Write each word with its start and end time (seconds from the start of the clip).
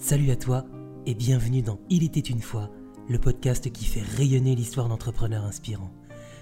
Salut 0.00 0.30
à 0.30 0.36
toi 0.36 0.64
et 1.06 1.14
bienvenue 1.16 1.60
dans 1.60 1.80
Il 1.90 2.04
était 2.04 2.20
une 2.20 2.40
fois, 2.40 2.70
le 3.08 3.18
podcast 3.18 3.72
qui 3.72 3.84
fait 3.84 4.04
rayonner 4.16 4.54
l'histoire 4.54 4.88
d'entrepreneurs 4.88 5.44
inspirants. 5.44 5.92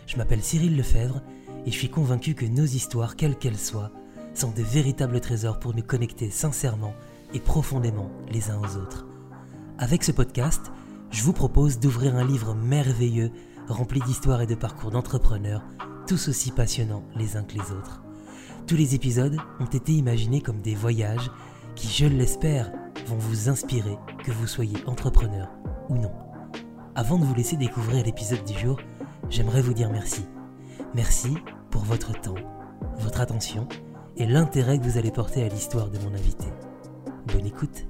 Je 0.06 0.18
m'appelle 0.18 0.42
Cyril 0.42 0.76
Lefebvre 0.76 1.22
et 1.64 1.70
je 1.70 1.76
suis 1.78 1.88
convaincu 1.88 2.34
que 2.34 2.44
nos 2.44 2.66
histoires, 2.66 3.16
quelles 3.16 3.38
qu'elles 3.38 3.56
soient, 3.56 3.92
sont 4.34 4.50
de 4.50 4.62
véritables 4.62 5.22
trésors 5.22 5.58
pour 5.58 5.74
nous 5.74 5.82
connecter 5.82 6.30
sincèrement 6.30 6.92
et 7.32 7.40
profondément 7.40 8.10
les 8.30 8.50
uns 8.50 8.60
aux 8.60 8.76
autres. 8.76 9.06
Avec 9.78 10.04
ce 10.04 10.12
podcast, 10.12 10.70
je 11.10 11.22
vous 11.22 11.32
propose 11.32 11.80
d'ouvrir 11.80 12.14
un 12.14 12.26
livre 12.26 12.54
merveilleux 12.54 13.30
rempli 13.68 14.00
d'histoires 14.00 14.42
et 14.42 14.46
de 14.46 14.54
parcours 14.54 14.90
d'entrepreneurs, 14.90 15.64
tous 16.06 16.28
aussi 16.28 16.50
passionnants 16.50 17.04
les 17.16 17.38
uns 17.38 17.42
que 17.42 17.54
les 17.54 17.72
autres. 17.72 18.02
Tous 18.66 18.76
les 18.76 18.94
épisodes 18.94 19.38
ont 19.60 19.64
été 19.64 19.92
imaginés 19.92 20.42
comme 20.42 20.60
des 20.60 20.74
voyages 20.74 21.30
qui, 21.74 21.88
je 21.88 22.04
l'espère, 22.04 22.70
vont 23.06 23.16
vous 23.16 23.48
inspirer, 23.48 23.96
que 24.24 24.32
vous 24.32 24.46
soyez 24.46 24.76
entrepreneur 24.86 25.48
ou 25.88 25.94
non. 25.94 26.12
Avant 26.94 27.18
de 27.18 27.24
vous 27.24 27.34
laisser 27.34 27.56
découvrir 27.56 28.04
l'épisode 28.04 28.44
du 28.44 28.58
jour, 28.58 28.80
j'aimerais 29.30 29.62
vous 29.62 29.74
dire 29.74 29.90
merci. 29.90 30.24
Merci 30.94 31.36
pour 31.70 31.82
votre 31.82 32.12
temps, 32.20 32.34
votre 32.98 33.20
attention 33.20 33.68
et 34.16 34.26
l'intérêt 34.26 34.78
que 34.78 34.84
vous 34.84 34.98
allez 34.98 35.10
porter 35.10 35.44
à 35.44 35.48
l'histoire 35.48 35.90
de 35.90 35.98
mon 36.00 36.14
invité. 36.14 36.46
Bonne 37.26 37.46
écoute 37.46 37.86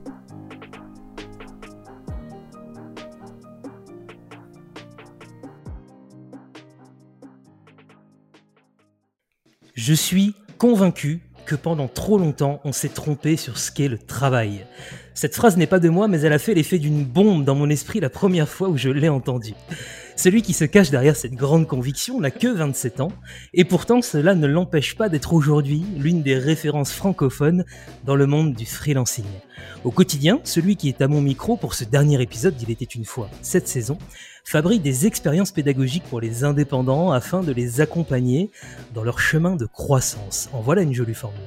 Je 9.74 9.94
suis 9.94 10.34
convaincu 10.58 11.22
que 11.46 11.54
pendant 11.54 11.88
trop 11.88 12.18
longtemps, 12.18 12.60
on 12.64 12.72
s'est 12.72 12.90
trompé 12.90 13.36
sur 13.36 13.56
ce 13.56 13.70
qu'est 13.70 13.88
le 13.88 13.96
travail. 13.96 14.66
Cette 15.14 15.34
phrase 15.34 15.56
n'est 15.56 15.66
pas 15.66 15.78
de 15.78 15.88
moi, 15.88 16.08
mais 16.08 16.20
elle 16.20 16.34
a 16.34 16.38
fait 16.38 16.52
l'effet 16.52 16.78
d'une 16.78 17.04
bombe 17.04 17.44
dans 17.44 17.54
mon 17.54 17.70
esprit 17.70 18.00
la 18.00 18.10
première 18.10 18.48
fois 18.48 18.68
où 18.68 18.76
je 18.76 18.90
l'ai 18.90 19.08
entendue. 19.08 19.54
Celui 20.16 20.42
qui 20.42 20.52
se 20.52 20.64
cache 20.64 20.90
derrière 20.90 21.16
cette 21.16 21.34
grande 21.34 21.66
conviction 21.66 22.20
n'a 22.20 22.30
que 22.30 22.48
27 22.48 23.00
ans, 23.00 23.12
et 23.54 23.64
pourtant 23.64 24.02
cela 24.02 24.34
ne 24.34 24.46
l'empêche 24.46 24.96
pas 24.96 25.08
d'être 25.08 25.32
aujourd'hui 25.32 25.84
l'une 25.96 26.22
des 26.22 26.36
références 26.36 26.92
francophones 26.92 27.64
dans 28.04 28.16
le 28.16 28.26
monde 28.26 28.54
du 28.54 28.66
freelancing. 28.66 29.24
Au 29.84 29.90
quotidien, 29.90 30.40
celui 30.44 30.76
qui 30.76 30.88
est 30.88 31.00
à 31.00 31.08
mon 31.08 31.20
micro 31.20 31.56
pour 31.56 31.74
ce 31.74 31.84
dernier 31.84 32.20
épisode 32.20 32.56
d'Il 32.56 32.70
était 32.70 32.84
une 32.84 33.04
fois 33.04 33.30
cette 33.40 33.68
saison 33.68 33.98
fabrique 34.46 34.82
des 34.82 35.06
expériences 35.06 35.50
pédagogiques 35.50 36.04
pour 36.04 36.20
les 36.20 36.44
indépendants 36.44 37.10
afin 37.10 37.42
de 37.42 37.50
les 37.50 37.80
accompagner 37.80 38.52
dans 38.94 39.02
leur 39.02 39.18
chemin 39.18 39.56
de 39.56 39.66
croissance. 39.66 40.48
En 40.52 40.60
voilà 40.60 40.82
une 40.82 40.94
jolie 40.94 41.14
formule. 41.14 41.40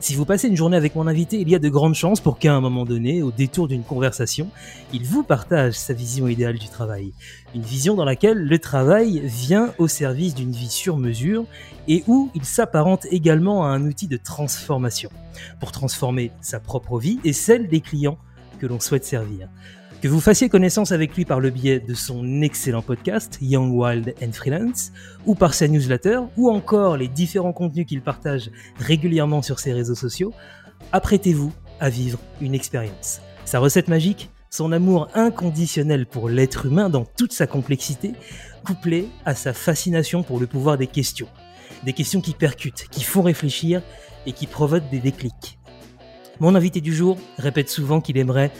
Si 0.00 0.14
vous 0.14 0.24
passez 0.24 0.48
une 0.48 0.56
journée 0.56 0.78
avec 0.78 0.94
mon 0.94 1.06
invité, 1.06 1.38
il 1.38 1.50
y 1.50 1.54
a 1.54 1.58
de 1.58 1.68
grandes 1.68 1.94
chances 1.94 2.20
pour 2.20 2.38
qu'à 2.38 2.54
un 2.54 2.62
moment 2.62 2.86
donné, 2.86 3.22
au 3.22 3.30
détour 3.30 3.68
d'une 3.68 3.82
conversation, 3.82 4.48
il 4.94 5.04
vous 5.04 5.22
partage 5.22 5.74
sa 5.74 5.92
vision 5.92 6.28
idéale 6.28 6.58
du 6.58 6.70
travail. 6.70 7.12
Une 7.54 7.60
vision 7.60 7.94
dans 7.94 8.06
laquelle 8.06 8.38
le 8.38 8.58
travail 8.58 9.20
vient 9.22 9.74
au 9.76 9.86
service 9.86 10.34
d'une 10.34 10.52
vie 10.52 10.70
sur 10.70 10.96
mesure 10.96 11.44
et 11.88 12.02
où 12.06 12.30
il 12.34 12.46
s'apparente 12.46 13.06
également 13.10 13.66
à 13.66 13.68
un 13.68 13.84
outil 13.84 14.08
de 14.08 14.16
transformation 14.16 15.10
pour 15.60 15.72
transformer 15.72 16.32
sa 16.40 16.58
propre 16.58 16.98
vie 16.98 17.20
et 17.22 17.34
celle 17.34 17.68
des 17.68 17.82
clients 17.82 18.16
que 18.58 18.66
l'on 18.66 18.80
souhaite 18.80 19.04
servir. 19.04 19.50
Que 20.00 20.08
vous 20.08 20.20
fassiez 20.20 20.48
connaissance 20.48 20.92
avec 20.92 21.14
lui 21.14 21.26
par 21.26 21.40
le 21.40 21.50
biais 21.50 21.78
de 21.78 21.92
son 21.92 22.40
excellent 22.40 22.80
podcast 22.80 23.36
Young 23.42 23.70
Wild 23.74 24.14
and 24.22 24.32
Freelance, 24.32 24.92
ou 25.26 25.34
par 25.34 25.52
sa 25.52 25.68
newsletter, 25.68 26.20
ou 26.38 26.50
encore 26.50 26.96
les 26.96 27.08
différents 27.08 27.52
contenus 27.52 27.86
qu'il 27.86 28.00
partage 28.00 28.50
régulièrement 28.78 29.42
sur 29.42 29.58
ses 29.58 29.74
réseaux 29.74 29.94
sociaux, 29.94 30.32
apprêtez-vous 30.92 31.52
à 31.80 31.90
vivre 31.90 32.18
une 32.40 32.54
expérience. 32.54 33.20
Sa 33.44 33.58
recette 33.58 33.88
magique 33.88 34.30
son 34.50 34.72
amour 34.72 35.08
inconditionnel 35.14 36.06
pour 36.06 36.28
l'être 36.28 36.66
humain 36.66 36.90
dans 36.90 37.04
toute 37.04 37.32
sa 37.32 37.46
complexité, 37.46 38.12
couplé 38.64 39.08
à 39.24 39.34
sa 39.34 39.52
fascination 39.52 40.24
pour 40.24 40.40
le 40.40 40.46
pouvoir 40.46 40.76
des 40.76 40.88
questions. 40.88 41.28
Des 41.84 41.92
questions 41.92 42.20
qui 42.20 42.34
percutent, 42.34 42.88
qui 42.90 43.04
font 43.04 43.22
réfléchir 43.22 43.80
et 44.26 44.32
qui 44.32 44.46
provoquent 44.46 44.90
des 44.90 44.98
déclics. 44.98 45.58
Mon 46.40 46.54
invité 46.54 46.80
du 46.80 46.94
jour 46.94 47.16
répète 47.38 47.70
souvent 47.70 48.00
qu'il 48.00 48.18
aimerait 48.18 48.50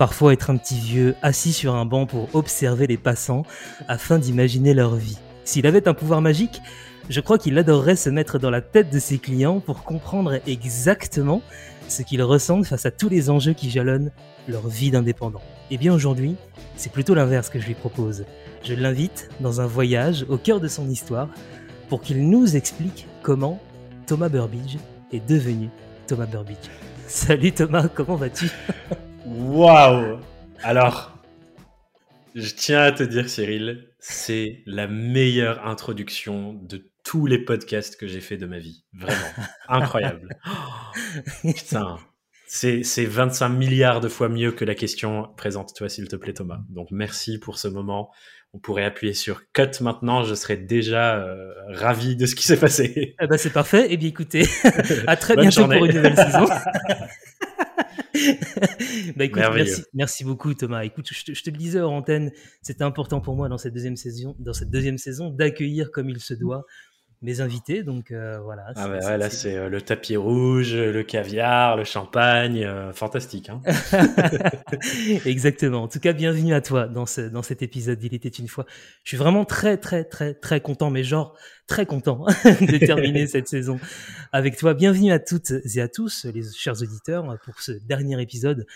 parfois 0.00 0.32
être 0.32 0.48
un 0.48 0.56
petit 0.56 0.78
vieux 0.78 1.14
assis 1.20 1.52
sur 1.52 1.74
un 1.74 1.84
banc 1.84 2.06
pour 2.06 2.34
observer 2.34 2.86
les 2.86 2.96
passants 2.96 3.42
afin 3.86 4.18
d'imaginer 4.18 4.72
leur 4.72 4.94
vie. 4.94 5.18
S'il 5.44 5.66
avait 5.66 5.88
un 5.88 5.92
pouvoir 5.92 6.22
magique, 6.22 6.62
je 7.10 7.20
crois 7.20 7.36
qu'il 7.36 7.58
adorerait 7.58 7.96
se 7.96 8.08
mettre 8.08 8.38
dans 8.38 8.48
la 8.48 8.62
tête 8.62 8.88
de 8.90 8.98
ses 8.98 9.18
clients 9.18 9.60
pour 9.60 9.84
comprendre 9.84 10.40
exactement 10.46 11.42
ce 11.88 12.00
qu'ils 12.00 12.22
ressentent 12.22 12.64
face 12.64 12.86
à 12.86 12.90
tous 12.90 13.10
les 13.10 13.28
enjeux 13.28 13.52
qui 13.52 13.68
jalonnent 13.68 14.10
leur 14.48 14.68
vie 14.68 14.90
d'indépendant. 14.90 15.42
Et 15.70 15.74
eh 15.74 15.76
bien 15.76 15.92
aujourd'hui, 15.92 16.36
c'est 16.76 16.90
plutôt 16.90 17.14
l'inverse 17.14 17.50
que 17.50 17.60
je 17.60 17.66
lui 17.66 17.74
propose. 17.74 18.24
Je 18.64 18.72
l'invite 18.72 19.28
dans 19.40 19.60
un 19.60 19.66
voyage 19.66 20.24
au 20.30 20.38
cœur 20.38 20.60
de 20.60 20.68
son 20.68 20.88
histoire 20.88 21.28
pour 21.90 22.00
qu'il 22.00 22.26
nous 22.26 22.56
explique 22.56 23.06
comment 23.20 23.60
Thomas 24.06 24.30
Burbidge 24.30 24.78
est 25.12 25.28
devenu 25.28 25.68
Thomas 26.06 26.24
Burbidge. 26.24 26.70
Salut 27.06 27.52
Thomas, 27.52 27.88
comment 27.88 28.16
vas-tu? 28.16 28.50
Waouh 29.26 30.18
Alors, 30.62 31.12
je 32.34 32.54
tiens 32.54 32.80
à 32.80 32.92
te 32.92 33.02
dire, 33.02 33.28
Cyril, 33.28 33.88
c'est 33.98 34.62
la 34.66 34.86
meilleure 34.86 35.66
introduction 35.66 36.54
de 36.54 36.90
tous 37.04 37.26
les 37.26 37.38
podcasts 37.38 37.96
que 37.96 38.06
j'ai 38.06 38.20
fait 38.20 38.36
de 38.36 38.46
ma 38.46 38.58
vie. 38.58 38.84
Vraiment. 38.94 39.20
Incroyable. 39.68 40.36
putain. 41.42 41.98
C'est 42.46 43.04
25 43.04 43.48
milliards 43.50 44.00
de 44.00 44.08
fois 44.08 44.28
mieux 44.28 44.50
que 44.50 44.64
la 44.64 44.74
question 44.74 45.28
Présente-toi, 45.36 45.88
s'il 45.88 46.08
te 46.08 46.16
plaît, 46.16 46.32
Thomas. 46.32 46.60
Donc, 46.68 46.88
merci 46.90 47.38
pour 47.38 47.58
ce 47.58 47.68
moment. 47.68 48.10
On 48.52 48.58
pourrait 48.58 48.84
appuyer 48.84 49.14
sur 49.14 49.42
Cut 49.52 49.80
maintenant. 49.80 50.24
Je 50.24 50.34
serais 50.34 50.56
déjà 50.56 51.16
euh, 51.18 51.52
ravi 51.68 52.16
de 52.16 52.26
ce 52.26 52.34
qui 52.34 52.44
s'est 52.44 52.58
passé. 52.58 53.14
Eh 53.20 53.26
ben, 53.28 53.36
c'est 53.36 53.52
parfait. 53.52 53.86
Eh 53.90 53.96
bien, 53.96 54.08
écoutez, 54.08 54.46
à 55.06 55.16
très 55.16 55.36
bientôt 55.36 55.66
pour 55.66 55.84
une 55.84 55.94
nouvelle 55.94 56.16
saison. 56.16 56.46
bah 59.16 59.24
écoute, 59.24 59.42
merci, 59.54 59.82
merci, 59.94 60.24
beaucoup 60.24 60.54
Thomas. 60.54 60.82
Écoute, 60.82 61.08
je 61.10 61.24
te, 61.24 61.34
je 61.34 61.42
te 61.42 61.50
le 61.50 61.56
disais 61.56 61.80
hors 61.80 61.92
antenne, 61.92 62.32
c'était 62.62 62.84
important 62.84 63.20
pour 63.20 63.36
moi 63.36 63.48
dans 63.48 63.58
cette 63.58 63.74
deuxième 63.74 63.96
saison, 63.96 64.36
dans 64.38 64.52
cette 64.52 64.70
deuxième 64.70 64.98
saison, 64.98 65.30
d'accueillir 65.30 65.90
comme 65.90 66.08
il 66.08 66.20
se 66.20 66.34
doit 66.34 66.64
mes 67.22 67.40
invités. 67.40 67.82
Donc 67.82 68.10
euh, 68.10 68.38
voilà. 68.40 68.66
Ah 68.76 68.88
bah 68.88 69.16
là, 69.16 69.30
c'est 69.30 69.56
euh, 69.56 69.68
le 69.68 69.82
tapis 69.82 70.16
rouge, 70.16 70.74
le 70.74 71.02
caviar, 71.02 71.76
le 71.76 71.84
champagne, 71.84 72.64
euh, 72.64 72.92
fantastique. 72.92 73.50
Hein 73.50 73.60
Exactement. 75.26 75.82
En 75.82 75.88
tout 75.88 76.00
cas, 76.00 76.12
bienvenue 76.12 76.54
à 76.54 76.60
toi 76.60 76.86
dans, 76.88 77.06
ce, 77.06 77.22
dans 77.22 77.42
cet 77.42 77.62
épisode 77.62 78.02
Il 78.02 78.14
était 78.14 78.28
une 78.28 78.48
fois. 78.48 78.64
Je 79.04 79.10
suis 79.10 79.16
vraiment 79.16 79.44
très, 79.44 79.76
très, 79.76 80.04
très, 80.04 80.34
très 80.34 80.60
content, 80.60 80.90
mais 80.90 81.04
genre 81.04 81.36
très 81.66 81.86
content 81.86 82.24
de 82.44 82.78
terminer 82.78 83.26
cette 83.26 83.48
saison 83.48 83.78
avec 84.32 84.56
toi. 84.56 84.74
Bienvenue 84.74 85.12
à 85.12 85.18
toutes 85.18 85.52
et 85.74 85.80
à 85.80 85.88
tous, 85.88 86.24
les 86.24 86.42
chers 86.56 86.80
auditeurs, 86.82 87.38
pour 87.44 87.60
ce 87.60 87.72
dernier 87.72 88.20
épisode. 88.20 88.66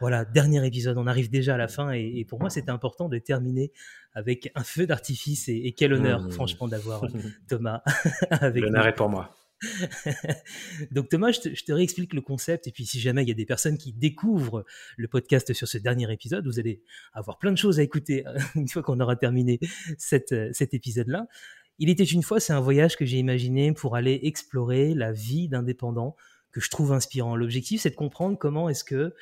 Voilà, 0.00 0.24
dernier 0.24 0.64
épisode. 0.66 0.98
On 0.98 1.06
arrive 1.06 1.30
déjà 1.30 1.54
à 1.54 1.56
la 1.56 1.68
fin 1.68 1.92
et, 1.92 2.12
et 2.16 2.24
pour 2.24 2.38
moi, 2.38 2.50
c'était 2.50 2.70
important 2.70 3.08
de 3.08 3.18
terminer 3.18 3.72
avec 4.14 4.50
un 4.54 4.64
feu 4.64 4.86
d'artifice 4.86 5.48
et, 5.48 5.74
quel 5.76 5.92
honneur, 5.92 6.22
mmh. 6.22 6.30
franchement, 6.30 6.68
d'avoir 6.68 7.02
Thomas 7.48 7.82
avec 8.30 8.62
L'honneur 8.62 8.86
est 8.86 8.94
pour 8.94 9.08
moi. 9.08 9.36
Donc 10.90 11.08
Thomas, 11.08 11.32
je 11.32 11.64
te, 11.64 11.72
réexplique 11.72 12.12
le 12.12 12.20
concept 12.20 12.66
et 12.66 12.70
puis 12.70 12.84
si 12.84 13.00
jamais 13.00 13.22
il 13.22 13.28
y 13.28 13.32
a 13.32 13.34
des 13.34 13.46
personnes 13.46 13.78
qui 13.78 13.92
découvrent 13.92 14.64
le 14.96 15.08
podcast 15.08 15.52
sur 15.52 15.66
ce 15.66 15.78
dernier 15.78 16.12
épisode, 16.12 16.46
vous 16.46 16.58
allez 16.58 16.82
avoir 17.12 17.38
plein 17.38 17.52
de 17.52 17.56
choses 17.56 17.80
à 17.80 17.82
écouter 17.82 18.24
une 18.54 18.68
fois 18.68 18.82
qu'on 18.82 19.00
aura 19.00 19.16
terminé 19.16 19.58
cette, 19.96 20.34
cet 20.52 20.74
épisode-là. 20.74 21.26
Il 21.78 21.88
était 21.88 22.04
une 22.04 22.22
fois, 22.22 22.40
c'est 22.40 22.52
un 22.52 22.60
voyage 22.60 22.96
que 22.96 23.04
j'ai 23.04 23.18
imaginé 23.18 23.72
pour 23.72 23.96
aller 23.96 24.20
explorer 24.22 24.94
la 24.94 25.12
vie 25.12 25.48
d'indépendant 25.48 26.16
que 26.52 26.60
je 26.60 26.70
trouve 26.70 26.92
inspirant. 26.92 27.34
L'objectif, 27.34 27.80
c'est 27.80 27.90
de 27.90 27.96
comprendre 27.96 28.38
comment 28.38 28.68
est-ce 28.68 28.84
que, 28.84 29.14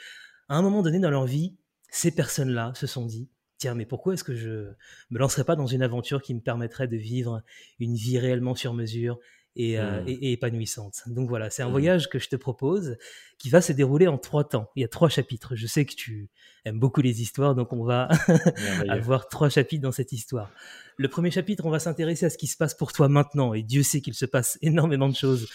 à 0.48 0.56
un 0.56 0.62
moment 0.62 0.82
donné 0.82 0.98
dans 0.98 1.10
leur 1.10 1.24
vie, 1.24 1.56
ces 1.88 2.14
personnes-là 2.14 2.72
se 2.74 2.86
sont 2.86 3.06
dit, 3.06 3.30
tiens, 3.62 3.74
mais 3.76 3.86
pourquoi 3.86 4.14
est-ce 4.14 4.24
que 4.24 4.34
je 4.34 4.72
me 5.10 5.18
lancerais 5.18 5.44
pas 5.44 5.54
dans 5.54 5.68
une 5.68 5.82
aventure 5.82 6.20
qui 6.20 6.34
me 6.34 6.40
permettrait 6.40 6.88
de 6.88 6.96
vivre 6.96 7.42
une 7.78 7.94
vie 7.94 8.18
réellement 8.18 8.56
sur 8.56 8.74
mesure 8.74 9.20
et, 9.54 9.78
euh, 9.78 10.02
mmh. 10.02 10.08
épanouissante? 10.08 11.02
Donc 11.06 11.28
voilà, 11.28 11.48
c'est 11.48 11.62
un 11.62 11.68
mmh. 11.68 11.70
voyage 11.70 12.08
que 12.08 12.18
je 12.18 12.28
te 12.28 12.34
propose 12.34 12.96
qui 13.38 13.50
va 13.50 13.60
se 13.60 13.72
dérouler 13.72 14.08
en 14.08 14.18
trois 14.18 14.42
temps. 14.42 14.68
Il 14.74 14.82
y 14.82 14.84
a 14.84 14.88
trois 14.88 15.08
chapitres. 15.08 15.54
Je 15.54 15.68
sais 15.68 15.84
que 15.84 15.94
tu 15.94 16.28
aimes 16.64 16.80
beaucoup 16.80 17.02
les 17.02 17.22
histoires, 17.22 17.54
donc 17.54 17.72
on 17.72 17.84
va 17.84 18.08
avoir 18.88 19.28
trois 19.28 19.48
chapitres 19.48 19.82
dans 19.82 19.92
cette 19.92 20.10
histoire. 20.10 20.50
Le 20.96 21.06
premier 21.06 21.30
chapitre, 21.30 21.64
on 21.64 21.70
va 21.70 21.78
s'intéresser 21.78 22.26
à 22.26 22.30
ce 22.30 22.38
qui 22.38 22.48
se 22.48 22.56
passe 22.56 22.74
pour 22.74 22.92
toi 22.92 23.08
maintenant, 23.08 23.54
et 23.54 23.62
Dieu 23.62 23.84
sait 23.84 24.00
qu'il 24.00 24.14
se 24.14 24.26
passe 24.26 24.58
énormément 24.62 25.08
de 25.08 25.14
choses 25.14 25.48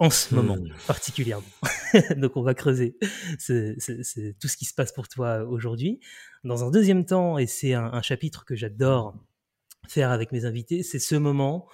en 0.00 0.08
ce 0.08 0.34
moment 0.34 0.56
hmm. 0.56 0.72
particulièrement. 0.86 1.46
Donc 2.16 2.36
on 2.36 2.42
va 2.42 2.54
creuser 2.54 2.96
c'est 3.38 3.76
tout 4.40 4.48
ce 4.48 4.56
qui 4.56 4.64
se 4.64 4.74
passe 4.74 4.92
pour 4.92 5.06
toi 5.06 5.44
aujourd'hui. 5.44 6.00
Dans 6.42 6.64
un 6.64 6.70
deuxième 6.70 7.04
temps, 7.04 7.38
et 7.38 7.46
c'est 7.46 7.74
un, 7.74 8.02
chapitre 8.02 8.44
que 8.44 8.56
j'adore 8.56 9.14
faire 9.86 10.10
avec 10.10 10.32
mes 10.32 10.46
invités, 10.46 10.82
c'est 10.82 10.98
ce 10.98 11.14
moment 11.16 11.68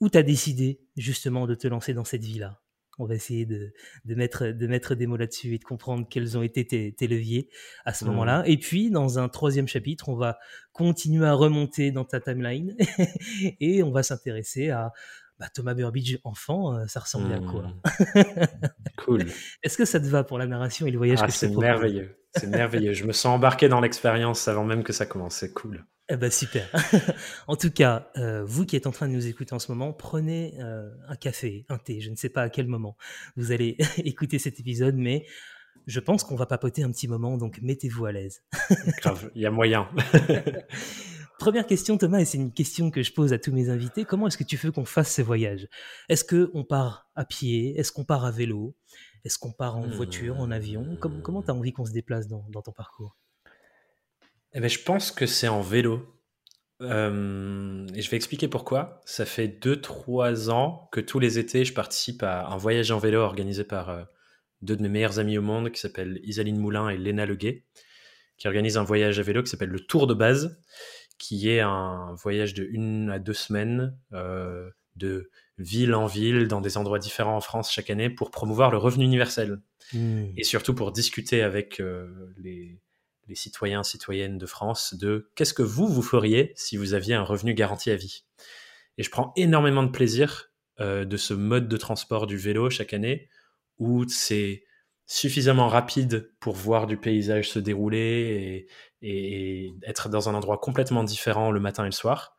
où 0.00 0.08
tu 0.08 0.18
as 0.18 0.22
décidé 0.22 0.80
justement 0.96 1.46
de 1.46 1.54
te 1.54 1.68
lancer 1.68 1.94
dans 1.94 2.04
cette 2.04 2.24
vie-là. 2.24 2.60
On 2.98 3.06
va 3.06 3.14
essayer 3.14 3.46
de, 3.46 3.72
mettre, 4.04 4.48
de 4.48 4.66
mettre 4.66 4.94
des 4.94 5.06
mots 5.06 5.16
là-dessus 5.16 5.54
et 5.54 5.58
de 5.58 5.64
comprendre 5.64 6.06
quels 6.10 6.36
ont 6.36 6.42
été 6.42 6.66
tes, 6.66 7.06
leviers 7.06 7.48
à 7.86 7.94
ce 7.94 8.04
mmh. 8.04 8.08
moment-là. 8.08 8.42
Et 8.46 8.58
puis, 8.58 8.90
dans 8.90 9.18
un 9.18 9.28
troisième 9.28 9.68
chapitre, 9.68 10.08
on 10.08 10.16
va 10.16 10.38
continuer 10.72 11.26
à 11.26 11.32
remonter 11.32 11.92
dans 11.92 12.04
ta 12.04 12.20
timeline 12.20 12.76
et 13.60 13.82
on 13.82 13.90
va 13.90 14.02
s'intéresser 14.02 14.70
à 14.70 14.92
bah, 15.40 15.48
Thomas 15.52 15.72
Burbidge 15.72 16.18
enfant, 16.22 16.74
euh, 16.76 16.86
ça 16.86 17.00
ressemblait 17.00 17.36
à 17.36 17.40
quoi? 17.40 17.62
Mmh. 17.62 18.22
Cool. 18.98 19.24
Est-ce 19.62 19.78
que 19.78 19.86
ça 19.86 19.98
te 19.98 20.04
va 20.04 20.22
pour 20.22 20.38
la 20.38 20.46
narration 20.46 20.86
et 20.86 20.90
le 20.90 20.98
voyage 20.98 21.20
ah, 21.22 21.26
que 21.26 21.32
C'est 21.32 21.48
merveilleux. 21.48 22.14
C'est 22.36 22.46
merveilleux. 22.46 22.92
Je 22.92 23.04
me 23.04 23.12
sens 23.12 23.36
embarqué 23.36 23.68
dans 23.68 23.80
l'expérience 23.80 24.46
avant 24.46 24.64
même 24.64 24.82
que 24.82 24.92
ça 24.92 25.06
commence. 25.06 25.36
C'est 25.36 25.54
cool. 25.54 25.86
Eh 26.10 26.16
ben 26.16 26.30
super. 26.30 26.68
en 27.46 27.56
tout 27.56 27.70
cas, 27.70 28.10
euh, 28.18 28.44
vous 28.44 28.66
qui 28.66 28.76
êtes 28.76 28.86
en 28.86 28.90
train 28.90 29.08
de 29.08 29.14
nous 29.14 29.26
écouter 29.26 29.54
en 29.54 29.58
ce 29.58 29.72
moment, 29.72 29.94
prenez 29.94 30.54
euh, 30.60 30.90
un 31.08 31.16
café, 31.16 31.64
un 31.70 31.78
thé. 31.78 32.00
Je 32.00 32.10
ne 32.10 32.16
sais 32.16 32.28
pas 32.28 32.42
à 32.42 32.50
quel 32.50 32.66
moment 32.66 32.96
vous 33.36 33.50
allez 33.52 33.78
écouter 34.04 34.38
cet 34.38 34.60
épisode, 34.60 34.96
mais 34.96 35.24
je 35.86 36.00
pense 36.00 36.22
qu'on 36.22 36.36
va 36.36 36.44
papoter 36.44 36.82
un 36.82 36.90
petit 36.90 37.08
moment, 37.08 37.38
donc 37.38 37.60
mettez-vous 37.62 38.04
à 38.04 38.12
l'aise. 38.12 38.42
Grave, 39.00 39.30
il 39.34 39.40
y 39.40 39.46
a 39.46 39.50
moyen. 39.50 39.88
Première 41.40 41.66
question, 41.66 41.96
Thomas, 41.96 42.20
et 42.20 42.26
c'est 42.26 42.36
une 42.36 42.52
question 42.52 42.90
que 42.90 43.02
je 43.02 43.14
pose 43.14 43.32
à 43.32 43.38
tous 43.38 43.50
mes 43.50 43.70
invités. 43.70 44.04
Comment 44.04 44.26
est-ce 44.26 44.36
que 44.36 44.44
tu 44.44 44.58
veux 44.58 44.72
qu'on 44.72 44.84
fasse 44.84 45.10
ces 45.10 45.22
voyages? 45.22 45.68
Est-ce 46.10 46.22
qu'on 46.22 46.64
part 46.64 47.10
à 47.14 47.24
pied? 47.24 47.78
Est-ce 47.80 47.92
qu'on 47.92 48.04
part 48.04 48.26
à 48.26 48.30
vélo? 48.30 48.76
Est-ce 49.24 49.38
qu'on 49.38 49.50
part 49.50 49.78
en 49.78 49.88
voiture, 49.88 50.38
en 50.38 50.50
avion? 50.50 50.98
Comment 51.00 51.42
tu 51.42 51.50
as 51.50 51.54
envie 51.54 51.72
qu'on 51.72 51.86
se 51.86 51.92
déplace 51.92 52.28
dans 52.28 52.62
ton 52.62 52.72
parcours? 52.72 53.16
Eh 54.52 54.60
ben, 54.60 54.68
je 54.68 54.80
pense 54.80 55.12
que 55.12 55.24
c'est 55.24 55.48
en 55.48 55.62
vélo. 55.62 56.06
Euh, 56.82 57.86
et 57.94 58.02
je 58.02 58.10
vais 58.10 58.18
expliquer 58.18 58.48
pourquoi. 58.48 59.00
Ça 59.06 59.24
fait 59.24 59.48
2-3 59.48 60.50
ans 60.50 60.90
que 60.92 61.00
tous 61.00 61.20
les 61.20 61.38
étés, 61.38 61.64
je 61.64 61.72
participe 61.72 62.22
à 62.22 62.48
un 62.48 62.58
voyage 62.58 62.90
en 62.90 62.98
vélo 62.98 63.20
organisé 63.20 63.64
par 63.64 63.88
euh, 63.88 64.02
deux 64.60 64.76
de 64.76 64.82
mes 64.82 64.90
meilleurs 64.90 65.18
amis 65.18 65.38
au 65.38 65.42
monde 65.42 65.70
qui 65.70 65.80
s'appellent 65.80 66.20
Isaline 66.22 66.58
Moulin 66.58 66.90
et 66.90 66.98
Léna 66.98 67.24
Leguet, 67.24 67.64
qui 68.36 68.46
organisent 68.46 68.76
un 68.76 68.84
voyage 68.84 69.18
à 69.18 69.22
vélo 69.22 69.42
qui 69.42 69.48
s'appelle 69.48 69.70
le 69.70 69.80
Tour 69.80 70.06
de 70.06 70.12
base, 70.14 70.60
qui 71.20 71.48
est 71.48 71.60
un 71.60 72.14
voyage 72.14 72.54
de 72.54 72.64
une 72.64 73.10
à 73.10 73.20
deux 73.20 73.34
semaines 73.34 73.96
euh, 74.12 74.68
de 74.96 75.30
ville 75.58 75.94
en 75.94 76.06
ville 76.06 76.48
dans 76.48 76.60
des 76.60 76.76
endroits 76.76 76.98
différents 76.98 77.36
en 77.36 77.40
France 77.40 77.70
chaque 77.70 77.90
année 77.90 78.10
pour 78.10 78.32
promouvoir 78.32 78.72
le 78.72 78.78
revenu 78.78 79.04
universel 79.04 79.60
mmh. 79.92 80.24
et 80.36 80.42
surtout 80.42 80.74
pour 80.74 80.90
discuter 80.90 81.42
avec 81.42 81.80
les 82.38 82.80
les 83.30 83.36
citoyens, 83.36 83.84
citoyennes 83.84 84.38
de 84.38 84.46
France 84.46 84.94
de 84.94 85.30
qu'est-ce 85.36 85.54
que 85.54 85.62
vous, 85.62 85.86
vous 85.86 86.02
feriez 86.02 86.52
si 86.56 86.76
vous 86.76 86.94
aviez 86.94 87.14
un 87.14 87.22
revenu 87.22 87.54
garanti 87.54 87.90
à 87.90 87.96
vie. 87.96 88.24
Et 88.98 89.04
je 89.04 89.10
prends 89.10 89.32
énormément 89.36 89.84
de 89.84 89.90
plaisir 89.90 90.50
euh, 90.80 91.04
de 91.04 91.16
ce 91.16 91.32
mode 91.32 91.68
de 91.68 91.76
transport 91.76 92.26
du 92.26 92.36
vélo 92.36 92.68
chaque 92.70 92.92
année 92.92 93.28
où 93.78 94.06
c'est 94.08 94.64
suffisamment 95.06 95.68
rapide 95.68 96.32
pour 96.40 96.54
voir 96.54 96.86
du 96.86 96.96
paysage 96.96 97.48
se 97.48 97.58
dérouler 97.58 98.66
et, 99.02 99.72
être 99.84 100.08
dans 100.08 100.28
un 100.28 100.34
endroit 100.34 100.58
complètement 100.58 101.04
différent 101.04 101.50
le 101.50 101.60
matin 101.60 101.84
et 101.84 101.88
le 101.88 101.92
soir, 101.92 102.36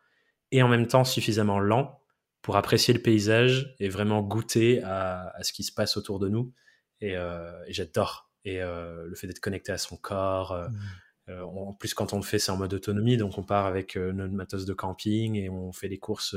et 0.52 0.62
en 0.62 0.68
même 0.68 0.88
temps 0.88 1.04
suffisamment 1.04 1.60
lent 1.60 2.02
pour 2.42 2.58
apprécier 2.58 2.94
le 2.94 3.02
paysage 3.02 3.76
et 3.80 3.90
vraiment 3.90 4.22
goûter 4.22 4.82
à, 4.84 5.34
ce 5.42 5.54
qui 5.54 5.64
se 5.64 5.72
passe 5.72 5.98
autour 5.98 6.20
de 6.20 6.30
nous. 6.30 6.52
et 7.00 7.16
euh, 7.16 7.52
j'adore 7.70 8.32
et 8.46 8.62
euh, 8.62 9.06
le 9.08 9.16
fait 9.16 9.28
d'être 9.28 9.40
connecté 9.40 9.72
à 9.72 9.78
son 9.78 9.98
corps. 9.98 10.52
Euh, 10.52 10.68
mmh. 10.68 11.30
euh, 11.30 11.44
en 11.44 11.74
plus, 11.74 11.94
quand 11.94 12.14
on 12.14 12.18
le 12.18 12.24
fait, 12.24 12.40
c'est 12.40 12.52
en 12.52 12.58
mode 12.58 12.74
autonomie, 12.74 13.18
donc 13.18 13.38
on 13.38 13.44
part 13.44 13.66
avec 13.66 13.96
notre 13.96 14.34
matos 14.34 14.66
de 14.66 14.74
camping 14.74 15.36
et 15.36 15.50
on 15.50 15.72
fait 15.72 15.88
les 15.88 16.00
courses. 16.00 16.36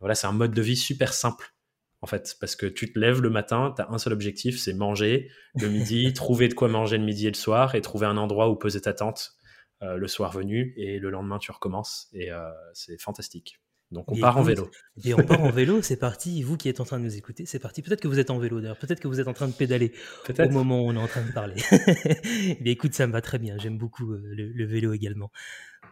voilà, 0.00 0.14
c'est 0.14 0.26
un 0.26 0.32
mode 0.32 0.52
de 0.52 0.62
vie 0.62 0.76
super 0.76 1.12
simple 1.12 1.54
en 2.00 2.06
fait, 2.06 2.36
parce 2.38 2.54
que 2.54 2.66
tu 2.66 2.92
te 2.92 2.96
lèves 2.96 3.20
le 3.20 3.30
matin, 3.30 3.72
tu 3.74 3.82
as 3.82 3.90
un 3.90 3.98
seul 3.98 4.12
objectif, 4.12 4.56
c'est 4.60 4.72
manger 4.72 5.32
le 5.56 5.68
midi, 5.68 6.12
trouver 6.14 6.46
de 6.46 6.54
quoi 6.54 6.68
manger 6.68 6.96
le 6.96 7.04
midi 7.04 7.26
et 7.26 7.30
le 7.30 7.36
soir, 7.36 7.74
et 7.74 7.80
trouver 7.80 8.06
un 8.06 8.16
endroit 8.16 8.48
où 8.50 8.54
poser 8.54 8.80
ta 8.80 8.92
tente 8.92 9.32
le 9.80 10.08
soir 10.08 10.32
venu, 10.32 10.74
et 10.76 10.98
le 10.98 11.10
lendemain 11.10 11.38
tu 11.38 11.50
recommences, 11.50 12.08
et 12.12 12.30
c'est 12.72 13.00
fantastique. 13.00 13.60
Donc 13.90 14.12
on 14.12 14.18
part 14.18 14.36
en 14.36 14.42
vélo. 14.42 14.70
Et 15.02 15.14
on 15.14 15.24
part 15.24 15.40
en 15.42 15.50
vélo, 15.50 15.80
c'est 15.80 15.96
parti. 15.96 16.42
Vous 16.42 16.56
qui 16.56 16.68
êtes 16.68 16.80
en 16.80 16.84
train 16.84 16.98
de 16.98 17.04
nous 17.04 17.16
écouter, 17.16 17.46
c'est 17.46 17.58
parti. 17.58 17.80
Peut-être 17.80 18.02
que 18.02 18.08
vous 18.08 18.18
êtes 18.18 18.30
en 18.30 18.38
vélo 18.38 18.60
d'ailleurs. 18.60 18.76
Peut-être 18.76 19.00
que 19.00 19.08
vous 19.08 19.20
êtes 19.20 19.28
en 19.28 19.32
train 19.32 19.48
de 19.48 19.52
pédaler 19.52 19.92
au 20.38 20.48
moment 20.50 20.82
où 20.82 20.88
on 20.88 20.94
est 20.94 20.98
en 20.98 21.06
train 21.06 21.24
de 21.24 21.32
parler. 21.32 21.56
Mais 22.60 22.70
écoute, 22.70 22.92
ça 22.92 23.06
me 23.06 23.12
va 23.12 23.22
très 23.22 23.38
bien. 23.38 23.56
J'aime 23.58 23.78
beaucoup 23.78 24.12
euh, 24.12 24.20
le, 24.22 24.66
vélo 24.66 24.92
également. 24.92 25.30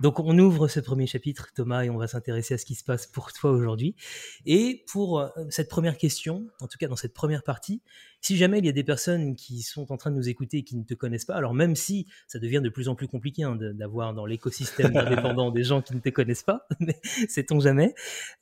Donc 0.01 0.21
on 0.21 0.39
ouvre 0.39 0.69
ce 0.69 0.81
premier 0.81 1.07
chapitre, 1.07 1.49
Thomas, 1.55 1.83
et 1.83 1.91
on 1.91 1.97
va 1.97 2.07
s'intéresser 2.07 2.55
à 2.55 2.59
ce 2.59 2.67
qui 2.67 2.75
se 2.75 2.85
passe 2.85 3.07
pour 3.07 3.33
toi 3.33 3.51
aujourd'hui. 3.51 3.97
Et 4.45 4.85
pour 4.89 5.21
euh, 5.21 5.29
cette 5.49 5.69
première 5.69 5.97
question, 5.97 6.47
en 6.61 6.69
tout 6.69 6.79
cas 6.79 6.89
dans 6.89 6.97
cette 6.97 7.15
première 7.15 7.43
partie, 7.43 7.83
si 8.21 8.37
jamais 8.37 8.59
il 8.59 8.67
y 8.67 8.69
a 8.69 8.73
des 8.73 8.85
personnes 8.85 9.37
qui 9.37 9.63
sont 9.63 9.93
en 9.93 9.97
train 9.97 10.11
de 10.11 10.17
nous 10.17 10.29
écouter 10.29 10.59
et 10.59 10.65
qui 10.65 10.77
ne 10.77 10.85
te 10.85 10.95
connaissent 10.95 11.25
pas, 11.25 11.35
alors 11.35 11.55
même 11.55 11.77
si 11.77 12.07
ça 12.27 12.39
devient 12.39 12.61
de 12.63 12.69
plus 12.69 12.89
en 12.89 12.95
plus 12.95 13.09
compliqué 13.09 13.43
hein, 13.45 13.57
d'avoir 13.57 14.13
dans 14.15 14.27
l'écosystème 14.27 14.97
indépendant 14.97 15.51
des 15.51 15.65
gens 15.65 15.81
qui 15.81 15.95
ne 15.95 16.01
te 16.01 16.11
connaissent 16.11 16.43
pas, 16.43 16.67
mais 16.81 17.01
sait-on 17.29 17.61
jamais, 17.61 17.95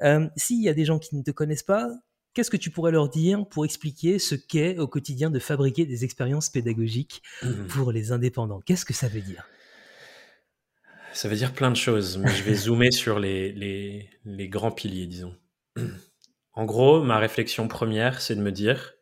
euh, 0.03 0.27
s'il 0.37 0.63
y 0.63 0.69
a 0.69 0.75
des 0.75 0.85
gens 0.85 0.99
qui 0.99 1.15
ne 1.17 1.23
te 1.23 1.31
connaissent 1.31 1.63
pas, 1.63 1.89
qu'est-ce 2.35 2.51
que 2.51 2.57
tu 2.57 2.71
pourrais 2.71 2.93
leur 2.93 3.09
dire 3.09 3.47
pour 3.49 3.65
expliquer 3.65 4.19
ce 4.19 4.35
qu'est 4.35 4.79
au 4.79 4.89
quotidien 4.89 5.31
de 5.31 5.39
fabriquer 5.39 5.87
des 5.87 6.05
expériences 6.05 6.51
pédagogiques 6.51 7.23
mmh. 7.43 7.67
pour 7.69 7.93
les 7.93 8.11
indépendants? 8.11 8.61
Qu'est-ce 8.61 8.85
que 8.85 8.95
ça 8.95 9.07
veut 9.07 9.21
dire? 9.21 9.47
Ça 11.15 11.29
veut 11.29 11.37
dire 11.37 11.53
plein 11.53 11.71
de 11.71 11.77
choses, 11.77 12.19
mais 12.19 12.31
je 12.35 12.43
vais 12.43 12.55
zoomer 12.55 12.91
sur 12.91 13.19
les, 13.19 13.53
les, 14.25 14.49
grands 14.49 14.73
piliers, 14.73 15.07
disons. 15.07 15.37
En 16.57 16.67
gros, 16.67 17.03
ma 17.03 17.19
réflexion 17.19 17.67
première, 17.67 18.21
c'est 18.21 18.37
de 18.37 18.41
me 18.41 18.53
dire 18.53 18.95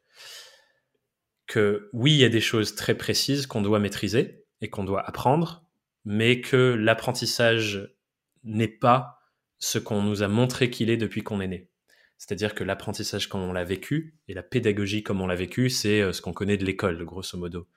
que 1.47 1.91
oui, 1.93 2.12
il 2.12 2.17
y 2.17 2.25
a 2.25 2.31
des 2.31 2.41
choses 2.41 2.75
très 2.75 2.94
précises 2.94 3.47
qu'on 3.47 3.61
doit 3.61 3.79
maîtriser 3.79 4.47
et 4.62 4.70
qu'on 4.70 4.85
doit 4.85 5.06
apprendre, 5.06 5.62
mais 6.06 6.41
que 6.41 6.56
l'apprentissage 6.56 7.94
n'est 8.43 8.69
pas 8.69 9.19
ce 9.59 9.79
qu'on 9.79 10.00
nous 10.00 10.23
a 10.23 10.29
montré 10.29 10.70
qu'il 10.70 10.88
est 10.88 10.97
depuis 10.97 11.23
qu'on 11.23 11.43
est 11.43 11.47
né. 11.47 11.69
C'est-à-dire 12.17 12.55
que 12.55 12.64
l'apprentissage 12.64 13.29
comme 13.29 13.43
on 13.43 13.53
l'a 13.53 13.64
vécu 13.64 14.17
et 14.29 14.32
la 14.32 14.43
pédagogie 14.43 15.03
comme 15.03 15.20
on 15.20 15.26
l'a 15.26 15.35
vécu, 15.35 15.69
c'est 15.69 16.00
euh, 16.00 16.12
ce 16.14 16.23
qu'on 16.23 16.32
connaît 16.32 16.56
de 16.56 16.64
l'école, 16.64 17.05
grosso 17.05 17.37
modo. 17.37 17.69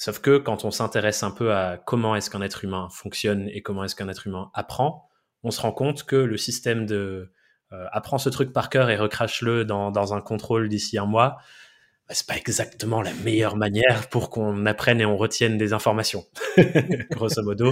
Sauf 0.00 0.20
que 0.20 0.38
quand 0.38 0.64
on 0.64 0.70
s'intéresse 0.70 1.22
un 1.24 1.30
peu 1.30 1.52
à 1.52 1.76
comment 1.76 2.16
est-ce 2.16 2.30
qu'un 2.30 2.40
être 2.40 2.64
humain 2.64 2.88
fonctionne 2.90 3.50
et 3.50 3.60
comment 3.60 3.84
est-ce 3.84 3.94
qu'un 3.94 4.08
être 4.08 4.26
humain 4.26 4.50
apprend, 4.54 5.10
on 5.42 5.50
se 5.50 5.60
rend 5.60 5.72
compte 5.72 6.04
que 6.04 6.16
le 6.16 6.38
système 6.38 6.86
de 6.86 7.30
euh, 7.72 7.84
apprends 7.92 8.16
ce 8.16 8.30
truc 8.30 8.54
par 8.54 8.70
cœur 8.70 8.88
et 8.88 8.96
recrache-le 8.96 9.66
dans, 9.66 10.14
un 10.14 10.22
contrôle 10.22 10.70
d'ici 10.70 10.96
un 10.96 11.04
mois, 11.04 11.36
bah, 12.08 12.14
c'est 12.14 12.26
pas 12.26 12.38
exactement 12.38 13.02
la 13.02 13.12
meilleure 13.12 13.56
manière 13.56 14.08
pour 14.08 14.30
qu'on 14.30 14.64
apprenne 14.64 15.02
et 15.02 15.04
on 15.04 15.18
retienne 15.18 15.58
des 15.58 15.74
informations, 15.74 16.24
grosso 17.10 17.42
modo. 17.42 17.70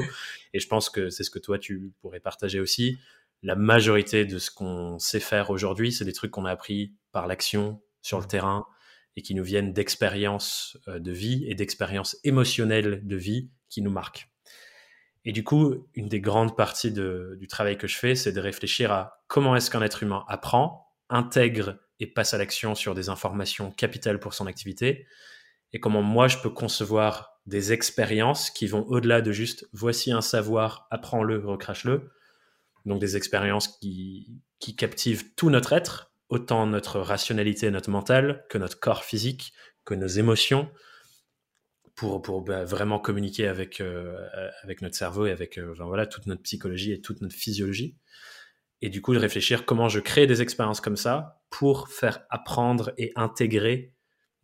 Et 0.52 0.60
je 0.60 0.68
pense 0.68 0.90
que 0.90 1.08
c'est 1.08 1.24
ce 1.24 1.30
que 1.30 1.38
toi 1.38 1.58
tu 1.58 1.94
pourrais 2.02 2.20
partager 2.20 2.60
aussi. 2.60 2.98
La 3.42 3.54
majorité 3.54 4.26
de 4.26 4.38
ce 4.38 4.50
qu'on 4.50 4.98
sait 4.98 5.20
faire 5.20 5.48
aujourd'hui, 5.48 5.92
c'est 5.92 6.04
des 6.04 6.12
trucs 6.12 6.32
qu'on 6.32 6.44
a 6.44 6.50
appris 6.50 6.92
par 7.10 7.26
l'action 7.26 7.80
sur 8.02 8.20
le 8.20 8.26
terrain, 8.26 8.66
et 9.18 9.22
qui 9.22 9.34
nous 9.34 9.42
viennent 9.42 9.72
d'expériences 9.72 10.78
euh, 10.86 11.00
de 11.00 11.10
vie 11.10 11.44
et 11.48 11.56
d'expériences 11.56 12.16
émotionnelles 12.22 13.04
de 13.04 13.16
vie 13.16 13.50
qui 13.68 13.82
nous 13.82 13.90
marquent. 13.90 14.28
Et 15.24 15.32
du 15.32 15.42
coup, 15.42 15.88
une 15.94 16.08
des 16.08 16.20
grandes 16.20 16.56
parties 16.56 16.92
du 16.92 17.48
travail 17.48 17.76
que 17.76 17.88
je 17.88 17.96
fais, 17.96 18.14
c'est 18.14 18.30
de 18.30 18.40
réfléchir 18.40 18.92
à 18.92 19.24
comment 19.26 19.56
est-ce 19.56 19.72
qu'un 19.72 19.82
être 19.82 20.04
humain 20.04 20.24
apprend, 20.28 20.94
intègre 21.08 21.80
et 21.98 22.06
passe 22.06 22.32
à 22.32 22.38
l'action 22.38 22.76
sur 22.76 22.94
des 22.94 23.08
informations 23.08 23.72
capitales 23.72 24.20
pour 24.20 24.34
son 24.34 24.46
activité, 24.46 25.08
et 25.72 25.80
comment 25.80 26.00
moi 26.00 26.28
je 26.28 26.38
peux 26.38 26.50
concevoir 26.50 27.40
des 27.44 27.72
expériences 27.72 28.50
qui 28.50 28.68
vont 28.68 28.84
au-delà 28.86 29.20
de 29.20 29.32
juste 29.32 29.68
voici 29.72 30.12
un 30.12 30.20
savoir, 30.20 30.86
apprends-le, 30.92 31.44
recrache-le. 31.44 32.12
Donc 32.84 33.00
des 33.00 33.16
expériences 33.16 33.66
qui, 33.66 34.40
qui 34.60 34.76
captivent 34.76 35.34
tout 35.34 35.50
notre 35.50 35.72
être, 35.72 36.07
autant 36.28 36.66
notre 36.66 37.00
rationalité, 37.00 37.70
notre 37.70 37.90
mental, 37.90 38.44
que 38.50 38.58
notre 38.58 38.78
corps 38.78 39.04
physique, 39.04 39.52
que 39.84 39.94
nos 39.94 40.06
émotions, 40.06 40.70
pour, 41.94 42.22
pour 42.22 42.42
bah, 42.42 42.64
vraiment 42.64 43.00
communiquer 43.00 43.48
avec, 43.48 43.80
euh, 43.80 44.16
avec 44.62 44.82
notre 44.82 44.94
cerveau 44.94 45.26
et 45.26 45.32
avec 45.32 45.58
euh, 45.58 45.74
voilà, 45.78 46.06
toute 46.06 46.26
notre 46.26 46.42
psychologie 46.42 46.92
et 46.92 47.00
toute 47.00 47.20
notre 47.22 47.34
physiologie. 47.34 47.96
Et 48.80 48.90
du 48.90 49.02
coup, 49.02 49.12
de 49.12 49.18
réfléchir 49.18 49.64
comment 49.64 49.88
je 49.88 49.98
crée 49.98 50.28
des 50.28 50.40
expériences 50.40 50.80
comme 50.80 50.96
ça 50.96 51.42
pour 51.50 51.88
faire 51.88 52.20
apprendre 52.30 52.92
et 52.98 53.10
intégrer 53.16 53.94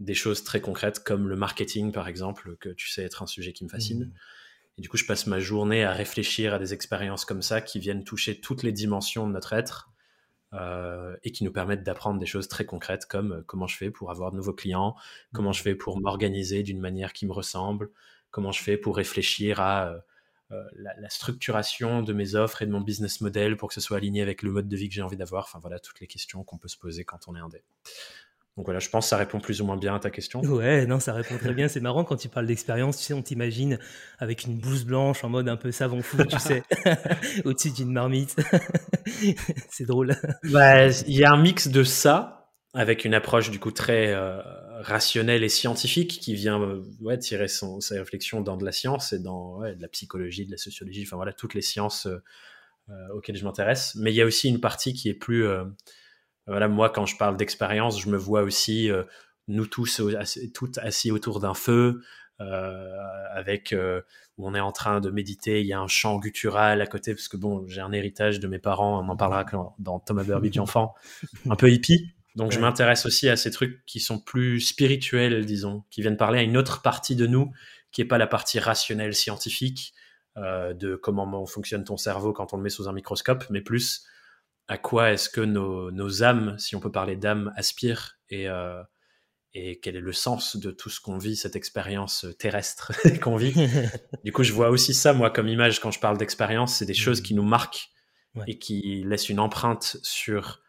des 0.01 0.15
choses 0.15 0.43
très 0.43 0.61
concrètes 0.61 1.05
comme 1.05 1.29
le 1.29 1.37
marketing, 1.37 1.93
par 1.93 2.09
exemple, 2.09 2.57
que 2.57 2.71
tu 2.71 2.89
sais 2.89 3.05
être 3.05 3.23
un 3.23 3.29
sujet 3.29 3.53
qui 3.53 3.63
me 3.63 3.69
fascine. 3.69 4.07
Mmh. 4.07 4.13
Et 4.79 4.83
du 4.83 4.89
coup, 4.89 4.97
je 4.97 5.05
passe 5.05 5.29
ma 5.29 5.39
journée 5.39 5.85
à 5.85 5.93
réfléchir 5.93 6.55
à 6.55 6.59
des 6.59 6.75
expériences 6.75 7.25
comme 7.25 7.43
ça 7.43 7.61
qui 7.61 7.79
viennent 7.79 8.03
toucher 8.03 8.41
toutes 8.41 8.65
les 8.65 8.73
dimensions 8.73 9.29
de 9.29 9.33
notre 9.33 9.53
être 9.53 9.94
euh, 10.55 11.17
et 11.25 11.33
qui 11.33 11.43
nous 11.43 11.53
permettent 11.53 11.83
d'apprendre 11.83 12.21
des 12.21 12.27
choses 12.27 12.47
très 12.47 12.65
concrètes 12.65 13.07
comme 13.07 13.33
euh, 13.33 13.43
comment 13.47 13.67
je 13.67 13.77
fais 13.77 13.91
pour 13.91 14.11
avoir 14.11 14.31
de 14.31 14.37
nouveaux 14.37 14.53
clients, 14.53 14.95
comment 15.33 15.53
je 15.53 15.63
fais 15.63 15.75
pour 15.75 16.01
m'organiser 16.01 16.63
d'une 16.63 16.81
manière 16.81 17.13
qui 17.13 17.27
me 17.27 17.33
ressemble, 17.33 17.91
comment 18.31 18.53
je 18.53 18.63
fais 18.63 18.77
pour 18.77 18.97
réfléchir 18.97 19.61
à 19.61 19.97
euh, 20.53 20.63
la, 20.77 21.09
structuration 21.09 22.03
de 22.03 22.13
mes 22.13 22.37
offres 22.37 22.63
et 22.63 22.67
de 22.67 22.71
mon 22.71 22.83
business 22.83 23.21
model 23.21 23.57
pour 23.57 23.69
que 23.69 23.75
ce 23.75 23.81
soit 23.81 23.97
aligné 23.97 24.23
avec 24.23 24.43
le 24.43 24.53
mode 24.53 24.69
de 24.69 24.77
vie 24.77 24.89
que 24.89 24.95
j'ai 24.95 25.03
envie 25.03 25.17
d'avoir. 25.17 25.45
Enfin 25.45 25.59
voilà, 25.59 25.81
toutes 25.81 26.01
les 26.01 26.07
questions 26.07 26.45
qu'on 26.45 26.59
peut 26.59 26.69
se 26.69 26.79
poser 26.79 27.05
quand 27.05 27.27
on 27.27 27.35
est 27.35 27.41
indé. 27.41 27.65
Donc 28.57 28.67
voilà, 28.67 28.79
je 28.79 28.89
pense 28.89 29.07
que 29.07 29.09
ça 29.09 29.17
répond 29.17 29.41
plus 29.41 29.61
ou 29.61 29.65
moins 29.65 29.77
bien 29.77 29.97
à 29.97 29.99
ta 29.99 30.11
question. 30.11 30.41
Ouais, 30.43 30.87
non, 30.87 31.01
ça 31.01 31.13
répond 31.13 31.37
très 31.39 31.53
bien. 31.53 31.67
C'est 31.67 31.81
marrant 31.81 32.05
quand 32.05 32.17
tu 32.17 32.29
parles 32.29 32.47
d'expérience, 32.47 32.99
tu 32.99 33.05
sais, 33.05 33.13
on 33.13 33.23
t'imagine 33.23 33.79
avec 34.21 34.45
une 34.45 34.59
blouse 34.59 34.85
blanche 34.85 35.25
en 35.25 35.29
mode 35.29 35.49
un 35.49 35.57
peu 35.57 35.73
savon 35.73 36.03
fou, 36.03 36.25
tu 36.25 36.39
sais, 36.39 36.63
au-dessus 37.45 37.73
d'une 37.73 37.93
marmite. 37.93 38.37
c'est 39.71 39.87
drôle. 39.87 40.17
Bah, 40.45 40.89
il 40.89 41.17
y 41.17 41.25
a 41.25 41.33
un 41.33 41.41
mix 41.41 41.67
de 41.67 41.83
ça 41.83 42.53
avec 42.75 43.05
une 43.05 43.15
approche 43.15 43.51
du 43.51 43.59
coup 43.59 43.73
très 43.73 44.13
euh, 44.13 44.41
rationnelle 44.83 45.43
et 45.43 45.49
scientifique 45.49 46.21
qui 46.21 46.35
vient 46.35 46.61
euh, 46.61 46.83
ouais, 47.01 47.19
tirer 47.19 47.49
son, 47.49 47.81
sa 47.81 47.97
réflexion 47.97 48.41
dans 48.41 48.57
de 48.57 48.65
la 48.65 48.73
science 48.73 49.13
et 49.13 49.19
dans 49.19 49.59
ouais, 49.59 49.75
de 49.75 49.83
la 49.83 49.89
psychologie, 49.89 50.47
de 50.47 50.53
la 50.53 50.57
sociologie, 50.59 51.03
enfin 51.05 51.17
voilà, 51.17 51.33
toutes 51.33 51.55
les 51.55 51.63
sciences 51.63 52.07
euh, 52.07 53.09
auxquelles 53.15 53.37
je 53.37 53.45
m'intéresse. 53.45 53.97
Mais 53.97 54.13
il 54.13 54.17
y 54.17 54.23
a 54.23 54.27
aussi 54.27 54.49
une 54.49 54.61
partie 54.61 54.93
qui 54.93 55.09
est 55.09 55.15
plus 55.15 55.45
voilà, 56.47 56.69
moi, 56.69 56.91
quand 56.91 57.07
je 57.07 57.17
parle 57.17 57.37
d'expérience, 57.37 58.01
je 58.01 58.09
me 58.09 58.17
vois 58.17 58.43
aussi 58.43 58.91
euh, 58.91 59.05
nous 59.49 59.67
tous 59.67 60.01
toutes 60.53 60.79
assis 60.79 61.11
autour 61.11 61.41
d'un 61.41 61.55
feu, 61.55 62.03
euh, 62.41 62.97
avec 63.35 63.73
euh, 63.73 64.03
où 64.37 64.49
on 64.49 64.55
est 64.55 64.61
en 64.61 64.73
train 64.73 65.01
de 65.01 65.11
méditer. 65.11 65.61
Il 65.61 65.67
y 65.67 65.73
a 65.73 65.81
un 65.81 65.87
chant 65.87 66.19
guttural 66.19 66.81
à 66.83 66.87
côté 66.87 67.15
parce 67.15 67.29
que 67.29 67.37
bon, 67.37 67.67
j'ai 67.69 67.81
un 67.81 67.93
héritage 67.93 68.41
de 68.41 68.49
mes 68.49 68.59
parents. 68.59 69.03
On 69.03 69.09
en 69.09 69.17
parlera 69.17 69.47
dans 69.79 70.01
Thomas 70.01 70.25
Burbidge 70.25 70.59
enfant, 70.59 70.95
un 71.49 71.57
peu 71.57 71.71
hippie. 71.71 72.11
Donc 72.37 72.51
je 72.51 72.59
m'intéresse 72.59 73.07
aussi 73.07 73.29
à 73.29 73.37
ces 73.37 73.53
trucs 73.53 73.87
qui 73.87 74.01
sont 74.01 74.19
plus 74.19 74.61
spirituels, 74.61 75.47
disons, 75.47 75.85
qui 75.91 76.03
viennent 76.03 76.17
parler 76.17 76.41
à 76.41 76.43
une 76.43 76.57
autre 76.57 76.83
partie 76.83 77.15
de 77.15 77.27
nous, 77.27 77.53
qui 77.93 78.01
est 78.01 78.07
pas 78.07 78.19
la 78.19 78.27
partie 78.27 78.59
rationnelle 78.59 79.15
scientifique 79.15 79.95
de 80.37 80.97
comment 80.97 81.47
fonctionne 81.47 81.85
ton 81.85 81.97
cerveau 81.97 82.33
quand 82.33 82.53
on 82.53 82.57
le 82.57 82.65
met 82.65 82.71
sous 82.71 82.89
un 82.89 82.93
microscope, 82.93 83.45
mais 83.51 83.61
plus 83.61 84.05
à 84.69 84.79
quoi 84.79 85.13
est-ce 85.13 85.29
que 85.29 85.41
nos, 85.41 86.23
âmes, 86.23 86.59
si 86.59 86.77
on 86.77 86.81
peut 86.81 86.93
parler 86.93 87.17
d'âmes, 87.17 87.53
aspirent 87.57 88.19
et, 88.31 88.49
euh, 88.49 88.83
et 89.53 89.79
quel 89.81 89.97
est 89.97 90.01
le 90.01 90.13
sens 90.13 90.57
de 90.57 90.71
tout 90.71 90.91
ce 90.91 91.01
qu'on 91.01 91.19
vit, 91.19 91.37
cette 91.37 91.57
expérience 91.57 92.27
terrestre 92.39 92.93
qu'on 93.23 93.37
vit. 93.37 93.55
du 94.25 94.33
coup, 94.33 94.43
je 94.43 94.53
vois 94.53 94.71
aussi 94.71 94.95
ça, 94.95 95.13
moi, 95.13 95.31
comme 95.31 95.49
image 95.49 95.81
quand 95.81 95.91
je 95.91 96.01
parle 96.01 96.19
d'expérience, 96.19 96.77
c'est 96.77 96.87
des 96.87 96.95
choses 96.95 97.21
mmh. 97.21 97.25
qui 97.25 97.35
nous 97.35 97.45
marquent 97.45 97.91
et 98.47 98.59
qui 98.59 99.05
laissent 99.05 99.29
une 99.29 99.39
empreinte 99.41 99.97
sur 100.03 100.61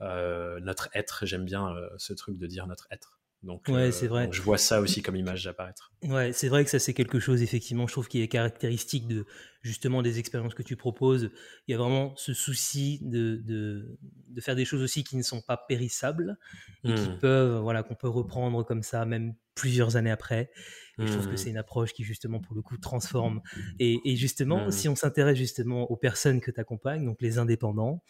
euh, 0.00 0.58
notre 0.60 0.88
être. 0.94 1.24
J'aime 1.24 1.44
bien 1.44 1.68
euh, 1.68 1.88
ce 1.96 2.12
truc 2.12 2.36
de 2.36 2.46
dire 2.46 2.66
notre 2.66 2.88
être. 2.90 3.20
Donc, 3.42 3.66
ouais, 3.68 3.90
c'est 3.90 4.06
vrai. 4.06 4.28
je 4.30 4.40
vois 4.40 4.58
ça 4.58 4.80
aussi 4.80 5.02
comme 5.02 5.16
image 5.16 5.48
apparaître. 5.48 5.92
Ouais, 6.04 6.32
c'est 6.32 6.48
vrai 6.48 6.64
que 6.64 6.70
ça 6.70 6.78
c'est 6.78 6.94
quelque 6.94 7.18
chose 7.18 7.42
effectivement, 7.42 7.88
je 7.88 7.92
trouve 7.92 8.06
qui 8.06 8.22
est 8.22 8.28
caractéristique 8.28 9.08
de 9.08 9.26
justement 9.62 10.02
des 10.02 10.20
expériences 10.20 10.54
que 10.54 10.62
tu 10.62 10.76
proposes. 10.76 11.30
Il 11.66 11.72
y 11.72 11.74
a 11.74 11.78
vraiment 11.78 12.14
ce 12.16 12.34
souci 12.34 13.00
de, 13.02 13.40
de, 13.44 13.98
de 14.28 14.40
faire 14.40 14.54
des 14.54 14.64
choses 14.64 14.82
aussi 14.82 15.02
qui 15.02 15.16
ne 15.16 15.22
sont 15.22 15.40
pas 15.40 15.56
périssables 15.56 16.38
et 16.84 16.94
qui 16.94 17.08
mmh. 17.08 17.18
peuvent 17.18 17.60
voilà 17.62 17.82
qu'on 17.82 17.96
peut 17.96 18.08
reprendre 18.08 18.64
comme 18.64 18.82
ça 18.82 19.04
même 19.06 19.34
plusieurs 19.54 19.96
années 19.96 20.10
après. 20.10 20.50
Et 20.98 21.06
je 21.06 21.12
trouve 21.12 21.26
que 21.26 21.32
mmh. 21.32 21.36
c'est 21.36 21.50
une 21.50 21.56
approche 21.56 21.92
qui 21.92 22.04
justement 22.04 22.38
pour 22.38 22.54
le 22.54 22.62
coup 22.62 22.76
transforme. 22.76 23.40
Et, 23.80 23.98
et 24.04 24.14
justement, 24.14 24.66
mmh. 24.66 24.70
si 24.70 24.88
on 24.88 24.94
s'intéresse 24.94 25.36
justement 25.36 25.90
aux 25.90 25.96
personnes 25.96 26.40
que 26.40 26.50
tu 26.50 26.60
accompagnes, 26.60 27.04
donc 27.04 27.20
les 27.20 27.38
indépendants, 27.38 28.04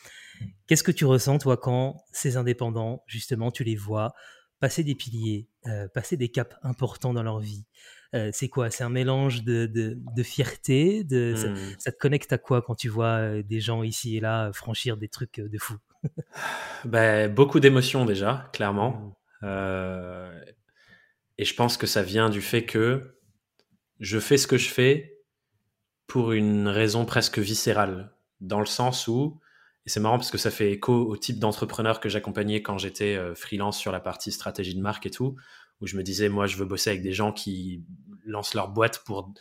qu'est-ce 0.66 0.82
que 0.82 0.92
tu 0.92 1.04
ressens 1.06 1.38
toi 1.38 1.56
quand 1.56 2.04
ces 2.12 2.36
indépendants 2.36 3.02
justement 3.06 3.50
tu 3.50 3.64
les 3.64 3.76
vois 3.76 4.12
passer 4.62 4.84
des 4.84 4.94
piliers, 4.94 5.48
euh, 5.66 5.88
passer 5.88 6.16
des 6.16 6.28
caps 6.28 6.54
importants 6.62 7.12
dans 7.12 7.24
leur 7.24 7.40
vie. 7.40 7.66
Euh, 8.14 8.30
c'est 8.32 8.48
quoi? 8.48 8.70
C'est 8.70 8.84
un 8.84 8.90
mélange 8.90 9.42
de, 9.42 9.66
de, 9.66 10.22
fierté 10.22 11.02
de, 11.02 11.34
mmh. 11.34 11.56
ça, 11.80 11.90
te 11.90 11.98
connecte 11.98 12.32
à 12.32 12.38
quoi 12.38 12.62
quand 12.62 12.76
tu 12.76 12.88
vois 12.88 13.18
euh, 13.18 13.42
des 13.42 13.58
gens 13.58 13.82
ici 13.82 14.16
et 14.16 14.20
là 14.20 14.52
franchir 14.52 14.96
des 14.96 15.08
trucs 15.08 15.40
de 15.40 15.58
fou? 15.58 15.74
Ben, 16.84 17.32
Beaucoup 17.34 17.58
d'émotions 17.58 18.04
déjà, 18.04 18.50
clairement. 18.52 19.16
Mmh. 19.42 19.46
et 21.38 21.44
je 21.44 21.54
pense 21.56 21.76
que 21.76 21.88
ça 21.88 22.04
vient 22.04 22.30
du 22.30 22.40
fait 22.40 22.64
que 22.64 23.18
je 23.98 24.20
fais 24.20 24.36
ce 24.36 24.46
que 24.46 24.58
je 24.58 24.68
fais 24.68 25.18
pour 26.06 26.30
une 26.30 26.68
raison 26.68 27.04
presque 27.04 27.40
viscérale, 27.40 28.14
dans 28.40 28.60
le 28.60 28.66
sens 28.66 29.08
où 29.08 29.40
et 29.84 29.90
c'est 29.90 30.00
marrant 30.00 30.18
parce 30.18 30.30
que 30.30 30.38
ça 30.38 30.50
fait 30.50 30.70
écho 30.70 30.94
au 30.94 31.16
type 31.16 31.38
d'entrepreneur 31.38 31.98
que 31.98 32.08
j'accompagnais 32.08 32.62
quand 32.62 32.78
j'étais 32.78 33.16
euh, 33.16 33.34
freelance 33.34 33.78
sur 33.78 33.90
la 33.90 34.00
partie 34.00 34.30
stratégie 34.30 34.74
de 34.74 34.80
marque 34.80 35.06
et 35.06 35.10
tout, 35.10 35.36
où 35.80 35.86
je 35.86 35.96
me 35.96 36.02
disais, 36.04 36.28
moi, 36.28 36.46
je 36.46 36.56
veux 36.56 36.64
bosser 36.64 36.90
avec 36.90 37.02
des 37.02 37.12
gens 37.12 37.32
qui 37.32 37.84
lancent 38.24 38.54
leur 38.54 38.68
boîte 38.68 39.02
pour, 39.04 39.32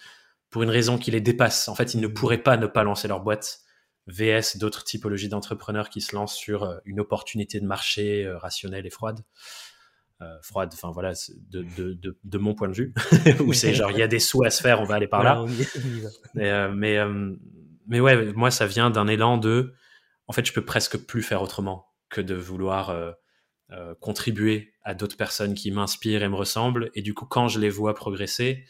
pour 0.49 0.63
une 0.63 0.71
raison 0.71 0.97
qui 0.97 1.11
les 1.11 1.21
dépasse. 1.21 1.67
En 1.67 1.75
fait, 1.75 1.93
ils 1.93 2.01
ne 2.01 2.07
pourraient 2.07 2.41
pas 2.41 2.57
ne 2.57 2.65
pas 2.65 2.83
lancer 2.83 3.07
leur 3.07 3.21
boîte. 3.21 3.59
VS, 4.07 4.57
d'autres 4.57 4.83
typologies 4.83 5.29
d'entrepreneurs 5.29 5.89
qui 5.89 6.01
se 6.01 6.15
lancent 6.15 6.35
sur 6.35 6.63
euh, 6.63 6.77
une 6.85 6.99
opportunité 6.99 7.59
de 7.59 7.67
marché 7.67 8.25
euh, 8.25 8.39
rationnelle 8.39 8.87
et 8.87 8.89
froide. 8.89 9.19
froide, 10.41 10.71
enfin 10.73 10.89
voilà, 10.89 11.13
de, 11.51 11.61
de, 11.77 11.93
de, 11.93 12.17
de, 12.23 12.37
mon 12.39 12.55
point 12.55 12.67
de 12.67 12.73
vue, 12.73 12.93
où 13.45 13.53
c'est 13.53 13.75
genre 13.75 13.91
il 13.91 13.99
y 13.99 14.01
a 14.01 14.07
des 14.07 14.19
sous 14.19 14.43
à 14.43 14.49
se 14.49 14.61
faire, 14.63 14.81
on 14.81 14.85
va 14.85 14.95
aller 14.95 15.07
par 15.07 15.23
là. 15.23 15.45
mais, 16.33 16.69
mais, 16.73 16.99
mais 17.85 17.99
ouais, 17.99 18.33
moi 18.33 18.49
ça 18.49 18.65
vient 18.65 18.89
d'un 18.89 19.07
élan 19.07 19.37
de 19.37 19.73
en 20.31 20.33
fait, 20.33 20.45
je 20.45 20.53
peux 20.53 20.63
presque 20.63 20.95
plus 20.95 21.23
faire 21.23 21.41
autrement 21.41 21.91
que 22.07 22.21
de 22.21 22.35
vouloir 22.35 22.89
euh, 22.89 23.11
euh, 23.71 23.93
contribuer 23.99 24.73
à 24.81 24.93
d'autres 24.93 25.17
personnes 25.17 25.55
qui 25.55 25.71
m'inspirent 25.71 26.23
et 26.23 26.29
me 26.29 26.37
ressemblent. 26.37 26.89
Et 26.95 27.01
du 27.01 27.13
coup, 27.13 27.25
quand 27.25 27.49
je 27.49 27.59
les 27.59 27.67
vois 27.67 27.95
progresser, 27.95 28.65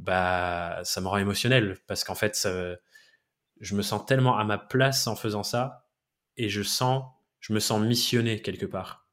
bah, 0.00 0.80
ça 0.82 1.00
me 1.00 1.06
rend 1.06 1.18
émotionnel 1.18 1.78
parce 1.86 2.02
qu'en 2.02 2.16
fait, 2.16 2.48
je 3.60 3.76
me 3.76 3.82
sens 3.82 4.06
tellement 4.06 4.38
à 4.38 4.42
ma 4.42 4.58
place 4.58 5.06
en 5.06 5.14
faisant 5.14 5.44
ça 5.44 5.86
et 6.36 6.48
je 6.48 6.64
sens, 6.64 7.04
je 7.38 7.52
me 7.52 7.60
sens 7.60 7.80
missionné 7.80 8.42
quelque 8.42 8.66
part. 8.66 9.06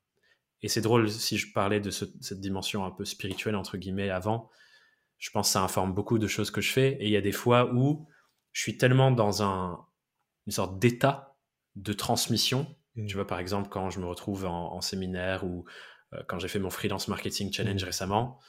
Et 0.64 0.70
c'est 0.70 0.82
drôle 0.82 1.08
si 1.08 1.38
je 1.38 1.54
parlais 1.54 1.82
de 1.82 1.92
cette 1.92 2.40
dimension 2.40 2.84
un 2.84 2.90
peu 2.90 3.06
spirituelle 3.06 3.56
entre 3.56 3.78
guillemets 3.78 4.10
avant. 4.10 4.50
Je 5.20 5.30
pense 5.30 5.50
que 5.50 5.54
ça 5.54 5.62
informe 5.62 5.94
beaucoup 5.94 6.18
de 6.18 6.26
choses 6.26 6.50
que 6.50 6.62
je 6.62 6.72
fais. 6.72 6.94
Et 6.94 7.06
il 7.06 7.12
y 7.12 7.18
a 7.18 7.22
des 7.22 7.32
fois 7.32 7.72
où 7.72 8.08
je 8.54 8.62
suis 8.64 8.76
tellement 8.76 9.12
dans 9.12 9.44
un, 9.44 9.86
une 10.48 10.52
sorte 10.52 10.80
d'état 10.80 11.35
de 11.76 11.94
transmission. 11.94 12.68
Mmh. 12.96 13.08
Tu 13.08 13.16
vois, 13.16 13.28
par 13.28 13.40
exemple, 13.40 13.70
quand 13.70 13.90
je 13.90 14.00
me 14.00 14.06
retrouve 14.06 14.46
en, 14.46 14.82
séminaire 14.82 15.44
ou 15.44 15.66
euh, 16.14 16.22
quand 16.28 16.40
j'ai 16.40 16.48
fait 16.48 16.60
mon 16.60 16.70
freelance 16.70 17.08
marketing 17.08 17.52
challenge 17.52 17.84
mmh. 17.84 17.86
récemment, 17.86 18.40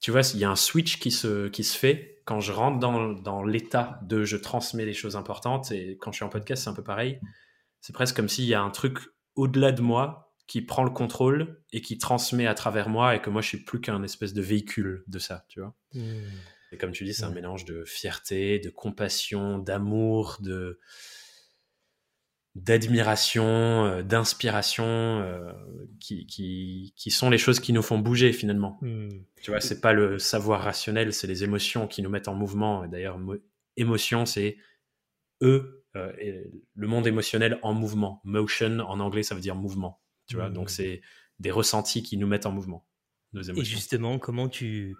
tu 0.00 0.10
vois, 0.10 0.22
il 0.34 0.40
y 0.40 0.44
a 0.44 0.50
un 0.50 0.56
switch 0.56 0.98
qui 0.98 1.10
se, 1.10 1.48
qui 1.48 1.62
se 1.62 1.78
fait 1.78 2.20
quand 2.24 2.40
je 2.40 2.52
rentre 2.52 2.80
dans, 2.80 3.44
l'état 3.44 4.00
de 4.02 4.24
je 4.24 4.36
transmets 4.36 4.84
des 4.84 4.92
choses 4.92 5.16
importantes. 5.16 5.70
Et 5.70 5.96
quand 6.00 6.10
je 6.10 6.16
suis 6.16 6.24
en 6.24 6.28
podcast, 6.28 6.64
c'est 6.64 6.70
un 6.70 6.74
peu 6.74 6.82
pareil. 6.82 7.20
C'est 7.80 7.92
presque 7.92 8.16
comme 8.16 8.28
s'il 8.28 8.44
y 8.44 8.54
a 8.54 8.60
un 8.60 8.70
truc 8.70 8.98
au-delà 9.36 9.72
de 9.72 9.80
moi 9.80 10.34
qui 10.48 10.60
prend 10.60 10.84
le 10.84 10.90
contrôle 10.90 11.62
et 11.72 11.80
qui 11.80 11.98
transmet 11.98 12.46
à 12.46 12.54
travers 12.54 12.88
moi 12.88 13.14
et 13.14 13.22
que 13.22 13.30
moi, 13.30 13.42
je 13.42 13.48
suis 13.48 13.64
plus 13.64 13.80
qu'un 13.80 14.02
espèce 14.02 14.34
de 14.34 14.42
véhicule 14.42 15.04
de 15.06 15.18
ça, 15.18 15.46
tu 15.48 15.60
vois. 15.60 15.74
Mmh. 15.94 16.00
Et 16.72 16.78
comme 16.78 16.90
tu 16.90 17.04
dis, 17.04 17.14
c'est 17.14 17.24
un 17.24 17.30
mélange 17.30 17.64
de 17.64 17.84
fierté, 17.84 18.58
de 18.58 18.70
compassion, 18.70 19.58
d'amour, 19.58 20.38
de 20.40 20.80
d'admiration, 22.54 23.86
euh, 23.86 24.02
d'inspiration, 24.02 24.84
euh, 24.84 25.52
qui, 26.00 26.26
qui, 26.26 26.92
qui, 26.96 27.10
sont 27.10 27.30
les 27.30 27.38
choses 27.38 27.60
qui 27.60 27.72
nous 27.72 27.82
font 27.82 27.98
bouger 27.98 28.32
finalement. 28.32 28.78
Hmm. 28.82 29.08
Tu 29.42 29.50
vois, 29.50 29.60
c'est 29.60 29.80
pas 29.80 29.92
le 29.92 30.18
savoir 30.18 30.62
rationnel, 30.62 31.12
c'est 31.12 31.26
les 31.26 31.44
émotions 31.44 31.86
qui 31.86 32.02
nous 32.02 32.10
mettent 32.10 32.28
en 32.28 32.34
mouvement. 32.34 32.86
D'ailleurs, 32.86 33.18
émotion, 33.76 34.26
c'est 34.26 34.58
eux, 35.42 35.84
euh, 35.96 36.12
le 36.74 36.86
monde 36.86 37.06
émotionnel 37.06 37.58
en 37.62 37.72
mouvement. 37.72 38.20
Motion, 38.24 38.80
en 38.80 39.00
anglais, 39.00 39.22
ça 39.22 39.34
veut 39.34 39.40
dire 39.40 39.56
mouvement. 39.56 40.00
Tu 40.26 40.36
vois, 40.36 40.50
donc 40.50 40.66
hmm. 40.66 40.74
c'est 40.74 41.00
des 41.38 41.50
ressentis 41.50 42.02
qui 42.02 42.16
nous 42.16 42.26
mettent 42.26 42.46
en 42.46 42.52
mouvement. 42.52 42.86
Nos 43.32 43.42
émotions. 43.42 43.62
Et 43.62 43.64
justement, 43.64 44.18
comment 44.18 44.48
tu 44.48 44.94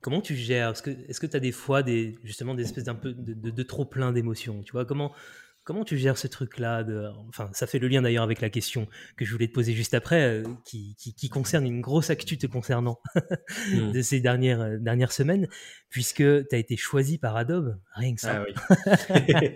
comment 0.00 0.22
tu 0.22 0.34
gères? 0.34 0.70
Est-ce 0.70 1.20
que 1.20 1.26
tu 1.26 1.36
as 1.36 1.40
des 1.40 1.52
fois 1.52 1.82
des 1.82 2.18
justement 2.24 2.54
des 2.54 2.64
espèces 2.64 2.84
d'un 2.84 2.94
peu 2.94 3.12
de, 3.12 3.34
de, 3.34 3.50
de 3.50 3.62
trop 3.62 3.84
plein 3.84 4.12
d'émotions? 4.12 4.62
Tu 4.62 4.72
vois 4.72 4.86
comment 4.86 5.12
Comment 5.66 5.84
tu 5.84 5.98
gères 5.98 6.16
ce 6.16 6.28
truc-là 6.28 6.84
de... 6.84 7.10
Enfin, 7.28 7.50
ça 7.52 7.66
fait 7.66 7.80
le 7.80 7.88
lien 7.88 8.00
d'ailleurs 8.00 8.22
avec 8.22 8.40
la 8.40 8.50
question 8.50 8.86
que 9.16 9.24
je 9.24 9.32
voulais 9.32 9.48
te 9.48 9.52
poser 9.52 9.72
juste 9.72 9.94
après, 9.94 10.22
euh, 10.22 10.44
qui, 10.64 10.94
qui, 10.94 11.28
concerne 11.28 11.66
une 11.66 11.80
grosse 11.80 12.08
actu 12.08 12.38
te 12.38 12.46
concernant 12.46 13.00
mmh. 13.72 13.90
de 13.92 14.00
ces 14.00 14.20
dernières, 14.20 14.60
euh, 14.60 14.76
dernières 14.78 15.10
semaines, 15.10 15.48
puisque 15.88 16.18
tu 16.18 16.46
as 16.52 16.56
été 16.56 16.76
choisi 16.76 17.18
par 17.18 17.34
Adobe, 17.36 17.80
rien 17.96 18.14
que 18.14 18.20
ça, 18.20 18.44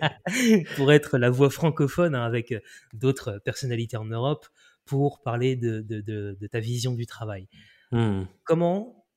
ah 0.01 0.11
pour 0.75 0.91
être 0.91 1.17
la 1.17 1.29
voix 1.29 1.49
francophone 1.49 2.13
hein, 2.13 2.25
avec 2.25 2.51
euh, 2.51 2.59
d'autres 2.91 3.39
personnalités 3.45 3.95
en 3.95 4.03
Europe 4.03 4.45
pour 4.83 5.21
parler 5.21 5.55
de, 5.55 5.79
de, 5.79 6.01
de, 6.01 6.47
ta 6.47 6.59
vision 6.59 6.93
du 6.93 7.05
travail. 7.05 7.47
Mmh. 7.93 8.23
Comment 8.43 9.07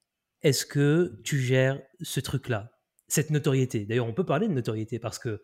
est-ce 0.42 0.64
que 0.64 1.20
tu 1.24 1.40
gères 1.40 1.82
ce 2.02 2.20
truc-là, 2.20 2.70
cette 3.08 3.30
notoriété? 3.30 3.84
D'ailleurs, 3.84 4.06
on 4.06 4.14
peut 4.14 4.24
parler 4.24 4.46
de 4.46 4.52
notoriété 4.52 5.00
parce 5.00 5.18
que 5.18 5.42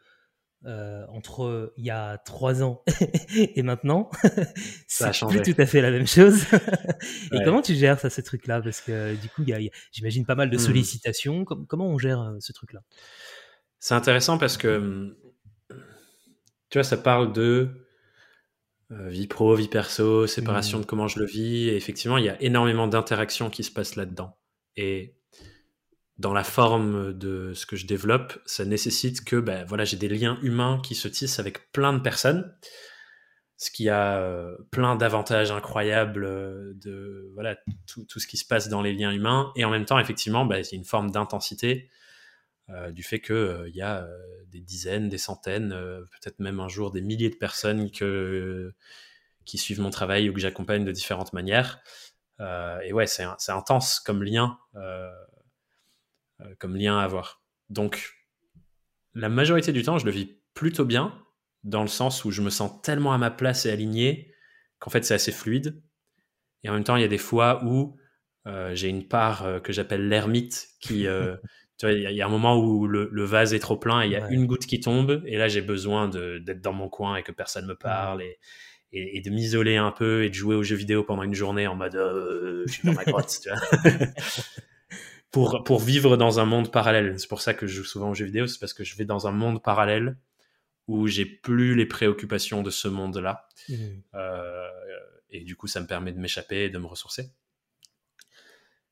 euh, 0.67 1.07
entre 1.09 1.73
il 1.79 1.87
y 1.87 1.91
a 1.91 2.19
trois 2.19 2.63
ans 2.63 2.83
et 3.35 3.63
maintenant, 3.63 4.11
c'est 4.87 5.11
plus 5.27 5.41
tout 5.41 5.55
à 5.59 5.65
fait 5.65 5.81
la 5.81 5.91
même 5.91 6.07
chose. 6.07 6.45
et 7.33 7.39
comment 7.45 7.63
tu 7.63 7.75
gères 7.75 7.99
ça, 7.99 8.11
ce 8.11 8.21
truc-là 8.21 8.61
Parce 8.61 8.83
que 8.83 9.15
du 9.15 9.29
coup, 9.31 9.43
il 9.43 9.49
y 9.49 9.55
a, 9.55 9.71
j'imagine 9.93 10.27
pas 10.27 10.35
mal 10.35 10.51
de 10.51 10.57
mmh. 10.57 10.61
sollicitations. 10.61 11.45
comment 11.45 11.87
on 11.87 11.97
gère 11.97 12.21
euh, 12.21 12.37
ce 12.41 12.53
truc-là? 12.53 12.81
C'est 13.79 13.95
intéressant 13.95 14.37
parce 14.37 14.59
que 14.59 15.17
tu 16.69 16.79
vois, 16.79 16.85
ça 16.85 16.99
parle 16.99 17.33
de 17.33 17.87
vie 18.91 19.29
pro, 19.29 19.55
vie 19.55 19.69
perso, 19.69 20.27
séparation 20.27 20.79
Mmh. 20.79 20.83
de 20.83 20.87
comment 20.87 21.09
je 21.09 21.21
le 21.21 21.25
vis. 21.25 21.69
Et 21.69 21.77
effectivement, 21.77 22.19
il 22.19 22.25
y 22.25 22.29
a 22.29 22.41
énormément 22.43 22.87
d'interactions 22.87 23.49
qui 23.49 23.65
se 23.65 23.71
passent 23.71 23.97
là-dedans. 23.97 24.37
Et 24.77 25.17
dans 26.21 26.35
la 26.35 26.45
forme 26.45 27.15
de 27.15 27.55
ce 27.55 27.65
que 27.65 27.77
je 27.77 27.87
développe, 27.87 28.39
ça 28.45 28.67
nécessite 28.67 29.25
que 29.25 29.37
ben, 29.37 29.65
voilà, 29.65 29.85
j'ai 29.85 29.97
des 29.97 30.09
liens 30.09 30.39
humains 30.43 30.81
qui 30.85 30.95
se 30.95 31.09
tissent 31.09 31.39
avec 31.39 31.73
plein 31.73 31.95
de 31.95 31.99
personnes, 31.99 32.55
ce 33.57 33.71
qui 33.71 33.89
a 33.89 34.19
euh, 34.19 34.55
plein 34.71 34.97
d'avantages 34.97 35.51
incroyables 35.51 36.25
euh, 36.25 36.75
de 36.75 37.31
voilà 37.33 37.57
tout, 37.87 38.05
tout, 38.05 38.21
ce 38.21 38.27
qui 38.27 38.37
se 38.37 38.45
passe 38.45 38.69
dans 38.69 38.83
les 38.83 38.93
liens 38.93 39.13
humains. 39.13 39.51
Et 39.57 39.65
en 39.65 39.71
même 39.71 39.87
temps, 39.87 39.99
effectivement, 39.99 40.45
ben, 40.45 40.63
c'est 40.63 40.77
une 40.77 40.85
forme 40.85 41.11
d'intensité 41.11 41.91
euh, 42.69 42.91
du 42.93 43.03
fait 43.03 43.21
qu'il 43.21 43.35
euh, 43.35 43.71
y 43.71 43.81
a 43.81 44.07
des 44.49 44.61
dizaines, 44.61 45.09
des 45.09 45.19
centaines, 45.19 45.71
peut-être 45.71 46.39
même 46.39 46.61
un 46.61 46.69
jour 46.69 46.91
des 46.91 47.01
milliers 47.01 47.31
de 47.31 47.37
personnes 47.37 47.91
que, 47.91 48.75
qui 49.47 49.57
suivent 49.57 49.81
mon 49.81 49.91
travail 49.91 50.29
ou 50.29 50.35
que 50.35 50.41
j'accompagne 50.41 50.85
de 50.85 50.93
différentes 50.93 51.33
manières. 51.33 51.81
Et 52.85 52.93
ouais, 52.93 53.07
c'est 53.07 53.53
intense 53.53 54.01
comme 54.01 54.23
lien 54.23 54.59
comme 56.59 56.77
lien 56.77 56.99
à 56.99 57.03
avoir. 57.03 57.43
Donc, 57.69 58.13
la 59.15 59.29
majorité 59.29 59.73
du 59.73 59.83
temps, 59.83 59.99
je 59.99 60.07
le 60.07 60.11
vis 60.11 60.39
plutôt 60.55 60.85
bien, 60.85 61.15
dans 61.65 61.83
le 61.83 61.89
sens 61.89 62.25
où 62.25 62.31
je 62.31 62.43
me 62.43 62.51
sens 62.51 62.81
tellement 62.83 63.13
à 63.13 63.19
ma 63.19 63.31
place 63.31 63.67
et 63.67 63.71
aligné 63.71 64.33
qu'en 64.79 64.91
fait, 64.91 65.05
c'est 65.05 65.15
assez 65.15 65.33
fluide. 65.33 65.83
Et 66.63 66.69
en 66.69 66.75
même 66.75 66.85
temps, 66.85 66.97
il 66.97 67.03
y 67.03 67.05
a 67.05 67.09
des 67.09 67.19
fois 67.19 67.65
où 67.65 67.97
euh, 68.47 68.75
j'ai 68.75 68.89
une 68.89 69.07
part 69.07 69.45
euh, 69.45 69.61
que 69.61 69.73
j'appelle 69.73 70.09
l'ermite 70.09 70.69
qui. 70.81 71.07
Euh, 71.07 71.37
tu 71.79 71.87
vois, 71.87 71.95
il 71.95 72.03
y, 72.03 72.21
a 72.21 72.27
un 72.27 72.31
moment 72.31 72.59
où 72.59 72.87
le, 72.87 73.09
le 73.11 73.25
vase 73.25 73.55
est 73.55 73.59
trop 73.59 73.77
plein 73.77 74.03
et 74.03 74.07
il 74.07 74.13
y 74.13 74.17
a 74.17 74.23
ouais. 74.23 74.35
une 74.35 74.47
goutte 74.47 74.67
qui 74.67 74.81
tombe, 74.81 75.23
et 75.25 75.39
là, 75.39 75.49
j'ai 75.49 75.63
besoin 75.63 76.09
d'être 76.09 76.61
dans 76.61 76.75
mon 76.75 76.91
coin 76.91 77.17
et 77.17 77.23
que 77.23 77.33
personne 77.33 77.67
me 77.67 77.75
parle. 77.75 78.23
Et, 78.23 78.39
et, 78.93 79.17
et, 79.17 79.21
de 79.21 79.31
m'isoler 79.31 79.77
un 79.77 79.93
peu 79.93 80.25
et 80.25 80.29
de 80.29 80.35
jouer 80.35 80.55
aux 80.55 80.63
jeux 80.63 80.77
vidéo 80.77 81.05
pendant 81.05 81.23
une 81.23 81.35
journée 81.35 81.67
en 81.67 81.77
mode 81.77 81.95
euh, 81.95 82.65
je 82.67 82.73
suis 82.73 82.87
dans 82.87 82.95
ma 82.95 83.05
grotte, 83.07 83.39
tu 83.43 83.49
vois. 83.49 83.61
pour, 85.31 85.63
pour 85.65 85.81
vivre 85.81 86.17
dans 86.17 86.41
un 86.41 86.45
monde 86.45 86.71
parallèle. 86.71 87.19
C'est 87.19 87.29
pour 87.29 87.41
ça 87.41 87.55
que 87.55 87.67
je 87.67 87.77
joue 87.77 87.85
souvent 87.85 88.11
aux 88.11 88.15
jeux 88.15 88.27
vidéo, 88.27 88.47
c'est 88.47 88.59
parce 88.59 88.75
que 88.75 88.85
je 88.85 88.97
vais 88.97 89.05
dans 89.05 89.27
un 89.27 89.33
monde 89.33 89.63
parallèle 89.63 90.17
où 90.87 91.07
j'ai 91.07 91.25
plus 91.25 91.75
les 91.75 91.87
préoccupations 91.87 92.63
de 92.63 92.71
ce 92.71 92.89
monde-là. 92.89 93.49
Mmh. 93.69 93.75
Euh, 94.15 94.69
et 95.31 95.45
du 95.45 95.55
coup, 95.55 95.69
ça 95.69 95.81
me 95.81 95.87
permet 95.87 96.13
de 96.13 96.19
m'échapper 96.19 96.65
et 96.65 96.71
de 96.71 96.79
me 96.79 96.87
ressourcer. 96.87 97.31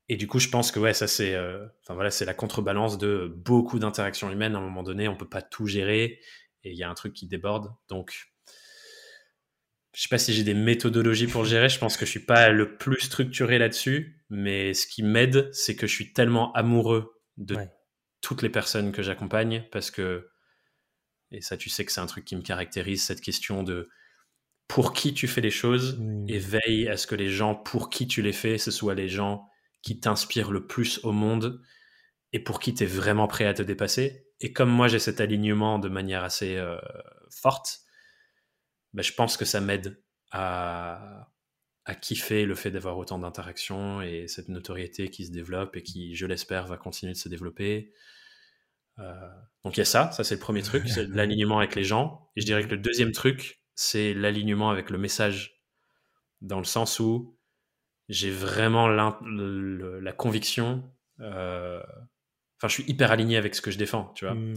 Et 0.09 0.17
du 0.17 0.27
coup, 0.27 0.39
je 0.39 0.49
pense 0.49 0.71
que 0.73 0.79
ouais, 0.79 0.95
ça 0.95 1.07
c'est, 1.07 1.35
euh, 1.35 1.67
enfin 1.83 1.95
voilà, 1.95 2.11
c'est 2.11 2.25
la 2.25 2.35
contrebalance 2.35 2.99
de 2.99 3.35
beaucoup 3.37 3.79
d'interactions 3.79 4.31
humaines. 4.31 4.55
À 4.55 4.59
un 4.59 4.63
moment 4.63 4.83
donné, 4.83 5.09
on 5.09 5.17
peut 5.17 5.29
pas 5.29 5.43
tout 5.43 5.67
gérer 5.67 6.21
et 6.65 6.71
il 6.71 6.77
y 6.77 6.83
a 6.83 6.89
un 6.89 6.95
truc 6.95 7.13
qui 7.13 7.27
déborde. 7.27 7.75
Donc, 7.89 8.28
je 9.99 10.05
sais 10.05 10.09
pas 10.11 10.19
si 10.19 10.33
j'ai 10.33 10.45
des 10.45 10.55
méthodologies 10.55 11.27
pour 11.27 11.43
le 11.43 11.49
gérer. 11.49 11.69
Je 11.69 11.81
pense 11.81 11.97
que 11.97 12.07
je 12.07 12.11
suis 12.13 12.25
pas 12.25 12.51
le 12.51 12.77
plus 12.77 13.01
structuré 13.01 13.59
là-dessus, 13.59 14.23
mais 14.31 14.73
ce 14.73 14.87
qui 14.87 15.03
m'aide, 15.03 15.49
c'est 15.53 15.75
que 15.75 15.89
je 15.89 15.93
suis 15.93 16.13
tellement 16.13 16.53
amoureux 16.53 17.21
de 17.37 17.57
ouais. 17.57 17.69
toutes 18.21 18.43
les 18.43 18.49
personnes 18.49 18.93
que 18.93 19.03
j'accompagne 19.03 19.65
parce 19.73 19.91
que, 19.91 20.31
et 21.33 21.41
ça, 21.41 21.57
tu 21.57 21.69
sais 21.69 21.85
que 21.85 21.91
c'est 21.91 22.01
un 22.01 22.07
truc 22.07 22.25
qui 22.25 22.37
me 22.37 22.43
caractérise, 22.43 23.03
cette 23.03 23.21
question 23.21 23.65
de 23.65 23.89
pour 24.69 24.93
qui 24.93 25.15
tu 25.15 25.27
fais 25.27 25.41
les 25.41 25.51
choses 25.51 25.99
mmh. 25.99 26.27
et 26.29 26.39
veille 26.39 26.89
à 26.89 26.97
ce 26.97 27.09
que 27.09 27.17
les 27.17 27.31
gens 27.31 27.57
pour 27.57 27.91
qui 27.91 28.07
tu 28.07 28.23
les 28.23 28.33
fais, 28.33 28.57
ce 28.57 28.71
soient 28.71 28.95
les 28.95 29.09
gens 29.09 29.49
qui 29.83 29.99
t'inspirent 29.99 30.53
le 30.53 30.65
plus 30.65 31.01
au 31.03 31.11
monde 31.11 31.61
et 32.33 32.39
pour 32.39 32.61
qui 32.61 32.73
tu 32.73 32.85
es 32.85 32.87
vraiment 32.87 33.27
prêt 33.27 33.47
à 33.47 33.55
te 33.55 33.63
dépasser. 33.63 34.29
Et 34.39 34.53
comme 34.53 34.71
moi, 34.71 34.87
j'ai 34.87 35.01
cet 35.01 35.21
alignement 35.21 35.81
de 35.81 35.89
manière 35.89 36.23
assez 36.23 36.57
euh, 36.57 36.79
forte, 37.33 37.81
ben, 38.95 39.03
je 39.03 39.13
pense 39.13 39.37
que 39.37 39.45
ça 39.45 39.61
m'aide 39.61 40.03
à, 40.31 41.31
à 41.89 41.95
kiffer 41.95 42.45
le 42.45 42.55
fait 42.55 42.71
d'avoir 42.71 42.99
autant 42.99 43.19
d'interactions 43.19 44.03
et 44.03 44.29
cette 44.29 44.51
notoriété 44.51 45.09
qui 45.09 45.25
se 45.25 45.33
développe 45.33 45.75
et 45.75 45.83
qui, 45.83 46.15
je 46.15 46.27
l'espère, 46.27 46.67
va 46.67 46.77
continuer 46.77 47.15
de 47.15 47.19
se 47.19 47.31
développer. 47.31 47.95
Euh, 48.99 49.15
donc 49.65 49.79
il 49.79 49.81
y 49.81 49.83
a 49.83 49.87
ça, 49.87 50.11
ça 50.13 50.23
c'est 50.23 50.35
le 50.35 50.41
premier 50.41 50.61
truc, 50.61 50.87
c'est 50.87 51.07
l'alignement 51.09 51.59
avec 51.59 51.75
les 51.75 51.85
gens. 51.85 52.31
Et 52.37 52.43
je 52.43 52.47
dirais 52.47 52.63
que 52.63 52.69
le 52.69 52.77
deuxième 52.77 53.13
truc, 53.13 53.63
c'est 53.75 54.13
l'alignement 54.13 54.71
avec 54.71 54.91
le 54.91 54.99
message, 54.99 55.63
dans 56.43 56.59
le 56.59 56.65
sens 56.65 57.01
où 57.01 57.39
j'ai 58.11 58.31
vraiment 58.31 58.87
le, 58.87 59.99
la 60.01 60.13
conviction, 60.13 60.93
euh, 61.21 61.83
enfin 62.59 62.69
je 62.69 62.75
suis 62.75 62.85
hyper 62.87 63.13
aligné 63.13 63.39
avec 63.39 63.55
ce 63.55 63.63
que 63.63 63.71
je 63.71 63.79
défends, 63.79 64.13
tu 64.15 64.27
vois. 64.27 64.35
Mmh. 64.35 64.57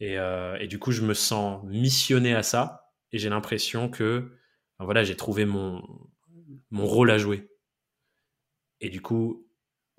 Et, 0.00 0.18
euh, 0.18 0.58
et, 0.58 0.66
du 0.66 0.78
coup, 0.78 0.92
je 0.92 1.02
me 1.02 1.14
sens 1.14 1.64
missionné 1.64 2.34
à 2.34 2.42
ça 2.42 2.85
et 3.16 3.18
j'ai 3.18 3.30
l'impression 3.30 3.88
que 3.88 4.30
voilà, 4.78 5.02
j'ai 5.04 5.16
trouvé 5.16 5.46
mon, 5.46 5.82
mon 6.70 6.86
rôle 6.86 7.10
à 7.10 7.18
jouer. 7.18 7.50
Et 8.80 8.90
du 8.90 9.00
coup, 9.00 9.48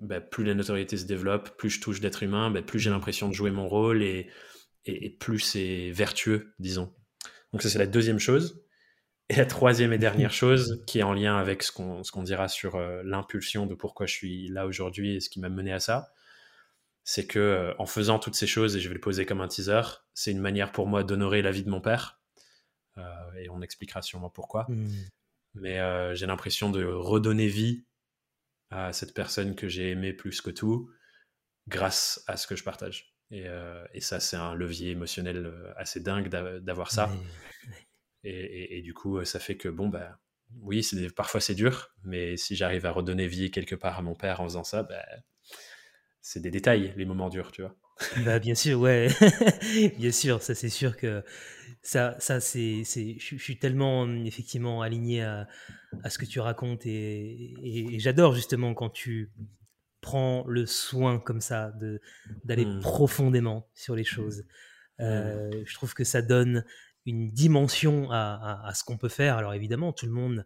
ben, 0.00 0.20
plus 0.20 0.44
la 0.44 0.54
notoriété 0.54 0.96
se 0.96 1.04
développe, 1.04 1.56
plus 1.56 1.70
je 1.70 1.80
touche 1.80 2.00
d'être 2.00 2.22
humain, 2.22 2.50
ben, 2.50 2.64
plus 2.64 2.78
j'ai 2.78 2.90
l'impression 2.90 3.28
de 3.28 3.34
jouer 3.34 3.50
mon 3.50 3.68
rôle 3.68 4.02
et, 4.02 4.30
et, 4.84 5.06
et 5.06 5.10
plus 5.10 5.40
c'est 5.40 5.90
vertueux, 5.90 6.54
disons. 6.60 6.94
Donc 7.52 7.62
ça, 7.62 7.68
c'est 7.68 7.78
la 7.78 7.88
deuxième 7.88 8.20
chose. 8.20 8.64
Et 9.28 9.34
la 9.34 9.46
troisième 9.46 9.92
et 9.92 9.98
dernière 9.98 10.32
chose, 10.32 10.84
qui 10.86 11.00
est 11.00 11.02
en 11.02 11.12
lien 11.12 11.36
avec 11.36 11.64
ce 11.64 11.72
qu'on 11.72 12.02
qu'on 12.02 12.22
dira 12.22 12.46
sur 12.46 12.76
euh, 12.76 13.02
l'impulsion 13.04 13.66
de 13.66 13.74
pourquoi 13.74 14.06
je 14.06 14.14
suis 14.14 14.48
là 14.48 14.66
aujourd'hui 14.66 15.16
et 15.16 15.20
ce 15.20 15.28
qui 15.28 15.40
m'a 15.40 15.48
mené 15.48 15.72
à 15.72 15.80
ça, 15.80 16.12
c'est 17.02 17.26
que 17.26 17.38
euh, 17.40 17.74
en 17.78 17.86
faisant 17.86 18.20
toutes 18.20 18.36
ces 18.36 18.46
choses, 18.46 18.76
et 18.76 18.80
je 18.80 18.88
vais 18.88 18.94
le 18.94 19.00
poser 19.00 19.26
comme 19.26 19.40
un 19.40 19.48
teaser, 19.48 19.82
c'est 20.14 20.30
une 20.30 20.40
manière 20.40 20.70
pour 20.70 20.86
moi 20.86 21.02
d'honorer 21.02 21.42
la 21.42 21.50
vie 21.50 21.64
de 21.64 21.70
mon 21.70 21.80
père. 21.80 22.17
Euh, 22.98 23.32
et 23.38 23.48
on 23.50 23.62
expliquera 23.62 24.02
sûrement 24.02 24.30
pourquoi. 24.30 24.66
Mmh. 24.68 24.88
Mais 25.54 25.78
euh, 25.78 26.14
j'ai 26.14 26.26
l'impression 26.26 26.70
de 26.70 26.84
redonner 26.84 27.46
vie 27.46 27.86
à 28.70 28.92
cette 28.92 29.14
personne 29.14 29.54
que 29.54 29.68
j'ai 29.68 29.90
aimée 29.90 30.12
plus 30.12 30.40
que 30.40 30.50
tout 30.50 30.90
grâce 31.68 32.22
à 32.26 32.36
ce 32.36 32.46
que 32.46 32.56
je 32.56 32.64
partage. 32.64 33.14
Et, 33.30 33.44
euh, 33.46 33.84
et 33.92 34.00
ça, 34.00 34.20
c'est 34.20 34.36
un 34.36 34.54
levier 34.54 34.90
émotionnel 34.90 35.52
assez 35.76 36.00
dingue 36.00 36.28
d'avoir 36.28 36.90
ça. 36.90 37.10
Oui. 37.10 37.18
Et, 38.24 38.30
et, 38.30 38.78
et, 38.78 38.82
du 38.82 38.94
coup, 38.94 39.24
ça 39.24 39.38
fait 39.38 39.56
que, 39.56 39.68
bon, 39.68 39.88
bah, 39.88 40.18
oui, 40.60 40.86
parfois 41.14 41.40
c'est 41.40 41.54
dur, 41.54 41.94
mais 42.04 42.36
si 42.36 42.56
j'arrive 42.56 42.84
à 42.84 42.90
redonner 42.90 43.28
vie 43.28 43.50
quelque 43.50 43.74
part 43.74 43.98
à 43.98 44.02
mon 44.02 44.14
père 44.14 44.40
en 44.40 44.44
faisant 44.44 44.64
ça, 44.64 44.82
bah, 44.82 45.04
c'est 46.20 46.40
des 46.40 46.50
détails, 46.50 46.92
les 46.96 47.04
moments 47.04 47.28
durs, 47.28 47.52
tu 47.52 47.62
vois. 47.62 47.76
Bah, 48.24 48.38
bien 48.38 48.54
sûr, 48.54 48.80
ouais. 48.80 49.08
bien 49.98 50.12
sûr, 50.12 50.42
ça 50.42 50.54
c'est 50.54 50.68
sûr 50.68 50.96
que 50.96 51.22
ça, 51.82 52.16
ça 52.18 52.40
c'est, 52.40 52.82
je, 52.84 53.36
suis 53.36 53.58
tellement 53.58 54.08
effectivement 54.24 54.82
aligné 54.82 55.22
à, 55.22 55.48
à, 56.02 56.10
ce 56.10 56.18
que 56.18 56.26
tu 56.26 56.40
racontes 56.40 56.86
et, 56.86 57.54
et, 57.62 57.94
et 57.94 57.98
j'adore 57.98 58.34
justement 58.34 58.74
quand 58.74 58.90
tu 58.90 59.30
prends 60.00 60.44
le 60.46 60.66
soin 60.66 61.18
comme 61.18 61.40
ça 61.40 61.70
de 61.72 62.00
d'aller 62.44 62.66
mmh. 62.66 62.80
profondément 62.80 63.68
sur 63.74 63.94
les 63.94 64.04
choses. 64.04 64.44
Euh, 65.00 65.48
mmh. 65.48 65.64
Je 65.64 65.74
trouve 65.74 65.94
que 65.94 66.04
ça 66.04 66.22
donne 66.22 66.64
une 67.06 67.28
dimension 67.28 68.10
à, 68.10 68.34
à, 68.64 68.68
à 68.68 68.74
ce 68.74 68.84
qu'on 68.84 68.98
peut 68.98 69.08
faire. 69.08 69.36
Alors 69.36 69.54
évidemment, 69.54 69.92
tout 69.92 70.06
le 70.06 70.12
monde 70.12 70.44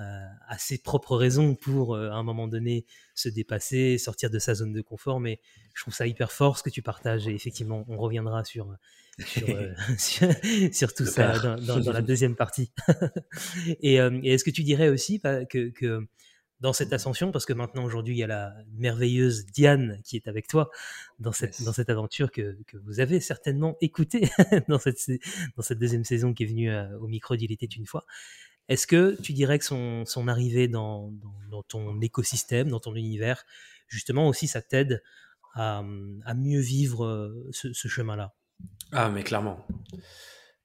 euh, 0.00 0.26
a 0.48 0.58
ses 0.58 0.78
propres 0.78 1.16
raisons 1.16 1.54
pour, 1.54 1.94
euh, 1.94 2.10
à 2.10 2.14
un 2.14 2.24
moment 2.24 2.48
donné, 2.48 2.84
se 3.14 3.28
dépasser, 3.28 3.96
sortir 3.96 4.28
de 4.28 4.40
sa 4.40 4.54
zone 4.54 4.72
de 4.72 4.80
confort, 4.80 5.20
mais 5.20 5.40
je 5.72 5.82
trouve 5.82 5.94
ça 5.94 6.06
hyper 6.08 6.32
fort 6.32 6.58
ce 6.58 6.64
que 6.64 6.70
tu 6.70 6.82
partages, 6.82 7.28
et 7.28 7.34
effectivement, 7.34 7.84
on 7.86 7.96
reviendra 7.96 8.44
sur, 8.44 8.76
sur, 9.18 9.48
euh, 9.48 9.72
sur, 9.98 10.28
sur, 10.72 10.94
tout 10.94 11.06
ça 11.06 11.38
dans, 11.38 11.56
dans, 11.56 11.80
dans, 11.80 11.92
la 11.92 12.02
deuxième 12.02 12.36
partie. 12.36 12.72
et, 13.66 13.94
et 13.94 14.32
est-ce 14.32 14.44
que 14.44 14.50
tu 14.50 14.62
dirais 14.62 14.88
aussi 14.88 15.20
que, 15.20 15.70
que 15.70 16.06
dans 16.60 16.72
cette 16.72 16.92
ascension, 16.92 17.30
parce 17.30 17.46
que 17.46 17.52
maintenant 17.52 17.84
aujourd'hui 17.84 18.14
il 18.14 18.18
y 18.18 18.22
a 18.22 18.26
la 18.26 18.54
merveilleuse 18.72 19.46
Diane 19.46 20.00
qui 20.04 20.16
est 20.16 20.28
avec 20.28 20.46
toi 20.46 20.70
dans 21.18 21.32
cette, 21.32 21.58
yes. 21.58 21.64
dans 21.64 21.72
cette 21.72 21.90
aventure 21.90 22.30
que, 22.30 22.56
que 22.66 22.76
vous 22.78 23.00
avez 23.00 23.20
certainement 23.20 23.76
écoutée 23.80 24.30
dans 24.68 24.78
cette, 24.78 24.98
dans 25.56 25.62
cette 25.62 25.78
deuxième 25.78 26.04
saison 26.04 26.32
qui 26.32 26.44
est 26.44 26.46
venue 26.46 26.74
au 27.00 27.06
micro 27.06 27.36
d'Il 27.36 27.52
était 27.52 27.66
une 27.66 27.86
fois. 27.86 28.06
Est-ce 28.68 28.86
que 28.86 29.20
tu 29.20 29.34
dirais 29.34 29.58
que 29.58 29.64
son, 29.64 30.06
son 30.06 30.26
arrivée 30.26 30.68
dans, 30.68 31.10
dans, 31.10 31.34
dans, 31.50 31.62
ton 31.64 32.00
écosystème, 32.00 32.68
dans 32.68 32.80
ton 32.80 32.94
univers, 32.94 33.44
justement 33.88 34.26
aussi 34.26 34.48
ça 34.48 34.62
t'aide 34.62 35.02
à, 35.52 35.84
à, 36.24 36.34
mieux 36.34 36.60
vivre 36.60 37.34
ce, 37.52 37.74
ce 37.74 37.88
chemin-là? 37.88 38.32
Ah 38.92 39.10
mais 39.10 39.22
clairement. 39.22 39.66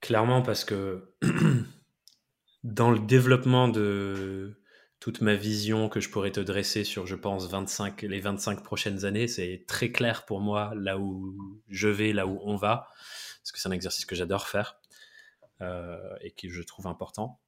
Clairement 0.02 0.41
parce 0.41 0.63
que 0.63 1.13
dans 2.63 2.91
le 2.91 2.99
développement 2.99 3.67
de 3.67 4.60
toute 4.99 5.21
ma 5.21 5.36
vision 5.36 5.88
que 5.88 5.99
je 5.99 6.10
pourrais 6.10 6.32
te 6.32 6.39
dresser 6.39 6.84
sur, 6.84 7.08
je 7.08 7.15
pense, 7.15 7.49
25, 7.49 8.02
les 8.04 8.19
25 8.19 8.63
prochaines 8.63 9.06
années, 9.06 9.28
c'est 9.28 9.63
très 9.67 9.91
clair 9.91 10.25
pour 10.25 10.41
moi 10.41 10.73
là 10.75 10.97
où 10.97 11.62
je 11.69 11.88
vais, 11.88 12.12
là 12.12 12.28
où 12.28 12.39
on 12.43 12.56
va, 12.56 12.88
parce 13.41 13.52
que 13.52 13.60
c'est 13.60 13.69
un 13.69 13.71
exercice 13.71 14.06
que 14.06 14.15
j'adore 14.15 14.47
faire 14.47 14.80
euh, 15.62 15.97
et 16.21 16.32
que 16.32 16.49
je 16.49 16.62
trouve 16.62 16.88
important. 16.88 17.39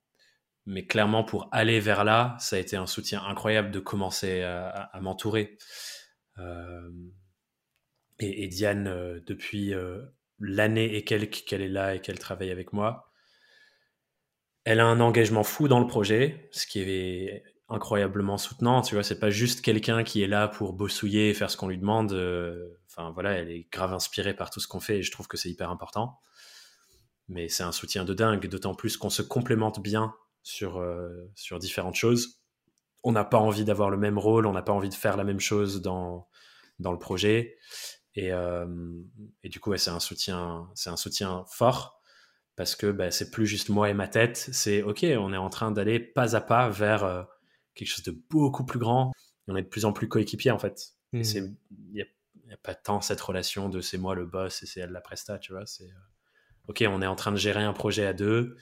Mais 0.65 0.85
clairement, 0.85 1.23
pour 1.23 1.49
aller 1.51 1.79
vers 1.79 2.03
là, 2.03 2.37
ça 2.39 2.55
a 2.55 2.59
été 2.59 2.77
un 2.77 2.87
soutien 2.87 3.23
incroyable 3.23 3.71
de 3.71 3.79
commencer 3.79 4.43
à, 4.43 4.99
m'entourer. 5.01 5.57
Euh, 6.37 6.89
et, 8.19 8.43
et, 8.43 8.47
Diane, 8.47 8.87
euh, 8.87 9.19
depuis 9.25 9.73
l'année 10.41 10.95
et 10.95 11.03
quelques 11.03 11.43
qu'elle 11.45 11.61
est 11.61 11.69
là 11.69 11.95
et 11.95 12.01
qu'elle 12.01 12.19
travaille 12.19 12.51
avec 12.51 12.73
moi, 12.73 13.11
Elle 14.63 14.79
a 14.79 14.85
un 14.85 14.99
engagement 14.99 15.43
fou 15.43 15.67
dans 15.67 15.79
le 15.79 15.87
projet, 15.87 16.49
ce 16.51 16.67
qui 16.67 16.81
est 16.81 17.43
incroyablement 17.69 18.37
soutenant. 18.37 18.81
Tu 18.81 18.95
vois, 18.95 19.03
c'est 19.03 19.19
pas 19.19 19.29
juste 19.31 19.61
quelqu'un 19.61 20.03
qui 20.03 20.21
est 20.21 20.27
là 20.27 20.47
pour 20.47 20.73
bossouiller 20.73 21.29
et 21.29 21.33
faire 21.33 21.49
ce 21.49 21.57
qu'on 21.57 21.67
lui 21.67 21.77
demande. 21.79 22.11
Euh, 22.13 22.77
enfin 22.87 23.11
voilà, 23.11 23.31
elle 23.31 23.49
est 23.49 23.67
grave 23.71 23.93
inspirée 23.93 24.35
par 24.35 24.49
tout 24.51 24.59
ce 24.59 24.67
qu'on 24.67 24.79
fait 24.79 24.99
et 24.99 25.03
je 25.03 25.11
trouve 25.11 25.27
que 25.27 25.37
c'est 25.37 25.49
hyper 25.49 25.71
important. 25.71 26.19
Mais 27.27 27.47
c'est 27.49 27.63
un 27.63 27.71
soutien 27.71 28.03
de 28.05 28.13
dingue, 28.13 28.47
d'autant 28.47 28.75
plus 28.75 28.97
qu'on 28.97 29.09
se 29.09 29.21
complémente 29.21 29.81
bien 29.81 30.13
sur, 30.43 30.77
euh, 30.79 31.31
sur 31.35 31.59
différentes 31.59 31.95
choses. 31.95 32.41
On 33.03 33.11
n'a 33.13 33.23
pas 33.23 33.37
envie 33.39 33.65
d'avoir 33.65 33.89
le 33.89 33.97
même 33.97 34.19
rôle, 34.19 34.45
on 34.45 34.53
n'a 34.53 34.61
pas 34.61 34.73
envie 34.73 34.89
de 34.89 34.93
faire 34.93 35.17
la 35.17 35.23
même 35.23 35.39
chose 35.39 35.81
dans, 35.81 36.27
dans 36.79 36.91
le 36.91 36.99
projet. 36.99 37.57
Et, 38.15 38.31
euh, 38.33 38.67
et 39.43 39.49
du 39.49 39.59
coup, 39.59 39.75
c'est 39.77 39.89
un 39.89 39.99
soutien, 39.99 40.69
c'est 40.75 40.89
un 40.89 40.97
soutien 40.97 41.45
fort 41.49 42.01
parce 42.55 42.75
que 42.75 42.91
bah, 42.91 43.11
c'est 43.11 43.31
plus 43.31 43.47
juste 43.47 43.69
moi 43.69 43.89
et 43.89 43.93
ma 43.93 44.07
tête. 44.07 44.37
C'est 44.37 44.83
ok, 44.83 45.05
on 45.17 45.33
est 45.33 45.37
en 45.37 45.49
train 45.49 45.71
d'aller 45.71 45.99
pas 45.99 46.35
à 46.35 46.41
pas 46.41 46.69
vers 46.69 47.03
euh, 47.03 47.23
quelque 47.73 47.87
chose 47.87 48.03
de 48.03 48.15
beaucoup 48.29 48.65
plus 48.65 48.79
grand. 48.79 49.11
On 49.47 49.55
est 49.55 49.63
de 49.63 49.67
plus 49.67 49.85
en 49.85 49.93
plus 49.93 50.07
coéquipiers 50.07 50.51
en 50.51 50.59
fait. 50.59 50.93
Mmh. 51.13 51.21
Il 51.31 51.57
n'y 51.93 52.01
a, 52.01 52.05
a, 52.51 52.57
pas 52.57 52.75
tant 52.75 53.01
cette 53.01 53.21
relation 53.21 53.69
de 53.69 53.81
c'est 53.81 53.97
moi 53.97 54.15
le 54.15 54.25
boss 54.25 54.63
et 54.63 54.65
c'est 54.65 54.81
elle 54.81 54.91
la 54.91 55.01
presta, 55.01 55.39
tu 55.39 55.53
vois. 55.53 55.65
C'est 55.65 55.89
ok, 56.67 56.83
on 56.87 57.01
est 57.01 57.07
en 57.07 57.15
train 57.15 57.31
de 57.31 57.37
gérer 57.37 57.63
un 57.63 57.73
projet 57.73 58.05
à 58.05 58.13
deux 58.13 58.57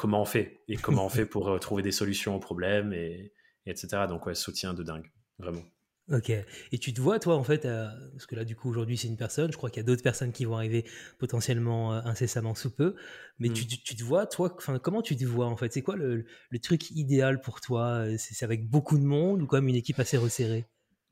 comment 0.00 0.22
on 0.22 0.24
fait? 0.24 0.62
Et 0.66 0.76
comment 0.76 1.04
on 1.04 1.08
fait 1.18 1.26
pour 1.26 1.48
euh, 1.48 1.58
trouver 1.58 1.82
des 1.82 1.92
solutions 1.92 2.34
aux 2.34 2.40
problèmes 2.40 2.92
et, 2.92 3.32
etc. 3.66 4.06
Donc 4.08 4.26
ouais, 4.26 4.34
soutien 4.34 4.72
de 4.72 4.82
dingue, 4.82 5.12
vraiment. 5.38 5.62
Ok. 6.10 6.30
Et 6.30 6.78
tu 6.78 6.92
te 6.92 7.00
vois, 7.00 7.20
toi, 7.20 7.36
en 7.36 7.44
fait, 7.44 7.64
euh, 7.64 7.86
parce 8.12 8.26
que 8.26 8.34
là, 8.34 8.44
du 8.44 8.56
coup, 8.56 8.68
aujourd'hui, 8.68 8.96
c'est 8.96 9.06
une 9.06 9.16
personne. 9.16 9.52
Je 9.52 9.56
crois 9.56 9.70
qu'il 9.70 9.80
y 9.80 9.84
a 9.84 9.86
d'autres 9.86 10.02
personnes 10.02 10.32
qui 10.32 10.44
vont 10.44 10.56
arriver 10.56 10.84
potentiellement 11.18 11.94
euh, 11.94 12.00
incessamment 12.04 12.54
sous 12.56 12.70
peu. 12.70 12.96
Mais 13.38 13.48
tu, 13.48 13.64
hmm. 13.64 13.78
tu, 13.84 13.94
te 13.94 14.02
vois, 14.02 14.26
toi, 14.26 14.56
comment 14.82 15.02
tu 15.02 15.16
te 15.16 15.24
vois, 15.24 15.46
en 15.46 15.56
fait? 15.56 15.72
C'est 15.72 15.82
quoi 15.82 15.94
le, 15.96 16.24
le, 16.50 16.58
truc 16.58 16.90
idéal 16.90 17.40
pour 17.40 17.60
toi? 17.60 18.04
C'est 18.18 18.44
avec 18.44 18.68
beaucoup 18.68 18.98
de 18.98 19.04
monde 19.04 19.42
ou 19.42 19.46
comme 19.46 19.68
une 19.68 19.76
équipe 19.76 20.00
assez 20.00 20.16
resserrée? 20.16 20.66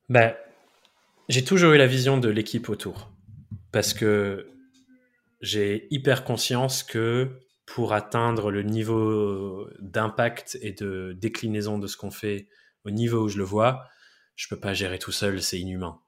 Ben, 0.08 0.34
J'ai 1.28 1.44
toujours 1.44 1.72
eu 1.72 1.78
la 1.78 1.86
vision 1.86 2.18
de 2.18 2.28
l'équipe 2.28 2.68
autour. 2.68 3.12
Parce 3.70 3.94
que 3.94 4.48
j'ai 5.40 5.86
hyper 5.90 6.24
conscience 6.24 6.82
que 6.82 7.38
pour 7.66 7.92
atteindre 7.92 8.50
le 8.50 8.62
niveau 8.62 9.68
d'impact 9.78 10.58
et 10.60 10.72
de 10.72 11.14
déclinaison 11.20 11.78
de 11.78 11.86
ce 11.86 11.96
qu'on 11.96 12.10
fait 12.10 12.48
au 12.84 12.90
niveau 12.90 13.24
où 13.24 13.28
je 13.28 13.38
le 13.38 13.44
vois, 13.44 13.84
je 14.38 14.46
peux 14.48 14.58
pas 14.58 14.72
gérer 14.72 15.00
tout 15.00 15.10
seul, 15.10 15.42
c'est 15.42 15.58
inhumain. 15.58 16.00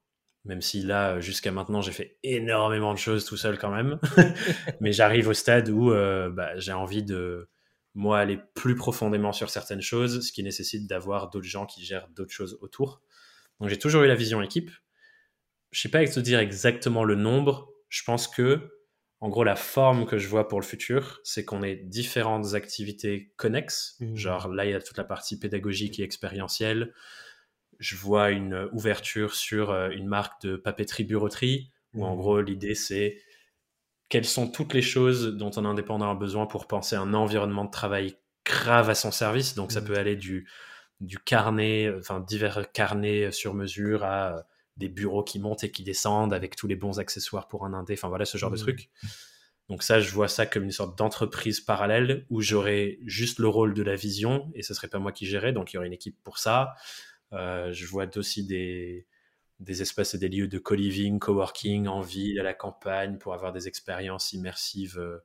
Même 0.44 0.62
si 0.62 0.82
là, 0.82 1.18
jusqu'à 1.18 1.50
maintenant, 1.50 1.82
j'ai 1.82 1.90
fait 1.90 2.16
énormément 2.22 2.94
de 2.94 2.98
choses 2.98 3.24
tout 3.24 3.36
seul 3.36 3.58
quand 3.58 3.72
même. 3.72 3.98
Mais 4.80 4.92
j'arrive 4.92 5.28
au 5.28 5.34
stade 5.34 5.68
où 5.68 5.90
euh, 5.90 6.30
bah, 6.30 6.56
j'ai 6.56 6.72
envie 6.72 7.02
de, 7.02 7.50
moi, 7.94 8.20
aller 8.20 8.38
plus 8.54 8.76
profondément 8.76 9.32
sur 9.32 9.50
certaines 9.50 9.82
choses, 9.82 10.24
ce 10.24 10.32
qui 10.32 10.44
nécessite 10.44 10.86
d'avoir 10.86 11.28
d'autres 11.28 11.48
gens 11.48 11.66
qui 11.66 11.84
gèrent 11.84 12.08
d'autres 12.10 12.32
choses 12.32 12.56
autour. 12.62 13.02
Donc 13.58 13.68
j'ai 13.68 13.78
toujours 13.78 14.04
eu 14.04 14.06
la 14.06 14.14
vision 14.14 14.40
équipe. 14.40 14.70
Je 15.72 15.80
sais 15.80 15.88
pas 15.88 16.06
te 16.06 16.20
dire 16.20 16.38
exactement 16.38 17.02
le 17.02 17.16
nombre. 17.16 17.74
Je 17.88 18.04
pense 18.04 18.28
que 18.28 18.70
en 19.18 19.28
gros, 19.28 19.44
la 19.44 19.56
forme 19.56 20.06
que 20.06 20.18
je 20.18 20.28
vois 20.28 20.48
pour 20.48 20.60
le 20.60 20.64
futur, 20.64 21.20
c'est 21.24 21.44
qu'on 21.44 21.62
ait 21.62 21.76
différentes 21.76 22.54
activités 22.54 23.34
connexes. 23.36 23.96
Mmh. 24.00 24.16
Genre 24.16 24.48
là, 24.48 24.64
il 24.64 24.70
y 24.70 24.74
a 24.74 24.80
toute 24.80 24.96
la 24.96 25.04
partie 25.04 25.38
pédagogique 25.38 25.98
et 25.98 26.04
expérientielle. 26.04 26.94
Je 27.80 27.96
vois 27.96 28.30
une 28.30 28.68
ouverture 28.72 29.34
sur 29.34 29.70
euh, 29.70 29.90
une 29.90 30.06
marque 30.06 30.42
de 30.42 30.56
papeterie-bureauterie, 30.56 31.72
où 31.94 32.04
en 32.04 32.14
mmh. 32.14 32.18
gros, 32.18 32.40
l'idée, 32.40 32.76
c'est 32.76 33.20
quelles 34.08 34.24
sont 34.24 34.48
toutes 34.48 34.74
les 34.74 34.82
choses 34.82 35.36
dont 35.36 35.50
un 35.56 35.64
indépendant 35.64 36.10
a 36.10 36.14
besoin 36.14 36.46
pour 36.46 36.68
penser 36.68 36.94
un 36.94 37.12
environnement 37.12 37.64
de 37.64 37.70
travail 37.70 38.16
grave 38.44 38.88
à 38.90 38.94
son 38.94 39.10
service. 39.10 39.56
Donc, 39.56 39.72
ça 39.72 39.80
mmh. 39.80 39.84
peut 39.84 39.96
aller 39.96 40.14
du, 40.14 40.48
du 41.00 41.18
carnet, 41.18 41.92
enfin, 41.98 42.20
divers 42.20 42.70
carnets 42.70 43.32
sur 43.32 43.54
mesure 43.54 44.04
à 44.04 44.46
des 44.76 44.88
bureaux 44.88 45.24
qui 45.24 45.38
montent 45.38 45.64
et 45.64 45.70
qui 45.70 45.82
descendent 45.82 46.32
avec 46.32 46.56
tous 46.56 46.66
les 46.66 46.76
bons 46.76 47.00
accessoires 47.00 47.48
pour 47.48 47.66
un 47.66 47.74
indé, 47.74 47.94
enfin 47.94 48.08
voilà 48.08 48.24
ce 48.24 48.38
genre 48.38 48.50
de 48.50 48.56
mmh. 48.56 48.60
truc. 48.60 48.90
Donc 49.68 49.84
ça, 49.84 50.00
je 50.00 50.10
vois 50.10 50.26
ça 50.26 50.46
comme 50.46 50.64
une 50.64 50.72
sorte 50.72 50.98
d'entreprise 50.98 51.60
parallèle 51.60 52.26
où 52.28 52.40
j'aurais 52.40 52.98
juste 53.06 53.38
le 53.38 53.46
rôle 53.46 53.72
de 53.72 53.84
la 53.84 53.94
vision 53.94 54.50
et 54.54 54.62
ce 54.62 54.74
serait 54.74 54.88
pas 54.88 54.98
moi 54.98 55.12
qui 55.12 55.26
gérais, 55.26 55.52
donc 55.52 55.72
il 55.72 55.76
y 55.76 55.78
aurait 55.78 55.86
une 55.86 55.92
équipe 55.92 56.16
pour 56.24 56.38
ça. 56.38 56.74
Euh, 57.32 57.72
je 57.72 57.86
vois 57.86 58.06
aussi 58.16 58.46
des, 58.46 59.06
des 59.58 59.82
espaces 59.82 60.14
et 60.14 60.18
des 60.18 60.28
lieux 60.28 60.48
de 60.48 60.58
co-living, 60.58 61.18
co-working 61.18 61.86
en 61.86 62.00
ville, 62.00 62.40
à 62.40 62.42
la 62.42 62.54
campagne, 62.54 63.18
pour 63.18 63.34
avoir 63.34 63.52
des 63.52 63.68
expériences 63.68 64.32
immersives 64.32 64.98
euh, 64.98 65.18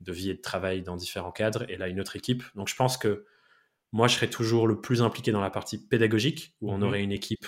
de 0.00 0.12
vie 0.12 0.30
et 0.30 0.34
de 0.34 0.40
travail 0.40 0.82
dans 0.82 0.96
différents 0.96 1.32
cadres. 1.32 1.68
Et 1.68 1.76
là, 1.76 1.88
une 1.88 2.00
autre 2.00 2.16
équipe. 2.16 2.42
Donc 2.54 2.68
je 2.68 2.76
pense 2.76 2.96
que 2.96 3.26
moi, 3.92 4.08
je 4.08 4.14
serais 4.14 4.30
toujours 4.30 4.66
le 4.66 4.80
plus 4.80 5.02
impliqué 5.02 5.32
dans 5.32 5.40
la 5.40 5.50
partie 5.50 5.78
pédagogique, 5.78 6.56
où 6.60 6.72
on 6.72 6.78
mmh 6.78 6.82
aurait 6.82 7.02
une 7.02 7.12
équipe 7.12 7.46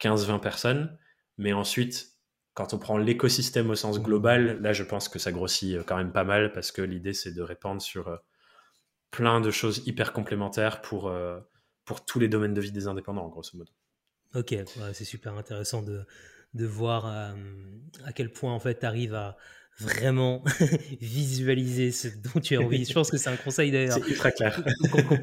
15-20 0.00 0.40
personnes. 0.40 0.98
Mais 1.36 1.52
ensuite, 1.52 2.12
quand 2.54 2.74
on 2.74 2.78
prend 2.78 2.96
l'écosystème 2.98 3.70
au 3.70 3.74
sens 3.74 4.00
global, 4.00 4.60
là, 4.60 4.72
je 4.72 4.84
pense 4.84 5.08
que 5.08 5.18
ça 5.18 5.32
grossit 5.32 5.74
euh, 5.74 5.82
quand 5.84 5.96
même 5.96 6.12
pas 6.12 6.24
mal 6.24 6.52
parce 6.52 6.72
que 6.72 6.82
l'idée, 6.82 7.12
c'est 7.12 7.32
de 7.32 7.42
répandre 7.42 7.82
sur 7.82 8.20
plein 9.10 9.40
de 9.40 9.50
choses 9.50 9.82
hyper 9.86 10.12
complémentaires 10.12 10.82
pour, 10.82 11.08
euh, 11.08 11.40
pour 11.88 12.04
tous 12.04 12.20
les 12.20 12.28
domaines 12.28 12.54
de 12.54 12.60
vie 12.60 12.70
des 12.70 12.86
indépendants, 12.86 13.26
grosso 13.28 13.56
modo. 13.56 13.72
Ok, 14.34 14.54
c'est 14.92 15.04
super 15.04 15.34
intéressant 15.34 15.82
de, 15.82 16.04
de 16.54 16.66
voir 16.66 17.06
à 18.04 18.12
quel 18.14 18.30
point 18.30 18.52
en 18.52 18.60
fait 18.60 18.80
tu 18.80 18.86
arrives 18.86 19.14
à, 19.14 19.38
vraiment 19.78 20.42
visualiser 21.00 21.92
ce 21.92 22.08
dont 22.08 22.40
tu 22.40 22.56
as 22.56 22.60
envie. 22.60 22.84
Je 22.84 22.92
pense 22.92 23.10
que 23.10 23.16
c'est 23.16 23.30
un 23.30 23.36
conseil 23.36 23.70
d'ailleurs. 23.70 23.98
C'est 24.02 24.10
ultra 24.10 24.32
clair. 24.32 24.60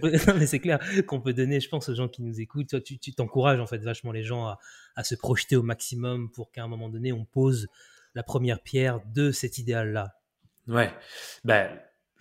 mais 0.38 0.48
c'est 0.48 0.60
clair 0.60 0.80
qu'on 1.06 1.22
peut 1.22 1.34
donner, 1.34 1.60
je 1.60 1.70
pense, 1.70 1.90
aux 1.90 1.96
gens 1.96 2.08
qui 2.08 2.22
nous 2.22 2.40
écoutent. 2.40 2.70
Toi, 2.70 2.82
tu 2.82 3.14
t'encourages 3.14 3.60
en 3.60 3.68
fait 3.68 3.80
vachement 3.80 4.12
les 4.12 4.24
gens 4.24 4.46
à, 4.46 4.60
à, 4.96 5.04
se 5.04 5.16
projeter 5.16 5.56
au 5.56 5.64
maximum 5.64 6.32
pour 6.32 6.52
qu'à 6.52 6.64
un 6.64 6.68
moment 6.68 6.90
donné, 6.90 7.12
on 7.12 7.26
pose 7.26 7.68
la 8.14 8.24
première 8.24 8.62
pierre 8.62 9.02
de 9.14 9.32
cet 9.32 9.58
idéal-là. 9.58 10.14
Ouais. 10.68 10.92
Ben, 11.44 11.70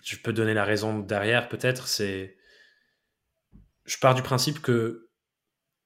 je 0.03 0.17
peux 0.17 0.33
donner 0.33 0.53
la 0.53 0.65
raison 0.65 0.99
derrière, 0.99 1.47
peut-être. 1.47 1.87
C'est. 1.87 2.37
Je 3.85 3.97
pars 3.97 4.15
du 4.15 4.21
principe 4.21 4.61
que 4.61 5.09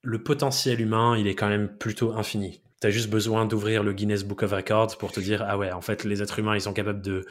le 0.01 0.23
potentiel 0.23 0.79
humain, 0.79 1.17
il 1.17 1.27
est 1.27 1.35
quand 1.35 1.49
même 1.49 1.77
plutôt 1.77 2.13
infini. 2.13 2.61
Tu 2.81 2.87
as 2.87 2.91
juste 2.91 3.09
besoin 3.09 3.45
d'ouvrir 3.45 3.83
le 3.83 3.91
Guinness 3.91 4.23
Book 4.23 4.43
of 4.43 4.51
Records 4.51 4.97
pour 4.97 5.11
te 5.11 5.19
dire 5.19 5.43
ah 5.45 5.57
ouais, 5.57 5.71
en 5.71 5.81
fait, 5.81 6.05
les 6.05 6.21
êtres 6.21 6.39
humains, 6.39 6.55
ils 6.55 6.61
sont 6.61 6.73
capables 6.73 7.01
de, 7.01 7.25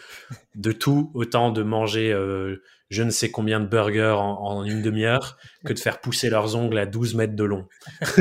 de 0.54 0.72
tout, 0.72 1.10
autant 1.14 1.50
de 1.50 1.62
manger 1.62 2.12
euh, 2.12 2.62
je 2.90 3.02
ne 3.02 3.10
sais 3.10 3.30
combien 3.30 3.60
de 3.60 3.66
burgers 3.66 4.16
en, 4.18 4.64
une 4.64 4.82
demi-heure 4.82 5.36
que 5.64 5.72
de 5.72 5.78
faire 5.78 6.00
pousser 6.00 6.30
leurs 6.30 6.56
ongles 6.56 6.78
à 6.78 6.86
12 6.86 7.14
mètres 7.14 7.36
de 7.36 7.44
long. 7.44 7.66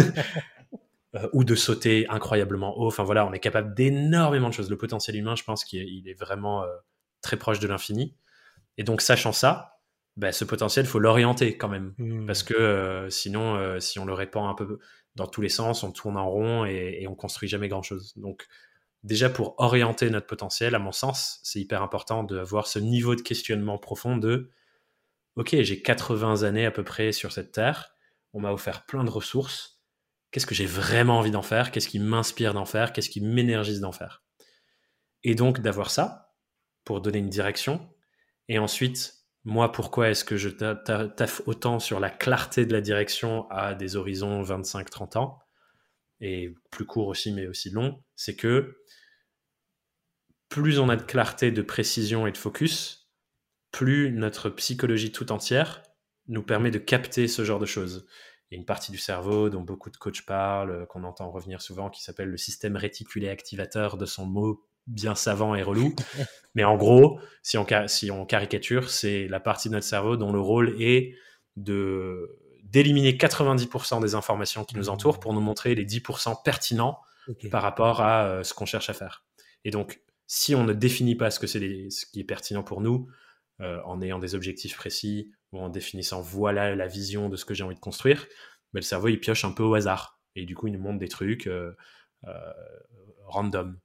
Euh, 1.16 1.26
ou 1.32 1.46
de 1.46 1.56
sauter 1.56 2.06
incroyablement 2.10 2.78
haut. 2.78 2.88
Enfin 2.88 3.04
voilà, 3.04 3.26
on 3.26 3.32
est 3.32 3.40
capable 3.40 3.74
d'énormément 3.74 4.50
de 4.50 4.54
choses. 4.54 4.70
Le 4.70 4.78
potentiel 4.78 5.16
humain, 5.16 5.36
je 5.36 5.44
pense 5.44 5.64
qu'il 5.64 6.06
est, 6.06 6.20
vraiment 6.20 6.64
euh, 6.64 6.68
très 7.22 7.38
proche 7.38 7.62
de 7.62 7.68
l'infini. 7.68 8.14
Et 8.78 8.84
donc, 8.84 9.00
sachant 9.00 9.32
ça, 9.32 9.77
bah, 10.18 10.32
ce 10.32 10.44
potentiel, 10.44 10.86
il 10.86 10.90
faut 10.90 11.00
l'orienter 11.00 11.58
quand 11.58 11.70
même. 11.70 11.94
Mmh. 11.98 12.26
Parce 12.26 12.44
que 12.44 13.08
sinon, 13.10 13.80
si 13.80 14.00
on 14.00 14.06
le 14.06 14.14
répand 14.14 14.50
un 14.50 14.54
peu 14.54 14.80
dans 15.16 15.28
tous 15.28 15.42
les 15.42 15.50
sens, 15.50 15.84
on 15.84 15.92
tourne 15.92 16.18
en 16.18 16.30
rond 16.30 16.66
et, 16.66 17.00
et 17.02 17.08
on 17.08 17.16
construit 17.16 17.48
jamais 17.48 17.70
grand 17.70 17.82
chose. 17.82 18.14
Donc, 18.18 18.46
déjà 19.04 19.30
pour 19.30 19.56
orienter 19.58 20.10
notre 20.10 20.28
potentiel, 20.28 20.76
à 20.76 20.80
mon 20.80 20.92
sens, 20.92 21.40
c'est 21.44 21.60
hyper 21.60 21.82
important 21.82 22.24
d'avoir 22.24 22.68
ce 22.68 22.80
niveau 22.80 23.16
de 23.16 23.22
questionnement 23.22 23.78
profond 23.78 24.18
de 24.18 24.50
Ok, 25.38 25.56
j'ai 25.62 25.84
80 25.84 26.42
années 26.42 26.66
à 26.66 26.72
peu 26.72 26.84
près 26.84 27.12
sur 27.12 27.32
cette 27.32 27.52
terre, 27.52 27.94
on 28.34 28.42
m'a 28.42 28.52
offert 28.52 28.88
plein 28.88 29.04
de 29.04 29.10
ressources. 29.12 29.84
Qu'est-ce 30.32 30.48
que 30.48 30.56
j'ai 30.56 30.66
vraiment 30.66 31.20
envie 31.20 31.30
d'en 31.30 31.44
faire? 31.44 31.72
Qu'est-ce 31.72 31.88
qui 31.88 32.00
m'inspire 32.00 32.56
d'en 32.56 32.66
faire? 32.66 32.92
Qu'est-ce 32.92 33.10
qui 33.10 33.22
m'énergise 33.22 33.80
d'en 33.80 33.92
faire? 33.92 34.24
Et 35.24 35.36
donc 35.36 35.60
d'avoir 35.62 35.92
ça 35.92 36.34
pour 36.86 37.02
donner 37.02 37.20
une 37.20 37.30
direction. 37.30 37.88
Et 38.48 38.58
ensuite, 38.58 39.14
moi, 39.48 39.72
pourquoi 39.72 40.10
est-ce 40.10 40.26
que 40.26 40.36
je 40.36 40.50
taffe 40.50 41.42
autant 41.46 41.80
sur 41.80 42.02
la 42.02 42.10
clarté 42.10 42.66
de 42.66 42.74
la 42.74 42.82
direction 42.82 43.50
à 43.50 43.76
des 43.76 43.96
horizons 43.96 44.44
25-30 44.44 45.18
ans, 45.18 45.40
et 46.20 46.54
plus 46.70 46.86
court 46.86 47.08
aussi, 47.08 47.32
mais 47.32 47.48
aussi 47.48 47.70
long, 47.70 48.04
c'est 48.18 48.36
que 48.36 48.84
plus 50.50 50.80
on 50.80 50.90
a 50.90 50.98
de 50.98 51.04
clarté, 51.04 51.52
de 51.52 51.62
précision 51.62 52.28
et 52.28 52.34
de 52.34 52.38
focus, 52.38 53.10
plus 53.72 54.12
notre 54.12 54.50
psychologie 54.50 55.14
tout 55.14 55.32
entière 55.32 55.82
nous 56.28 56.44
permet 56.44 56.70
de 56.70 56.78
capter 56.78 57.30
ce 57.30 57.46
genre 57.46 57.60
de 57.60 57.66
choses. 57.66 58.06
Il 58.52 58.56
y 58.56 58.58
a 58.58 58.60
une 58.60 58.66
partie 58.66 58.92
du 58.92 58.98
cerveau 58.98 59.50
dont 59.50 59.62
beaucoup 59.62 59.90
de 59.90 59.96
coachs 59.96 60.26
parlent, 60.26 60.86
qu'on 60.88 61.06
entend 61.06 61.32
revenir 61.32 61.62
souvent, 61.62 61.90
qui 61.90 62.04
s'appelle 62.04 62.28
le 62.28 62.38
système 62.38 62.76
réticulé 62.76 63.30
activateur 63.30 63.96
de 63.96 64.06
son 64.06 64.26
mot 64.26 64.67
bien 64.88 65.16
savant 65.16 65.56
et 65.56 65.62
relou. 65.62 65.94
Mais 66.56 66.64
en 66.64 66.76
gros, 66.76 67.20
si 67.44 67.58
on, 67.58 67.66
si 67.88 68.10
on 68.10 68.26
caricature, 68.26 68.90
c'est 68.90 69.28
la 69.28 69.40
partie 69.40 69.70
de 69.70 69.76
notre 69.76 69.86
cerveau 69.86 70.18
dont 70.18 70.32
le 70.32 70.40
rôle 70.40 70.76
est 70.82 71.16
de 71.56 72.40
d'éliminer 72.64 73.14
90% 73.14 74.02
des 74.02 74.14
informations 74.14 74.66
qui 74.66 74.76
nous 74.76 74.90
entourent 74.90 75.22
pour 75.22 75.34
nous 75.34 75.40
montrer 75.40 75.74
les 75.74 75.86
10% 75.86 76.44
pertinents 76.44 77.00
par 77.50 77.62
rapport 77.62 78.02
à 78.02 78.26
euh, 78.26 78.44
ce 78.44 78.54
qu'on 78.54 78.66
cherche 78.66 78.90
à 78.90 78.94
faire. 78.94 79.24
Et 79.64 79.72
donc, 79.72 80.02
si 80.26 80.54
on 80.54 80.66
ne 80.66 80.74
définit 80.74 81.16
pas 81.16 81.32
ce 81.32 81.40
que 81.40 81.48
c'est 81.48 81.90
ce 81.90 82.06
qui 82.06 82.20
est 82.20 82.26
pertinent 82.26 82.64
pour 82.64 82.82
nous, 82.82 83.08
en 83.60 84.02
ayant 84.04 84.20
des 84.20 84.36
objectifs 84.36 84.76
précis 84.76 85.32
ou 85.52 85.60
en 85.60 85.70
définissant 85.70 86.22
voilà 86.22 86.76
la 86.76 86.86
vision 86.86 87.28
de 87.28 87.36
ce 87.36 87.44
que 87.44 87.56
j'ai 87.56 87.64
envie 87.64 87.76
de 87.76 87.80
construire, 87.80 88.28
ben, 88.74 88.80
le 88.80 88.82
cerveau 88.82 89.08
il 89.08 89.20
pioche 89.20 89.46
un 89.46 89.52
peu 89.52 89.64
au 89.64 89.74
hasard 89.74 90.20
et 90.36 90.46
du 90.46 90.54
coup 90.54 90.68
il 90.68 90.74
nous 90.74 90.80
montre 90.80 91.00
des 91.00 91.08
trucs 91.08 91.50
random. 93.26 93.80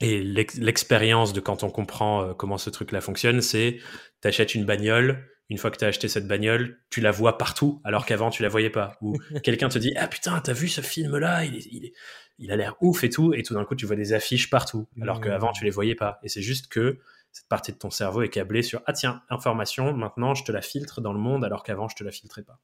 Et 0.00 0.22
l'expérience 0.22 1.32
de 1.32 1.40
quand 1.40 1.64
on 1.64 1.70
comprend 1.70 2.32
comment 2.34 2.56
ce 2.56 2.70
truc-là 2.70 3.00
fonctionne, 3.00 3.40
c'est 3.40 3.78
tu 4.22 4.28
achètes 4.28 4.54
une 4.54 4.64
bagnole, 4.64 5.28
une 5.50 5.58
fois 5.58 5.70
que 5.70 5.78
tu 5.78 5.84
as 5.84 5.88
acheté 5.88 6.08
cette 6.08 6.28
bagnole, 6.28 6.78
tu 6.90 7.00
la 7.00 7.10
vois 7.10 7.38
partout, 7.38 7.80
alors 7.84 8.04
qu'avant 8.04 8.30
tu 8.30 8.42
la 8.42 8.48
voyais 8.48 8.70
pas. 8.70 8.96
Ou 9.00 9.16
quelqu'un 9.42 9.68
te 9.68 9.78
dit 9.78 9.92
ah 9.96 10.06
putain 10.06 10.38
t'as 10.40 10.52
vu 10.52 10.68
ce 10.68 10.80
film 10.80 11.16
là, 11.16 11.44
il, 11.44 11.56
il, 11.56 11.92
il 12.38 12.52
a 12.52 12.56
l'air 12.56 12.76
ouf 12.80 13.02
et 13.04 13.10
tout, 13.10 13.32
et 13.34 13.42
tout 13.42 13.54
d'un 13.54 13.64
coup 13.64 13.74
tu 13.74 13.86
vois 13.86 13.96
des 13.96 14.12
affiches 14.12 14.50
partout, 14.50 14.86
alors 15.00 15.20
qu'avant 15.20 15.52
tu 15.52 15.64
les 15.64 15.70
voyais 15.70 15.94
pas. 15.94 16.18
Et 16.22 16.28
c'est 16.28 16.42
juste 16.42 16.68
que 16.68 16.98
cette 17.32 17.48
partie 17.48 17.72
de 17.72 17.78
ton 17.78 17.90
cerveau 17.90 18.22
est 18.22 18.28
câblée 18.28 18.62
sur 18.62 18.82
ah 18.86 18.92
tiens 18.92 19.22
information, 19.30 19.92
maintenant 19.94 20.34
je 20.34 20.44
te 20.44 20.52
la 20.52 20.62
filtre 20.62 21.00
dans 21.00 21.12
le 21.12 21.18
monde, 21.18 21.44
alors 21.44 21.62
qu'avant 21.62 21.88
je 21.88 21.96
te 21.96 22.04
la 22.04 22.10
filtrais 22.10 22.42
pas. 22.42 22.60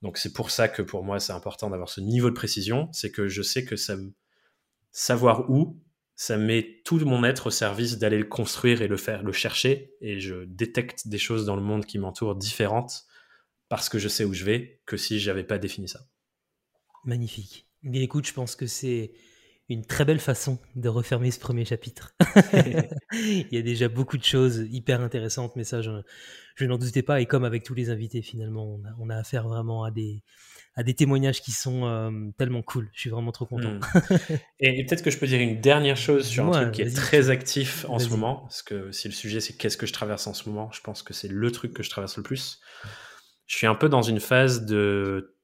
Donc 0.00 0.18
c'est 0.18 0.32
pour 0.32 0.50
ça 0.50 0.68
que 0.68 0.82
pour 0.82 1.04
moi 1.04 1.20
c'est 1.20 1.32
important 1.32 1.70
d'avoir 1.70 1.88
ce 1.88 2.00
niveau 2.00 2.30
de 2.30 2.34
précision, 2.34 2.88
c'est 2.92 3.12
que 3.12 3.28
je 3.28 3.42
sais 3.42 3.64
que 3.64 3.76
ça 3.76 3.94
savoir 4.90 5.50
où 5.50 5.78
ça 6.14 6.36
met 6.36 6.82
tout 6.84 6.98
mon 7.00 7.24
être 7.24 7.48
au 7.48 7.50
service 7.50 7.98
d'aller 7.98 8.18
le 8.18 8.24
construire 8.24 8.82
et 8.82 8.88
le 8.88 8.96
faire, 8.96 9.22
le 9.22 9.32
chercher. 9.32 9.94
Et 10.00 10.20
je 10.20 10.44
détecte 10.44 11.08
des 11.08 11.18
choses 11.18 11.46
dans 11.46 11.56
le 11.56 11.62
monde 11.62 11.86
qui 11.86 11.98
m'entoure 11.98 12.36
différentes 12.36 13.04
parce 13.68 13.88
que 13.88 13.98
je 13.98 14.08
sais 14.08 14.24
où 14.24 14.34
je 14.34 14.44
vais 14.44 14.82
que 14.86 14.96
si 14.96 15.18
j'avais 15.18 15.44
pas 15.44 15.58
défini 15.58 15.88
ça. 15.88 16.00
Magnifique. 17.04 17.66
Bien 17.82 18.02
écoute, 18.02 18.26
je 18.26 18.32
pense 18.32 18.54
que 18.54 18.66
c'est 18.66 19.12
une 19.68 19.84
très 19.84 20.04
belle 20.04 20.20
façon 20.20 20.58
de 20.76 20.88
refermer 20.88 21.30
ce 21.30 21.40
premier 21.40 21.64
chapitre. 21.64 22.14
Il 23.12 23.48
y 23.50 23.56
a 23.56 23.62
déjà 23.62 23.88
beaucoup 23.88 24.18
de 24.18 24.24
choses 24.24 24.66
hyper 24.70 25.00
intéressantes, 25.00 25.56
mais 25.56 25.64
ça, 25.64 25.80
je, 25.80 26.64
n'en 26.64 26.78
doutais 26.78 27.02
pas. 27.02 27.20
Et 27.20 27.26
comme 27.26 27.44
avec 27.44 27.64
tous 27.64 27.74
les 27.74 27.90
invités, 27.90 28.22
finalement, 28.22 28.78
on 28.98 29.08
a 29.08 29.16
affaire 29.16 29.48
vraiment 29.48 29.84
à 29.84 29.90
des, 29.90 30.22
à 30.74 30.82
des 30.82 30.94
témoignages 30.94 31.42
qui 31.42 31.52
sont 31.52 31.84
euh, 31.84 32.10
tellement 32.38 32.62
cool. 32.62 32.88
Je 32.94 33.00
suis 33.00 33.10
vraiment 33.10 33.32
trop 33.32 33.46
content. 33.46 33.74
Hmm. 33.74 33.80
et, 34.60 34.84
peut-être 34.84 35.02
que 35.02 35.10
je 35.10 35.18
peux 35.18 35.26
dire 35.26 35.40
une 35.40 35.60
dernière 35.60 35.96
chose 35.96 36.26
sur 36.26 36.46
un 36.46 36.50
truc 36.50 36.72
qui 36.72 36.82
est 36.82 36.94
très 36.94 37.30
actif 37.30 37.84
en 37.88 37.98
ce 37.98 38.08
moment, 38.08 38.36
parce 38.42 38.62
que 38.62 38.90
si 38.92 39.08
le 39.08 39.14
sujet 39.14 39.40
c'est 39.40 39.56
qu'est-ce 39.56 39.76
que 39.76 39.86
je 39.86 39.92
traverse 39.92 40.26
en 40.26 40.34
ce 40.34 40.48
moment, 40.48 40.70
je 40.72 40.80
pense 40.80 41.02
que 41.02 41.12
c'est 41.12 41.28
le 41.28 41.50
truc 41.50 41.74
que 41.74 41.82
je 41.82 41.90
traverse 41.90 42.16
le 42.16 42.22
plus. 42.22 42.60
Je 43.46 43.56
suis 43.56 43.66
un 43.66 43.74
peu 43.74 43.88
dans 43.88 44.02
une 44.02 44.20
phase 44.20 44.64
de, 44.64 45.36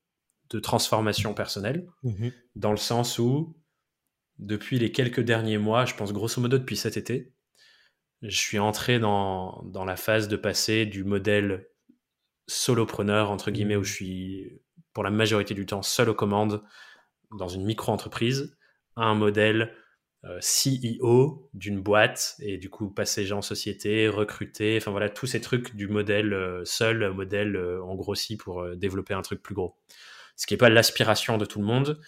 de 0.51 0.61
transformation 0.61 1.35
personnelle, 1.35 1.87
mmh 2.03 2.29
dans 2.57 2.73
le 2.73 2.77
sens 2.77 3.21
où 3.21 3.57
depuis 4.39 4.81
les 4.81 4.91
quelques 4.91 5.21
derniers 5.21 5.59
mois, 5.59 5.85
je 5.85 5.95
pense 5.95 6.13
grosso 6.13 6.41
modo 6.41 6.59
depuis 6.59 6.77
cet 6.77 6.97
été, 6.97 7.33
je 8.23 8.37
suis 8.37 8.59
entré 8.59 8.99
dans, 8.99 9.63
dans 9.67 9.85
la 9.85 9.95
phase 9.95 10.27
de 10.27 10.37
passer 10.37 10.87
du 10.87 11.05
modèle 11.05 11.69
solopreneur, 12.49 13.31
entre 13.31 13.53
guillemets, 13.53 13.77
où 13.77 13.83
mmh. 13.83 13.85
je 13.85 13.93
suis 13.93 14.61
pour 14.99 15.05
la 15.05 15.13
majorité 15.13 15.55
du 15.55 15.65
temps 15.65 15.83
seul 15.83 16.09
aux 16.09 16.15
commandes 16.15 16.61
dans 17.31 17.47
une 17.47 17.65
micro-entreprise, 17.65 18.57
à 18.97 19.05
un 19.05 19.15
modèle 19.15 19.73
euh, 20.25 20.41
CEO 20.41 21.49
d'une 21.55 21.81
boîte 21.81 22.35
et 22.41 22.59
du 22.59 22.69
coup 22.69 22.91
passer 22.91 23.25
gens 23.25 23.39
en 23.39 23.43
société, 23.43 24.09
recruter, 24.09 24.77
enfin 24.77 24.91
voilà, 24.91 25.09
tous 25.09 25.29
ces 25.29 25.41
trucs 25.41 25.77
du 25.77 25.87
modèle 25.87 26.33
euh, 26.33 26.65
seul, 26.65 27.13
modèle 27.13 27.55
euh, 27.55 27.81
en 27.85 27.95
grossit 27.95 28.41
pour 28.41 28.69
développer 28.75 29.15
un 29.15 29.23
truc 29.23 29.41
plus 29.41 29.55
gros. 29.55 29.77
Ce 30.35 30.49
qui 30.49 30.55
n'est 30.55 30.59
pas 30.59 30.69
l'aspiration 30.69 31.39
de 31.39 31.45
tout 31.45 31.61
le 31.61 31.67
monde, 31.67 32.01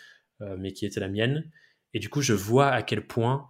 mais 0.58 0.72
qui 0.72 0.84
était 0.84 0.98
la 0.98 1.08
mienne. 1.08 1.48
Et 1.94 2.00
du 2.00 2.08
coup, 2.08 2.22
je 2.22 2.32
vois 2.32 2.70
à 2.70 2.82
quel 2.82 3.06
point, 3.06 3.46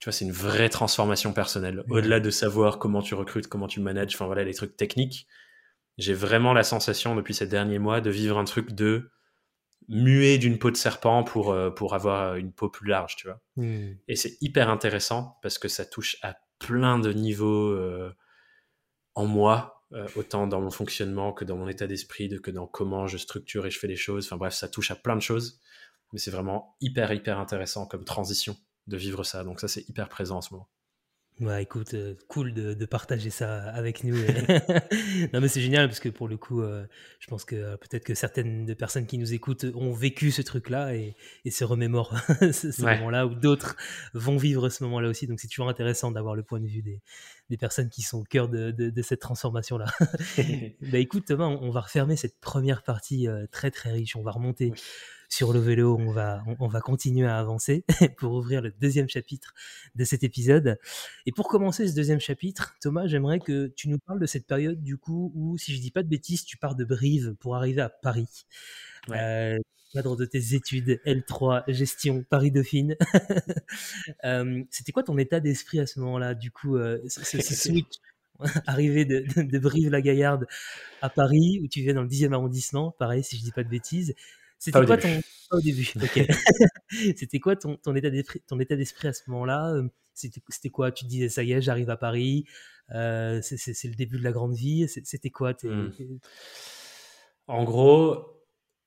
tu 0.00 0.06
vois, 0.06 0.12
c'est 0.12 0.24
une 0.24 0.32
vraie 0.32 0.68
transformation 0.68 1.32
personnelle. 1.32 1.84
Au-delà 1.90 2.18
de 2.18 2.30
savoir 2.30 2.80
comment 2.80 3.02
tu 3.02 3.14
recrutes, 3.14 3.46
comment 3.46 3.68
tu 3.68 3.78
manages, 3.78 4.16
enfin 4.16 4.26
voilà, 4.26 4.42
les 4.42 4.54
trucs 4.54 4.76
techniques, 4.76 5.28
j'ai 5.98 6.14
vraiment 6.14 6.52
la 6.52 6.64
sensation 6.64 7.14
depuis 7.14 7.34
ces 7.34 7.46
derniers 7.46 7.78
mois 7.78 8.00
de 8.00 8.10
vivre 8.10 8.38
un 8.38 8.44
truc 8.44 8.72
de 8.72 9.10
muer 9.88 10.38
d'une 10.38 10.58
peau 10.58 10.70
de 10.70 10.76
serpent 10.76 11.24
pour, 11.24 11.52
euh, 11.52 11.70
pour 11.70 11.94
avoir 11.94 12.36
une 12.36 12.52
peau 12.52 12.68
plus 12.68 12.88
large, 12.88 13.16
tu 13.16 13.26
vois. 13.26 13.40
Hmm. 13.56 13.94
Et 14.08 14.16
c'est 14.16 14.36
hyper 14.40 14.68
intéressant 14.68 15.38
parce 15.42 15.58
que 15.58 15.68
ça 15.68 15.84
touche 15.84 16.16
à 16.22 16.36
plein 16.58 16.98
de 16.98 17.12
niveaux 17.12 17.70
euh, 17.70 18.14
en 19.14 19.26
moi, 19.26 19.84
euh, 19.92 20.06
autant 20.16 20.46
dans 20.46 20.60
mon 20.60 20.70
fonctionnement 20.70 21.32
que 21.32 21.44
dans 21.44 21.56
mon 21.56 21.68
état 21.68 21.86
d'esprit, 21.86 22.28
que 22.40 22.50
dans 22.50 22.66
comment 22.66 23.06
je 23.06 23.18
structure 23.18 23.66
et 23.66 23.70
je 23.70 23.78
fais 23.78 23.88
les 23.88 23.96
choses. 23.96 24.26
Enfin 24.26 24.36
bref, 24.36 24.54
ça 24.54 24.68
touche 24.68 24.90
à 24.90 24.96
plein 24.96 25.16
de 25.16 25.22
choses. 25.22 25.60
Mais 26.12 26.18
c'est 26.18 26.30
vraiment 26.30 26.76
hyper, 26.80 27.12
hyper 27.12 27.38
intéressant 27.38 27.86
comme 27.86 28.04
transition 28.04 28.56
de 28.86 28.96
vivre 28.96 29.24
ça. 29.24 29.44
Donc 29.44 29.60
ça, 29.60 29.68
c'est 29.68 29.88
hyper 29.88 30.08
présent 30.08 30.38
en 30.38 30.42
ce 30.42 30.52
moment. 30.54 30.68
Ouais, 31.40 31.62
écoute, 31.62 31.94
euh, 31.94 32.14
cool 32.28 32.52
de, 32.52 32.84
partager 32.84 33.30
ça 33.30 33.62
avec 33.70 34.04
nous. 34.04 34.14
non, 35.32 35.40
mais 35.40 35.48
c'est 35.48 35.62
génial 35.62 35.88
parce 35.88 35.98
que 35.98 36.10
pour 36.10 36.28
le 36.28 36.36
coup, 36.36 36.60
euh, 36.60 36.84
je 37.20 37.26
pense 37.26 37.44
que 37.44 37.56
euh, 37.56 37.76
peut-être 37.76 38.04
que 38.04 38.14
certaines 38.14 38.66
des 38.66 38.74
personnes 38.74 39.06
qui 39.06 39.18
nous 39.18 39.32
écoutent 39.32 39.64
ont 39.74 39.92
vécu 39.92 40.30
ce 40.30 40.42
truc-là 40.42 40.94
et, 40.94 41.16
se 41.50 41.64
remémorent 41.64 42.14
ce, 42.52 42.82
moment-là, 42.82 43.26
ou 43.26 43.34
d'autres 43.34 43.76
vont 44.12 44.36
vivre 44.36 44.68
ce 44.68 44.84
moment-là 44.84 45.08
aussi. 45.08 45.26
Donc 45.26 45.40
c'est 45.40 45.48
toujours 45.48 45.68
intéressant 45.68 46.10
d'avoir 46.10 46.36
le 46.36 46.42
point 46.42 46.60
de 46.60 46.66
vue 46.66 46.82
des, 46.82 47.00
personnes 47.58 47.88
qui 47.88 48.02
sont 48.02 48.20
au 48.20 48.24
cœur 48.24 48.48
de, 48.48 48.92
cette 49.02 49.20
transformation-là. 49.20 49.86
bah 50.92 50.98
écoute, 50.98 51.24
Thomas, 51.26 51.46
on, 51.46 51.70
va 51.70 51.80
refermer 51.80 52.16
cette 52.16 52.38
première 52.40 52.82
partie 52.82 53.28
très 53.50 53.70
très 53.70 53.92
riche. 53.92 54.16
On 54.16 54.22
va 54.22 54.30
remonter 54.30 54.72
sur 55.32 55.54
le 55.54 55.60
vélo, 55.60 55.96
on 55.98 56.12
va, 56.12 56.44
on, 56.58 56.68
va 56.68 56.82
continuer 56.82 57.26
à 57.26 57.38
avancer 57.38 57.86
pour 58.18 58.34
ouvrir 58.34 58.60
le 58.60 58.70
deuxième 58.70 59.08
chapitre 59.08 59.54
de 59.94 60.04
cet 60.04 60.24
épisode. 60.24 60.78
Et 61.24 61.32
pour 61.32 61.48
commencer 61.48 61.88
ce 61.88 61.94
deuxième 61.94 62.20
chapitre, 62.20 62.76
Thomas, 62.82 63.06
j'aimerais 63.06 63.38
que 63.38 63.68
tu 63.68 63.88
nous 63.88 63.98
parles 63.98 64.20
de 64.20 64.26
cette 64.26 64.46
période 64.46 64.82
du 64.82 64.98
coup 64.98 65.32
où, 65.34 65.56
si 65.56 65.74
je 65.74 65.80
dis 65.80 65.90
pas 65.90 66.02
de 66.02 66.08
bêtises, 66.08 66.44
tu 66.44 66.58
pars 66.58 66.74
de 66.74 66.84
Brive 66.84 67.34
pour 67.40 67.56
arriver 67.56 67.80
à 67.80 67.88
Paris. 67.88 68.44
Ouais. 69.08 69.18
Euh, 69.20 69.58
cadre 69.92 70.16
de 70.16 70.24
tes 70.24 70.54
études 70.54 71.00
L3 71.04 71.64
gestion 71.68 72.24
Paris 72.28 72.50
Dauphine. 72.50 72.96
euh, 74.24 74.62
C'était 74.70 74.92
quoi 74.92 75.02
ton 75.02 75.18
état 75.18 75.40
d'esprit 75.40 75.80
à 75.80 75.86
ce 75.86 76.00
moment-là 76.00 76.34
Du 76.34 76.50
coup, 76.50 76.76
euh, 76.76 76.98
ce, 77.08 77.40
switch 77.40 77.96
arrivé 78.66 79.04
de, 79.04 79.24
de 79.42 79.58
Brive-la-Gaillarde 79.58 80.46
à 81.00 81.10
Paris, 81.10 81.60
où 81.62 81.68
tu 81.68 81.80
viens 81.80 81.94
dans 81.94 82.02
le 82.02 82.08
10e 82.08 82.32
arrondissement, 82.32 82.92
pareil 82.98 83.22
si 83.22 83.36
je 83.36 83.42
dis 83.42 83.52
pas 83.52 83.64
de 83.64 83.68
bêtises. 83.68 84.14
C'était 84.58 84.84
quoi 84.84 84.96
ton 84.96 85.20
au 85.50 85.60
début 85.60 85.92
C'était 87.16 87.40
quoi 87.40 87.56
ton, 87.56 87.76
ton 87.78 87.96
état 87.96 88.10
d'esprit 88.10 88.40
ton 88.46 88.60
état 88.60 88.76
d'esprit 88.76 89.08
à 89.08 89.12
ce 89.12 89.22
moment-là 89.28 89.72
euh, 89.74 89.88
C'était 90.14 90.70
quoi? 90.70 90.92
Tu 90.92 91.04
te 91.04 91.10
disais 91.10 91.28
ça 91.28 91.42
y 91.42 91.52
est, 91.52 91.60
j'arrive 91.60 91.90
à 91.90 91.96
Paris, 91.96 92.46
euh, 92.94 93.40
c'est 93.42 93.88
le 93.88 93.94
début 93.94 94.18
de 94.18 94.24
la 94.24 94.30
grande 94.30 94.54
vie. 94.54 94.86
C'était 94.88 95.30
quoi 95.30 95.54
hmm. 95.64 95.90
En 97.48 97.64
gros, 97.64 98.31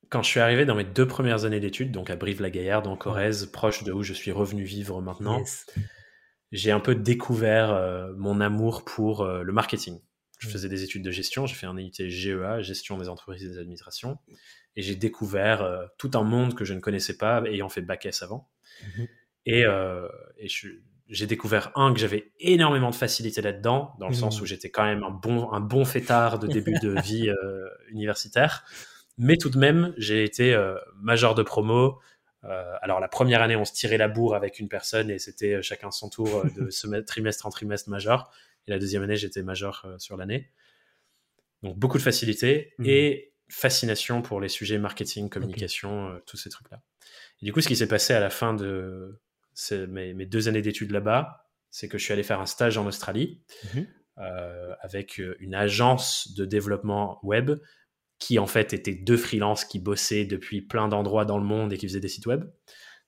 quand 0.10 0.24
je 0.24 0.30
suis 0.30 0.40
arrivé 0.40 0.66
dans 0.66 0.76
mes 0.76 0.84
deux 0.84 1.08
premières 1.08 1.46
années 1.46 1.60
d'études, 1.60 1.92
donc 1.92 2.10
à 2.10 2.16
Brive-la-Gaillarde 2.16 2.88
en 2.88 2.96
Corrèze, 2.96 3.46
proche 3.48 3.84
de 3.84 3.92
où 3.92 4.04
je 4.04 4.14
suis 4.14 4.32
revenu 4.32 4.64
vivre 4.64 5.02
maintenant, 5.02 5.44
j'ai 6.52 6.72
un 6.72 6.80
peu 6.80 6.96
découvert 6.96 7.72
euh, 7.72 8.14
mon 8.18 8.42
amour 8.42 8.86
pour 8.86 9.26
le 9.26 9.52
marketing. 9.52 10.00
Je 10.40 10.48
hmm. 10.48 10.52
faisais 10.52 10.70
des 10.70 10.84
études 10.84 11.04
de 11.04 11.12
gestion, 11.12 11.46
j'ai 11.46 11.56
fait 11.56 11.66
un 11.68 11.78
IUT 11.78 11.92
GEA, 12.10 12.62
gestion 12.62 12.98
des 12.98 13.10
entreprises 13.10 13.44
et 13.44 13.50
des 13.50 13.58
administrations 13.58 14.18
et 14.76 14.82
j'ai 14.82 14.96
découvert 14.96 15.62
euh, 15.62 15.86
tout 15.98 16.12
un 16.16 16.24
monde 16.24 16.54
que 16.54 16.66
je 16.66 16.74
ne 16.74 16.80
connaissais 16.80 17.18
pas 17.18 17.44
ayant 17.46 17.70
fait 17.70 17.82
bac 17.82 18.06
S 18.06 18.22
avant. 18.22 18.50
Mhm. 18.84 19.08
Et, 19.46 19.66
euh, 19.66 20.08
et 20.38 20.48
j'ai 21.08 21.28
découvert 21.28 21.72
un 21.76 21.94
que 21.94 22.00
j'avais 22.00 22.32
énormément 22.40 22.90
de 22.90 22.96
facilité 22.96 23.42
là-dedans, 23.42 23.96
dans 24.00 24.08
le 24.08 24.14
mhm. 24.14 24.20
sens 24.20 24.42
où 24.42 24.46
j'étais 24.46 24.70
quand 24.70 24.84
même 24.84 25.04
un 25.04 25.12
bon, 25.12 25.52
un 25.52 25.62
bon 25.62 25.86
fêtard 25.86 26.40
de 26.40 26.48
début 26.48 26.78
de 26.82 27.00
vie 27.02 27.30
euh, 27.30 27.68
universitaire. 27.90 28.66
Mais 29.18 29.38
tout 29.38 29.50
de 29.50 29.58
même, 29.58 29.94
j'ai 29.98 30.24
été 30.24 30.58
major 31.02 31.36
de 31.36 31.44
promo. 31.44 32.00
alors 32.44 33.00
la 33.00 33.08
première 33.08 33.42
année, 33.42 33.56
on 33.56 33.66
se 33.66 33.74
tirait 33.74 33.98
la 33.98 34.08
bourre 34.08 34.36
avec 34.36 34.60
une 34.60 34.68
personne 34.68 35.10
et 35.10 35.20
c'était 35.20 35.62
chacun 35.62 35.92
son 35.92 36.10
tour 36.10 36.44
de 36.56 37.02
trimestre 37.02 37.46
en 37.46 37.50
trimestre 37.50 37.90
major. 37.90 38.32
Et 38.68 38.72
la 38.72 38.80
deuxième 38.80 39.04
année, 39.04 39.16
j'étais 39.16 39.44
major 39.44 39.88
sur 40.00 40.18
l'année. 40.18 40.52
Donc 41.64 41.78
beaucoup 41.78 41.98
de 41.98 42.04
facilité. 42.04 42.74
Mhm. 42.80 42.86
Et 42.88 43.36
fascination 43.50 44.22
pour 44.22 44.42
les 44.42 44.50
sujets 44.50 44.78
marketing, 44.78 45.30
communication, 45.30 46.10
euh, 46.10 46.20
tous 46.26 46.38
ces 46.38 46.50
trucs-là. 46.50 46.82
Et 47.42 47.46
du 47.46 47.54
coup, 47.54 47.62
ce 47.62 47.68
qui 47.68 47.76
s'est 47.76 47.88
passé 47.88 48.14
à 48.14 48.20
la 48.20 48.30
fin 48.30 48.54
de 48.54 49.20
mes, 49.88 50.14
mes, 50.14 50.26
deux 50.26 50.48
années 50.48 50.62
d'études 50.62 50.92
là-bas, 50.92 51.50
c'est 51.70 51.88
que 51.88 51.98
je 51.98 52.04
suis 52.04 52.14
allé 52.14 52.24
faire 52.24 52.42
un 52.42 52.46
stage 52.46 52.78
en 52.78 52.86
Australie 52.88 53.42
euh, 54.18 54.74
avec 54.82 55.20
euh, 55.20 55.36
une 55.40 55.54
agence 55.54 56.34
de 56.36 56.46
développement 56.46 57.20
web 57.24 57.52
qui 58.20 58.40
en 58.40 58.48
fait 58.48 58.74
était 58.74 58.96
deux 58.96 59.18
freelances 59.18 59.66
qui 59.66 59.80
bossaient 59.80 60.26
depuis 60.26 60.62
plein 60.62 60.88
d'endroits 60.88 61.26
dans 61.26 61.38
le 61.38 61.44
monde 61.44 61.74
et 61.74 61.78
qui 61.78 61.88
faisaient 61.88 62.00
des 62.00 62.08
sites 62.08 62.26
web. 62.26 62.46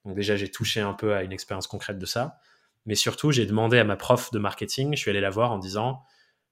Donc 0.05 0.15
déjà, 0.15 0.35
j'ai 0.35 0.49
touché 0.49 0.79
un 0.79 0.93
peu 0.93 1.13
à 1.13 1.23
une 1.23 1.31
expérience 1.31 1.67
concrète 1.67 1.99
de 1.99 2.05
ça. 2.05 2.39
Mais 2.85 2.95
surtout, 2.95 3.31
j'ai 3.31 3.45
demandé 3.45 3.77
à 3.77 3.83
ma 3.83 3.97
prof 3.97 4.31
de 4.31 4.39
marketing, 4.39 4.95
je 4.95 4.99
suis 4.99 5.09
allé 5.09 5.19
la 5.19 5.29
voir 5.29 5.51
en 5.51 5.59
disant, 5.59 6.01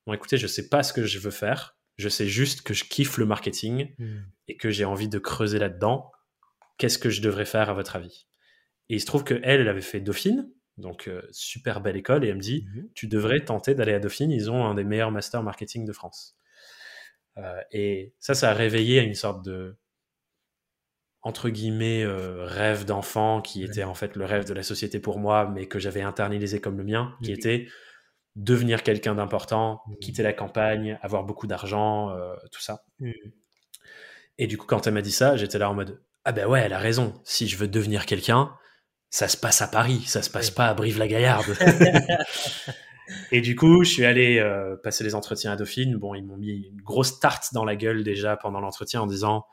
bon 0.06 0.14
écoutez, 0.14 0.38
je 0.38 0.48
sais 0.48 0.68
pas 0.68 0.84
ce 0.84 0.92
que 0.92 1.06
je 1.06 1.20
veux 1.20 1.32
faire, 1.32 1.78
je 1.98 2.10
sais 2.10 2.28
juste 2.28 2.62
que 2.62 2.74
je 2.74 2.84
kiffe 2.84 3.18
le 3.18 3.26
marketing 3.26 3.96
hmm. 3.98 4.18
et 4.50 4.58
que 4.58 4.70
j'ai 4.70 4.84
envie 4.84 5.08
de 5.08 5.18
creuser 5.18 5.60
là-dedans. 5.60 6.12
Qu'est-ce 6.78 7.00
que 7.00 7.10
je 7.10 7.22
devrais 7.22 7.46
faire 7.46 7.70
à 7.70 7.74
votre 7.74 7.96
avis? 7.96 8.28
Et 8.90 8.96
il 8.96 9.00
se 9.00 9.06
trouve 9.06 9.24
que 9.24 9.36
elle, 9.44 9.62
elle 9.62 9.70
avait 9.70 9.82
fait 9.82 10.02
Dauphine 10.02 10.52
Donc, 10.78 11.10
super 11.32 11.80
belle 11.80 11.96
école. 11.96 12.26
Et 12.26 12.28
elle 12.28 12.36
me 12.36 12.42
dit, 12.42 12.66
mmh 12.68 12.82
tu 12.94 13.08
devrais 13.08 13.40
tenter 13.46 13.74
d'aller 13.74 13.94
à 13.94 14.00
Dauphine. 14.00 14.32
Ils 14.32 14.52
ont 14.52 14.66
un 14.66 14.74
des 14.74 14.84
meilleurs 14.84 15.12
masters 15.12 15.42
marketing 15.42 15.86
de 15.86 15.94
France. 15.94 16.38
Et 17.72 18.14
ça, 18.20 18.34
ça 18.34 18.52
a 18.52 18.54
réveillé 18.54 19.02
une 19.02 19.16
sorte 19.16 19.44
de 19.44 19.78
entre 21.22 21.50
guillemets 21.50 22.06
rêve 22.06 22.86
d'enfant 22.86 23.42
qui 23.42 23.64
était 23.64 23.84
en 23.84 23.96
fait 23.96 24.16
le 24.16 24.26
rêve 24.26 24.46
de 24.46 24.54
la 24.54 24.64
société 24.64 25.00
pour 25.00 25.20
moi, 25.20 25.50
mais 25.54 25.66
que 25.66 25.80
j'avais 25.80 26.02
internalisé 26.02 26.62
comme 26.62 26.78
le 26.78 26.84
mien, 26.84 27.16
qui 27.24 27.32
était 27.32 27.68
devenir 28.36 28.84
quelqu'un 28.84 29.16
d'important, 29.16 29.82
mmh. 29.88 29.96
quitter 30.02 30.24
la 30.24 30.34
campagne, 30.34 31.00
avoir 31.02 31.24
beaucoup 31.24 31.48
d'argent, 31.48 32.16
tout 32.52 32.62
ça. 32.62 32.84
Mmh. 33.00 33.12
Et 34.38 34.48
du 34.48 34.58
coup, 34.58 34.68
quand 34.68 34.86
elle 34.86 34.94
m'a 34.94 35.02
dit 35.02 35.12
ça, 35.12 35.36
j'étais 35.36 35.58
là 35.58 35.70
en 35.70 35.74
mode 35.74 36.00
ah 36.26 36.32
ben 36.32 36.48
ouais, 36.48 36.62
elle 36.62 36.74
a 36.74 36.80
raison. 36.80 37.14
Si 37.24 37.48
je 37.48 37.56
veux 37.56 37.68
devenir 37.68 38.06
quelqu'un, 38.08 38.52
ça 39.12 39.28
se 39.28 39.38
passe 39.38 39.62
à 39.62 39.68
Paris, 39.68 40.02
ça 40.08 40.24
se 40.24 40.30
passe 40.30 40.50
pas 40.50 40.68
à 40.68 40.74
Brive-la-Gaillarde. 40.74 41.56
et 43.32 43.42
du 43.42 43.56
coup, 43.56 43.84
je 43.84 43.90
suis 43.90 44.06
allé 44.06 44.40
euh, 44.40 44.76
passer 44.78 45.04
les 45.04 45.16
entretiens 45.16 45.52
à 45.52 45.56
Dauphine. 45.56 45.98
Bon, 45.98 46.16
ils 46.16 46.26
m'ont 46.26 46.38
mis 46.38 46.68
une 46.68 46.82
grosse 46.82 47.20
tarte 47.20 47.54
dans 47.54 47.66
la 47.66 47.76
gueule 47.76 48.04
déjà 48.04 48.38
pendant 48.38 48.60
l'entretien 48.60 49.02
en 49.02 49.08
disant 49.08 49.46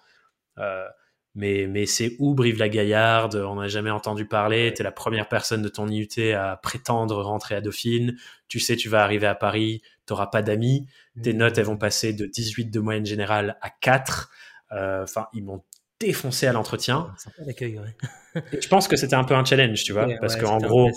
euh, 0.59 0.87
mais, 1.35 1.67
mais 1.67 1.87
c'est 1.87 2.17
où 2.19 2.35
Brive-la-Gaillarde 2.35 3.37
On 3.37 3.57
n'a 3.57 3.69
jamais 3.69 3.91
entendu 3.91 4.27
parler. 4.27 4.73
Tu 4.75 4.83
es 4.83 4.85
la 4.85 4.93
première 4.93 5.29
personne 5.29 5.63
de 5.63 5.69
ton 5.69 5.89
IUT 5.89 6.35
à 6.35 6.59
prétendre 6.63 7.23
rentrer 7.23 7.55
à 7.55 7.61
Dauphine. 7.61 8.17
Tu 8.49 8.61
sais, 8.61 8.77
tu 8.77 8.89
vas 8.89 9.03
arriver 9.03 9.27
à 9.27 9.35
Paris, 9.35 9.81
tu 10.07 10.13
n'auras 10.13 10.27
pas 10.27 10.43
d'amis. 10.43 10.87
Tes 11.23 11.33
mmh. 11.33 11.37
notes, 11.37 11.59
elles 11.59 11.65
vont 11.65 11.79
passer 11.79 12.13
de 12.13 12.27
18 12.27 12.67
de 12.67 12.81
moyenne 12.81 13.07
générale 13.07 13.57
à 13.63 13.71
4. 13.71 14.31
Euh, 14.73 15.03
enfin, 15.05 15.29
ils 15.33 15.43
m'ont 15.43 15.63
défoncé 16.01 16.47
à 16.47 16.53
l'entretien. 16.53 17.15
je 18.35 18.69
pense 18.69 18.89
que 18.89 18.97
c'était 18.97 19.15
un 19.15 19.25
peu 19.25 19.35
un 19.35 19.45
challenge, 19.45 19.85
tu 19.85 19.93
vois, 19.93 20.09
parce 20.21 20.37
qu'en 20.37 20.59
gros. 20.59 20.91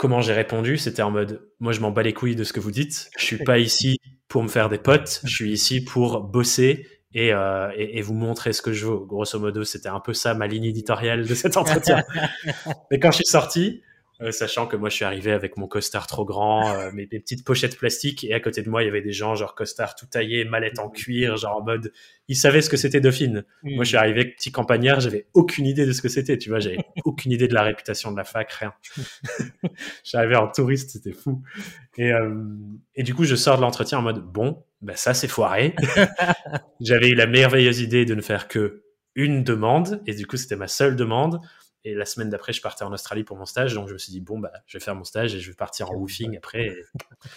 Comment 0.00 0.22
j'ai 0.22 0.32
répondu, 0.32 0.78
c'était 0.78 1.02
en 1.02 1.10
mode, 1.10 1.46
moi 1.60 1.72
je 1.72 1.80
m'en 1.80 1.90
bats 1.90 2.02
les 2.02 2.14
couilles 2.14 2.34
de 2.34 2.42
ce 2.42 2.54
que 2.54 2.60
vous 2.60 2.70
dites, 2.70 3.10
je 3.18 3.24
suis 3.26 3.36
pas 3.44 3.58
ici 3.58 3.98
pour 4.28 4.42
me 4.42 4.48
faire 4.48 4.70
des 4.70 4.78
potes, 4.78 5.20
je 5.24 5.34
suis 5.34 5.52
ici 5.52 5.84
pour 5.84 6.22
bosser 6.22 6.86
et, 7.12 7.34
euh, 7.34 7.70
et, 7.76 8.00
vous 8.00 8.14
montrer 8.14 8.54
ce 8.54 8.62
que 8.62 8.72
je 8.72 8.86
veux. 8.86 8.96
Grosso 8.96 9.38
modo, 9.38 9.62
c'était 9.62 9.90
un 9.90 10.00
peu 10.00 10.14
ça 10.14 10.32
ma 10.32 10.46
ligne 10.46 10.64
éditoriale 10.64 11.26
de 11.26 11.34
cet 11.34 11.58
entretien. 11.58 12.02
Mais 12.90 12.98
quand 12.98 13.10
je 13.10 13.16
suis 13.16 13.26
sorti, 13.26 13.82
euh, 14.22 14.32
sachant 14.32 14.66
que 14.66 14.76
moi 14.76 14.90
je 14.90 14.96
suis 14.96 15.04
arrivé 15.04 15.32
avec 15.32 15.56
mon 15.56 15.66
costard 15.66 16.06
trop 16.06 16.24
grand, 16.24 16.68
euh, 16.74 16.90
mes, 16.92 17.06
petites 17.06 17.44
pochettes 17.44 17.78
plastiques, 17.78 18.24
et 18.24 18.34
à 18.34 18.40
côté 18.40 18.62
de 18.62 18.68
moi 18.68 18.82
il 18.82 18.86
y 18.86 18.88
avait 18.88 19.00
des 19.00 19.12
gens 19.12 19.34
genre 19.34 19.54
costard 19.54 19.94
tout 19.94 20.06
taillé, 20.06 20.44
mallette 20.44 20.78
en 20.78 20.90
cuir, 20.90 21.36
genre 21.36 21.56
en 21.56 21.64
mode, 21.64 21.92
ils 22.28 22.36
savaient 22.36 22.60
ce 22.60 22.68
que 22.68 22.76
c'était 22.76 23.00
Dauphine. 23.00 23.44
Moi 23.62 23.84
je 23.84 23.88
suis 23.88 23.96
arrivé 23.96 24.26
petit 24.26 24.52
campagnard, 24.52 25.00
j'avais 25.00 25.26
aucune 25.32 25.66
idée 25.66 25.86
de 25.86 25.92
ce 25.92 26.02
que 26.02 26.08
c'était, 26.08 26.36
tu 26.36 26.50
vois, 26.50 26.60
j'avais 26.60 26.78
aucune 27.04 27.32
idée 27.32 27.48
de 27.48 27.54
la 27.54 27.62
réputation 27.62 28.12
de 28.12 28.16
la 28.16 28.24
fac, 28.24 28.52
rien. 28.52 28.74
J'arrivais 30.04 30.36
en 30.36 30.48
touriste, 30.48 30.90
c'était 30.90 31.12
fou. 31.12 31.42
Et, 31.96 32.12
euh, 32.12 32.34
et 32.94 33.02
du 33.02 33.14
coup 33.14 33.24
je 33.24 33.36
sors 33.36 33.56
de 33.56 33.62
l'entretien 33.62 33.98
en 33.98 34.02
mode, 34.02 34.20
bon, 34.20 34.62
bah 34.82 34.96
ça 34.96 35.14
c'est 35.14 35.28
foiré. 35.28 35.74
j'avais 36.80 37.08
eu 37.08 37.14
la 37.14 37.26
merveilleuse 37.26 37.80
idée 37.80 38.04
de 38.04 38.14
ne 38.14 38.22
faire 38.22 38.48
que 38.48 38.82
une 39.14 39.44
demande, 39.44 40.02
et 40.06 40.14
du 40.14 40.26
coup 40.26 40.36
c'était 40.36 40.56
ma 40.56 40.68
seule 40.68 40.96
demande. 40.96 41.40
Et 41.84 41.94
la 41.94 42.04
semaine 42.04 42.28
d'après, 42.28 42.52
je 42.52 42.60
partais 42.60 42.84
en 42.84 42.92
Australie 42.92 43.24
pour 43.24 43.36
mon 43.36 43.46
stage. 43.46 43.74
Donc, 43.74 43.88
je 43.88 43.94
me 43.94 43.98
suis 43.98 44.12
dit, 44.12 44.20
bon, 44.20 44.38
bah, 44.38 44.52
je 44.66 44.76
vais 44.76 44.84
faire 44.84 44.94
mon 44.94 45.04
stage 45.04 45.34
et 45.34 45.40
je 45.40 45.50
vais 45.50 45.56
partir 45.56 45.90
en 45.90 45.94
woofing 45.94 46.36
après. 46.36 46.74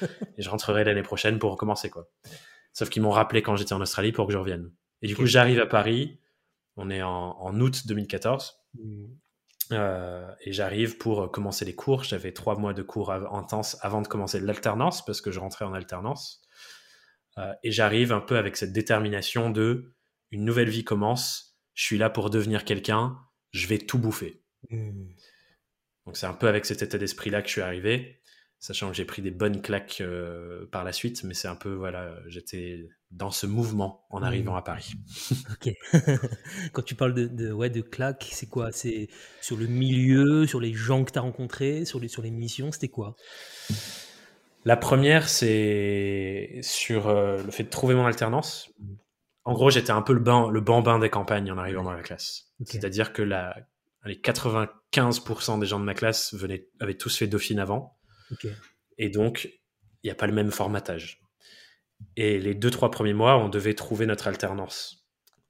Et, 0.37 0.41
je 0.41 0.49
rentrerai 0.49 0.83
l'année 0.83 1.03
prochaine 1.03 1.39
pour 1.39 1.51
recommencer, 1.51 1.89
quoi. 1.89 2.09
Sauf 2.73 2.89
qu'ils 2.89 3.01
m'ont 3.01 3.11
rappelé 3.11 3.41
quand 3.41 3.55
j'étais 3.55 3.73
en 3.73 3.81
Australie 3.81 4.11
pour 4.11 4.27
que 4.27 4.33
je 4.33 4.37
revienne. 4.37 4.71
Et 5.01 5.07
du 5.07 5.15
coup, 5.15 5.25
j'arrive 5.25 5.59
à 5.59 5.65
Paris. 5.65 6.19
On 6.75 6.89
est 6.89 7.03
en, 7.03 7.59
août 7.59 7.87
2014. 7.87 8.59
Mmh. 8.73 9.05
Euh, 9.71 10.29
et 10.41 10.51
j'arrive 10.51 10.97
pour 10.97 11.31
commencer 11.31 11.65
les 11.65 11.75
cours. 11.75 12.03
J'avais 12.03 12.33
trois 12.33 12.57
mois 12.57 12.73
de 12.73 12.81
cours 12.81 13.11
intenses 13.11 13.77
avant 13.81 14.01
de 14.01 14.07
commencer 14.07 14.39
l'alternance 14.39 15.05
parce 15.05 15.21
que 15.21 15.31
je 15.31 15.39
rentrais 15.39 15.65
en 15.65 15.73
alternance. 15.73 16.41
Euh, 17.37 17.53
et 17.63 17.71
j'arrive 17.71 18.11
un 18.11 18.19
peu 18.19 18.37
avec 18.37 18.57
cette 18.57 18.73
détermination 18.73 19.49
de 19.49 19.93
une 20.31 20.45
nouvelle 20.45 20.69
vie 20.69 20.83
commence. 20.83 21.57
Je 21.73 21.83
suis 21.83 21.97
là 21.97 22.09
pour 22.09 22.29
devenir 22.29 22.65
quelqu'un 22.65 23.17
je 23.53 23.67
vais 23.67 23.77
tout 23.77 23.97
bouffer. 23.97 24.41
Hmm. 24.69 25.07
Donc 26.05 26.17
c'est 26.17 26.25
un 26.25 26.33
peu 26.33 26.47
avec 26.47 26.65
cet 26.65 26.81
état 26.81 26.97
d'esprit-là 26.97 27.41
que 27.41 27.47
je 27.47 27.53
suis 27.53 27.61
arrivé, 27.61 28.19
sachant 28.59 28.89
que 28.89 28.95
j'ai 28.95 29.05
pris 29.05 29.21
des 29.21 29.31
bonnes 29.31 29.61
claques 29.61 29.99
euh, 30.01 30.65
par 30.71 30.83
la 30.83 30.91
suite, 30.91 31.23
mais 31.23 31.33
c'est 31.33 31.47
un 31.47 31.55
peu, 31.55 31.73
voilà, 31.73 32.13
j'étais 32.27 32.89
dans 33.11 33.31
ce 33.31 33.45
mouvement 33.45 34.05
en 34.09 34.19
hmm. 34.19 34.23
arrivant 34.23 34.55
à 34.55 34.61
Paris. 34.61 34.93
ok. 35.51 35.73
Quand 36.73 36.81
tu 36.81 36.95
parles 36.95 37.13
de, 37.13 37.51
ouais, 37.51 37.69
de 37.69 37.81
claques, 37.81 38.27
c'est 38.31 38.49
quoi? 38.49 38.71
C'est 38.71 39.07
sur 39.41 39.55
le 39.55 39.67
milieu, 39.67 40.45
sur 40.45 40.59
les 40.59 40.73
gens 40.73 41.03
que 41.03 41.11
tu 41.11 41.19
as 41.19 41.21
rencontrés, 41.21 41.85
sur 41.85 41.99
les, 41.99 42.07
sur 42.07 42.21
les 42.21 42.31
missions, 42.31 42.71
c'était 42.71 42.89
quoi? 42.89 43.15
La 44.65 44.77
première, 44.77 45.27
c'est 45.27 46.59
sur 46.61 47.07
euh, 47.07 47.43
le 47.43 47.51
fait 47.51 47.63
de 47.63 47.69
trouver 47.69 47.95
mon 47.95 48.05
alternance. 48.05 48.71
En 49.45 49.53
gros, 49.53 49.69
j'étais 49.69 49.91
un 49.91 50.01
peu 50.01 50.13
le, 50.13 50.51
le 50.51 50.61
bambin 50.61 50.99
des 50.99 51.09
campagnes 51.09 51.51
en 51.51 51.57
arrivant 51.57 51.83
dans 51.83 51.93
la 51.93 52.01
classe. 52.01 52.53
C'est-à-dire 52.65 53.11
que 53.11 53.21
la, 53.21 53.55
les 54.05 54.15
95% 54.15 55.59
des 55.59 55.65
gens 55.65 55.79
de 55.79 55.85
ma 55.85 55.93
classe 55.93 56.33
venaient, 56.33 56.67
avaient 56.79 56.95
tous 56.95 57.17
fait 57.17 57.27
Dauphine 57.27 57.59
avant. 57.59 57.97
Et 58.97 59.09
donc, 59.09 59.49
il 60.03 60.07
n'y 60.07 60.11
a 60.11 60.15
pas 60.15 60.27
le 60.27 60.33
même 60.33 60.51
formatage. 60.51 61.21
Et 62.15 62.39
les 62.39 62.55
deux, 62.55 62.69
trois 62.69 62.91
premiers 62.91 63.13
mois, 63.13 63.37
on 63.37 63.49
devait 63.49 63.73
trouver 63.73 64.05
notre 64.05 64.27
alternance. 64.27 65.05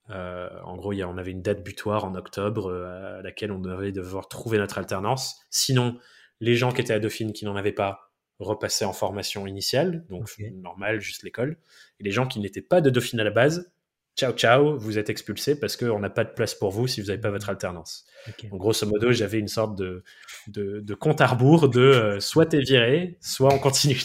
Euh, 0.10 0.50
en 0.64 0.76
gros, 0.76 0.92
y 0.94 1.04
on 1.04 1.18
avait 1.18 1.32
une 1.32 1.42
date 1.42 1.64
butoir 1.64 2.04
en 2.06 2.16
octobre 2.16 2.70
euh, 2.70 3.20
à 3.20 3.22
laquelle 3.22 3.52
on 3.52 3.60
devait 3.60 3.92
devoir 3.92 4.28
trouver 4.28 4.58
notre 4.58 4.78
alternance. 4.78 5.40
Sinon, 5.50 5.98
les 6.40 6.56
gens 6.56 6.72
qui 6.72 6.82
étaient 6.82 6.94
à 6.94 7.00
Dauphine 7.00 7.32
qui 7.32 7.46
n'en 7.46 7.56
avaient 7.56 7.72
pas 7.72 8.12
repassaient 8.40 8.86
en 8.86 8.94
formation 8.94 9.48
initiale, 9.48 10.06
donc 10.10 10.30
normal, 10.56 11.00
juste 11.00 11.24
l'école. 11.24 11.58
Et 12.00 12.04
les 12.04 12.12
gens 12.12 12.28
qui 12.28 12.40
n'étaient 12.40 12.62
pas 12.62 12.82
de 12.82 12.90
Dauphine 12.90 13.20
à 13.20 13.24
la 13.24 13.32
base 13.32 13.72
ciao 14.16 14.34
ciao, 14.34 14.78
vous 14.78 14.98
êtes 14.98 15.10
expulsé 15.10 15.60
parce 15.60 15.76
qu'on 15.78 16.00
n'a 16.00 16.10
pas 16.10 16.24
de 16.24 16.32
place 16.32 16.56
pour 16.56 16.72
vous 16.72 16.88
si 16.88 17.02
vous 17.02 17.08
n'avez 17.08 17.22
pas 17.22 17.32
votre 17.32 17.50
alternance. 17.50 18.06
Donc, 18.28 18.60
grosso 18.60 18.86
modo, 18.88 19.12
j'avais 19.12 19.40
une 19.40 19.48
sorte 19.48 19.76
de, 19.76 20.04
de, 20.48 20.94
compte 20.94 21.22
à 21.22 21.28
rebours 21.28 21.70
de 21.70 21.82
euh, 21.82 22.20
soit 22.20 22.46
t'es 22.46 22.60
viré, 22.60 23.18
soit 23.22 23.54
on 23.54 23.60
continue. 23.60 24.00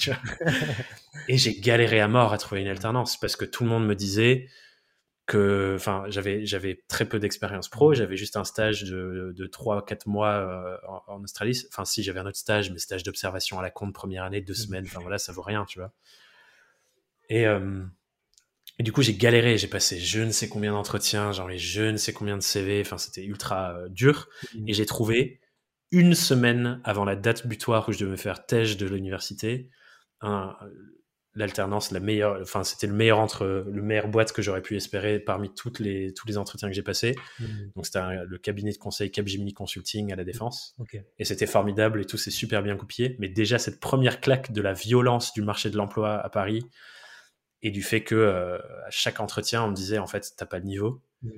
et 1.28 1.36
j'ai 1.36 1.60
galéré 1.60 2.00
à 2.00 2.08
mort 2.08 2.32
à 2.32 2.38
trouver 2.38 2.62
une 2.62 2.68
alternance 2.68 3.18
parce 3.18 3.36
que 3.36 3.44
tout 3.44 3.64
le 3.64 3.70
monde 3.70 3.86
me 3.86 3.94
disait 3.94 4.48
que, 5.26 5.74
enfin, 5.76 6.04
j'avais, 6.08 6.46
j'avais 6.46 6.82
très 6.88 7.04
peu 7.04 7.18
d'expérience 7.18 7.68
pro, 7.68 7.92
j'avais 7.92 8.16
juste 8.16 8.36
un 8.38 8.44
stage 8.44 8.84
de, 8.84 9.34
de 9.36 9.46
3-4 9.46 10.08
mois 10.08 10.30
euh, 10.30 10.76
en, 11.06 11.22
Australie. 11.22 11.66
Enfin, 11.68 11.84
si, 11.84 12.02
j'avais 12.02 12.18
un 12.18 12.26
autre 12.26 12.38
stage, 12.38 12.70
mais 12.70 12.78
stage 12.78 13.02
d'observation 13.02 13.58
à 13.58 13.62
la 13.62 13.70
compte 13.70 13.92
première 13.92 14.24
année, 14.24 14.40
deux 14.40 14.54
semaines, 14.54 14.86
enfin 14.86 15.00
voilà, 15.00 15.18
ça 15.18 15.32
vaut 15.32 15.42
rien, 15.42 15.66
tu 15.66 15.80
vois. 15.80 15.92
Et, 17.28 17.46
euh, 17.46 17.84
et 18.78 18.84
du 18.84 18.92
coup, 18.92 19.02
j'ai 19.02 19.14
galéré, 19.14 19.58
j'ai 19.58 19.66
passé 19.66 19.98
je 19.98 20.20
ne 20.20 20.30
sais 20.30 20.48
combien 20.48 20.72
d'entretiens, 20.72 21.32
genre 21.32 21.48
les 21.48 21.58
je 21.58 21.82
ne 21.82 21.96
sais 21.96 22.12
combien 22.12 22.36
de 22.36 22.42
CV, 22.42 22.80
enfin 22.80 22.98
c'était 22.98 23.24
ultra 23.24 23.74
euh, 23.74 23.88
dur. 23.88 24.28
Mmh. 24.54 24.68
Et 24.68 24.72
j'ai 24.72 24.86
trouvé 24.86 25.40
une 25.90 26.14
semaine 26.14 26.80
avant 26.84 27.04
la 27.04 27.16
date 27.16 27.46
butoir 27.46 27.88
où 27.88 27.92
je 27.92 27.98
devais 27.98 28.12
me 28.12 28.16
faire 28.16 28.46
tège 28.46 28.76
de 28.76 28.86
l'université, 28.86 29.70
l'alternance, 31.34 31.92
la 31.92 32.00
meilleure, 32.00 32.38
enfin 32.42 32.62
c'était 32.62 32.86
le 32.86 32.92
meilleur 32.92 33.18
entre 33.18 33.64
le 33.66 33.82
meilleur 33.82 34.06
boîte 34.08 34.32
que 34.32 34.42
j'aurais 34.42 34.60
pu 34.60 34.76
espérer 34.76 35.18
parmi 35.18 35.52
toutes 35.54 35.80
les 35.80 36.12
tous 36.12 36.26
les 36.28 36.36
entretiens 36.36 36.68
que 36.68 36.74
j'ai 36.74 36.82
passés. 36.82 37.16
Mmh. 37.40 37.44
Donc 37.74 37.86
c'était 37.86 38.00
le 38.26 38.38
cabinet 38.38 38.70
de 38.70 38.78
conseil 38.78 39.10
Capgemini 39.10 39.54
Consulting 39.54 40.12
à 40.12 40.16
la 40.16 40.24
défense. 40.24 40.76
Et 41.18 41.24
c'était 41.24 41.46
formidable 41.46 42.02
et 42.02 42.04
tout 42.04 42.18
s'est 42.18 42.30
super 42.30 42.62
bien 42.62 42.76
coupé. 42.76 43.16
Mais 43.18 43.28
déjà 43.28 43.58
cette 43.58 43.80
première 43.80 44.20
claque 44.20 44.52
de 44.52 44.60
la 44.60 44.72
violence 44.72 45.32
du 45.32 45.42
marché 45.42 45.68
de 45.68 45.76
l'emploi 45.76 46.14
à 46.14 46.28
Paris 46.28 46.64
et 47.62 47.70
du 47.70 47.82
fait 47.82 48.02
que 48.02 48.14
euh, 48.14 48.58
à 48.86 48.90
chaque 48.90 49.20
entretien, 49.20 49.64
on 49.64 49.68
me 49.68 49.74
disait 49.74 49.98
en 49.98 50.06
fait, 50.06 50.32
t'as 50.36 50.46
pas 50.46 50.60
de 50.60 50.66
niveau. 50.66 51.02
Mmh. 51.22 51.30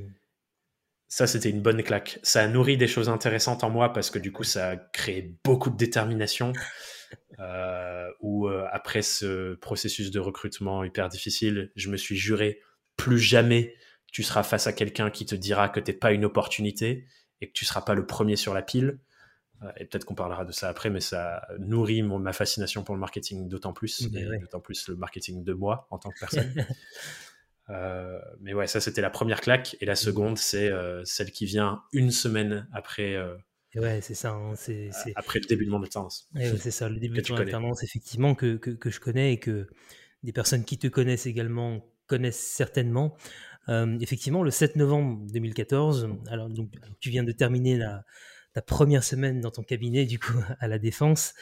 Ça, 1.08 1.26
c'était 1.26 1.50
une 1.50 1.62
bonne 1.62 1.82
claque. 1.82 2.20
Ça 2.22 2.42
a 2.42 2.46
nourri 2.46 2.76
des 2.76 2.86
choses 2.86 3.08
intéressantes 3.08 3.64
en 3.64 3.70
moi 3.70 3.92
parce 3.92 4.10
que 4.10 4.18
du 4.18 4.30
coup, 4.30 4.44
ça 4.44 4.70
a 4.70 4.76
créé 4.76 5.34
beaucoup 5.44 5.70
de 5.70 5.76
détermination. 5.76 6.52
euh, 7.40 8.08
où 8.20 8.48
euh, 8.48 8.66
après 8.70 9.02
ce 9.02 9.54
processus 9.54 10.10
de 10.10 10.20
recrutement 10.20 10.84
hyper 10.84 11.08
difficile, 11.08 11.72
je 11.74 11.88
me 11.88 11.96
suis 11.96 12.16
juré 12.16 12.60
plus 12.96 13.18
jamais 13.18 13.74
tu 14.12 14.22
seras 14.22 14.42
face 14.42 14.66
à 14.66 14.72
quelqu'un 14.72 15.10
qui 15.10 15.26
te 15.26 15.34
dira 15.34 15.68
que 15.68 15.80
t'es 15.80 15.92
pas 15.92 16.12
une 16.12 16.24
opportunité 16.24 17.06
et 17.40 17.48
que 17.48 17.52
tu 17.52 17.64
seras 17.64 17.82
pas 17.82 17.94
le 17.94 18.06
premier 18.06 18.36
sur 18.36 18.54
la 18.54 18.62
pile. 18.62 18.98
Euh, 19.62 19.70
et 19.76 19.84
peut-être 19.84 20.04
qu'on 20.04 20.14
parlera 20.14 20.44
de 20.44 20.52
ça 20.52 20.68
après, 20.68 20.90
mais 20.90 21.00
ça 21.00 21.46
nourrit 21.58 22.02
ma 22.02 22.32
fascination 22.32 22.82
pour 22.82 22.94
le 22.94 23.00
marketing 23.00 23.48
d'autant 23.48 23.72
plus, 23.72 24.10
d'autant 24.10 24.60
plus 24.60 24.88
le 24.88 24.96
marketing 24.96 25.44
de 25.44 25.52
moi 25.52 25.86
en 25.90 25.98
tant 25.98 26.10
que 26.10 26.18
personne. 26.18 26.54
Euh, 27.68 28.18
mais 28.40 28.52
ouais, 28.52 28.66
ça 28.66 28.80
c'était 28.80 29.00
la 29.00 29.10
première 29.10 29.40
claque, 29.40 29.76
et 29.80 29.86
la 29.86 29.94
seconde 29.94 30.36
c'est 30.38 30.72
euh, 30.72 31.04
celle 31.04 31.30
qui 31.30 31.44
vient 31.46 31.84
une 31.92 32.10
semaine 32.10 32.66
après. 32.72 33.16
ouais, 33.76 34.00
c'est 34.00 34.16
ça. 34.16 34.30
Hein, 34.32 34.54
c'est, 34.56 34.90
Après 35.14 35.38
le 35.38 35.46
début 35.46 35.66
de 35.66 35.70
mon 35.70 35.80
alternance. 35.80 36.28
c'est 36.34 36.72
ça, 36.72 36.88
le 36.88 36.98
début 36.98 37.22
de 37.22 37.32
mon 37.32 37.38
alternance, 37.38 37.84
effectivement, 37.84 38.34
que, 38.34 38.56
que, 38.56 38.70
que, 38.70 38.90
je 38.90 38.98
connais 38.98 39.34
et 39.34 39.38
que 39.38 39.68
des 40.24 40.32
personnes 40.32 40.64
qui 40.64 40.78
te 40.78 40.88
connaissent 40.88 41.26
également 41.26 41.86
connaissent 42.08 42.44
certainement. 42.44 43.16
effectivement, 43.68 44.42
le 44.42 44.50
7 44.50 44.74
novembre 44.74 45.24
2014, 45.32 46.08
alors 46.28 46.48
donc, 46.48 46.72
tu 46.98 47.10
viens 47.10 47.22
de 47.22 47.30
terminer 47.30 47.78
la, 47.78 48.04
ta 48.52 48.62
première 48.62 49.04
semaine 49.04 49.40
dans 49.40 49.50
ton 49.50 49.62
cabinet, 49.62 50.06
du 50.06 50.18
coup, 50.18 50.32
à 50.60 50.68
la 50.68 50.78
défense, 50.78 51.34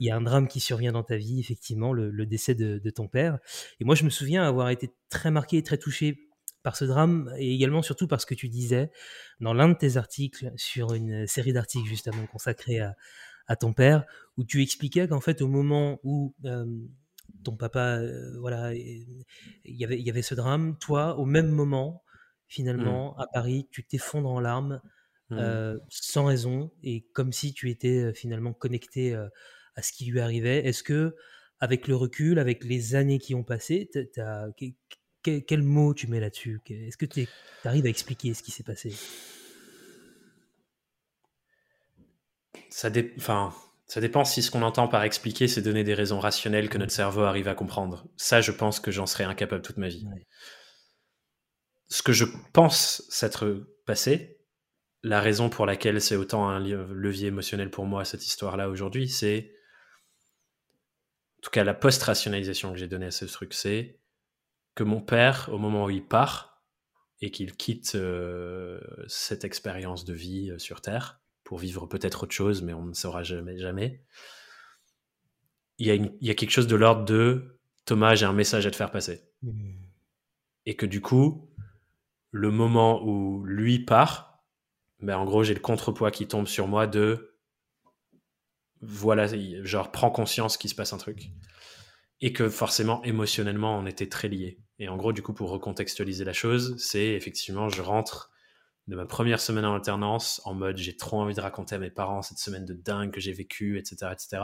il 0.00 0.06
y 0.06 0.10
a 0.10 0.16
un 0.16 0.20
drame 0.20 0.48
qui 0.48 0.60
survient 0.60 0.92
dans 0.92 1.02
ta 1.02 1.16
vie, 1.16 1.40
effectivement, 1.40 1.92
le, 1.92 2.26
décès 2.26 2.54
de, 2.54 2.90
ton 2.90 3.08
père. 3.08 3.38
Et 3.80 3.84
moi, 3.84 3.94
je 3.94 4.04
me 4.04 4.10
souviens 4.10 4.42
avoir 4.44 4.70
été 4.70 4.90
très 5.08 5.30
marqué 5.30 5.58
et 5.58 5.62
très 5.62 5.78
touché 5.78 6.28
par 6.62 6.76
ce 6.76 6.84
drame, 6.86 7.32
et 7.38 7.54
également 7.54 7.82
surtout 7.82 8.08
parce 8.08 8.24
que 8.24 8.34
tu 8.34 8.48
disais 8.48 8.90
dans 9.38 9.52
l'un 9.52 9.68
de 9.68 9.74
tes 9.74 9.98
articles 9.98 10.50
sur 10.56 10.94
une 10.94 11.26
série 11.26 11.52
d'articles 11.52 11.86
justement 11.86 12.26
consacrés 12.26 12.80
à, 12.80 13.56
ton 13.56 13.74
père, 13.74 14.06
où 14.38 14.44
tu 14.44 14.62
expliquais 14.62 15.06
qu'en 15.06 15.20
fait, 15.20 15.42
au 15.42 15.48
moment 15.48 16.00
où 16.02 16.34
euh, 16.46 16.64
ton 17.44 17.54
papa, 17.54 17.98
euh, 17.98 18.38
voilà, 18.40 18.74
il 18.74 19.06
y 19.66 19.84
avait, 19.84 19.98
il 19.98 20.06
y 20.06 20.08
avait 20.08 20.22
ce 20.22 20.34
drame, 20.34 20.78
toi, 20.78 21.18
au 21.18 21.26
même 21.26 21.50
moment, 21.50 22.02
finalement, 22.48 23.14
mmh. 23.14 23.20
à 23.20 23.26
Paris, 23.26 23.68
tu 23.70 23.84
t'effondres 23.84 24.30
en 24.30 24.40
larmes, 24.40 24.80
mmh. 25.30 25.38
euh, 25.38 25.78
sans 25.88 26.24
raison, 26.24 26.72
et 26.82 27.06
comme 27.12 27.32
si 27.32 27.52
tu 27.52 27.70
étais 27.70 28.12
finalement 28.14 28.52
connecté 28.52 29.16
à 29.76 29.82
ce 29.82 29.92
qui 29.92 30.06
lui 30.06 30.20
arrivait. 30.20 30.66
Est-ce 30.66 30.82
que, 30.82 31.14
avec 31.60 31.88
le 31.88 31.96
recul, 31.96 32.38
avec 32.38 32.64
les 32.64 32.94
années 32.94 33.18
qui 33.18 33.34
ont 33.34 33.44
passé, 33.44 33.90
quel, 35.22 35.62
mot 35.62 35.94
tu 35.94 36.06
mets 36.06 36.20
là-dessus? 36.20 36.60
Est-ce 36.68 36.96
que 36.96 37.06
tu 37.06 37.28
arrives 37.64 37.86
à 37.86 37.88
expliquer 37.88 38.34
ce 38.34 38.42
qui 38.42 38.50
s'est 38.50 38.62
passé? 38.62 38.94
Ça, 42.70 42.90
enfin, 43.16 43.54
ça 43.86 44.00
dépend 44.00 44.24
si 44.24 44.42
ce 44.42 44.50
qu'on 44.50 44.62
entend 44.62 44.88
par 44.88 45.04
expliquer, 45.04 45.48
c'est 45.48 45.62
donner 45.62 45.84
des 45.84 45.94
raisons 45.94 46.18
rationnelles 46.18 46.68
que 46.68 46.78
notre 46.78 46.92
cerveau 46.92 47.22
arrive 47.22 47.48
à 47.48 47.54
comprendre. 47.54 48.06
Ça, 48.16 48.40
je 48.40 48.52
pense 48.52 48.80
que 48.80 48.90
j'en 48.90 49.06
serais 49.06 49.24
incapable 49.24 49.62
toute 49.62 49.76
ma 49.76 49.88
vie. 49.88 50.04
Ce 51.88 52.02
que 52.02 52.12
je 52.12 52.24
pense 52.52 53.04
s'être 53.08 53.66
passé, 53.86 54.33
la 55.04 55.20
raison 55.20 55.48
pour 55.48 55.66
laquelle 55.66 56.00
c'est 56.00 56.16
autant 56.16 56.48
un 56.48 56.58
levier 56.58 57.28
émotionnel 57.28 57.70
pour 57.70 57.86
moi, 57.86 58.04
cette 58.04 58.26
histoire-là 58.26 58.68
aujourd'hui, 58.68 59.08
c'est 59.08 59.54
tout 61.44 61.50
cas 61.50 61.62
la 61.62 61.74
post-rationalisation 61.74 62.72
que 62.72 62.78
j'ai 62.78 62.88
donnée 62.88 63.06
à 63.06 63.10
ce 63.10 63.26
truc, 63.26 63.52
c'est 63.52 64.00
que 64.74 64.82
mon 64.82 65.02
père, 65.02 65.50
au 65.52 65.58
moment 65.58 65.84
où 65.84 65.90
il 65.90 66.02
part 66.02 66.62
et 67.20 67.30
qu'il 67.30 67.54
quitte 67.54 67.96
euh, 67.96 68.80
cette 69.08 69.44
expérience 69.44 70.06
de 70.06 70.14
vie 70.14 70.50
euh, 70.50 70.58
sur 70.58 70.80
Terre 70.80 71.20
pour 71.44 71.58
vivre 71.58 71.86
peut-être 71.86 72.22
autre 72.22 72.32
chose, 72.32 72.62
mais 72.62 72.72
on 72.72 72.86
ne 72.86 72.94
saura 72.94 73.22
jamais, 73.22 73.58
jamais, 73.58 74.02
il 75.76 75.86
y 75.86 75.90
a, 75.90 75.94
il 75.96 76.16
y 76.22 76.30
a 76.30 76.34
quelque 76.34 76.50
chose 76.50 76.66
de 76.66 76.76
l'ordre 76.76 77.04
de 77.04 77.60
Thomas, 77.84 78.14
j'ai 78.14 78.24
un 78.24 78.32
message 78.32 78.66
à 78.66 78.70
te 78.70 78.76
faire 78.76 78.90
passer. 78.90 79.28
Mmh. 79.42 79.74
Et 80.64 80.76
que 80.76 80.86
du 80.86 81.02
coup, 81.02 81.50
le 82.30 82.50
moment 82.50 83.04
où 83.04 83.44
lui 83.44 83.80
part, 83.80 84.33
ben 85.04 85.18
en 85.18 85.24
gros, 85.24 85.44
j'ai 85.44 85.54
le 85.54 85.60
contrepoids 85.60 86.10
qui 86.10 86.26
tombe 86.26 86.46
sur 86.46 86.66
moi 86.66 86.86
de 86.86 87.34
voilà, 88.80 89.26
genre, 89.62 89.90
prends 89.90 90.10
conscience 90.10 90.56
qu'il 90.56 90.70
se 90.70 90.74
passe 90.74 90.92
un 90.92 90.98
truc. 90.98 91.30
Et 92.20 92.32
que 92.32 92.48
forcément, 92.48 93.02
émotionnellement, 93.02 93.78
on 93.78 93.86
était 93.86 94.08
très 94.08 94.28
liés. 94.28 94.60
Et 94.78 94.88
en 94.88 94.96
gros, 94.96 95.12
du 95.12 95.22
coup, 95.22 95.34
pour 95.34 95.50
recontextualiser 95.50 96.24
la 96.24 96.32
chose, 96.32 96.76
c'est 96.78 97.08
effectivement, 97.08 97.68
je 97.68 97.82
rentre 97.82 98.30
de 98.86 98.96
ma 98.96 99.06
première 99.06 99.40
semaine 99.40 99.64
en 99.64 99.74
alternance 99.74 100.42
en 100.44 100.52
mode 100.52 100.76
j'ai 100.76 100.94
trop 100.94 101.20
envie 101.20 101.34
de 101.34 101.40
raconter 101.40 101.74
à 101.74 101.78
mes 101.78 101.90
parents 101.90 102.20
cette 102.20 102.38
semaine 102.38 102.66
de 102.66 102.74
dingue 102.74 103.10
que 103.10 103.20
j'ai 103.20 103.32
vécue, 103.32 103.78
etc., 103.78 104.12
etc. 104.12 104.42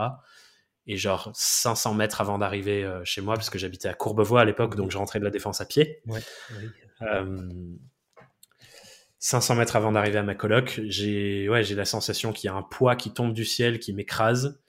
Et 0.87 0.97
genre 0.97 1.31
500 1.35 1.93
mètres 1.93 2.21
avant 2.21 2.39
d'arriver 2.39 2.83
euh, 2.83 3.01
chez 3.03 3.21
moi, 3.21 3.35
parce 3.35 3.51
que 3.51 3.59
j'habitais 3.59 3.87
à 3.87 3.93
Courbevoie 3.93 4.41
à 4.41 4.45
l'époque, 4.45 4.75
donc 4.75 4.89
je 4.89 4.97
rentrais 4.97 5.19
de 5.19 5.23
la 5.23 5.29
défense 5.29 5.61
à 5.61 5.65
pied. 5.65 6.01
Ouais, 6.07 6.21
euh, 7.03 7.37
500 9.21 9.55
mètres 9.55 9.75
avant 9.75 9.91
d'arriver 9.91 10.17
à 10.17 10.23
ma 10.23 10.33
coloc, 10.33 10.81
j'ai 10.85 11.47
ouais, 11.47 11.63
j'ai 11.63 11.75
la 11.75 11.85
sensation 11.85 12.33
qu'il 12.33 12.47
y 12.47 12.51
a 12.51 12.55
un 12.55 12.63
poids 12.63 12.95
qui 12.95 13.13
tombe 13.13 13.33
du 13.33 13.45
ciel, 13.45 13.79
qui 13.79 13.93
m'écrase, 13.93 14.59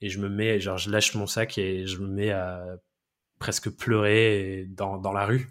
et 0.00 0.08
je 0.08 0.20
me 0.20 0.28
mets, 0.28 0.60
genre, 0.60 0.78
je 0.78 0.90
lâche 0.90 1.16
mon 1.16 1.26
sac 1.26 1.58
et 1.58 1.86
je 1.86 1.98
me 1.98 2.06
mets 2.06 2.30
à 2.30 2.64
presque 3.40 3.68
pleurer 3.68 4.66
dans, 4.70 4.96
dans 4.96 5.12
la 5.12 5.26
rue 5.26 5.48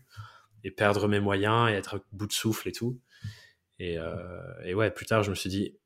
et 0.64 0.72
perdre 0.72 1.10
mes 1.10 1.20
moyens 1.20 1.70
et 1.70 1.74
être 1.74 1.98
à 1.98 2.00
bout 2.14 2.28
de 2.28 2.32
souffle 2.32 2.70
et 2.70 2.72
tout. 2.72 2.98
Et, 3.78 3.98
euh, 3.98 4.40
et 4.64 4.74
ouais, 4.74 4.90
plus 4.90 5.06
tard, 5.06 5.22
je 5.22 5.32
me 5.32 5.36
suis 5.36 5.50
dit, 5.50 5.78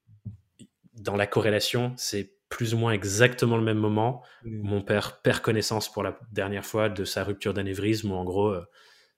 dans 0.94 1.16
la 1.16 1.26
corrélation, 1.26 1.94
c'est 1.98 2.36
plus 2.50 2.76
ou 2.76 2.78
moins 2.78 2.92
exactement 2.92 3.58
le 3.58 3.64
même 3.64 3.80
moment 3.80 4.22
où 4.46 4.50
mmh. 4.50 4.62
mon 4.62 4.82
père 4.84 5.22
perd 5.22 5.40
connaissance 5.42 5.92
pour 5.92 6.04
la 6.04 6.20
dernière 6.32 6.66
fois 6.66 6.88
de 6.88 7.04
sa 7.04 7.24
rupture 7.24 7.56
d'anévrisme, 7.56 8.12
où 8.12 8.16
en 8.16 8.24
gros, 8.24 8.50
euh, 8.50 8.64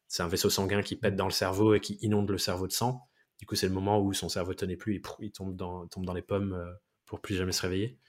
c'est 0.07 0.23
un 0.23 0.29
vaisseau 0.29 0.49
sanguin 0.49 0.81
qui 0.81 0.95
pète 0.95 1.17
dans 1.17 1.25
le 1.25 1.31
cerveau 1.31 1.73
et 1.73 1.81
qui 1.81 1.97
inonde 2.01 2.29
le 2.29 2.37
cerveau 2.37 2.67
de 2.67 2.71
sang. 2.71 3.09
Du 3.41 3.47
coup, 3.47 3.55
c'est 3.55 3.67
le 3.67 3.73
moment 3.73 3.99
où 3.99 4.13
son 4.13 4.29
cerveau 4.29 4.53
tenait 4.53 4.77
plus, 4.77 4.95
il, 4.95 5.01
il 5.19 5.31
tombe, 5.31 5.57
dans, 5.57 5.87
tombe 5.87 6.05
dans 6.05 6.13
les 6.13 6.21
pommes 6.21 6.53
euh, 6.53 6.71
pour 7.05 7.19
plus 7.19 7.35
jamais 7.35 7.51
se 7.51 7.61
réveiller. 7.63 7.99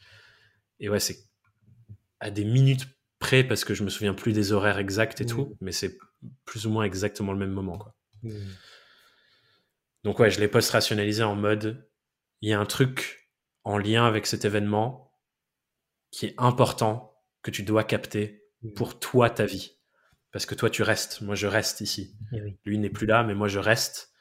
Et 0.78 0.88
ouais, 0.88 1.00
c'est 1.00 1.24
à 2.20 2.30
des 2.30 2.44
minutes 2.44 2.86
près 3.18 3.42
parce 3.42 3.64
que 3.64 3.74
je 3.74 3.82
me 3.82 3.88
souviens 3.88 4.14
plus 4.14 4.32
des 4.32 4.52
horaires 4.52 4.78
exacts 4.78 5.20
et 5.20 5.26
tout, 5.26 5.56
mais 5.60 5.72
c'est 5.72 5.98
plus 6.44 6.66
ou 6.66 6.70
moins 6.70 6.84
exactement 6.84 7.32
le 7.32 7.38
même 7.38 7.50
moment, 7.50 7.78
quoi. 7.78 7.96
Donc 10.04 10.18
ouais, 10.18 10.30
je 10.30 10.38
l'ai 10.38 10.48
post-rationalisé 10.48 11.22
en 11.22 11.34
mode, 11.34 11.88
il 12.40 12.50
y 12.50 12.52
a 12.52 12.60
un 12.60 12.66
truc 12.66 13.30
en 13.64 13.78
lien 13.78 14.04
avec 14.04 14.26
cet 14.26 14.44
événement 14.44 15.12
qui 16.10 16.26
est 16.26 16.34
important 16.38 17.16
que 17.42 17.50
tu 17.50 17.62
dois 17.62 17.84
capter 17.84 18.44
pour 18.76 18.98
toi, 18.98 19.30
ta 19.30 19.46
vie. 19.46 19.78
Parce 20.30 20.46
que 20.46 20.54
toi, 20.54 20.70
tu 20.70 20.82
restes. 20.82 21.20
Moi, 21.20 21.34
je 21.34 21.46
reste 21.46 21.80
ici. 21.80 22.16
Eh 22.32 22.58
Lui 22.64 22.78
n'est 22.78 22.90
plus 22.90 23.06
là, 23.06 23.22
mais 23.22 23.34
moi, 23.34 23.48
je 23.48 23.58
reste. 23.58 24.11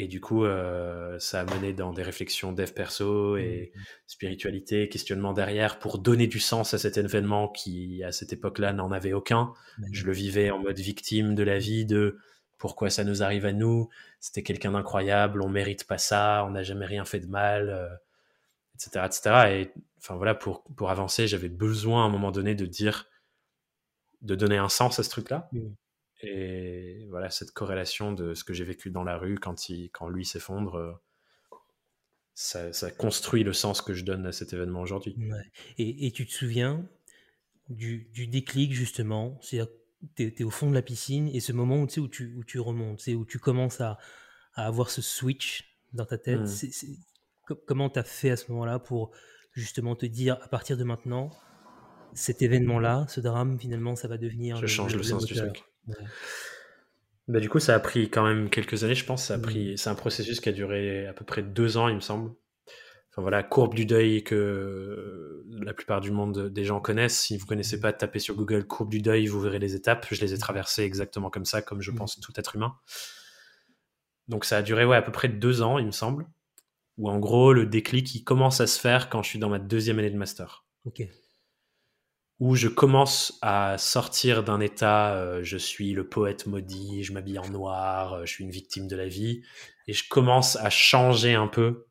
Et 0.00 0.06
du 0.06 0.20
coup, 0.20 0.44
euh, 0.44 1.18
ça 1.18 1.40
a 1.40 1.44
mené 1.44 1.72
dans 1.72 1.92
des 1.92 2.04
réflexions 2.04 2.52
dev 2.52 2.70
perso 2.70 3.36
et 3.36 3.72
mmh. 3.74 3.80
spiritualité, 4.06 4.88
questionnement 4.88 5.32
derrière 5.32 5.80
pour 5.80 5.98
donner 5.98 6.28
du 6.28 6.38
sens 6.38 6.72
à 6.72 6.78
cet 6.78 6.96
événement 6.98 7.48
qui, 7.48 8.04
à 8.04 8.12
cette 8.12 8.32
époque-là, 8.32 8.72
n'en 8.72 8.92
avait 8.92 9.12
aucun. 9.12 9.52
Je 9.90 10.04
le 10.04 10.12
vivais 10.12 10.52
en 10.52 10.60
mode 10.60 10.78
victime 10.78 11.34
de 11.34 11.42
la 11.42 11.58
vie, 11.58 11.84
de 11.84 12.16
pourquoi 12.58 12.90
ça 12.90 13.02
nous 13.02 13.24
arrive 13.24 13.44
à 13.44 13.52
nous. 13.52 13.88
C'était 14.20 14.44
quelqu'un 14.44 14.70
d'incroyable, 14.70 15.42
on 15.42 15.48
mérite 15.48 15.82
pas 15.82 15.98
ça, 15.98 16.44
on 16.46 16.52
n'a 16.52 16.62
jamais 16.62 16.86
rien 16.86 17.04
fait 17.04 17.18
de 17.18 17.26
mal, 17.26 18.00
etc., 18.76 18.90
euh, 18.98 19.06
etc. 19.06 19.30
Et 19.50 19.72
enfin 19.98 20.14
voilà, 20.14 20.36
pour, 20.36 20.62
pour 20.76 20.90
avancer, 20.90 21.26
j'avais 21.26 21.48
besoin 21.48 22.04
à 22.04 22.06
un 22.06 22.08
moment 22.08 22.30
donné 22.30 22.54
de 22.54 22.66
dire, 22.66 23.08
de 24.22 24.36
donner 24.36 24.58
un 24.58 24.68
sens 24.68 25.00
à 25.00 25.02
ce 25.02 25.10
truc-là. 25.10 25.48
Mmh. 25.50 25.70
Et 26.20 27.06
voilà, 27.10 27.30
cette 27.30 27.52
corrélation 27.52 28.12
de 28.12 28.34
ce 28.34 28.44
que 28.44 28.52
j'ai 28.52 28.64
vécu 28.64 28.90
dans 28.90 29.04
la 29.04 29.16
rue 29.16 29.38
quand, 29.38 29.68
il, 29.68 29.90
quand 29.90 30.08
lui 30.08 30.24
s'effondre, 30.24 30.74
euh, 30.74 30.92
ça, 32.34 32.72
ça, 32.72 32.90
construit 32.90 33.44
le 33.44 33.52
sens 33.52 33.82
que 33.82 33.94
je 33.94 34.04
donne 34.04 34.26
à 34.26 34.32
cet 34.32 34.52
événement 34.52 34.80
aujourd'hui. 34.80 35.16
Et, 35.78 36.06
et, 36.06 36.10
tu 36.12 36.26
te 36.26 36.32
souviens 36.32 36.88
du, 37.68 38.08
du 38.12 38.26
déclic, 38.26 38.72
justement? 38.72 39.38
C'est-à-dire 39.42 39.72
tu 40.16 40.34
es, 40.36 40.44
au 40.44 40.50
fond 40.50 40.68
de 40.68 40.74
la 40.74 40.82
piscine 40.82 41.28
et 41.28 41.40
ce 41.40 41.52
moment 41.52 41.82
où, 41.82 41.86
tu 41.86 41.94
sais, 41.94 42.00
où, 42.00 42.08
tu, 42.08 42.34
où 42.36 42.44
tu 42.44 42.58
remontes, 42.60 43.06
où 43.06 43.24
tu 43.24 43.38
commences 43.38 43.80
à, 43.80 43.98
à, 44.54 44.66
avoir 44.66 44.90
ce 44.90 45.02
switch 45.02 45.78
dans 45.92 46.04
ta 46.04 46.18
tête. 46.18 46.40
Mmh. 46.40 47.54
comment 47.66 47.90
tu 47.90 47.98
as 47.98 48.04
fait 48.04 48.30
à 48.30 48.36
ce 48.36 48.50
moment-là 48.52 48.78
pour 48.78 49.12
justement 49.52 49.96
te 49.96 50.06
dire, 50.06 50.38
à 50.42 50.48
partir 50.48 50.76
de 50.76 50.84
maintenant, 50.84 51.30
cet 52.14 52.42
événement-là, 52.42 53.06
ce 53.08 53.20
drame, 53.20 53.58
finalement, 53.58 53.96
ça 53.96 54.08
va 54.08 54.18
devenir. 54.18 54.56
Je 54.56 54.66
change 54.66 54.94
le, 54.96 55.02
sens 55.02 55.24
du 55.24 55.34
truc. 55.34 55.64
Bah, 57.28 57.40
du 57.40 57.50
coup, 57.50 57.58
ça 57.60 57.74
a 57.74 57.80
pris 57.80 58.08
quand 58.08 58.24
même 58.24 58.48
quelques 58.48 58.84
années, 58.84 58.94
je 58.94 59.04
pense. 59.04 59.26
Ça 59.26 59.34
a 59.34 59.38
pris, 59.38 59.76
c'est 59.76 59.90
un 59.90 59.94
processus 59.94 60.40
qui 60.40 60.48
a 60.48 60.52
duré 60.52 61.06
à 61.06 61.12
peu 61.12 61.24
près 61.24 61.42
deux 61.42 61.76
ans, 61.76 61.88
il 61.88 61.96
me 61.96 62.00
semble. 62.00 62.30
Enfin 63.10 63.22
voilà, 63.22 63.42
courbe 63.42 63.74
du 63.74 63.84
deuil 63.84 64.24
que 64.24 65.44
la 65.50 65.74
plupart 65.74 66.00
du 66.00 66.10
monde 66.10 66.48
des 66.48 66.64
gens 66.64 66.80
connaissent. 66.80 67.18
Si 67.18 67.36
vous 67.36 67.46
connaissez 67.46 67.80
pas, 67.80 67.92
tapez 67.92 68.18
sur 68.18 68.34
Google 68.34 68.66
courbe 68.66 68.90
du 68.90 69.00
deuil, 69.00 69.26
vous 69.26 69.40
verrez 69.40 69.58
les 69.58 69.74
étapes. 69.74 70.06
Je 70.10 70.20
les 70.20 70.32
ai 70.32 70.38
traversées 70.38 70.84
exactement 70.84 71.30
comme 71.30 71.44
ça, 71.44 71.60
comme 71.60 71.82
je 71.82 71.90
pense 71.90 72.18
tout 72.20 72.32
être 72.36 72.56
humain. 72.56 72.76
Donc 74.28 74.44
ça 74.44 74.58
a 74.58 74.62
duré 74.62 74.84
ouais, 74.84 74.96
à 74.96 75.02
peu 75.02 75.12
près 75.12 75.28
deux 75.28 75.62
ans, 75.62 75.78
il 75.78 75.86
me 75.86 75.90
semble. 75.90 76.26
Où 76.96 77.10
en 77.10 77.18
gros, 77.18 77.52
le 77.52 77.66
déclic, 77.66 78.14
il 78.14 78.24
commence 78.24 78.60
à 78.60 78.66
se 78.66 78.80
faire 78.80 79.08
quand 79.08 79.22
je 79.22 79.30
suis 79.30 79.38
dans 79.38 79.48
ma 79.48 79.58
deuxième 79.58 79.98
année 79.98 80.10
de 80.10 80.16
master. 80.16 80.64
Ok 80.84 81.02
où 82.40 82.54
je 82.54 82.68
commence 82.68 83.38
à 83.42 83.78
sortir 83.78 84.44
d'un 84.44 84.60
état, 84.60 85.14
euh, 85.16 85.42
je 85.42 85.56
suis 85.56 85.92
le 85.92 86.08
poète 86.08 86.46
maudit, 86.46 87.02
je 87.02 87.12
m'habille 87.12 87.38
en 87.38 87.48
noir, 87.48 88.14
euh, 88.14 88.26
je 88.26 88.32
suis 88.32 88.44
une 88.44 88.50
victime 88.50 88.86
de 88.86 88.94
la 88.94 89.08
vie, 89.08 89.42
et 89.86 89.92
je 89.92 90.08
commence 90.08 90.56
à 90.56 90.70
changer 90.70 91.34
un 91.34 91.48
peu 91.48 91.86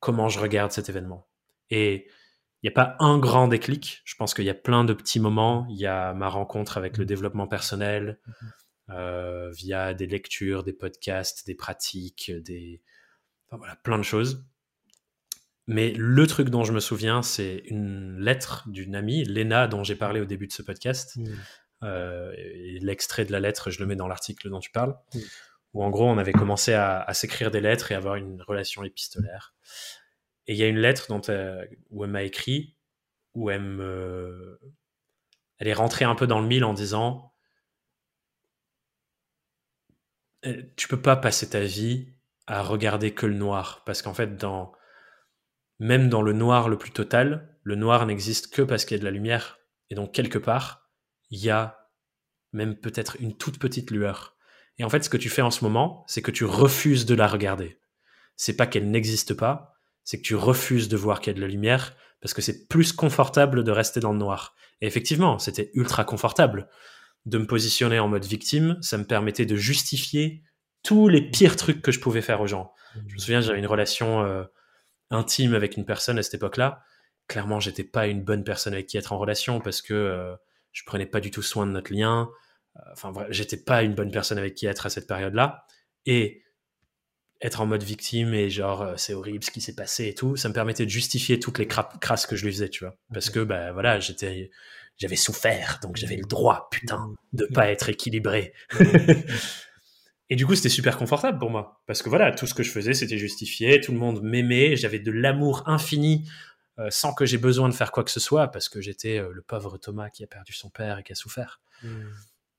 comment 0.00 0.28
je 0.28 0.40
regarde 0.40 0.72
cet 0.72 0.88
événement. 0.88 1.28
Et 1.70 2.06
il 2.62 2.66
n'y 2.66 2.70
a 2.70 2.72
pas 2.72 2.96
un 3.00 3.18
grand 3.18 3.48
déclic, 3.48 4.00
je 4.04 4.14
pense 4.16 4.32
qu'il 4.32 4.44
y 4.44 4.50
a 4.50 4.54
plein 4.54 4.84
de 4.84 4.94
petits 4.94 5.20
moments, 5.20 5.66
il 5.68 5.76
y 5.76 5.86
a 5.86 6.14
ma 6.14 6.30
rencontre 6.30 6.78
avec 6.78 6.96
le 6.96 7.04
développement 7.04 7.46
personnel, 7.46 8.18
euh, 8.90 9.50
via 9.50 9.92
des 9.92 10.06
lectures, 10.06 10.62
des 10.62 10.72
podcasts, 10.72 11.46
des 11.46 11.54
pratiques, 11.54 12.30
des... 12.30 12.82
Enfin, 13.46 13.58
voilà, 13.58 13.76
plein 13.76 13.98
de 13.98 14.02
choses. 14.02 14.46
Mais 15.66 15.92
le 15.96 16.26
truc 16.26 16.50
dont 16.50 16.64
je 16.64 16.72
me 16.72 16.80
souviens, 16.80 17.22
c'est 17.22 17.62
une 17.66 18.18
lettre 18.18 18.64
d'une 18.68 18.94
amie, 18.94 19.24
Lena, 19.24 19.66
dont 19.66 19.82
j'ai 19.82 19.96
parlé 19.96 20.20
au 20.20 20.26
début 20.26 20.46
de 20.46 20.52
ce 20.52 20.62
podcast. 20.62 21.16
Mmh. 21.16 21.24
Euh, 21.84 22.34
l'extrait 22.80 23.24
de 23.24 23.32
la 23.32 23.40
lettre, 23.40 23.70
je 23.70 23.80
le 23.80 23.86
mets 23.86 23.96
dans 23.96 24.08
l'article 24.08 24.50
dont 24.50 24.60
tu 24.60 24.70
parles. 24.70 24.94
Mmh. 25.14 25.18
Où 25.72 25.84
en 25.84 25.90
gros, 25.90 26.08
on 26.08 26.18
avait 26.18 26.32
commencé 26.32 26.74
à, 26.74 27.12
s'écrire 27.14 27.50
des 27.50 27.60
lettres 27.60 27.90
et 27.90 27.94
avoir 27.94 28.14
une 28.14 28.42
relation 28.42 28.84
épistolaire. 28.84 29.54
Et 30.46 30.52
il 30.52 30.58
y 30.58 30.62
a 30.62 30.68
une 30.68 30.78
lettre 30.78 31.06
dont 31.08 31.22
où 31.90 32.04
elle 32.04 32.10
m'a 32.10 32.22
écrit, 32.22 32.76
où 33.34 33.50
elle 33.50 33.62
me... 33.62 34.60
Elle 35.58 35.68
est 35.68 35.74
rentrée 35.74 36.04
un 36.04 36.14
peu 36.14 36.26
dans 36.26 36.40
le 36.40 36.46
mille 36.46 36.64
en 36.64 36.74
disant 36.74 37.32
euh, 40.46 40.62
tu 40.76 40.88
peux 40.88 41.00
pas 41.00 41.16
passer 41.16 41.50
ta 41.50 41.60
vie 41.60 42.08
à 42.46 42.62
regarder 42.62 43.14
que 43.14 43.24
le 43.24 43.34
noir 43.34 43.82
parce 43.86 44.02
qu'en 44.02 44.14
fait 44.14 44.36
dans 44.36 44.72
même 45.78 46.08
dans 46.08 46.22
le 46.22 46.32
noir 46.32 46.68
le 46.68 46.78
plus 46.78 46.90
total 46.90 47.50
le 47.62 47.76
noir 47.76 48.04
n'existe 48.06 48.52
que 48.52 48.62
parce 48.62 48.84
qu'il 48.84 48.96
y 48.96 48.98
a 48.98 49.00
de 49.00 49.04
la 49.04 49.10
lumière. 49.10 49.58
Et 49.90 49.94
donc 49.94 50.12
quelque 50.12 50.38
part 50.38 50.90
il 51.30 51.42
y 51.42 51.50
a 51.50 51.78
même 52.52 52.76
peut-être 52.76 53.16
une 53.20 53.36
toute 53.36 53.58
petite 53.58 53.90
lueur. 53.90 54.36
Et 54.78 54.84
en 54.84 54.90
fait 54.90 55.02
ce 55.02 55.10
que 55.10 55.16
tu 55.16 55.28
fais 55.28 55.42
en 55.42 55.50
ce 55.50 55.64
moment 55.64 56.04
c'est 56.06 56.22
que 56.22 56.30
tu 56.30 56.44
refuses 56.44 57.06
de 57.06 57.14
la 57.14 57.26
regarder. 57.26 57.78
C'est 58.36 58.56
pas 58.56 58.66
qu'elle 58.66 58.90
n'existe 58.90 59.34
pas 59.34 59.72
c'est 60.04 60.18
que 60.18 60.26
tu 60.26 60.34
refuses 60.34 60.88
de 60.88 60.96
voir 60.96 61.20
qu'il 61.20 61.32
y 61.32 61.34
a 61.34 61.36
de 61.36 61.40
la 61.40 61.48
lumière 61.48 61.96
parce 62.20 62.34
que 62.34 62.42
c'est 62.42 62.68
plus 62.68 62.92
confortable 62.92 63.64
de 63.64 63.70
rester 63.70 64.00
dans 64.00 64.12
le 64.12 64.18
noir. 64.18 64.54
Et 64.80 64.86
effectivement 64.86 65.38
c'était 65.38 65.70
ultra 65.74 66.04
confortable 66.04 66.68
de 67.26 67.38
me 67.38 67.46
positionner 67.46 67.98
en 67.98 68.08
mode 68.08 68.24
victime, 68.24 68.76
ça 68.82 68.98
me 68.98 69.04
permettait 69.04 69.46
de 69.46 69.56
justifier 69.56 70.42
tous 70.82 71.08
les 71.08 71.22
pires 71.22 71.56
trucs 71.56 71.82
que 71.82 71.90
je 71.90 72.00
pouvais 72.00 72.20
faire 72.20 72.40
aux 72.40 72.46
gens. 72.46 72.72
Je 73.08 73.14
me 73.14 73.18
souviens, 73.18 73.40
j'avais 73.40 73.58
une 73.58 73.66
relation 73.66 74.22
euh, 74.22 74.44
intime 75.10 75.54
avec 75.54 75.76
une 75.76 75.84
personne 75.84 76.18
à 76.18 76.22
cette 76.22 76.34
époque-là. 76.34 76.82
Clairement, 77.28 77.60
j'étais 77.60 77.84
pas 77.84 78.06
une 78.06 78.22
bonne 78.22 78.44
personne 78.44 78.74
avec 78.74 78.86
qui 78.86 78.96
être 78.96 79.12
en 79.12 79.18
relation 79.18 79.60
parce 79.60 79.82
que 79.82 79.94
euh, 79.94 80.34
je 80.72 80.82
prenais 80.84 81.06
pas 81.06 81.20
du 81.20 81.30
tout 81.30 81.42
soin 81.42 81.66
de 81.66 81.72
notre 81.72 81.92
lien. 81.92 82.30
Euh, 82.76 82.80
enfin, 82.92 83.12
j'étais 83.30 83.56
pas 83.56 83.82
une 83.82 83.94
bonne 83.94 84.10
personne 84.10 84.38
avec 84.38 84.54
qui 84.54 84.66
être 84.66 84.86
à 84.86 84.90
cette 84.90 85.06
période-là. 85.06 85.66
Et 86.06 86.42
être 87.40 87.60
en 87.60 87.66
mode 87.66 87.82
victime 87.82 88.32
et 88.32 88.48
genre 88.48 88.94
c'est 88.96 89.12
horrible 89.12 89.44
ce 89.44 89.50
qui 89.50 89.60
s'est 89.60 89.74
passé 89.74 90.06
et 90.06 90.14
tout, 90.14 90.36
ça 90.36 90.48
me 90.48 90.54
permettait 90.54 90.84
de 90.84 90.90
justifier 90.90 91.38
toutes 91.38 91.58
les 91.58 91.66
crasses 91.66 92.26
que 92.26 92.36
je 92.36 92.44
lui 92.44 92.52
faisais, 92.52 92.70
tu 92.70 92.84
vois. 92.84 92.96
Parce 93.12 93.28
que 93.28 93.40
bah 93.40 93.72
voilà, 93.72 94.00
j'étais 94.00 94.50
j'avais 94.96 95.16
souffert, 95.16 95.80
donc 95.82 95.96
j'avais 95.96 96.16
le 96.16 96.26
droit, 96.26 96.68
putain, 96.70 97.12
de 97.32 97.46
pas 97.46 97.70
être 97.70 97.88
équilibré. 97.88 98.52
et 100.34 100.36
du 100.36 100.46
coup, 100.46 100.56
c'était 100.56 100.68
super 100.68 100.98
confortable 100.98 101.38
pour 101.38 101.48
moi, 101.48 101.80
parce 101.86 102.02
que 102.02 102.08
voilà, 102.08 102.32
tout 102.32 102.48
ce 102.48 102.54
que 102.54 102.64
je 102.64 102.70
faisais, 102.72 102.92
c'était 102.92 103.18
justifié, 103.18 103.80
tout 103.80 103.92
le 103.92 103.98
monde 103.98 104.20
m'aimait, 104.20 104.74
j'avais 104.74 104.98
de 104.98 105.12
l'amour 105.12 105.62
infini, 105.66 106.28
euh, 106.80 106.88
sans 106.90 107.14
que 107.14 107.24
j'ai 107.24 107.38
besoin 107.38 107.68
de 107.68 107.72
faire 107.72 107.92
quoi 107.92 108.02
que 108.02 108.10
ce 108.10 108.18
soit, 108.18 108.48
parce 108.48 108.68
que 108.68 108.80
j'étais 108.80 109.18
euh, 109.18 109.30
le 109.32 109.42
pauvre 109.42 109.78
Thomas 109.78 110.10
qui 110.10 110.24
a 110.24 110.26
perdu 110.26 110.52
son 110.52 110.70
père 110.70 110.98
et 110.98 111.04
qui 111.04 111.12
a 111.12 111.14
souffert. 111.14 111.60
Hmm. 111.84 112.08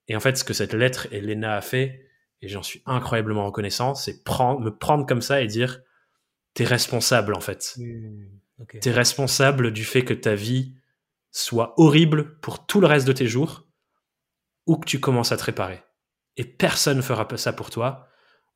Et 0.07 0.15
en 0.15 0.21
fait, 0.21 0.37
ce 0.37 0.45
que 0.45 0.53
cette 0.53 0.73
lettre, 0.73 1.09
Elena 1.11 1.57
a 1.57 1.61
fait, 1.61 2.07
et 2.41 2.47
j'en 2.47 2.63
suis 2.63 2.81
incroyablement 2.85 3.45
reconnaissant, 3.45 3.93
c'est 3.93 4.23
prendre, 4.23 4.61
me 4.61 4.73
prendre 4.73 5.05
comme 5.05 5.21
ça 5.21 5.41
et 5.41 5.47
dire, 5.47 5.81
t'es 6.53 6.63
responsable 6.63 7.35
en 7.35 7.41
fait. 7.41 7.75
Hmm. 7.75 8.23
T'es 8.79 8.91
responsable 8.91 9.73
du 9.73 9.83
fait 9.83 10.05
que 10.05 10.13
ta 10.13 10.33
vie 10.33 10.75
soit 11.31 11.73
horrible 11.75 12.39
pour 12.39 12.65
tout 12.65 12.79
le 12.79 12.87
reste 12.87 13.05
de 13.05 13.11
tes 13.11 13.27
jours, 13.27 13.67
ou 14.65 14.77
que 14.77 14.85
tu 14.85 15.01
commences 15.01 15.33
à 15.33 15.37
te 15.37 15.43
réparer. 15.43 15.83
Et 16.37 16.43
personne 16.43 16.97
ne 16.97 17.01
fera 17.01 17.27
ça 17.37 17.53
pour 17.53 17.69
toi. 17.69 18.07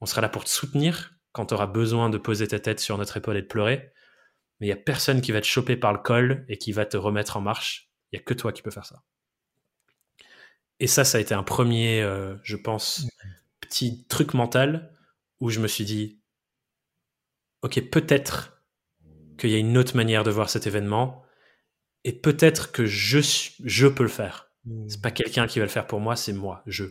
On 0.01 0.05
sera 0.05 0.21
là 0.21 0.30
pour 0.30 0.43
te 0.43 0.49
soutenir 0.49 1.13
quand 1.32 1.47
tu 1.47 1.53
auras 1.53 1.67
besoin 1.67 2.09
de 2.09 2.17
poser 2.17 2.47
ta 2.47 2.59
tête 2.59 2.80
sur 2.80 2.97
notre 2.97 3.17
épaule 3.17 3.38
et 3.38 3.41
de 3.41 3.47
pleurer. 3.47 3.93
Mais 4.59 4.67
il 4.67 4.69
n'y 4.69 4.73
a 4.73 4.82
personne 4.82 5.21
qui 5.21 5.32
va 5.32 5.41
te 5.41 5.45
choper 5.45 5.77
par 5.77 5.93
le 5.93 5.99
col 5.99 6.45
et 6.49 6.57
qui 6.57 6.71
va 6.71 6.86
te 6.86 6.97
remettre 6.97 7.38
en 7.38 7.41
marche. 7.41 7.91
Il 8.11 8.17
n'y 8.17 8.21
a 8.21 8.25
que 8.25 8.34
toi 8.34 8.51
qui 8.51 8.61
peux 8.61 8.71
faire 8.71 8.86
ça. 8.86 9.03
Et 10.80 10.88
ça, 10.88 11.03
ça 11.03 11.17
a 11.17 11.21
été 11.21 11.34
un 11.34 11.43
premier, 11.43 12.01
euh, 12.01 12.36
je 12.43 12.55
pense, 12.55 13.05
petit 13.59 14.05
truc 14.07 14.34
mental 14.34 14.95
où 15.39 15.49
je 15.49 15.59
me 15.59 15.67
suis 15.67 15.86
dit, 15.86 16.21
ok, 17.61 17.89
peut-être 17.89 18.63
qu'il 19.38 19.49
y 19.49 19.55
a 19.55 19.59
une 19.59 19.77
autre 19.77 19.95
manière 19.95 20.23
de 20.23 20.32
voir 20.32 20.49
cet 20.49 20.67
événement 20.67 21.23
et 22.03 22.13
peut-être 22.13 22.71
que 22.71 22.86
je, 22.86 23.19
je 23.63 23.88
peux 23.88 24.03
le 24.03 24.09
faire. 24.09 24.51
C'est 24.88 25.01
pas 25.01 25.11
quelqu'un 25.11 25.47
qui 25.47 25.59
va 25.59 25.65
le 25.65 25.71
faire 25.71 25.88
pour 25.88 25.99
moi, 25.99 26.15
c'est 26.15 26.34
moi, 26.34 26.63
je. 26.65 26.86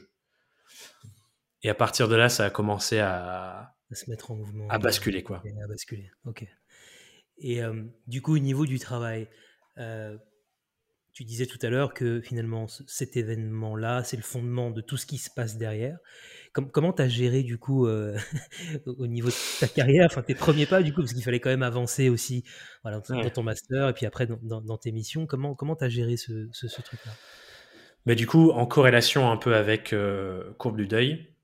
Et 1.62 1.70
à 1.70 1.74
partir 1.74 2.08
de 2.08 2.14
là, 2.14 2.28
ça 2.28 2.44
a 2.46 2.50
commencé 2.50 2.98
à, 2.98 3.74
se 3.92 4.08
mettre 4.10 4.30
en 4.30 4.36
mouvement. 4.36 4.68
À 4.68 4.78
basculer, 4.78 5.22
quoi. 5.22 5.42
À 5.64 5.66
basculer, 5.66 6.10
ok. 6.24 6.46
Et 7.38 7.62
euh, 7.62 7.84
du 8.06 8.22
coup, 8.22 8.34
au 8.34 8.38
niveau 8.38 8.66
du 8.66 8.78
travail, 8.78 9.28
euh, 9.78 10.16
tu 11.12 11.24
disais 11.24 11.46
tout 11.46 11.58
à 11.62 11.68
l'heure 11.68 11.94
que 11.94 12.20
finalement, 12.20 12.66
cet 12.86 13.16
événement-là, 13.16 14.04
c'est 14.04 14.16
le 14.16 14.22
fondement 14.22 14.70
de 14.70 14.80
tout 14.80 14.96
ce 14.96 15.06
qui 15.06 15.18
se 15.18 15.30
passe 15.30 15.56
derrière 15.56 15.98
comment 16.52 16.92
tu 16.92 17.02
as 17.02 17.08
géré 17.08 17.42
du 17.42 17.58
coup 17.58 17.86
euh, 17.86 18.16
au 18.86 19.06
niveau 19.06 19.28
de 19.28 19.60
ta 19.60 19.68
carrière, 19.68 20.06
enfin 20.06 20.22
tes 20.22 20.34
premiers 20.34 20.66
pas 20.66 20.82
du 20.82 20.92
coup, 20.92 21.00
parce 21.00 21.12
qu'il 21.12 21.22
fallait 21.22 21.40
quand 21.40 21.50
même 21.50 21.62
avancer 21.62 22.08
aussi 22.08 22.44
voilà, 22.82 23.00
dans 23.08 23.30
ton 23.30 23.42
master 23.42 23.88
et 23.88 23.92
puis 23.92 24.06
après 24.06 24.26
dans, 24.26 24.78
tes 24.78 24.92
missions. 24.92 25.26
Comment 25.26 25.54
comment 25.54 25.76
tu 25.76 25.84
as 25.84 25.88
géré 25.88 26.16
ce, 26.16 26.48
ce, 26.52 26.66
truc-là? 26.82 27.12
Mais 28.06 28.14
du 28.14 28.26
coup, 28.26 28.50
en 28.50 28.66
corrélation 28.66 29.30
un 29.30 29.36
peu 29.36 29.54
avec 29.54 29.92
euh, 29.92 30.52
Courbe 30.58 30.76
du 30.76 30.86
Deuil, 30.86 31.34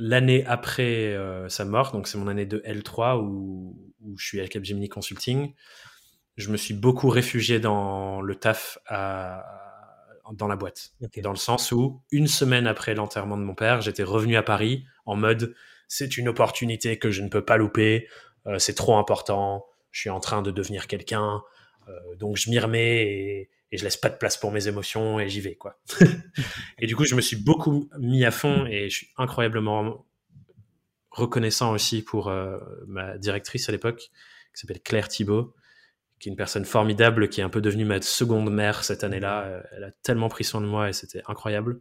l'année 0.00 0.44
après 0.46 1.14
euh, 1.14 1.48
sa 1.48 1.64
mort, 1.64 1.92
donc 1.92 2.08
c'est 2.08 2.18
mon 2.18 2.28
année 2.28 2.46
de 2.46 2.58
L3 2.66 3.20
où, 3.20 3.76
où 4.00 4.18
je 4.18 4.26
suis 4.26 4.40
à 4.40 4.48
Capgemini 4.48 4.88
Consulting, 4.88 5.54
je 6.36 6.50
me 6.50 6.56
suis 6.56 6.74
beaucoup 6.74 7.08
réfugié 7.08 7.60
dans 7.60 8.20
le 8.20 8.34
taf 8.34 8.78
à 8.86 9.44
dans 10.32 10.46
la 10.46 10.56
boîte. 10.56 10.92
Dans 11.22 11.30
le 11.30 11.36
sens 11.36 11.72
où, 11.72 12.02
une 12.10 12.26
semaine 12.26 12.66
après 12.66 12.94
l'enterrement 12.94 13.36
de 13.36 13.42
mon 13.42 13.54
père, 13.54 13.80
j'étais 13.80 14.02
revenu 14.02 14.36
à 14.36 14.42
Paris 14.42 14.84
en 15.06 15.16
mode 15.16 15.54
c'est 15.88 16.16
une 16.16 16.28
opportunité 16.28 16.98
que 16.98 17.10
je 17.10 17.22
ne 17.22 17.28
peux 17.28 17.44
pas 17.44 17.56
louper, 17.56 18.06
euh, 18.46 18.58
c'est 18.58 18.74
trop 18.74 18.96
important, 18.96 19.66
je 19.90 20.00
suis 20.00 20.10
en 20.10 20.20
train 20.20 20.40
de 20.40 20.52
devenir 20.52 20.86
quelqu'un, 20.86 21.42
euh, 21.88 22.14
donc 22.16 22.36
je 22.36 22.48
m'y 22.48 22.60
remets 22.60 23.02
et, 23.02 23.50
et, 23.72 23.78
je 23.78 23.84
laisse 23.84 23.96
pas 23.96 24.08
de 24.08 24.16
place 24.16 24.36
pour 24.36 24.52
mes 24.52 24.68
émotions 24.68 25.20
et 25.20 25.28
j'y 25.28 25.40
vais. 25.40 25.56
quoi. 25.56 25.80
et 26.78 26.86
du 26.86 26.96
coup, 26.96 27.04
je 27.04 27.14
me 27.14 27.20
suis 27.20 27.36
beaucoup 27.36 27.88
mis 27.98 28.24
à 28.24 28.30
fond 28.30 28.66
et 28.66 28.88
je 28.90 28.96
suis 28.96 29.08
incroyablement 29.16 30.06
reconnaissant 31.10 31.72
aussi 31.72 32.02
pour 32.02 32.28
euh, 32.28 32.58
ma 32.86 33.18
directrice 33.18 33.68
à 33.68 33.72
l'époque, 33.72 34.10
qui 34.54 34.60
s'appelle 34.60 34.80
Claire 34.80 35.08
Thibault, 35.08 35.54
qui 36.20 36.28
est 36.28 36.32
une 36.32 36.36
personne 36.36 36.64
formidable, 36.64 37.28
qui 37.28 37.40
est 37.40 37.44
un 37.44 37.48
peu 37.48 37.60
devenue 37.60 37.84
ma 37.84 38.00
seconde 38.00 38.52
mère 38.52 38.84
cette 38.84 39.04
année-là. 39.04 39.42
Euh, 39.44 39.62
elle 39.72 39.84
a 39.84 39.90
tellement 40.02 40.28
pris 40.28 40.44
soin 40.44 40.60
de 40.60 40.66
moi 40.66 40.88
et 40.88 40.92
c'était 40.92 41.22
incroyable. 41.26 41.80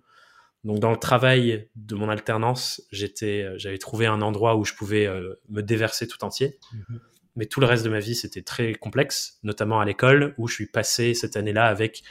Donc 0.63 0.79
dans 0.79 0.91
le 0.91 0.97
travail 0.97 1.69
de 1.75 1.95
mon 1.95 2.09
alternance, 2.09 2.81
j'étais, 2.91 3.43
euh, 3.43 3.57
j'avais 3.57 3.77
trouvé 3.77 4.07
un 4.07 4.21
endroit 4.21 4.55
où 4.55 4.65
je 4.65 4.73
pouvais 4.73 5.05
euh, 5.05 5.35
me 5.47 5.61
déverser 5.61 6.07
tout 6.07 6.23
entier. 6.23 6.57
Mhm. 6.73 6.99
Mais 7.35 7.45
tout 7.45 7.59
le 7.59 7.65
reste 7.65 7.83
de 7.83 7.89
ma 7.89 7.99
vie, 7.99 8.15
c'était 8.15 8.41
très 8.41 8.73
complexe, 8.73 9.39
notamment 9.43 9.79
à 9.79 9.85
l'école, 9.85 10.33
où 10.37 10.47
je 10.47 10.53
suis 10.55 10.65
passé 10.65 11.13
cette 11.13 11.37
année-là 11.37 11.65
avec 11.65 12.03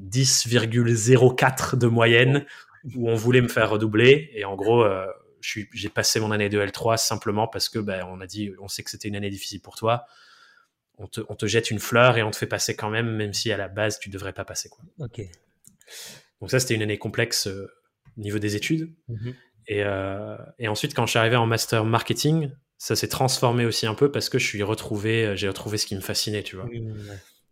10,04 0.00 1.76
de 1.76 1.86
moyenne, 1.86 2.46
où 2.94 3.10
on 3.10 3.14
voulait 3.14 3.40
me 3.40 3.48
faire 3.48 3.70
redoubler. 3.70 4.30
Et 4.34 4.44
en 4.44 4.54
gros, 4.54 4.86
j'ai 5.40 5.88
passé 5.88 6.20
mon 6.20 6.30
année 6.30 6.48
de 6.48 6.60
L3 6.60 6.96
simplement 6.96 7.46
parce 7.46 7.68
que 7.68 7.78
ben, 7.78 8.04
on 8.08 8.20
a 8.20 8.26
dit, 8.26 8.52
on 8.60 8.68
sait 8.68 8.82
que 8.82 8.90
c'était 8.90 9.08
une 9.08 9.16
année 9.16 9.30
difficile 9.30 9.60
pour 9.60 9.76
toi 9.76 10.06
on 10.98 11.06
te, 11.06 11.46
jette 11.46 11.70
une 11.70 11.78
fleur 11.78 12.16
et 12.16 12.22
on 12.22 12.30
te 12.30 12.36
fait 12.36 12.46
passer 12.46 12.76
quand 12.76 12.90
même, 12.90 13.10
même 13.16 13.32
si 13.32 13.50
à 13.52 13.56
la 13.56 13.68
base 13.68 13.98
tu 13.98 14.10
devrais 14.10 14.32
pas 14.32 14.44
passer. 14.44 14.68
Quoi. 14.68 14.84
Ok. 14.98 15.20
Donc 16.40 16.50
ça, 16.50 16.60
c'était 16.60 16.74
une 16.74 16.82
année 16.82 16.98
complexe 16.98 17.46
euh, 17.46 17.70
au 18.16 18.20
niveau 18.20 18.38
des 18.38 18.56
études. 18.56 18.94
Mhm. 19.08 19.34
Euh, 19.70 20.36
et, 20.58 20.68
ensuite, 20.68 20.94
quand 20.94 21.06
je 21.06 21.10
suis 21.10 21.18
arrivé 21.18 21.36
en 21.36 21.46
master 21.46 21.84
marketing, 21.84 22.50
ça 22.84 22.96
s'est 22.96 23.08
transformé 23.08 23.64
aussi 23.64 23.86
un 23.86 23.94
peu 23.94 24.12
parce 24.12 24.28
que 24.28 24.38
je 24.38 24.46
suis 24.46 24.62
retrouvé, 24.62 25.24
euh, 25.24 25.36
j'ai 25.36 25.48
retrouvé 25.48 25.78
ce 25.78 25.86
qui 25.86 25.96
me 25.96 26.02
fascinait, 26.02 26.42
tu 26.42 26.56
vois. 26.56 26.68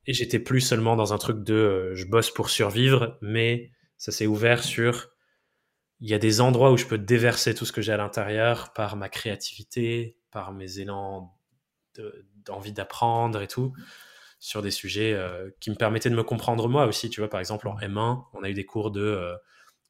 Et 0.07 0.13
j'étais 0.13 0.39
plus 0.39 0.61
seulement 0.61 0.95
dans 0.95 1.15
un 1.15 1.19
truc 1.19 1.43
de 1.43 1.95
je 1.95 2.05
bosse 2.05 2.31
pour 2.31 2.51
survivre, 2.51 3.17
mais 3.23 3.71
ça 3.97 4.13
s'est 4.13 4.27
ouvert 4.27 4.63
sur 4.63 5.09
il 6.01 6.11
y 6.11 6.13
a 6.13 6.19
des 6.19 6.43
endroits 6.43 6.71
où 6.71 6.77
je 6.77 6.85
peux 6.85 6.99
déverser 6.99 7.55
tout 7.55 7.65
ce 7.65 7.73
que 7.73 7.81
j'ai 7.81 7.93
à 7.93 7.97
l'intérieur 7.97 8.75
par 8.75 8.95
ma 8.97 9.09
créativité, 9.09 10.19
par 10.31 10.53
mes 10.53 10.81
élans 10.81 11.35
d'envie 12.45 12.73
d'apprendre 12.73 13.41
et 13.41 13.49
tout 13.49 13.73
sur 14.39 14.61
des 14.61 14.71
sujets 14.71 15.15
euh, 15.15 15.49
qui 15.61 15.71
me 15.71 15.77
permettaient 15.77 16.11
de 16.11 16.15
me 16.15 16.25
comprendre 16.25 16.69
moi 16.69 16.85
aussi. 16.85 17.09
Tu 17.09 17.23
vois, 17.23 17.31
par 17.31 17.41
exemple, 17.41 17.69
en 17.69 17.79
M1, 17.79 18.25
on 18.35 18.43
a 18.43 18.51
eu 18.51 18.55
des 18.55 18.67
cours 18.67 18.91
de 18.91 19.01
euh, 19.01 19.35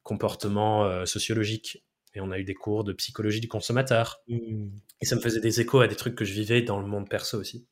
comportement 0.03 0.85
euh, 0.85 1.05
sociologique 1.05 1.83
et 2.13 2.21
on 2.21 2.31
a 2.31 2.39
eu 2.39 2.43
des 2.43 2.53
cours 2.53 2.83
de 2.83 2.93
psychologie 2.93 3.41
du 3.41 3.47
consommateur. 3.47 4.21
Mmh. 4.27 4.69
Et 5.01 5.05
ça 5.05 5.15
me 5.15 5.21
faisait 5.21 5.39
des 5.39 5.61
échos 5.61 5.81
à 5.81 5.87
des 5.87 5.95
trucs 5.95 6.15
que 6.15 6.25
je 6.25 6.33
vivais 6.33 6.61
dans 6.61 6.79
le 6.79 6.87
monde 6.87 7.09
perso 7.09 7.39
aussi. 7.39 7.67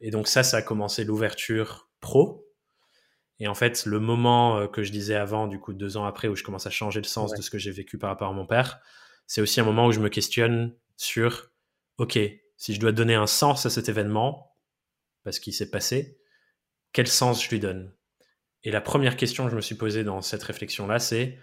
et 0.00 0.10
donc 0.10 0.28
ça, 0.28 0.42
ça 0.42 0.58
a 0.58 0.62
commencé 0.62 1.04
l'ouverture 1.04 1.88
pro. 2.00 2.46
Et 3.38 3.48
en 3.48 3.54
fait, 3.54 3.84
le 3.86 4.00
moment 4.00 4.66
que 4.68 4.82
je 4.82 4.90
disais 4.90 5.14
avant, 5.14 5.46
du 5.46 5.58
coup, 5.58 5.72
deux 5.72 5.96
ans 5.96 6.04
après, 6.04 6.28
où 6.28 6.36
je 6.36 6.42
commence 6.42 6.66
à 6.66 6.70
changer 6.70 7.00
le 7.00 7.06
sens 7.06 7.32
de 7.32 7.42
ce 7.42 7.50
que 7.50 7.58
j'ai 7.58 7.70
vécu 7.70 7.98
par 7.98 8.10
rapport 8.10 8.28
à 8.28 8.32
mon 8.32 8.46
père, 8.46 8.80
c'est 9.26 9.40
aussi 9.40 9.60
un 9.60 9.64
moment 9.64 9.86
où 9.86 9.92
je 9.92 10.00
me 10.00 10.08
questionne 10.08 10.74
sur, 10.96 11.50
OK, 11.98 12.18
si 12.56 12.74
je 12.74 12.80
dois 12.80 12.92
donner 12.92 13.14
un 13.14 13.26
sens 13.26 13.66
à 13.66 13.70
cet 13.70 13.88
événement, 13.88 14.54
parce 15.24 15.38
qu'il 15.38 15.52
s'est 15.52 15.70
passé, 15.70 16.18
quel 16.92 17.08
sens 17.08 17.44
je 17.44 17.50
lui 17.50 17.60
donne? 17.60 17.92
Et 18.62 18.70
la 18.70 18.80
première 18.80 19.16
question 19.16 19.44
que 19.44 19.50
je 19.50 19.56
me 19.56 19.60
suis 19.60 19.74
posée 19.74 20.04
dans 20.04 20.22
cette 20.22 20.42
réflexion-là, 20.42 20.98
c'est, 20.98 21.38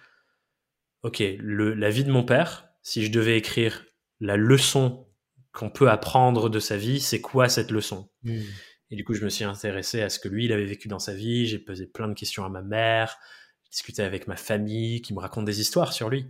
OK, 1.04 1.22
le, 1.40 1.74
la 1.74 1.90
vie 1.90 2.04
de 2.04 2.12
mon 2.12 2.24
père, 2.24 2.70
si 2.82 3.06
je 3.06 3.12
devais 3.12 3.38
écrire 3.38 3.86
la 4.20 4.38
leçon 4.38 5.08
qu'on 5.52 5.70
peut 5.70 5.90
apprendre 5.90 6.50
de 6.50 6.60
sa 6.60 6.78
vie, 6.78 7.00
c'est 7.00 7.22
quoi 7.22 7.50
cette 7.50 7.72
leçon? 7.72 8.10
Hmm. 8.24 8.42
Et 8.90 8.96
du 8.96 9.04
coup, 9.04 9.14
je 9.14 9.24
me 9.24 9.30
suis 9.30 9.44
intéressé 9.44 10.02
à 10.02 10.10
ce 10.10 10.20
que 10.20 10.28
lui, 10.30 10.46
il 10.46 10.54
avait 10.54 10.66
vécu 10.66 10.88
dans 10.88 11.00
sa 11.00 11.14
vie. 11.14 11.46
J'ai 11.48 11.60
posé 11.60 11.88
plein 11.88 12.08
de 12.08 12.14
questions 12.14 12.46
à 12.46 12.50
ma 12.50 12.62
mère, 12.62 13.18
discuté 13.72 14.04
avec 14.04 14.28
ma 14.28 14.36
famille, 14.36 15.02
qui 15.02 15.14
me 15.14 15.20
raconte 15.20 15.46
des 15.46 15.62
histoires 15.62 15.94
sur 15.94 16.10
lui. 16.10 16.28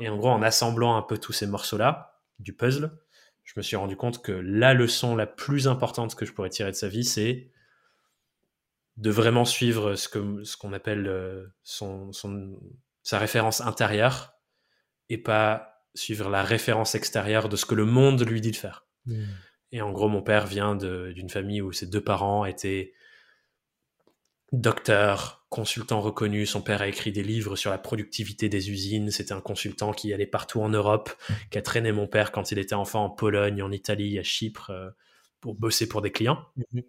Et 0.00 0.08
en 0.08 0.16
gros, 0.16 0.30
en 0.30 0.42
assemblant 0.42 0.96
un 0.96 1.02
peu 1.02 1.18
tous 1.18 1.32
ces 1.32 1.46
morceaux-là 1.46 2.20
du 2.38 2.54
puzzle, 2.54 2.90
je 3.44 3.52
me 3.56 3.62
suis 3.62 3.76
rendu 3.76 3.96
compte 3.96 4.22
que 4.22 4.32
la 4.32 4.74
leçon 4.74 5.14
la 5.16 5.26
plus 5.26 5.68
importante 5.68 6.14
que 6.14 6.24
je 6.24 6.32
pourrais 6.32 6.50
tirer 6.50 6.70
de 6.70 6.76
sa 6.76 6.88
vie, 6.88 7.04
c'est 7.04 7.50
de 8.96 9.10
vraiment 9.10 9.44
suivre 9.44 9.94
ce 9.94 10.08
que 10.08 10.42
ce 10.44 10.56
qu'on 10.56 10.72
appelle 10.72 11.06
euh, 11.06 11.46
son, 11.62 12.12
son- 12.12 12.58
sa 13.08 13.18
référence 13.18 13.62
intérieure 13.62 14.34
et 15.08 15.16
pas 15.16 15.82
suivre 15.94 16.28
la 16.28 16.42
référence 16.42 16.94
extérieure 16.94 17.48
de 17.48 17.56
ce 17.56 17.64
que 17.64 17.74
le 17.74 17.86
monde 17.86 18.20
lui 18.28 18.42
dit 18.42 18.50
de 18.50 18.56
faire. 18.56 18.86
Hmm. 19.06 19.24
Et 19.72 19.80
en 19.80 19.92
gros, 19.92 20.08
mon 20.08 20.20
père 20.20 20.46
vient 20.46 20.76
d'une 20.76 21.30
famille 21.30 21.62
où 21.62 21.72
ses 21.72 21.86
deux 21.86 22.04
parents 22.04 22.44
étaient 22.44 22.92
docteurs, 24.52 25.46
consultants 25.48 26.02
reconnus. 26.02 26.50
Son 26.50 26.60
père 26.60 26.82
a 26.82 26.86
écrit 26.86 27.10
des 27.10 27.22
livres 27.22 27.56
sur 27.56 27.70
la 27.70 27.78
productivité 27.78 28.50
des 28.50 28.70
usines. 28.70 29.10
C'était 29.10 29.32
un 29.32 29.40
consultant 29.40 29.92
qui 29.92 30.12
allait 30.12 30.26
partout 30.26 30.60
en 30.60 30.68
Europe, 30.68 31.10
qui 31.50 31.56
a 31.56 31.62
traîné 31.62 31.92
mon 31.92 32.08
père 32.08 32.30
quand 32.30 32.52
il 32.52 32.58
était 32.58 32.74
enfant 32.74 33.06
en 33.06 33.10
Pologne, 33.10 33.62
en 33.62 33.72
Italie, 33.72 34.18
à 34.18 34.22
Chypre, 34.22 34.68
euh, 34.68 34.90
pour 35.40 35.54
bosser 35.54 35.88
pour 35.88 36.02
des 36.02 36.12
clients. 36.12 36.44
Mhm. 36.74 36.82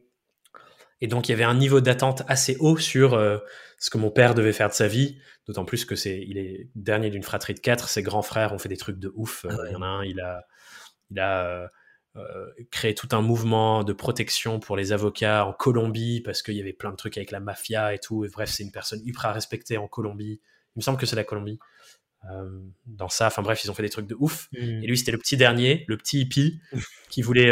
Et 1.02 1.08
donc, 1.08 1.30
il 1.30 1.32
y 1.32 1.34
avait 1.34 1.44
un 1.44 1.56
niveau 1.56 1.82
d'attente 1.82 2.24
assez 2.28 2.58
haut 2.60 2.78
sur 2.78 3.14
euh, 3.14 3.38
ce 3.78 3.90
que 3.90 3.98
mon 3.98 4.12
père 4.12 4.36
devait 4.36 4.54
faire 4.54 4.70
de 4.70 4.74
sa 4.74 4.88
vie. 4.88 5.20
D'autant 5.48 5.66
plus 5.66 5.86
que 5.86 5.96
c'est, 5.96 6.20
il 6.28 6.38
est 6.38 6.70
dernier 6.76 7.10
d'une 7.10 7.24
fratrie 7.24 7.54
de 7.54 7.60
quatre. 7.60 7.90
Ses 7.90 8.04
grands 8.04 8.22
frères 8.22 8.54
ont 8.54 8.60
fait 8.60 8.70
des 8.70 8.78
trucs 8.78 9.00
de 9.00 9.12
ouf. 9.16 9.46
Ah 9.50 9.56
ouais. 9.56 9.70
Il 9.70 9.74
y 9.74 9.76
en 9.76 9.82
a 9.82 9.88
un, 9.88 10.04
il 10.04 10.20
a, 10.20 10.46
il 11.10 11.20
a 11.20 11.70
euh, 12.16 12.48
créé 12.72 12.96
tout 12.96 13.08
un 13.12 13.22
mouvement 13.22 13.84
de 13.84 13.94
protection 13.94 14.60
pour 14.60 14.76
les 14.76 14.92
avocats 14.92 15.46
en 15.46 15.54
Colombie 15.54 16.22
parce 16.22 16.42
qu'il 16.42 16.56
y 16.56 16.62
avait 16.62 16.74
plein 16.74 16.92
de 16.92 16.96
trucs 16.96 17.18
avec 17.18 17.32
la 17.32 17.40
mafia 17.40 17.94
et 17.94 18.00
tout. 18.00 18.26
Et 18.26 18.30
bref, 18.30 18.50
c'est 18.50 18.64
une 18.64 18.72
personne 18.72 19.00
ultra 19.06 19.32
respectée 19.32 19.78
en 19.78 19.88
Colombie. 19.88 20.42
Il 20.76 20.80
me 20.80 20.82
semble 20.82 20.98
que 20.98 21.06
c'est 21.06 21.16
la 21.16 21.24
Colombie. 21.24 21.60
Euh, 22.30 22.50
dans 22.86 23.10
ça, 23.10 23.28
enfin 23.28 23.42
bref, 23.42 23.64
ils 23.64 23.72
ont 23.72 23.74
fait 23.74 23.84
des 23.84 23.90
trucs 23.90 24.08
de 24.08 24.16
ouf. 24.20 24.50
Hmm. 24.52 24.84
Et 24.84 24.88
lui, 24.88 24.98
c'était 24.98 25.12
le 25.12 25.18
petit 25.18 25.38
dernier, 25.38 25.86
le 25.88 25.98
petit 25.98 26.22
hippie, 26.22 26.60
qui 27.10 27.22
voulait 27.22 27.52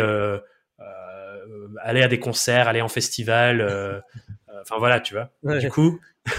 aller 1.81 2.01
à 2.03 2.07
des 2.07 2.19
concerts, 2.19 2.67
aller 2.67 2.81
en 2.81 2.87
festival. 2.89 3.61
euh, 3.61 3.99
euh, 4.49 4.61
Enfin 4.61 4.77
voilà, 4.77 4.99
tu 4.99 5.13
vois. 5.13 5.31
Ouais. 5.43 5.59
Du 5.59 5.69
coup, 5.69 5.99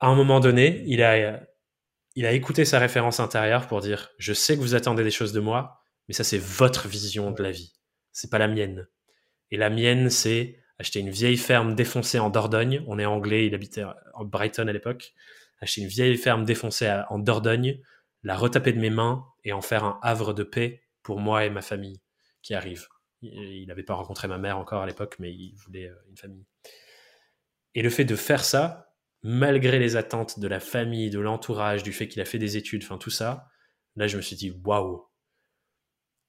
à 0.00 0.06
un 0.08 0.14
moment 0.14 0.40
donné, 0.40 0.82
il 0.86 1.02
a, 1.02 1.40
il 2.14 2.26
a 2.26 2.32
écouté 2.32 2.64
sa 2.64 2.78
référence 2.78 3.20
intérieure 3.20 3.66
pour 3.66 3.80
dire 3.80 4.10
Je 4.18 4.32
sais 4.32 4.56
que 4.56 4.60
vous 4.60 4.74
attendez 4.74 5.04
des 5.04 5.10
choses 5.10 5.32
de 5.32 5.40
moi, 5.40 5.80
mais 6.08 6.14
ça, 6.14 6.24
c'est 6.24 6.38
votre 6.40 6.88
vision 6.88 7.30
de 7.30 7.42
la 7.42 7.50
vie. 7.50 7.72
C'est 8.12 8.30
pas 8.30 8.38
la 8.38 8.48
mienne. 8.48 8.86
Et 9.50 9.56
la 9.56 9.70
mienne, 9.70 10.10
c'est 10.10 10.58
acheter 10.78 11.00
une 11.00 11.10
vieille 11.10 11.36
ferme 11.36 11.74
défoncée 11.74 12.18
en 12.18 12.30
Dordogne. 12.30 12.82
On 12.86 12.98
est 12.98 13.04
anglais, 13.04 13.46
il 13.46 13.54
habitait 13.54 13.84
en 14.14 14.24
Brighton 14.24 14.66
à 14.68 14.72
l'époque. 14.72 15.14
Acheter 15.60 15.82
une 15.82 15.88
vieille 15.88 16.16
ferme 16.16 16.44
défoncée 16.44 16.86
à- 16.86 17.06
en 17.10 17.18
Dordogne, 17.18 17.78
la 18.22 18.36
retaper 18.36 18.72
de 18.72 18.80
mes 18.80 18.90
mains 18.90 19.24
et 19.44 19.52
en 19.52 19.60
faire 19.60 19.84
un 19.84 19.98
havre 20.02 20.32
de 20.34 20.42
paix 20.42 20.82
pour 21.02 21.20
moi 21.20 21.44
et 21.44 21.50
ma 21.50 21.62
famille 21.62 22.00
qui 22.42 22.54
arrive. 22.54 22.86
Il 23.32 23.66
n'avait 23.66 23.82
pas 23.82 23.94
rencontré 23.94 24.28
ma 24.28 24.38
mère 24.38 24.58
encore 24.58 24.82
à 24.82 24.86
l'époque, 24.86 25.16
mais 25.18 25.32
il 25.32 25.54
voulait 25.56 25.88
euh, 25.88 25.94
une 26.08 26.16
famille. 26.16 26.46
Et 27.74 27.82
le 27.82 27.90
fait 27.90 28.04
de 28.04 28.16
faire 28.16 28.44
ça, 28.44 28.94
malgré 29.22 29.78
les 29.78 29.96
attentes 29.96 30.38
de 30.38 30.46
la 30.46 30.60
famille, 30.60 31.10
de 31.10 31.18
l'entourage, 31.18 31.82
du 31.82 31.92
fait 31.92 32.08
qu'il 32.08 32.20
a 32.20 32.24
fait 32.24 32.38
des 32.38 32.56
études, 32.56 32.84
enfin 32.84 32.98
tout 32.98 33.10
ça, 33.10 33.48
là 33.96 34.06
je 34.06 34.16
me 34.16 34.22
suis 34.22 34.36
dit 34.36 34.52
waouh. 34.64 35.06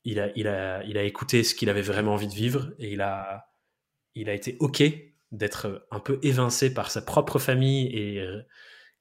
Il 0.03 0.19
a, 0.19 0.31
il, 0.35 0.47
a, 0.47 0.83
il 0.83 0.97
a 0.97 1.03
écouté 1.03 1.43
ce 1.43 1.55
qu'il 1.55 1.69
avait 1.69 1.81
vraiment 1.81 2.13
envie 2.13 2.27
de 2.27 2.33
vivre 2.33 2.73
et 2.77 2.93
il 2.93 3.01
a, 3.01 3.51
il 4.13 4.29
a 4.29 4.33
été 4.33 4.55
OK 4.59 4.83
d'être 5.31 5.87
un 5.91 5.99
peu 5.99 6.19
évincé 6.21 6.73
par 6.73 6.91
sa 6.91 7.01
propre 7.01 7.39
famille 7.39 7.87
et 7.87 8.21
euh, 8.21 8.41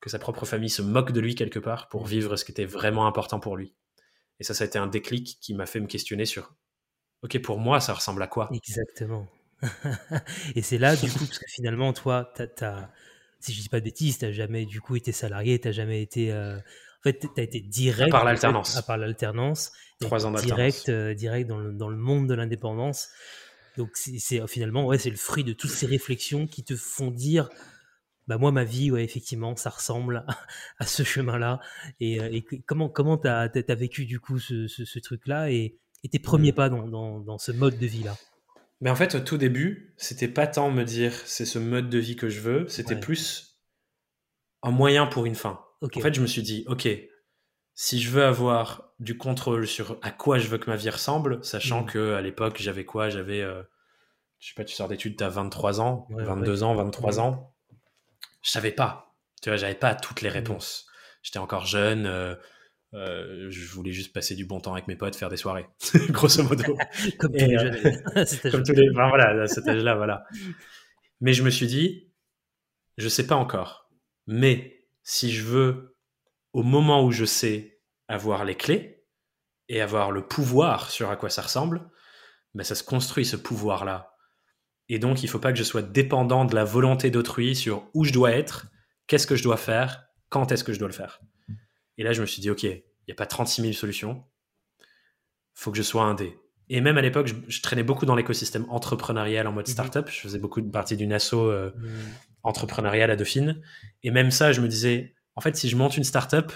que 0.01 0.11
sa 0.11 0.19
propre 0.19 0.45
famille 0.45 0.71
se 0.71 0.83
moque 0.83 1.13
de 1.13 1.21
lui 1.21 1.35
quelque 1.35 1.59
part 1.59 1.89
pour 1.89 2.07
vivre 2.07 2.37
ce 2.37 2.45
qui 2.45 2.53
était 2.53 2.65
vraiment 2.65 3.07
important 3.07 3.39
pour 3.39 3.57
lui. 3.57 3.75
Et 4.41 4.45
ça, 4.45 4.55
ça 4.55 4.65
a 4.65 4.67
été 4.67 4.79
un 4.79 4.87
déclic 4.87 5.39
qui 5.41 5.55
m'a 5.55 5.67
fait 5.67 5.81
me 5.81 5.87
questionner 5.87 6.27
sur 6.27 6.55
OK, 7.25 7.39
pour 7.41 7.59
moi, 7.59 7.81
ça 7.81 7.95
ressemble 7.95 8.23
à 8.23 8.27
quoi? 8.27 8.51
Exactement. 8.55 9.27
et 10.55 10.63
c'est 10.63 10.79
là, 10.79 10.95
du 10.97 11.11
coup, 11.11 11.27
parce 11.27 11.39
que 11.39 11.47
finalement, 11.49 11.93
toi, 11.93 12.31
t'as- 12.35 12.91
si 13.41 13.53
je 13.53 13.61
dis 13.63 13.69
pas 13.69 13.81
de 13.81 13.85
bêtises, 13.85 14.19
t'as 14.19 14.33
jamais, 14.33 14.67
du 14.67 14.81
coup, 14.81 14.97
été 14.97 15.13
salarié, 15.13 15.59
t'as 15.59 15.73
jamais 15.73 16.03
été. 16.03 16.33
euh, 16.33 16.57
En 16.59 17.03
fait, 17.03 17.27
t'as 17.35 17.43
été 17.43 17.61
direct. 17.61 18.09
À 18.15 18.19
part 18.19 18.25
l'alternance. 18.25 18.77
À 18.77 18.83
part 18.83 18.97
l'alternance. 18.99 19.73
Trois 20.01 20.27
ans 20.27 20.31
d'alternance. 20.33 20.57
Direct, 20.59 20.89
euh, 20.89 21.15
direct 21.15 21.49
dans 21.49 21.59
le, 21.59 21.73
dans 21.73 21.89
le 21.89 21.97
monde 21.97 22.29
de 22.29 22.35
l'indépendance. 22.35 23.09
Donc, 23.77 23.91
c'est, 23.95 24.47
finalement, 24.47 24.87
ouais, 24.87 24.99
c'est 24.99 25.11
le 25.11 25.17
fruit 25.17 25.45
de 25.45 25.53
toutes 25.53 25.71
ces 25.71 25.87
réflexions 25.87 26.47
qui 26.47 26.63
te 26.65 26.77
font 26.77 27.11
dire. 27.11 27.49
Bah 28.27 28.39
moi 28.39 28.53
ma 28.53 28.65
vie 28.65 28.91
ouais 28.91 29.05
effectivement 29.05 29.55
ça 29.55 29.69
ressemble 29.69 30.25
à, 30.27 30.39
à 30.79 30.87
ce 30.87 31.03
chemin-là 31.03 31.61
et, 32.01 32.21
euh, 32.21 32.29
et 32.33 32.43
que- 32.43 32.57
comment 32.67 32.89
comment 32.89 33.19
t'as 33.19 33.51
t'as 33.51 33.75
vécu 33.75 34.07
du 34.07 34.19
coup 34.19 34.39
ce, 34.39 34.67
ce, 34.67 34.85
ce 34.87 34.99
truc-là? 34.99 35.51
Et, 35.51 35.77
et 36.05 36.09
tes 36.09 36.19
premiers 36.21 36.53
Mm. 36.53 36.55
pas 36.55 36.69
dans, 36.69 36.87
dans, 36.87 37.19
dans 37.19 37.39
ce 37.39 37.51
mode 37.51 37.77
de 37.79 37.87
vie 37.87 38.03
là 38.05 38.15
Mais 38.81 38.91
en 38.91 38.95
fait, 38.97 39.15
au 39.17 39.21
tout 39.21 39.39
début, 39.39 39.95
c'était 39.97 40.29
pas 40.29 40.47
tant 40.47 40.71
me 40.71 40.85
dire 40.85 41.13
c'est 41.27 41.47
ce 41.47 41.59
mode 41.59 41.89
de 41.91 41.99
vie 41.99 42.15
que 42.17 42.29
je 42.29 42.41
veux, 42.41 42.69
c'était 42.69 42.95
Ouais. 42.95 43.01
plus 43.01 43.59
un 44.63 44.71
moyen 44.71 45.07
pour 45.07 45.27
une 45.27 45.35
fin. 45.35 45.61
En 45.83 46.01
fait, 46.01 46.15
je 46.15 46.21
me 46.21 46.27
suis 46.27 46.43
dit, 46.43 46.65
ok, 46.69 46.89
si 47.75 48.01
je 48.01 48.11
veux 48.11 48.25
avoir 48.25 48.93
du 49.01 49.17
contrôle 49.19 49.67
sur 49.67 49.99
à 50.03 50.11
quoi 50.11 50.39
je 50.39 50.49
veux 50.49 50.59
que 50.59 50.71
ma 50.71 50.77
vie 50.77 50.89
ressemble, 50.91 51.45
sachant 51.45 51.83
Mhm. 51.83 51.87
que 51.91 52.15
à 52.15 52.21
l'époque, 52.23 52.57
j'avais 52.61 52.85
quoi? 52.85 53.11
J'avais, 53.11 53.43
euh, 53.43 53.63
je 54.39 54.49
sais 54.49 54.55
pas, 54.55 54.65
tu 54.65 54.75
sors 54.75 54.89
d'études, 54.89 55.17
t'as 55.17 55.29
23 55.29 55.81
ans, 55.81 56.07
Ouais, 56.11 56.25
22 56.25 56.63
ans, 56.63 56.75
23 56.75 57.13
Mhm. 57.15 57.19
ans. 57.21 57.55
Je 58.43 58.51
savais 58.51 58.73
pas. 58.73 59.15
Tu 59.43 59.51
vois, 59.51 59.57
j'avais 59.57 59.75
pas 59.75 59.95
toutes 59.95 60.21
les 60.23 60.29
Mhm. 60.31 60.35
réponses. 60.37 60.87
J'étais 61.23 61.39
encore 61.39 61.67
jeune. 61.67 62.07
euh, 62.07 62.35
euh, 62.95 63.51
je 63.51 63.67
voulais 63.73 63.93
juste 63.93 64.13
passer 64.13 64.37
du 64.37 64.45
bon 64.45 64.61
temps 64.61 64.73
avec 64.73 64.87
mes 64.87 64.95
potes, 64.95 65.17
faire 65.17 65.29
des 65.29 65.37
soirées, 65.37 65.67
grosso 66.11 66.43
modo. 66.43 66.77
comme 67.19 67.33
tous 67.33 67.39
les 67.39 67.57
euh, 67.57 67.73
jeunes 67.73 68.51
Comme 68.51 68.63
tous 68.63 68.73
les. 68.73 68.89
voilà, 68.91 69.43
à 69.43 69.47
cet 69.47 69.67
âge-là, 69.67 69.97
voilà. 69.97 70.25
Mais 71.21 71.33
je 71.33 71.43
me 71.43 71.51
suis 71.51 71.67
dit, 71.67 72.13
je 72.97 73.09
sais 73.09 73.27
pas 73.27 73.35
encore. 73.35 73.91
Mais 74.27 74.87
si 75.03 75.33
je 75.33 75.43
veux, 75.43 75.97
au 76.53 76.63
moment 76.63 77.05
où 77.05 77.11
je 77.11 77.25
sais 77.25 77.81
avoir 78.09 78.45
les 78.45 78.55
clés 78.55 79.05
et 79.69 79.81
avoir 79.81 80.11
le 80.11 80.27
pouvoir 80.27 80.91
sur 80.91 81.11
à 81.11 81.17
quoi 81.17 81.31
ça 81.31 81.43
ressemble, 81.43 81.91
ben 82.55 82.63
ça 82.63 82.75
se 82.75 82.85
construit 82.85 83.25
ce 83.25 83.37
pouvoir-là. 83.37 84.15
Et 84.89 84.99
donc, 84.99 85.23
il 85.23 85.29
faut 85.29 85.39
pas 85.39 85.53
que 85.53 85.59
je 85.59 85.65
sois 85.65 85.83
dépendant 85.83 86.45
de 86.45 86.55
la 86.55 86.65
volonté 86.65 87.11
d'autrui 87.11 87.57
sur 87.57 87.89
où 87.95 88.05
je 88.05 88.13
dois 88.13 88.33
être, 88.33 88.67
qu'est-ce 89.07 89.27
que 89.27 89.35
je 89.35 89.43
dois 89.43 89.57
faire, 89.57 90.05
quand 90.29 90.53
est-ce 90.53 90.63
que 90.63 90.73
je 90.73 90.79
dois 90.79 90.89
le 90.89 90.95
faire. 90.95 91.21
Et 91.99 92.03
là, 92.03 92.13
je 92.13 92.21
me 92.21 92.27
suis 92.27 92.41
dit, 92.41 92.51
OK, 92.51 92.63
il 92.65 92.83
n'y 93.09 93.13
a 93.13 93.15
pas 93.15 93.27
36 93.27 93.63
000 93.63 93.73
solutions. 93.75 94.25
faut 95.57 95.71
que 95.71 95.77
je 95.77 95.83
sois 95.83 96.03
un 96.03 96.15
dé. 96.15 96.37
Et 96.69 96.81
même 96.81 96.99
à 96.99 97.01
l'époque, 97.03 97.29
je, 97.29 97.35
je 97.47 97.63
traînais 97.63 97.85
beaucoup 97.85 98.07
dans 98.07 98.17
l'écosystème 98.17 98.67
entrepreneurial 98.71 99.47
en 99.47 99.53
mode 99.53 99.69
Mhm. 99.69 99.73
startup. 99.73 100.09
Je 100.11 100.19
faisais 100.21 100.39
beaucoup 100.41 100.61
de 100.61 100.69
partie 100.71 100.97
d'une 100.97 101.13
asso 101.13 101.35
euh, 101.35 101.71
Mm. 101.77 101.89
entrepreneuriale 102.43 103.11
à 103.13 103.17
Dauphine. 103.17 103.63
Et 104.03 104.11
même 104.11 104.31
ça, 104.33 104.51
je 104.53 104.61
me 104.61 104.67
disais, 104.69 105.15
en 105.37 105.41
fait, 105.41 105.55
si 105.57 105.69
je 105.69 105.77
monte 105.77 105.97
une 105.97 106.03
startup, 106.05 106.51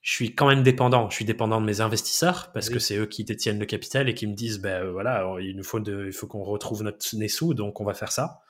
je 0.00 0.12
suis 0.12 0.34
quand 0.34 0.48
même 0.48 0.62
dépendant. 0.62 1.10
Je 1.10 1.16
suis 1.16 1.26
dépendant 1.26 1.60
de 1.60 1.66
mes 1.66 1.82
investisseurs 1.82 2.52
parce 2.52 2.68
Oui. 2.68 2.74
que 2.74 2.78
c'est 2.78 2.96
eux 2.96 3.04
qui 3.06 3.22
détiennent 3.24 3.58
le 3.58 3.66
capital 3.66 4.08
et 4.08 4.14
qui 4.14 4.26
me 4.26 4.34
disent, 4.34 4.60
ben 4.60 4.84
euh, 4.84 4.90
voilà, 4.92 5.26
il 5.40 5.54
nous 5.56 5.64
faut, 5.64 5.78
de, 5.80 6.06
il 6.06 6.12
faut 6.14 6.26
qu'on 6.26 6.42
retrouve 6.42 6.82
notre 6.82 7.04
sous, 7.28 7.52
donc 7.52 7.80
on 7.82 7.84
va 7.84 7.92
faire 7.92 8.12
ça. 8.12 8.40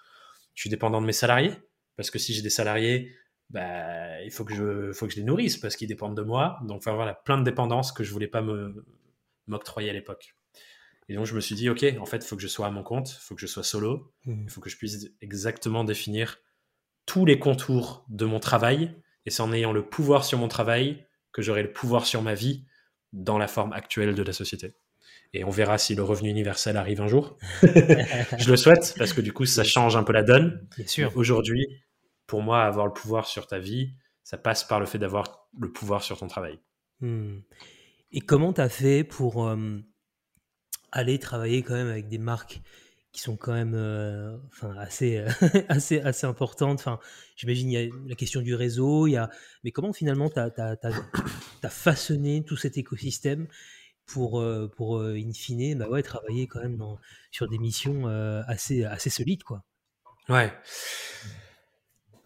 Je 0.54 0.60
suis 0.60 0.70
dépendant 0.70 1.00
de 1.00 1.06
mes 1.06 1.12
salariés 1.12 1.54
parce 1.96 2.10
que 2.10 2.20
si 2.20 2.32
j'ai 2.34 2.42
des 2.42 2.50
salariés, 2.50 3.12
bah, 3.50 4.22
il 4.22 4.30
faut 4.30 4.44
que 4.44 4.54
je, 4.54 4.92
faut 4.92 5.06
que 5.06 5.12
je 5.12 5.18
les 5.18 5.24
nourrisse 5.24 5.56
parce 5.56 5.76
qu'ils 5.76 5.88
dépendent 5.88 6.16
de 6.16 6.22
moi. 6.22 6.58
Donc, 6.64 6.78
enfin 6.78 6.94
voilà, 6.94 7.14
plein 7.14 7.38
de 7.38 7.44
dépendances 7.44 7.92
que 7.92 8.04
je 8.04 8.12
voulais 8.12 8.28
pas 8.28 8.42
me 8.42 8.84
m'octroyer 9.46 9.90
à 9.90 9.92
l'époque. 9.92 10.36
Et 11.08 11.14
donc, 11.14 11.26
je 11.26 11.34
me 11.34 11.40
suis 11.40 11.56
dit, 11.56 11.68
ok, 11.68 11.84
en 11.98 12.06
fait, 12.06 12.18
il 12.18 12.24
faut 12.24 12.36
que 12.36 12.42
je 12.42 12.46
sois 12.46 12.68
à 12.68 12.70
mon 12.70 12.84
compte, 12.84 13.10
il 13.10 13.20
faut 13.20 13.34
que 13.34 13.40
je 13.40 13.48
sois 13.48 13.64
solo, 13.64 14.12
Mm. 14.26 14.44
il 14.44 14.50
faut 14.50 14.60
que 14.60 14.70
je 14.70 14.76
puisse 14.76 15.08
exactement 15.20 15.82
définir 15.82 16.38
tous 17.06 17.26
les 17.26 17.40
contours 17.40 18.04
de 18.08 18.24
mon 18.24 18.38
travail. 18.38 18.94
Et 19.26 19.30
c'est 19.30 19.42
en 19.42 19.52
ayant 19.52 19.72
le 19.72 19.84
pouvoir 19.84 20.24
sur 20.24 20.38
mon 20.38 20.48
travail 20.48 21.04
que 21.32 21.42
j'aurai 21.42 21.62
le 21.62 21.72
pouvoir 21.72 22.06
sur 22.06 22.22
ma 22.22 22.34
vie 22.34 22.64
dans 23.12 23.38
la 23.38 23.48
forme 23.48 23.72
actuelle 23.72 24.14
de 24.14 24.22
la 24.22 24.32
société. 24.32 24.76
Et 25.32 25.44
on 25.44 25.50
verra 25.50 25.78
si 25.78 25.94
le 25.94 26.02
revenu 26.02 26.28
universel 26.28 26.76
arrive 26.76 27.00
un 27.00 27.08
jour. 27.08 27.36
je 27.62 28.50
le 28.50 28.56
souhaite 28.56 28.94
parce 28.96 29.12
que 29.12 29.20
du 29.20 29.32
coup, 29.32 29.46
ça 29.46 29.64
change 29.64 29.96
un 29.96 30.04
peu 30.04 30.12
la 30.12 30.22
donne. 30.22 30.66
Bien 30.76 30.86
sûr. 30.86 31.12
Aujourd'hui, 31.16 31.66
pour 32.30 32.42
moi, 32.42 32.62
avoir 32.62 32.86
le 32.86 32.92
pouvoir 32.92 33.26
sur 33.26 33.48
ta 33.48 33.58
vie, 33.58 33.92
ça 34.22 34.38
passe 34.38 34.62
par 34.62 34.78
le 34.78 34.86
fait 34.86 34.98
d'avoir 34.98 35.48
le 35.58 35.72
pouvoir 35.72 36.04
sur 36.04 36.16
ton 36.16 36.28
travail. 36.28 36.60
Hmm. 37.00 37.40
Et 38.12 38.20
comment 38.20 38.52
tu 38.52 38.60
as 38.60 38.68
fait 38.68 39.02
pour 39.02 39.48
euh, 39.48 39.80
aller 40.92 41.18
travailler 41.18 41.64
quand 41.64 41.74
même 41.74 41.88
avec 41.88 42.06
des 42.06 42.18
marques 42.18 42.60
qui 43.10 43.20
sont 43.20 43.36
quand 43.36 43.52
même 43.52 43.74
euh, 43.74 44.38
enfin, 44.46 44.76
assez, 44.78 45.16
euh, 45.16 45.28
assez, 45.68 46.00
assez 46.02 46.24
importantes? 46.24 46.78
Enfin, 46.78 47.00
J'imagine 47.34 47.68
il 47.68 47.72
y 47.72 47.88
a 47.88 47.90
la 48.06 48.14
question 48.14 48.42
du 48.42 48.54
réseau, 48.54 49.08
il 49.08 49.12
y 49.12 49.16
a... 49.16 49.28
mais 49.64 49.72
comment 49.72 49.92
finalement 49.92 50.30
tu 50.30 50.38
as, 50.38 51.68
façonné 51.68 52.44
tout 52.44 52.56
cet 52.56 52.78
écosystème 52.78 53.48
pour, 54.06 54.40
pour 54.76 55.00
in 55.00 55.32
fine, 55.32 55.78
bah 55.78 55.88
ouais, 55.88 56.04
travailler 56.04 56.46
quand 56.46 56.60
même 56.60 56.76
dans, 56.76 56.96
sur 57.32 57.48
des 57.48 57.58
missions 57.58 58.06
assez, 58.46 58.84
assez 58.84 59.10
solides, 59.10 59.42
quoi? 59.42 59.64
Ouais. 60.28 60.52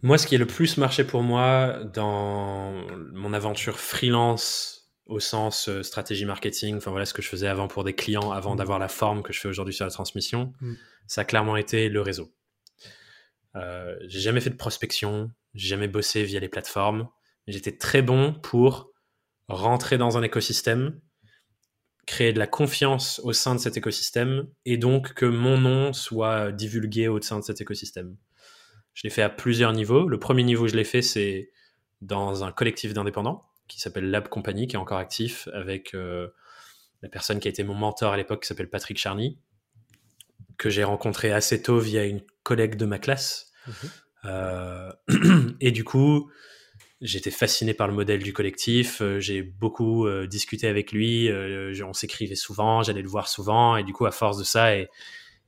Moi, 0.05 0.19
ce 0.19 0.27
qui 0.27 0.35
est 0.35 0.39
le 0.39 0.47
plus 0.47 0.77
marché 0.77 1.03
pour 1.03 1.23
moi 1.23 1.79
dans 1.95 2.75
mon 3.15 3.33
aventure 3.33 3.79
freelance 3.79 4.93
au 5.07 5.19
sens 5.19 5.71
stratégie 5.81 6.27
marketing, 6.27 6.77
enfin 6.77 6.91
voilà 6.91 7.07
ce 7.07 7.15
que 7.15 7.23
je 7.23 7.29
faisais 7.29 7.49
avant 7.49 7.69
pour 7.69 7.85
des 7.85 7.95
clients, 7.95 8.31
avant 8.31 8.53
mmh. 8.53 8.59
d'avoir 8.59 8.79
la 8.79 8.89
forme 8.89 9.23
que 9.23 9.33
je 9.33 9.41
fais 9.41 9.49
aujourd'hui 9.49 9.73
sur 9.73 9.87
la 9.87 9.91
transmission, 9.91 10.53
mmh. 10.61 10.75
ça 11.07 11.23
a 11.23 11.25
clairement 11.25 11.57
été 11.57 11.89
le 11.89 12.03
réseau. 12.03 12.35
Euh, 13.57 13.97
j'ai 14.07 14.21
jamais 14.21 14.43
fait 14.43 14.51
de 14.51 14.57
prospection, 14.57 15.31
j'ai 15.55 15.69
jamais 15.69 15.89
bossé 15.89 16.23
via 16.23 16.39
les 16.39 16.51
plateformes, 16.51 17.09
mais 17.47 17.55
j'étais 17.55 17.75
très 17.75 18.03
bon 18.03 18.35
pour 18.35 18.91
rentrer 19.49 19.97
dans 19.97 20.19
un 20.19 20.23
écosystème, 20.23 21.01
créer 22.07 22.35
de 22.35 22.39
la 22.39 22.47
confiance 22.47 23.23
au 23.25 23.33
sein 23.33 23.55
de 23.55 23.61
cet 23.61 23.79
écosystème 23.79 24.49
et 24.67 24.77
donc 24.77 25.15
que 25.15 25.25
mon 25.25 25.57
nom 25.57 25.95
soit 25.95 26.53
divulgué 26.53 27.09
au 27.09 27.23
sein 27.23 27.39
de 27.39 27.45
cet 27.45 27.63
écosystème. 27.63 28.19
Je 28.95 29.03
l'ai 29.05 29.11
fait 29.11 29.23
à 29.23 29.29
plusieurs 29.29 29.73
niveaux. 29.73 30.09
Le 30.09 30.19
premier 30.19 30.43
niveau, 30.43 30.69
je 30.69 30.77
l'ai 30.77 30.85
fait, 30.85 31.03
c'est 31.03 31.51
dans 32.01 32.45
un 32.45 32.53
collectif 32.53 32.95
d'indépendants 32.95 33.45
qui 33.69 33.81
s'appelle 33.81 34.11
Lab 34.11 34.29
Company, 34.29 34.67
qui 34.67 34.77
est 34.77 34.79
encore 34.79 34.99
actif 34.99 35.49
avec 35.53 35.95
euh, 35.95 36.29
la 37.03 37.09
personne 37.09 37.41
qui 37.41 37.49
a 37.49 37.51
été 37.51 37.65
mon 37.65 37.75
mentor 37.75 38.13
à 38.13 38.17
l'époque, 38.17 38.43
qui 38.43 38.47
s'appelle 38.47 38.71
Patrick 38.71 38.99
Charny, 38.99 39.39
que 40.59 40.71
j'ai 40.71 40.85
rencontré 40.85 41.33
assez 41.33 41.63
tôt 41.63 41.79
via 41.79 42.05
une 42.05 42.23
collègue 42.43 42.77
de 42.77 42.87
ma 42.87 42.99
classe. 42.99 43.53
Mhm. 43.67 43.75
Euh, 44.27 44.93
et 45.61 45.71
du 45.71 45.85
coup, 45.85 46.31
j'étais 47.01 47.31
fasciné 47.31 47.75
par 47.75 47.89
le 47.89 47.95
modèle 47.95 48.23
du 48.23 48.33
collectif. 48.33 49.01
Euh, 49.01 49.21
j'ai 49.21 49.43
beaucoup 49.43 50.07
euh, 50.07 50.27
discuté 50.27 50.67
avec 50.67 50.93
lui. 50.93 51.31
on 51.83 51.93
s'écrivait 51.93 52.35
souvent, 52.35 52.83
j'allais 52.83 53.03
le 53.03 53.09
voir 53.09 53.29
souvent. 53.29 53.77
Et 53.77 53.85
du 53.85 53.93
coup, 53.93 54.07
à 54.07 54.11
force 54.13 54.39
de 54.39 54.45
ça 54.45 54.77
et, 54.77 54.89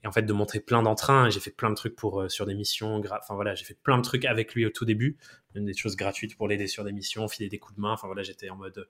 en 0.05 0.12
fait 0.12 0.22
de 0.22 0.32
montrer 0.32 0.61
plein 0.61 0.82
d'entrains, 0.82 1.30
j'ai 1.30 1.40
fait 1.40 1.51
plein 1.51 1.70
de 1.70 1.74
trucs 1.74 1.97
pour 1.97 2.30
sur 2.30 2.47
des 2.47 2.55
missions. 2.55 3.03
Enfin 3.05 3.34
voilà, 3.34 3.55
j'ai 3.55 3.64
fait 3.64 3.78
plein 3.82 3.97
de 3.97 4.03
trucs 4.03 4.24
avec 4.24 4.55
lui 4.55 4.66
au 4.66 4.70
tout 4.70 4.84
début, 4.84 5.16
même 5.55 5.64
des 5.64 5.74
choses 5.74 5.97
gratuites 5.97 6.36
pour 6.36 6.49
l'aider 6.49 6.66
sur 6.66 6.84
des 6.84 6.92
missions, 6.92 7.26
filer 7.28 7.49
des 7.49 7.59
coups 7.59 7.76
de 7.76 7.80
main. 7.80 7.92
Enfin 7.92 8.07
voilà, 8.07 8.22
j'étais 8.22 8.51
en 8.51 8.57
mode 8.57 8.86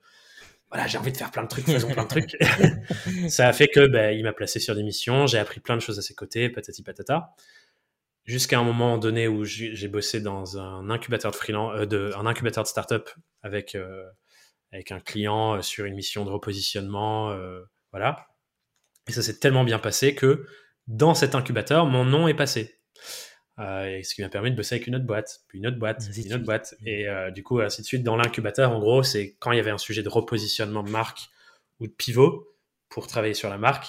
voilà, 0.71 0.87
j'ai 0.89 0.99
envie 0.99 1.13
de 1.13 1.17
faire 1.17 1.31
plein 1.31 1.45
de 1.45 1.49
trucs, 1.49 1.67
faisons 1.67 1.93
plein 1.93 2.05
de 2.05 2.09
trucs. 2.09 2.37
ça 3.29 3.49
a 3.49 3.53
fait 3.53 3.69
que 3.69 3.87
ben, 3.87 4.17
il 4.17 4.25
m'a 4.25 4.33
placé 4.33 4.59
sur 4.59 4.75
des 4.75 4.83
missions, 4.83 5.27
j'ai 5.27 5.39
appris 5.39 5.61
plein 5.61 5.77
de 5.77 5.81
choses 5.81 5.99
à 5.99 6.03
ses 6.03 6.15
côtés, 6.15 6.49
patati 6.49 6.83
patata. 6.83 7.35
Jusqu'à 8.25 8.59
un 8.59 8.65
moment 8.65 8.99
donné 8.99 9.29
où 9.29 9.45
j'ai 9.45 9.89
bossé 9.89 10.21
dans 10.21 10.59
un 10.59 10.91
incubateur 10.91 11.31
de 11.31 11.37
freelance, 11.37 11.73
euh, 11.77 11.87
de, 11.87 12.13
un 12.17 12.27
incubateur 12.27 12.65
de 12.65 12.69
start-up 12.69 13.09
avec, 13.43 13.77
euh, 13.77 14.05
avec 14.73 14.91
un 14.91 14.99
client 14.99 15.55
euh, 15.55 15.63
sur 15.63 15.85
une 15.85 15.95
mission 15.95 16.25
de 16.25 16.31
repositionnement, 16.31 17.37
voilà. 17.93 18.27
Et 19.09 19.13
ça 19.13 19.23
s'est 19.23 19.39
tellement 19.39 19.63
bien 19.63 19.79
passé 19.79 20.17
que 20.17 20.47
dans 20.87 21.15
cet 21.15 21.35
incubateur, 21.35 21.87
mon 21.87 22.05
nom 22.05 22.29
est 22.29 22.35
passé. 22.35 22.77
Euh, 23.59 24.03
ce 24.03 24.15
qui 24.15 24.21
m'a 24.21 24.29
permis 24.29 24.51
de 24.51 24.57
bosser 24.57 24.75
avec 24.75 24.87
une 24.87 24.97
autre 24.97 25.07
boîte, 25.07 25.41
puis 25.49 25.59
une 25.59 25.67
autre 25.67 25.79
boîte, 25.79 26.07
puis 26.13 26.25
une 26.25 26.35
autre 26.35 26.45
boîte. 26.45 26.75
Et 26.85 27.09
euh, 27.09 27.31
du 27.31 27.43
coup, 27.43 27.61
ainsi 27.61 27.81
de 27.81 27.87
suite. 27.87 28.03
Dans 28.03 28.17
l'incubateur, 28.17 28.71
en 28.71 28.79
gros, 28.79 29.03
c'est 29.03 29.37
quand 29.39 29.53
il 29.53 29.57
y 29.57 29.61
avait 29.61 29.71
un 29.71 29.79
sujet 29.79 30.03
de 30.03 30.09
repositionnement 30.09 30.83
de 30.83 30.91
marque 30.91 31.29
ou 31.81 31.87
de 31.87 31.93
pivot 31.93 32.55
pour 32.89 33.07
travailler 33.07 33.35
sur 33.35 33.49
la 33.49 33.57
marque, 33.57 33.87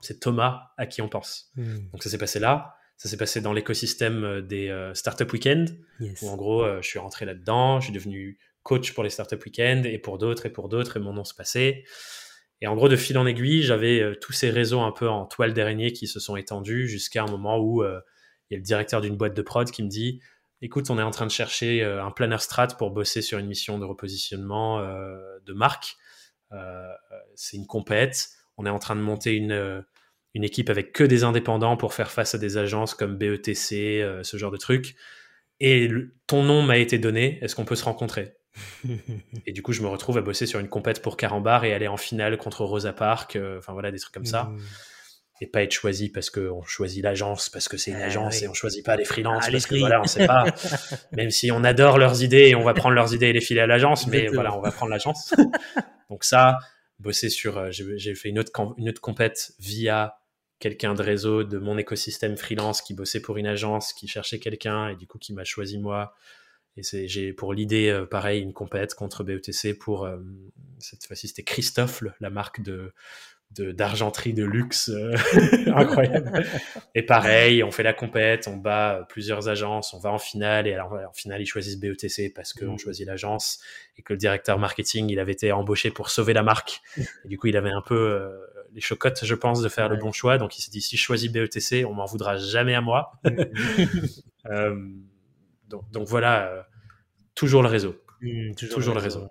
c'est 0.00 0.20
Thomas 0.20 0.72
à 0.76 0.86
qui 0.86 1.00
on 1.00 1.08
pense. 1.08 1.50
Hmm. 1.56 1.88
Donc 1.92 2.02
ça 2.02 2.10
s'est 2.10 2.18
passé 2.18 2.38
là. 2.38 2.74
Ça 2.98 3.08
s'est 3.08 3.16
passé 3.16 3.40
dans 3.40 3.52
l'écosystème 3.52 4.24
euh, 4.24 4.42
des 4.42 4.90
Startup 4.94 5.30
Weekend, 5.32 5.70
où 6.00 6.28
en 6.28 6.36
gros, 6.36 6.66
je 6.80 6.86
suis 6.86 6.98
rentré 6.98 7.24
là-dedans, 7.24 7.80
je 7.80 7.86
suis 7.86 7.94
devenu 7.94 8.38
coach 8.62 8.92
pour 8.92 9.02
les 9.02 9.10
Startup 9.10 9.42
Weekend 9.42 9.86
et 9.86 9.98
pour 9.98 10.18
d'autres 10.18 10.46
et 10.46 10.50
pour 10.50 10.68
d'autres, 10.68 10.98
et 10.98 11.00
mon 11.00 11.14
nom 11.14 11.24
se 11.24 11.34
passait. 11.34 11.84
Et 12.62 12.66
en 12.66 12.74
gros, 12.74 12.88
de 12.88 12.96
fil 12.96 13.18
en 13.18 13.26
aiguille, 13.26 13.62
j'avais 13.62 14.16
tous 14.20 14.32
ces 14.32 14.48
réseaux 14.48 14.80
un 14.80 14.92
peu 14.92 15.08
en 15.08 15.26
toile 15.26 15.52
d'araignée 15.52 15.92
qui 15.92 16.06
se 16.06 16.18
sont 16.18 16.36
étendus 16.36 16.88
jusqu'à 16.88 17.24
un 17.24 17.26
moment 17.26 17.58
où 17.58 17.82
il 17.84 18.52
y 18.52 18.54
a 18.54 18.56
le 18.56 18.62
directeur 18.62 19.02
d'une 19.02 19.16
boîte 19.16 19.34
de 19.34 19.42
prod 19.42 19.70
qui 19.70 19.82
me 19.82 19.88
dit 19.88 20.20
écoute, 20.62 20.88
on 20.90 20.98
est 20.98 21.02
en 21.02 21.10
train 21.10 21.26
de 21.26 21.30
chercher 21.30 21.82
euh, 21.82 22.02
un 22.02 22.10
planner 22.10 22.38
strat 22.38 22.68
pour 22.68 22.92
bosser 22.92 23.20
sur 23.20 23.38
une 23.38 23.46
mission 23.46 23.78
de 23.78 23.84
repositionnement 23.84 24.78
euh, 24.78 25.18
de 25.44 25.52
marque. 25.52 25.96
Euh, 26.52 26.88
c'est 27.34 27.56
une 27.56 27.66
compète. 27.66 28.30
On 28.56 28.64
est 28.64 28.70
en 28.70 28.78
train 28.78 28.96
de 28.96 29.00
monter 29.00 29.34
une, 29.34 29.84
une 30.34 30.44
équipe 30.44 30.70
avec 30.70 30.92
que 30.92 31.04
des 31.04 31.24
indépendants 31.24 31.76
pour 31.76 31.94
faire 31.94 32.10
face 32.10 32.34
à 32.34 32.38
des 32.38 32.56
agences 32.58 32.94
comme 32.94 33.16
BETC, 33.16 34.22
ce 34.22 34.36
genre 34.36 34.50
de 34.50 34.56
trucs. 34.56 34.94
Et 35.58 35.88
ton 36.26 36.44
nom 36.44 36.62
m'a 36.62 36.76
été 36.76 36.98
donné. 36.98 37.38
Est-ce 37.42 37.56
qu'on 37.56 37.64
peut 37.64 37.76
se 37.76 37.84
rencontrer? 37.84 38.36
Et 39.46 39.52
du 39.52 39.62
coup, 39.62 39.72
je 39.72 39.82
me 39.82 39.88
retrouve 39.88 40.18
à 40.18 40.22
bosser 40.22 40.46
sur 40.46 40.60
une 40.60 40.68
compète 40.68 41.02
pour 41.02 41.16
Carambar 41.16 41.64
et 41.64 41.72
aller 41.72 41.88
en 41.88 41.96
finale 41.96 42.36
contre 42.36 42.64
Rosa 42.64 42.92
Parks. 42.92 43.38
Enfin 43.58 43.72
voilà, 43.72 43.90
des 43.90 43.98
trucs 43.98 44.14
comme 44.14 44.26
ça. 44.26 44.44
Mmh 44.44 44.58
et 45.42 45.46
pas 45.46 45.64
être 45.64 45.72
choisi 45.72 46.08
parce 46.08 46.30
qu'on 46.30 46.62
choisit 46.62 47.02
l'agence, 47.02 47.48
parce 47.48 47.66
que 47.66 47.76
c'est 47.76 47.90
une 47.90 47.96
ah 47.96 48.06
agence 48.06 48.42
et 48.42 48.48
on 48.48 48.54
choisit 48.54 48.86
pas 48.86 48.94
les 48.94 49.04
freelances, 49.04 49.46
ah, 49.48 49.50
parce 49.50 49.66
que 49.66 49.74
voilà, 49.74 50.00
on 50.00 50.06
sait 50.06 50.26
pas. 50.26 50.44
Même 51.12 51.30
si 51.30 51.50
on 51.50 51.64
adore 51.64 51.98
leurs 51.98 52.22
idées 52.22 52.48
et 52.48 52.54
on 52.54 52.62
va 52.62 52.74
prendre 52.74 52.94
leurs 52.94 53.12
idées 53.12 53.26
et 53.26 53.32
les 53.32 53.40
filer 53.40 53.60
à 53.60 53.66
l'agence, 53.66 54.06
mais 54.06 54.28
voilà, 54.28 54.56
on 54.56 54.60
va 54.60 54.70
prendre 54.70 54.92
l'agence. 54.92 55.34
Donc 56.10 56.22
ça, 56.22 56.58
bosser 57.00 57.28
sur, 57.28 57.58
euh, 57.58 57.70
j'ai 57.70 58.14
fait 58.14 58.28
une 58.28 58.38
autre, 58.38 58.52
une 58.78 58.88
autre 58.88 59.00
compète 59.00 59.52
via 59.58 60.14
quelqu'un 60.60 60.94
de 60.94 61.02
réseau 61.02 61.42
de 61.42 61.58
mon 61.58 61.76
écosystème 61.76 62.36
freelance 62.36 62.80
qui 62.80 62.94
bossait 62.94 63.20
pour 63.20 63.36
une 63.36 63.48
agence, 63.48 63.92
qui 63.92 64.06
cherchait 64.06 64.38
quelqu'un 64.38 64.90
et 64.90 64.96
du 64.96 65.08
coup 65.08 65.18
qui 65.18 65.32
m'a 65.32 65.44
choisi 65.44 65.76
moi. 65.76 66.14
Et 66.76 66.82
c'est, 66.82 67.06
j'ai 67.06 67.32
pour 67.32 67.52
l'idée, 67.52 67.88
euh, 67.88 68.06
pareil, 68.06 68.40
une 68.40 68.52
compète 68.52 68.94
contre 68.94 69.24
BETC 69.24 69.78
pour, 69.78 70.04
euh, 70.04 70.18
cette 70.78 71.06
fois-ci 71.06 71.28
c'était 71.28 71.42
Christophe, 71.42 72.02
la 72.20 72.30
marque 72.30 72.62
de, 72.62 72.92
d'argenterie 73.50 74.32
de, 74.32 74.44
luxe 74.44 74.88
euh, 74.88 75.14
incroyable. 75.74 76.44
Et 76.94 77.02
pareil, 77.02 77.62
on 77.62 77.70
fait 77.70 77.82
la 77.82 77.92
compète, 77.92 78.48
on 78.48 78.56
bat 78.56 79.06
plusieurs 79.08 79.48
agences, 79.48 79.92
on 79.94 79.98
va 79.98 80.10
en 80.10 80.18
finale 80.18 80.66
et 80.66 80.72
alors 80.72 80.94
en 80.94 81.12
finale 81.12 81.42
ils 81.42 81.46
choisissent 81.46 81.78
BETC 81.78 82.32
parce 82.34 82.52
qu'on 82.52 82.74
mmh. 82.74 82.78
choisit 82.78 83.06
l'agence 83.06 83.60
et 83.98 84.02
que 84.02 84.12
le 84.12 84.18
directeur 84.18 84.58
marketing 84.58 85.10
il 85.10 85.18
avait 85.18 85.32
été 85.32 85.52
embauché 85.52 85.90
pour 85.90 86.10
sauver 86.10 86.32
la 86.32 86.42
marque. 86.42 86.80
Et 87.24 87.28
du 87.28 87.38
coup 87.38 87.48
il 87.48 87.56
avait 87.56 87.70
un 87.70 87.82
peu 87.82 87.94
euh, 87.94 88.30
les 88.72 88.80
chocottes, 88.80 89.24
je 89.24 89.34
pense, 89.34 89.60
de 89.62 89.68
faire 89.68 89.88
le 89.88 89.96
bon 89.96 90.12
choix. 90.12 90.38
Donc 90.38 90.58
il 90.58 90.62
s'est 90.62 90.70
dit 90.70 90.80
si 90.80 90.96
je 90.96 91.02
choisis 91.02 91.30
BETC, 91.30 91.84
on 91.86 91.94
m'en 91.94 92.06
voudra 92.06 92.36
jamais 92.36 92.74
à 92.74 92.80
moi. 92.80 93.12
euh, 94.46 94.76
donc, 95.72 95.90
donc, 95.90 96.06
voilà, 96.06 96.48
euh, 96.48 96.62
toujours 97.34 97.62
le 97.62 97.68
réseau. 97.68 97.96
Mmh, 98.20 98.54
toujours, 98.54 98.94
le 98.94 99.00
réseau. 99.00 99.28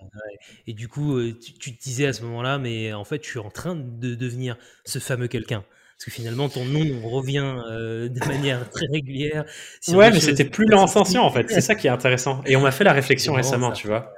Et 0.68 0.74
du 0.74 0.89
coup, 0.89 1.18
euh, 1.18 1.34
tu, 1.39 1.78
te 1.78 1.82
disais 1.82 2.08
à 2.08 2.14
ce 2.14 2.24
moment-là, 2.24 2.58
mais 2.58 2.92
en 2.92 3.06
fait, 3.06 3.24
je 3.24 3.30
suis 3.30 3.39
en 3.39 3.50
train 3.50 3.76
de 3.76 4.16
devenir 4.16 4.58
ce 4.84 5.00
fameux 5.00 5.28
quelqu'un. 5.28 5.64
Parce 5.98 6.06
que 6.06 6.12
finalement, 6.12 6.50
ton 6.50 6.66
nom 6.66 7.08
revient 7.08 7.56
euh, 7.70 8.10
de 8.10 8.20
manière 8.28 8.70
très 8.70 8.88
régulière. 8.88 9.46
ouais, 9.89 10.12
mais 10.12 10.20
c'était 10.20 10.46
plus 10.46 10.66
l'intention, 10.66 11.22
en 11.22 11.30
fait. 11.30 11.50
C'est 11.50 11.62
ça 11.62 11.76
qui 11.76 11.88
est 11.88 11.92
intéressant. 11.92 12.44
Et 12.46 12.56
on 12.56 12.62
m'a 12.62 12.72
fait 12.72 12.84
la 12.84 12.94
réflexion 12.94 13.34
récemment, 13.34 13.72
tu 13.72 13.88
vois. 13.88 14.14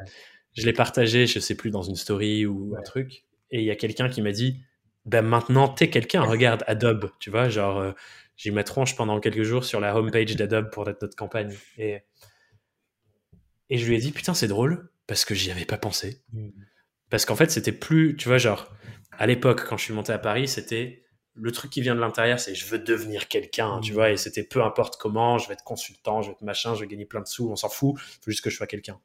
Je 0.54 0.66
l'ai 0.66 0.74
partagé, 0.74 1.28
je 1.28 1.40
sais 1.40 1.56
plus, 1.56 1.70
dans 1.70 1.84
une 1.84 1.96
story 1.96 2.46
ou 2.46 2.76
un 2.78 2.82
truc. 2.82 3.26
Et 3.52 3.60
il 3.60 3.66
y 3.66 3.72
a 3.72 3.76
quelqu'un 3.76 4.10
qui 4.10 4.22
m'a 4.22 4.32
dit, 4.32 4.64
ben 5.06 5.22
maintenant, 5.22 5.68
t'es 5.68 5.90
quelqu'un. 5.90 6.22
Regarde 6.22 6.64
Adobe, 6.66 7.12
tu 7.20 7.30
vois. 7.30 7.50
Genre, 7.50 7.94
j'ai 8.36 8.50
eu 8.50 8.54
ma 8.54 8.64
tronche 8.64 8.96
pendant 8.96 9.20
quelques 9.20 9.44
jours 9.44 9.64
sur 9.64 9.80
la 9.80 9.96
homepage 9.96 10.36
d'Adobe 10.36 10.70
pour 10.72 10.86
notre 10.86 11.16
campagne. 11.16 11.56
Et 11.78 12.02
et 13.70 13.78
je 13.78 13.88
lui 13.88 13.96
ai 13.96 13.98
dit, 13.98 14.12
putain, 14.12 14.36
c'est 14.36 14.48
drôle, 14.48 14.92
parce 15.08 15.26
que 15.26 15.34
j'y 15.34 15.50
avais 15.50 15.66
pas 15.66 15.78
pensé. 15.78 16.22
Parce 17.10 17.26
qu'en 17.26 17.36
fait, 17.36 17.50
c'était 17.50 17.72
plus, 17.72 18.16
tu 18.18 18.28
vois, 18.28 18.38
genre, 18.38 18.72
à 19.18 19.26
l'époque, 19.26 19.66
quand 19.68 19.78
je 19.78 19.84
suis 19.86 19.94
monté 19.94 20.12
à 20.12 20.20
Paris, 20.20 20.48
c'était 20.48 21.06
le 21.34 21.52
truc 21.52 21.72
qui 21.72 21.82
vient 21.82 21.96
de 21.96 22.00
l'intérieur, 22.00 22.40
c'est 22.40 22.54
je 22.54 22.68
veux 22.68 22.78
devenir 22.78 23.28
quelqu'un, 23.28 23.80
tu 23.80 23.92
mm. 23.92 23.96
vois, 23.96 24.12
et 24.12 24.18
c'était 24.18 24.44
peu 24.44 24.64
importe 24.64 24.98
comment, 24.98 25.40
je 25.40 25.48
vais 25.48 25.54
être 25.54 25.64
consultant, 25.64 26.22
je 26.22 26.28
vais 26.28 26.34
être 26.34 26.44
machin, 26.44 26.76
je 26.76 26.82
vais 26.82 26.88
gagner 26.88 27.06
plein 27.06 27.22
de 27.22 27.28
sous, 27.28 27.50
on 27.50 27.56
s'en 27.56 27.70
fout, 27.70 27.96
il 27.98 28.24
faut 28.24 28.32
juste 28.32 28.44
que 28.44 28.52
je 28.52 28.58
sois 28.58 28.68
quelqu'un. 28.68 29.00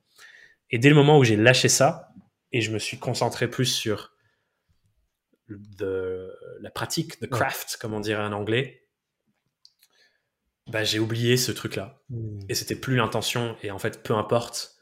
Et 0.71 0.79
dès 0.79 0.91
le 0.91 0.95
moment 0.95 1.19
où 1.19 1.25
j'ai 1.25 1.37
lâché 1.37 1.71
ça, 1.71 2.13
et 2.53 2.61
je 2.61 2.71
me 2.71 2.79
suis 2.79 2.99
concentré 2.99 3.49
plus 3.49 3.65
sur 3.65 4.13
de, 5.49 6.31
la 6.61 6.71
pratique, 6.71 7.23
de 7.23 7.27
craft, 7.27 7.79
comme 7.81 7.95
on 7.95 8.01
dirait 8.01 8.23
en 8.23 8.33
anglais, 8.33 8.78
bah, 10.69 10.85
j'ai 10.85 10.99
oublié 10.99 11.37
ce 11.37 11.53
truc-là. 11.53 12.03
Hmm. 12.11 12.41
Et 12.49 12.55
c'était 12.55 12.77
plus 12.77 12.97
l'intention. 12.97 13.57
Et 13.63 13.71
en 13.71 13.79
fait, 13.79 14.03
peu 14.03 14.15
importe, 14.15 14.79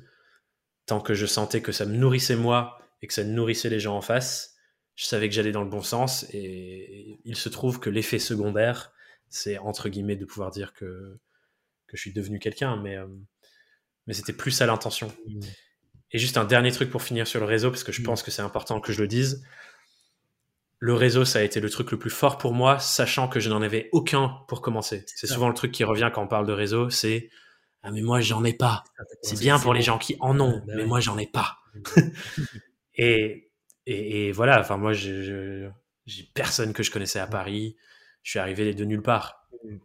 tant 0.86 1.00
que 1.00 1.14
je 1.14 1.26
sentais 1.26 1.60
que 1.60 1.72
ça 1.72 1.86
me 1.86 1.96
nourrissait 1.96 2.36
moi 2.36 2.78
et 3.02 3.06
que 3.06 3.14
ça 3.14 3.24
nourrissait 3.24 3.70
les 3.70 3.80
gens 3.80 3.96
en 3.96 4.00
face, 4.00 4.56
je 4.94 5.04
savais 5.04 5.28
que 5.28 5.34
j'allais 5.34 5.52
dans 5.52 5.62
le 5.62 5.70
bon 5.70 5.82
sens. 5.82 6.26
Et 6.32 7.20
il 7.24 7.36
se 7.36 7.48
trouve 7.48 7.80
que 7.80 7.90
l'effet 7.90 8.18
secondaire, 8.18 8.92
c'est 9.28 9.58
entre 9.58 9.88
guillemets 9.88 10.16
de 10.16 10.24
pouvoir 10.24 10.50
dire 10.50 10.72
que, 10.72 11.18
que 11.86 11.96
je 11.96 12.00
suis 12.00 12.12
devenu 12.12 12.38
quelqu'un. 12.38 12.76
Mais, 12.76 12.96
euh, 12.96 13.06
mais 14.06 14.14
c'était 14.14 14.32
plus 14.32 14.50
ça 14.50 14.66
l'intention. 14.66 15.08
Hmm. 15.26 15.40
Et 16.12 16.18
juste 16.18 16.36
un 16.36 16.44
dernier 16.44 16.72
truc 16.72 16.90
pour 16.90 17.02
finir 17.02 17.26
sur 17.26 17.40
le 17.40 17.46
réseau, 17.46 17.70
parce 17.70 17.84
que 17.84 17.92
je 17.92 18.00
hmm. 18.00 18.06
pense 18.06 18.22
que 18.22 18.30
c'est 18.30 18.42
important 18.42 18.80
que 18.80 18.92
je 18.92 19.00
le 19.00 19.08
dise 19.08 19.44
le 20.78 20.94
réseau, 20.94 21.24
ça 21.24 21.38
a 21.38 21.42
été 21.42 21.60
le 21.60 21.70
truc 21.70 21.90
le 21.90 21.98
plus 21.98 22.10
fort 22.10 22.38
pour 22.38 22.52
moi, 22.52 22.78
sachant 22.78 23.28
que 23.28 23.40
je 23.40 23.48
n'en 23.48 23.62
avais 23.62 23.88
aucun 23.92 24.36
pour 24.48 24.60
commencer. 24.60 25.04
C'est 25.06 25.26
souvent 25.26 25.48
le 25.48 25.54
truc 25.54 25.72
qui 25.72 25.84
revient 25.84 26.10
quand 26.12 26.22
on 26.22 26.28
parle 26.28 26.46
de 26.46 26.52
réseau, 26.52 26.90
c'est 26.90 27.30
ah 27.82 27.90
mais 27.92 28.02
moi 28.02 28.20
j'en 28.20 28.44
ai 28.44 28.52
pas. 28.52 28.84
C'est 29.22 29.38
bien 29.38 29.58
pour 29.58 29.72
les 29.72 29.82
gens 29.82 29.98
qui 29.98 30.16
en 30.20 30.38
ont, 30.40 30.62
bah 30.66 30.74
mais 30.76 30.84
moi 30.84 31.00
j'en 31.00 31.16
ai 31.18 31.26
pas. 31.26 31.58
et 32.94 33.46
et, 33.86 34.32
voilà, 34.32 34.60
enfin, 34.60 34.76
moi, 34.76 34.92
j'ai 34.92 35.70
personne 36.34 36.72
que 36.72 36.82
je 36.82 36.90
connaissais 36.90 37.20
à 37.20 37.26
Paris. 37.26 37.76
Je 38.22 38.30
suis 38.30 38.38
arrivé 38.38 38.74
de 38.74 38.84
nulle 38.84 39.02
part. 39.02 39.48
Mm. 39.64 39.76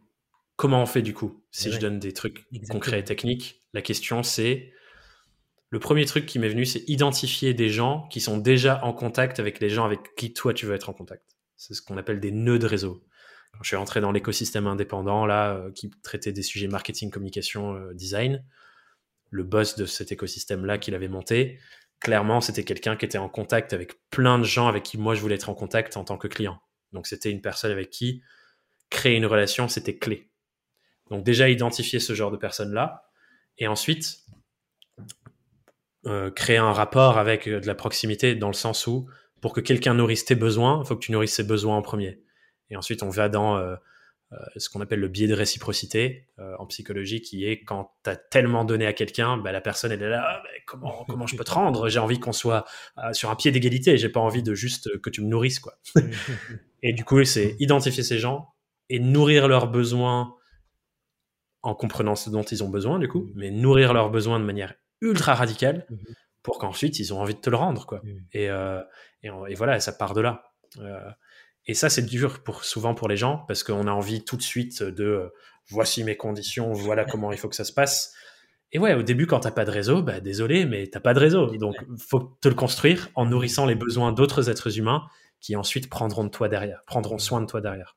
Comment 0.56 0.82
on 0.82 0.86
fait 0.86 1.02
du 1.02 1.14
coup 1.14 1.42
Si 1.50 1.72
je 1.72 1.78
donne 1.78 1.98
des 1.98 2.12
trucs 2.12 2.46
concrets 2.68 3.00
et 3.00 3.04
techniques, 3.04 3.62
la 3.72 3.82
question 3.82 4.22
c'est 4.22 4.72
le 5.72 5.78
premier 5.78 6.04
truc 6.04 6.26
qui 6.26 6.38
m'est 6.38 6.50
venu, 6.50 6.66
c'est 6.66 6.84
identifier 6.86 7.54
des 7.54 7.70
gens 7.70 8.06
qui 8.08 8.20
sont 8.20 8.36
déjà 8.36 8.84
en 8.84 8.92
contact 8.92 9.40
avec 9.40 9.58
les 9.58 9.70
gens 9.70 9.86
avec 9.86 10.14
qui 10.16 10.34
toi 10.34 10.52
tu 10.52 10.66
veux 10.66 10.74
être 10.74 10.90
en 10.90 10.92
contact. 10.92 11.24
C'est 11.56 11.72
ce 11.72 11.80
qu'on 11.80 11.96
appelle 11.96 12.20
des 12.20 12.30
nœuds 12.30 12.58
de 12.58 12.66
réseau. 12.66 13.02
Quand 13.54 13.62
je 13.62 13.68
suis 13.68 13.76
entré 13.76 14.02
dans 14.02 14.12
l'écosystème 14.12 14.66
indépendant, 14.66 15.24
là, 15.24 15.54
euh, 15.54 15.72
qui 15.72 15.90
traitait 16.02 16.32
des 16.32 16.42
sujets 16.42 16.68
marketing, 16.68 17.10
communication, 17.10 17.74
euh, 17.74 17.94
design, 17.94 18.44
le 19.30 19.44
boss 19.44 19.74
de 19.74 19.86
cet 19.86 20.12
écosystème-là 20.12 20.76
qu'il 20.76 20.94
avait 20.94 21.08
monté, 21.08 21.58
clairement, 22.00 22.42
c'était 22.42 22.64
quelqu'un 22.64 22.94
qui 22.94 23.06
était 23.06 23.16
en 23.16 23.30
contact 23.30 23.72
avec 23.72 23.94
plein 24.10 24.38
de 24.38 24.44
gens 24.44 24.68
avec 24.68 24.82
qui 24.82 24.98
moi 24.98 25.14
je 25.14 25.22
voulais 25.22 25.36
être 25.36 25.48
en 25.48 25.54
contact 25.54 25.96
en 25.96 26.04
tant 26.04 26.18
que 26.18 26.28
client. 26.28 26.60
Donc 26.92 27.06
c'était 27.06 27.30
une 27.30 27.40
personne 27.40 27.72
avec 27.72 27.88
qui 27.88 28.22
créer 28.90 29.16
une 29.16 29.24
relation, 29.24 29.68
c'était 29.68 29.96
clé. 29.96 30.28
Donc 31.08 31.24
déjà 31.24 31.48
identifier 31.48 31.98
ce 31.98 32.12
genre 32.12 32.30
de 32.30 32.36
personnes-là, 32.36 33.08
et 33.58 33.68
ensuite 33.68 34.21
euh, 36.06 36.30
créer 36.30 36.56
un 36.56 36.72
rapport 36.72 37.18
avec 37.18 37.48
de 37.48 37.66
la 37.66 37.74
proximité 37.74 38.34
dans 38.34 38.48
le 38.48 38.54
sens 38.54 38.86
où 38.86 39.08
pour 39.42 39.52
que 39.52 39.60
quelqu'un 39.60 39.94
nourrisse 39.94 40.24
tes 40.24 40.36
besoins, 40.36 40.80
il 40.82 40.86
faut 40.86 40.94
que 40.96 41.04
tu 41.04 41.12
nourrisses 41.12 41.34
ses 41.34 41.44
besoins 41.44 41.76
en 41.76 41.82
premier. 41.82 42.22
Et 42.70 42.76
ensuite, 42.76 43.02
on 43.02 43.10
va 43.10 43.28
dans 43.28 43.56
euh, 43.56 43.74
euh, 44.32 44.36
ce 44.56 44.70
qu'on 44.70 44.80
appelle 44.80 45.00
le 45.00 45.08
biais 45.08 45.26
de 45.26 45.34
réciprocité 45.34 46.28
euh, 46.38 46.54
en 46.58 46.66
psychologie, 46.66 47.20
qui 47.20 47.44
est 47.44 47.64
quand 47.64 47.92
tu 48.04 48.10
as 48.10 48.16
tellement 48.16 48.64
donné 48.64 48.86
à 48.86 48.92
quelqu'un, 48.92 49.36
bah, 49.36 49.52
la 49.52 49.60
personne 49.60 49.92
elle 49.92 50.02
est 50.02 50.08
là, 50.08 50.24
ah, 50.24 50.42
comment, 50.64 51.04
comment 51.08 51.26
je 51.26 51.36
peux 51.36 51.44
te 51.44 51.50
rendre? 51.50 51.88
J'ai 51.88 51.98
envie 51.98 52.20
qu'on 52.20 52.32
soit 52.32 52.64
sur 53.12 53.30
un 53.30 53.36
pied 53.36 53.50
d'égalité, 53.50 53.98
j'ai 53.98 54.08
pas 54.08 54.20
envie 54.20 54.42
de 54.42 54.54
juste 54.54 55.00
que 55.00 55.10
tu 55.10 55.20
me 55.20 55.26
nourrisses. 55.26 55.60
quoi. 55.60 55.74
et 56.82 56.92
du 56.94 57.04
coup, 57.04 57.22
c'est 57.24 57.56
identifier 57.58 58.04
ces 58.04 58.18
gens 58.18 58.48
et 58.88 59.00
nourrir 59.00 59.48
leurs 59.48 59.66
besoins 59.66 60.34
en 61.62 61.74
comprenant 61.74 62.16
ce 62.16 62.30
dont 62.30 62.42
ils 62.42 62.64
ont 62.64 62.68
besoin, 62.68 62.98
du 62.98 63.08
coup, 63.08 63.30
mais 63.34 63.50
nourrir 63.50 63.92
leurs 63.92 64.10
besoins 64.10 64.40
de 64.40 64.44
manière 64.44 64.74
ultra 65.02 65.34
radicale 65.34 65.86
pour 66.42 66.58
qu'ensuite 66.58 66.98
ils 66.98 67.12
ont 67.12 67.20
envie 67.20 67.34
de 67.34 67.40
te 67.40 67.50
le 67.50 67.56
rendre. 67.56 67.84
quoi. 67.84 68.00
Et, 68.32 68.46
et, 68.46 69.54
voilà, 69.54 69.78
ça 69.80 69.92
part 69.92 70.14
de 70.14 70.22
là. 70.22 70.52
Et 71.66 71.74
ça, 71.74 71.88
c'est 71.88 72.02
dur 72.02 72.42
pour, 72.42 72.64
souvent 72.64 72.94
pour 72.94 73.08
les 73.08 73.16
gens 73.16 73.44
parce 73.46 73.62
qu'on 73.62 73.86
a 73.86 73.92
envie 73.92 74.24
tout 74.24 74.36
de 74.36 74.42
suite 74.42 74.82
de 74.82 75.04
euh, 75.04 75.28
voici 75.68 76.02
mes 76.02 76.16
conditions, 76.16 76.72
voilà 76.72 77.04
comment 77.04 77.30
il 77.30 77.38
faut 77.38 77.48
que 77.48 77.54
ça 77.54 77.64
se 77.64 77.72
passe. 77.72 78.14
Et 78.72 78.78
ouais, 78.78 78.94
au 78.94 79.02
début, 79.02 79.26
quand 79.26 79.40
t'as 79.40 79.50
pas 79.50 79.64
de 79.64 79.70
réseau, 79.70 80.02
bah 80.02 80.20
désolé, 80.20 80.64
mais 80.64 80.86
t'as 80.86 81.00
pas 81.00 81.14
de 81.14 81.20
réseau. 81.20 81.54
Donc, 81.56 81.76
faut 81.98 82.36
te 82.40 82.48
le 82.48 82.54
construire 82.54 83.10
en 83.14 83.26
nourrissant 83.26 83.66
les 83.66 83.74
besoins 83.74 84.12
d'autres 84.12 84.48
êtres 84.48 84.78
humains 84.78 85.06
qui 85.40 85.56
ensuite 85.56 85.90
prendront 85.90 86.24
de 86.24 86.30
toi 86.30 86.48
derrière, 86.48 86.82
prendront 86.86 87.18
soin 87.18 87.40
de 87.40 87.46
toi 87.46 87.60
derrière. 87.60 87.96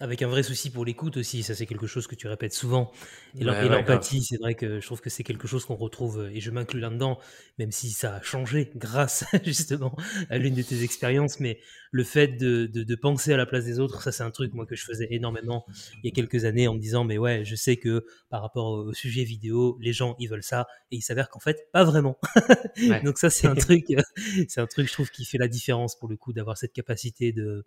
Avec 0.00 0.22
un 0.22 0.28
vrai 0.28 0.44
souci 0.44 0.70
pour 0.70 0.84
l'écoute 0.84 1.16
aussi, 1.16 1.42
ça 1.42 1.56
c'est 1.56 1.66
quelque 1.66 1.88
chose 1.88 2.06
que 2.06 2.14
tu 2.14 2.28
répètes 2.28 2.52
souvent. 2.52 2.92
Et 3.36 3.42
l'empathie, 3.42 4.22
c'est 4.22 4.36
vrai 4.36 4.54
que 4.54 4.78
je 4.78 4.86
trouve 4.86 5.00
que 5.00 5.10
c'est 5.10 5.24
quelque 5.24 5.48
chose 5.48 5.64
qu'on 5.64 5.74
retrouve, 5.74 6.20
euh, 6.20 6.30
et 6.32 6.40
je 6.40 6.52
m'inclus 6.52 6.78
là-dedans, 6.78 7.18
même 7.58 7.72
si 7.72 7.90
ça 7.90 8.14
a 8.14 8.22
changé 8.22 8.70
grâce 8.76 9.24
justement 9.44 9.96
à 10.30 10.38
l'une 10.38 10.54
de 10.54 10.62
tes 10.62 10.84
expériences, 10.84 11.40
mais 11.40 11.58
le 11.90 12.04
fait 12.04 12.28
de, 12.28 12.66
de, 12.66 12.94
penser 12.94 13.32
à 13.32 13.36
la 13.36 13.44
place 13.44 13.64
des 13.64 13.80
autres, 13.80 14.00
ça 14.00 14.12
c'est 14.12 14.22
un 14.22 14.30
truc 14.30 14.54
moi 14.54 14.66
que 14.66 14.76
je 14.76 14.84
faisais 14.84 15.08
énormément 15.10 15.64
il 16.04 16.08
y 16.08 16.08
a 16.08 16.14
quelques 16.14 16.44
années 16.44 16.68
en 16.68 16.74
me 16.74 16.80
disant, 16.80 17.02
mais 17.02 17.18
ouais, 17.18 17.44
je 17.44 17.56
sais 17.56 17.76
que 17.76 18.04
par 18.30 18.42
rapport 18.42 18.70
au 18.70 18.92
sujet 18.92 19.24
vidéo, 19.24 19.78
les 19.80 19.92
gens 19.92 20.14
ils 20.20 20.28
veulent 20.28 20.44
ça, 20.44 20.68
et 20.92 20.96
il 20.96 21.02
s'avère 21.02 21.28
qu'en 21.28 21.40
fait, 21.40 21.68
pas 21.72 21.82
vraiment. 21.82 22.18
Donc 23.04 23.18
ça 23.18 23.30
c'est 23.30 23.48
un 23.48 23.54
truc, 23.56 23.90
euh, 23.90 24.02
c'est 24.48 24.60
un 24.60 24.66
truc 24.68 24.86
je 24.86 24.92
trouve 24.92 25.10
qui 25.10 25.24
fait 25.24 25.38
la 25.38 25.48
différence 25.48 25.98
pour 25.98 26.08
le 26.08 26.16
coup 26.16 26.32
d'avoir 26.32 26.56
cette 26.56 26.72
capacité 26.72 27.32
de 27.32 27.66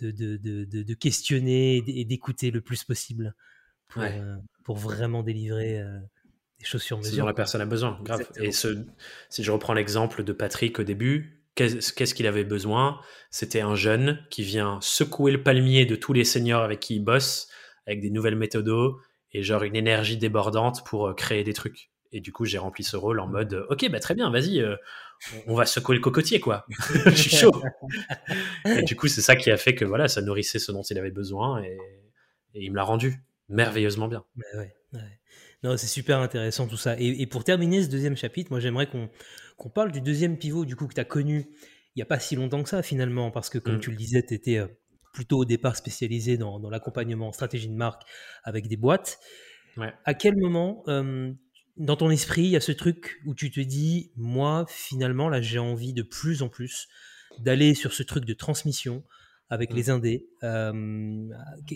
de, 0.00 0.10
de, 0.10 0.36
de, 0.36 0.82
de 0.82 0.94
questionner 0.94 1.82
et 1.86 2.04
d'écouter 2.04 2.50
le 2.50 2.60
plus 2.60 2.84
possible 2.84 3.34
pour, 3.88 4.02
euh, 4.02 4.36
pour 4.64 4.76
vraiment 4.76 5.22
délivrer 5.22 5.80
euh, 5.80 5.98
des 6.58 6.64
choses 6.64 6.82
sur 6.82 6.98
mesure. 6.98 7.12
Ce 7.12 7.16
dont 7.18 7.26
la 7.26 7.34
personne 7.34 7.60
a 7.60 7.66
besoin, 7.66 7.98
grave. 8.02 8.26
Et 8.36 8.52
ce, 8.52 8.84
si 9.28 9.42
je 9.44 9.52
reprends 9.52 9.74
l'exemple 9.74 10.24
de 10.24 10.32
Patrick 10.32 10.78
au 10.78 10.84
début, 10.84 11.44
qu'est-ce 11.54 12.14
qu'il 12.14 12.26
avait 12.26 12.44
besoin? 12.44 13.00
C'était 13.30 13.60
un 13.60 13.74
jeune 13.74 14.24
qui 14.30 14.42
vient 14.42 14.78
secouer 14.80 15.32
le 15.32 15.42
palmier 15.42 15.84
de 15.84 15.96
tous 15.96 16.12
les 16.12 16.24
seniors 16.24 16.62
avec 16.62 16.80
qui 16.80 16.96
il 16.96 17.04
bosse, 17.04 17.48
avec 17.86 18.00
des 18.00 18.10
nouvelles 18.10 18.36
méthodes 18.36 18.70
et 19.32 19.42
genre 19.42 19.62
une 19.62 19.76
énergie 19.76 20.16
débordante 20.16 20.84
pour 20.86 21.08
euh, 21.08 21.14
créer 21.14 21.44
des 21.44 21.52
trucs. 21.52 21.90
Et 22.14 22.20
du 22.20 22.30
coup, 22.32 22.44
j'ai 22.44 22.58
rempli 22.58 22.84
ce 22.84 22.96
rôle 22.96 23.20
en 23.20 23.26
mode, 23.26 23.64
ok, 23.70 23.90
bah 23.90 23.98
très 23.98 24.14
bien, 24.14 24.30
vas-y, 24.30 24.62
on 25.46 25.54
va 25.54 25.66
secouer 25.66 25.96
le 25.96 26.00
cocotier, 26.00 26.40
quoi. 26.40 26.66
je 27.06 27.10
suis 27.10 27.36
chaud. 27.36 27.52
et 28.66 28.82
du 28.82 28.96
coup, 28.96 29.08
c'est 29.08 29.22
ça 29.22 29.36
qui 29.36 29.50
a 29.50 29.56
fait 29.56 29.74
que 29.74 29.84
voilà, 29.84 30.08
ça 30.08 30.22
nourrissait 30.22 30.58
ce 30.58 30.72
dont 30.72 30.82
il 30.82 30.98
avait 30.98 31.10
besoin 31.10 31.62
et, 31.62 31.78
il 32.54 32.70
me 32.70 32.76
l'a 32.76 32.84
rendu 32.84 33.24
merveilleusement 33.48 34.08
bien. 34.08 34.24
Non, 35.62 35.76
c'est 35.78 35.86
super 35.86 36.18
intéressant 36.18 36.66
tout 36.66 36.76
ça. 36.76 36.96
Et, 36.98 37.26
pour 37.26 37.44
terminer 37.44 37.82
ce 37.82 37.88
deuxième 37.88 38.16
chapitre, 38.16 38.50
moi 38.50 38.60
j'aimerais 38.60 38.88
qu'on 38.88 39.70
parle 39.70 39.90
du 39.90 40.00
deuxième 40.00 40.36
pivot 40.36 40.66
du 40.66 40.76
coup 40.76 40.86
que 40.86 40.94
tu 40.94 41.00
as 41.00 41.06
connu 41.06 41.46
il 41.94 41.98
n'y 41.98 42.02
a 42.02 42.06
pas 42.06 42.18
si 42.18 42.36
longtemps 42.36 42.62
que 42.62 42.68
ça 42.68 42.82
finalement, 42.82 43.30
parce 43.30 43.50
que 43.50 43.58
comme 43.58 43.76
mm. 43.76 43.80
tu 43.80 43.90
le 43.90 43.96
disais, 43.96 44.22
tu 44.22 44.34
étais 44.34 44.56
euh, 44.56 44.66
plutôt 45.12 45.38
au 45.38 45.44
départ 45.44 45.76
spécialisé 45.76 46.38
dans, 46.38 46.58
l'accompagnement 46.70 47.28
en 47.28 47.32
stratégie 47.32 47.68
de 47.68 47.74
marque 47.74 48.02
avec 48.44 48.66
des 48.66 48.76
boîtes. 48.76 49.18
À 50.04 50.14
quel 50.14 50.36
moment 50.36 50.82
euh, 50.88 51.32
dans 51.76 51.96
ton 51.96 52.10
esprit, 52.10 52.42
il 52.42 52.50
y 52.50 52.56
a 52.56 52.60
ce 52.60 52.72
truc 52.72 53.20
où 53.26 53.34
tu 53.34 53.50
te 53.50 53.60
dis, 53.60 54.12
moi, 54.16 54.66
finalement, 54.68 55.28
là, 55.28 55.40
j'ai 55.40 55.58
envie 55.58 55.92
de 55.92 56.02
plus 56.02 56.42
en 56.42 56.48
plus 56.48 56.88
d'aller 57.38 57.74
sur 57.74 57.92
ce 57.92 58.02
truc 58.02 58.24
de 58.24 58.34
transmission 58.34 59.02
avec 59.48 59.72
mmh. 59.72 59.76
les 59.76 59.90
indés. 59.90 60.26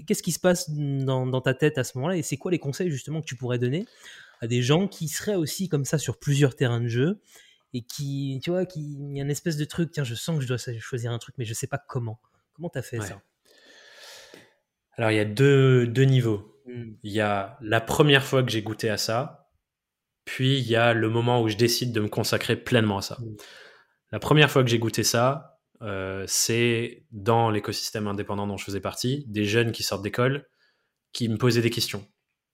Qu'est-ce 0.07 0.23
qui 0.23 0.33
se 0.33 0.41
passe 0.41 0.71
dans, 0.71 1.41
ta 1.41 1.55
tête 1.55 1.79
à 1.79 1.85
ce 1.85 1.97
moment-là 1.99 2.17
Et 2.17 2.23
c'est 2.23 2.37
quoi 2.37 2.51
les 2.51 2.59
conseils, 2.59 2.91
justement, 2.91 3.21
que 3.21 3.27
tu 3.27 3.37
pourrais 3.37 3.59
donner 3.59 3.87
à 4.41 4.47
des 4.47 4.63
gens 4.63 4.87
qui 4.87 5.09
seraient 5.09 5.35
aussi 5.35 5.69
comme 5.69 5.85
ça 5.85 5.99
sur 5.99 6.19
plusieurs 6.19 6.57
terrains 6.57 6.81
de 6.81 6.89
jeu 6.89 7.21
et 7.73 7.83
qui, 7.83 8.41
tu 8.43 8.51
vois, 8.51 8.67
qui, 8.67 8.81
il 8.81 9.17
y 9.17 9.21
a 9.21 9.25
une 9.25 9.31
espèce 9.31 9.57
de 9.57 9.65
truc, 9.65 9.91
tiens, 9.93 10.05
je 10.05 10.15
sens 10.15 10.37
que 10.37 10.43
je 10.43 10.49
dois 10.49 10.59
choisir 10.79 11.13
un 11.13 11.19
truc, 11.19 11.35
mais 11.39 11.45
je 11.45 11.55
sais 11.55 11.67
pas 11.67 11.79
comment. 11.79 12.21
Comment 12.55 12.71
tu 12.71 12.79
as 12.79 12.83
fait 12.83 13.01
ça? 13.01 13.21
Alors, 14.97 15.11
il 15.11 15.17
y 15.17 15.21
a 15.21 15.27
deux, 15.27 15.87
deux 15.87 16.05
niveaux. 16.05 16.61
Mmh. 16.67 16.93
Il 17.03 17.13
y 17.13 17.21
a 17.21 17.59
la 17.61 17.81
première 17.81 18.25
fois 18.25 18.43
que 18.43 18.51
j'ai 18.51 18.63
goûté 18.63 18.89
à 18.89 18.97
ça, 18.97 19.46
puis 20.27 20.59
il 20.59 20.69
y 20.69 20.77
a 20.77 20.93
le 20.93 21.09
moment 21.09 21.41
où 21.41 21.49
je 21.49 21.57
décide 21.57 21.93
de 21.93 22.01
me 22.01 22.09
consacrer 22.09 22.57
pleinement 22.57 22.99
à 22.99 23.03
ça. 23.03 23.17
Mm. 23.21 23.37
La 24.13 24.19
première 24.19 24.51
fois 24.51 24.63
que 24.63 24.69
j'ai 24.69 24.79
goûté 24.79 25.03
ça, 25.03 25.59
euh, 25.83 26.25
c'est 26.27 27.05
dans 27.11 27.51
l'écosystème 27.51 28.07
indépendant 28.07 28.47
dont 28.47 28.57
je 28.57 28.65
faisais 28.65 28.81
partie, 28.81 29.25
des 29.29 29.45
jeunes 29.45 29.73
qui 29.73 29.83
sortent 29.83 30.03
d'école 30.03 30.47
qui 31.13 31.29
me 31.29 31.39
posaient 31.39 31.63
des 31.63 31.71
questions. 31.71 32.07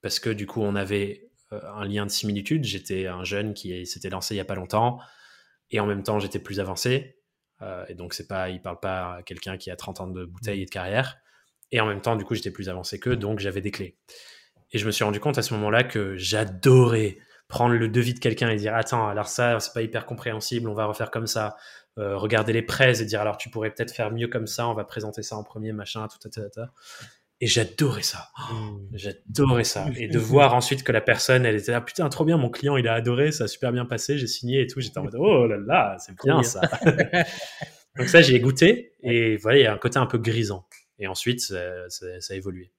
Parce 0.03 0.21
que 0.21 0.31
du 0.31 0.47
coup, 0.47 0.63
on 0.63 0.77
avait 0.77 1.31
euh, 1.53 1.61
un 1.75 1.85
lien 1.85 2.07
de 2.07 2.11
similitude. 2.11 2.65
J'étais 2.65 3.07
un 3.07 3.25
jeune 3.25 3.55
qui 3.55 3.87
s'était 3.87 4.11
lancé 4.11 4.35
il 4.35 4.37
n'y 4.37 4.43
a 4.43 4.45
pas 4.45 4.55
longtemps, 4.55 5.01
et 5.71 5.81
en 5.81 5.87
même 5.87 6.03
temps, 6.03 6.21
j'étais 6.21 6.39
plus 6.39 6.61
avancé. 6.61 7.19
Euh, 7.63 7.85
et 7.89 7.95
donc, 7.95 8.15
c'est 8.15 8.29
pas, 8.29 8.51
il 8.51 8.61
parle 8.61 8.81
pas 8.81 9.17
à 9.17 9.23
quelqu'un 9.23 9.57
qui 9.57 9.71
a 9.71 9.77
30 9.77 10.01
ans 10.01 10.07
de 10.07 10.25
bouteille 10.25 10.63
et 10.63 10.65
de 10.65 10.71
carrière. 10.71 11.19
Et 11.71 11.81
en 11.81 11.87
même 11.87 12.01
temps, 12.01 12.17
du 12.17 12.25
coup, 12.25 12.35
j'étais 12.35 12.51
plus 12.51 12.69
avancé 12.69 13.01
qu'eux, 13.01 13.17
donc 13.17 13.39
j'avais 13.39 13.61
des 13.61 13.71
clés. 13.71 13.97
Et 14.73 14.79
je 14.79 14.87
me 14.87 14.91
suis 14.91 15.05
rendu 15.05 15.21
compte 15.21 15.39
à 15.39 15.43
ce 15.43 15.55
moment-là 15.55 15.85
que 15.85 16.17
j'adorais 16.17 17.19
prendre 17.53 17.75
le 17.75 17.89
devis 17.89 18.15
de 18.15 18.19
quelqu'un 18.19 18.49
et 18.49 18.57
dire 18.57 18.75
attends 18.75 19.07
alors 19.07 19.29
ça 19.29 19.61
c'est 19.61 19.75
pas 19.75 19.83
hyper 19.83 20.07
compréhensible 20.07 20.71
on 20.71 20.75
va 20.75 20.87
refaire 20.87 21.11
comme 21.11 21.27
ça. 21.27 21.57
Euh, 21.99 22.17
regarder 22.17 22.55
les 22.55 22.63
prêts 22.63 23.03
et 23.03 23.05
dire 23.05 23.21
alors 23.21 23.37
tu 23.37 23.51
pourrais 23.51 23.69
peut-être 23.69 23.93
faire 23.93 24.11
mieux 24.11 24.27
comme 24.27 24.47
ça 24.47 24.67
on 24.67 24.73
va 24.73 24.85
présenter 24.85 25.23
ça 25.23 25.37
en 25.37 25.45
premier 25.45 25.75
machin 25.75 26.09
tout, 26.09 26.17
tout, 26.19 26.31
tout, 26.31 26.49
tout. 26.49 26.63
et 27.43 27.47
j'adorais 27.47 28.03
ça. 28.03 28.31
Mmh. 28.51 28.79
j'adorais 28.95 29.65
ça. 29.65 29.85
Et 29.97 30.09
de 30.09 30.19
voir 30.33 30.55
ensuite 30.55 30.83
que 30.83 30.93
la 30.93 31.03
personne 31.03 31.45
elle 31.45 31.57
était 31.57 31.73
là 31.73 31.83
putain 31.83 32.09
trop 32.09 32.25
bien 32.25 32.39
mon 32.39 32.49
client 32.49 32.79
il 32.79 32.89
a 32.89 32.95
adoré 32.95 33.31
ça 33.31 33.45
a 33.45 33.49
super 33.49 33.71
bien 33.71 33.85
passé 33.85 34.17
j'ai 34.17 34.27
signé 34.27 34.63
et 34.63 34.67
tout 34.67 34.81
j'étais 34.81 34.97
en 34.97 35.03
mode 35.05 35.17
oh 35.19 35.47
là 35.47 35.59
là 35.59 35.97
c'est 35.99 36.15
bien 36.25 36.43
ça. 36.43 36.63
Donc 37.99 38.09
ça 38.09 38.23
j'ai 38.23 38.41
goûté 38.41 38.95
et 39.03 39.37
voilà 39.37 39.59
il 39.59 39.63
y 39.65 39.67
a 39.67 39.75
un 39.75 39.79
côté 39.79 39.99
un 39.99 40.07
peu 40.07 40.17
grisant. 40.17 40.67
Et 40.99 41.07
ensuite 41.07 41.43
ça, 41.43 41.91
ça, 41.91 42.07
ça 42.23 42.33
a 42.33 42.37
évolué 42.39 42.73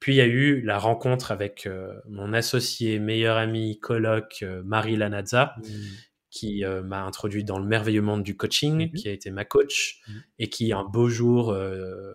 puis 0.00 0.14
il 0.14 0.16
y 0.16 0.20
a 0.20 0.26
eu 0.26 0.60
la 0.60 0.78
rencontre 0.78 1.32
avec 1.32 1.66
euh, 1.66 1.92
mon 2.08 2.32
associé, 2.32 2.98
meilleur 2.98 3.36
ami, 3.36 3.80
coloc, 3.80 4.40
euh, 4.42 4.62
Marie 4.64 4.96
Lanazza, 4.96 5.56
mmh. 5.58 5.70
qui 6.30 6.64
euh, 6.64 6.82
m'a 6.82 7.02
introduit 7.02 7.42
dans 7.42 7.58
le 7.58 7.64
merveilleux 7.64 8.02
monde 8.02 8.22
du 8.22 8.36
coaching, 8.36 8.90
mmh. 8.90 8.92
qui 8.92 9.08
a 9.08 9.12
été 9.12 9.30
ma 9.30 9.44
coach, 9.44 10.00
mmh. 10.06 10.12
et 10.38 10.48
qui 10.48 10.72
un 10.72 10.84
beau 10.84 11.08
jour, 11.08 11.56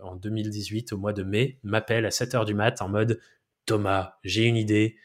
en 0.01 0.15
2018, 0.15 0.93
au 0.93 0.97
mois 0.97 1.13
de 1.13 1.23
mai, 1.23 1.59
m'appelle 1.63 2.05
à 2.05 2.09
7h 2.09 2.45
du 2.45 2.53
mat 2.53 2.81
en 2.81 2.88
mode 2.88 3.19
Thomas, 3.65 4.15
j'ai 4.23 4.43
une 4.43 4.57
idée, 4.57 4.97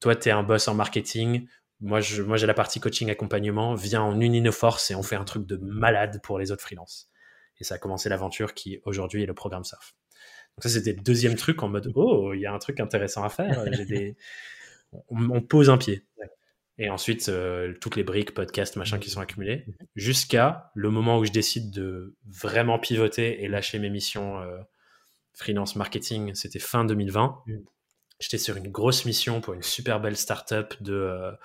toi 0.00 0.14
tu 0.14 0.28
es 0.28 0.32
un 0.32 0.42
boss 0.42 0.68
en 0.68 0.74
marketing, 0.74 1.46
moi 1.80 2.00
j'ai 2.00 2.22
moi, 2.22 2.36
la 2.36 2.54
partie 2.54 2.78
coaching 2.78 3.10
accompagnement, 3.10 3.74
viens 3.74 4.02
en 4.02 4.20
unit 4.20 4.40
nos 4.40 4.52
forces 4.52 4.90
et 4.90 4.94
on 4.94 5.02
fait 5.02 5.16
un 5.16 5.24
truc 5.24 5.46
de 5.46 5.56
malade 5.56 6.20
pour 6.22 6.38
les 6.38 6.52
autres 6.52 6.62
freelances. 6.62 7.10
Et 7.58 7.64
ça 7.64 7.76
a 7.76 7.78
commencé 7.78 8.08
l'aventure 8.08 8.54
qui 8.54 8.80
aujourd'hui 8.84 9.22
est 9.22 9.26
le 9.26 9.34
programme 9.34 9.64
SURF. 9.64 9.94
Donc 10.56 10.64
ça, 10.64 10.68
c'était 10.68 10.92
le 10.92 11.00
deuxième 11.00 11.34
truc 11.34 11.62
en 11.62 11.68
mode, 11.68 11.90
oh, 11.94 12.32
il 12.34 12.40
y 12.40 12.46
a 12.46 12.52
un 12.52 12.58
truc 12.58 12.80
intéressant 12.80 13.24
à 13.24 13.30
faire. 13.30 13.64
Des... 13.64 14.16
on, 15.08 15.40
pose 15.40 15.70
un 15.70 15.78
pied. 15.78 16.04
Et 16.78 16.90
ensuite, 16.90 17.28
euh, 17.28 17.74
toutes 17.80 17.96
les 17.96 18.04
briques, 18.04 18.34
podcasts, 18.34 18.76
machin 18.76 18.98
qui 18.98 19.10
sont 19.10 19.20
accumulés, 19.20 19.66
jusqu'à 19.94 20.70
le 20.74 20.90
moment 20.90 21.18
où 21.18 21.24
je 21.24 21.32
décide 21.32 21.70
de 21.70 22.16
vraiment 22.26 22.78
pivoter 22.78 23.42
et 23.42 23.48
lâcher 23.48 23.78
mes 23.78 23.90
missions 23.90 24.40
euh, 24.40 24.58
freelance 25.34 25.76
marketing. 25.76 26.34
C'était 26.34 26.58
fin 26.58 26.84
2020. 26.84 27.44
J'étais 28.20 28.38
sur 28.38 28.56
une 28.56 28.68
grosse 28.68 29.04
mission 29.04 29.40
pour 29.40 29.54
une 29.54 29.62
super 29.62 30.00
belle 30.00 30.16
startup 30.16 30.80
de, 30.82 31.36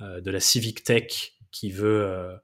euh, 0.00 0.20
de 0.20 0.30
la 0.30 0.40
civic 0.40 0.82
tech 0.82 1.32
qui 1.50 1.70
veut 1.70 2.38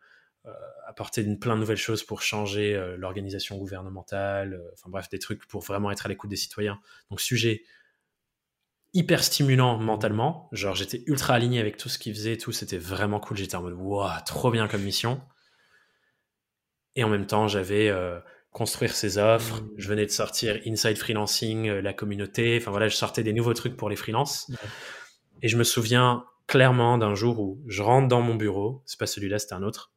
apporter 0.86 1.22
une, 1.22 1.38
plein 1.38 1.54
de 1.54 1.60
nouvelles 1.60 1.76
choses 1.76 2.04
pour 2.04 2.22
changer 2.22 2.74
l'organisation 2.96 3.56
gouvernementale. 3.56 4.60
Enfin 4.72 4.90
bref, 4.90 5.08
des 5.08 5.18
trucs 5.18 5.46
pour 5.46 5.62
vraiment 5.62 5.90
être 5.90 6.06
à 6.06 6.08
l'écoute 6.08 6.30
des 6.30 6.36
citoyens. 6.36 6.80
Donc, 7.10 7.20
sujet 7.20 7.62
hyper 8.96 9.22
stimulant 9.22 9.78
mentalement. 9.78 10.48
Genre, 10.52 10.74
j'étais 10.74 11.02
ultra 11.06 11.34
aligné 11.34 11.60
avec 11.60 11.76
tout 11.76 11.90
ce 11.90 11.98
qu'il 11.98 12.14
faisait 12.14 12.32
et 12.32 12.38
tout. 12.38 12.50
C'était 12.50 12.78
vraiment 12.78 13.20
cool. 13.20 13.36
J'étais 13.36 13.54
en 13.54 13.62
mode, 13.62 13.74
waouh, 13.74 14.10
trop 14.24 14.50
bien 14.50 14.68
comme 14.68 14.82
mission. 14.82 15.20
Et 16.96 17.04
en 17.04 17.10
même 17.10 17.26
temps, 17.26 17.46
j'avais 17.46 17.88
euh, 17.88 18.18
construire 18.52 18.94
ses 18.94 19.18
offres. 19.18 19.60
Mmh. 19.60 19.70
Je 19.76 19.88
venais 19.88 20.06
de 20.06 20.10
sortir 20.10 20.58
Inside 20.66 20.96
Freelancing, 20.96 21.68
euh, 21.68 21.82
la 21.82 21.92
communauté. 21.92 22.58
Enfin 22.58 22.70
voilà, 22.70 22.88
je 22.88 22.96
sortais 22.96 23.22
des 23.22 23.34
nouveaux 23.34 23.52
trucs 23.52 23.76
pour 23.76 23.90
les 23.90 23.96
freelances. 23.96 24.50
Et 25.42 25.48
je 25.48 25.58
me 25.58 25.64
souviens 25.64 26.24
clairement 26.46 26.96
d'un 26.96 27.14
jour 27.14 27.38
où 27.38 27.62
je 27.66 27.82
rentre 27.82 28.08
dans 28.08 28.22
mon 28.22 28.34
bureau. 28.34 28.82
C'est 28.86 28.98
pas 28.98 29.06
celui-là, 29.06 29.38
c'était 29.38 29.54
un 29.54 29.62
autre. 29.62 29.92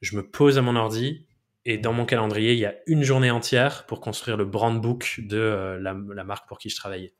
Je 0.00 0.16
me 0.16 0.28
pose 0.28 0.58
à 0.58 0.62
mon 0.62 0.76
ordi 0.76 1.26
et 1.64 1.78
dans 1.78 1.92
mon 1.92 2.06
calendrier, 2.06 2.52
il 2.52 2.58
y 2.58 2.66
a 2.66 2.74
une 2.86 3.02
journée 3.02 3.30
entière 3.30 3.86
pour 3.86 4.00
construire 4.00 4.36
le 4.36 4.44
brand 4.44 4.80
book 4.80 5.16
de 5.18 5.38
euh, 5.38 5.78
la, 5.78 5.94
la 6.14 6.24
marque 6.24 6.48
pour 6.48 6.58
qui 6.58 6.70
je 6.70 6.76
travaillais. 6.76 7.14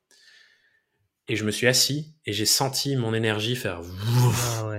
Et 1.28 1.36
je 1.36 1.44
me 1.44 1.50
suis 1.50 1.66
assis 1.66 2.14
et 2.24 2.32
j'ai 2.32 2.46
senti 2.46 2.96
mon 2.96 3.12
énergie 3.12 3.56
faire 3.56 3.82
ah 3.82 4.72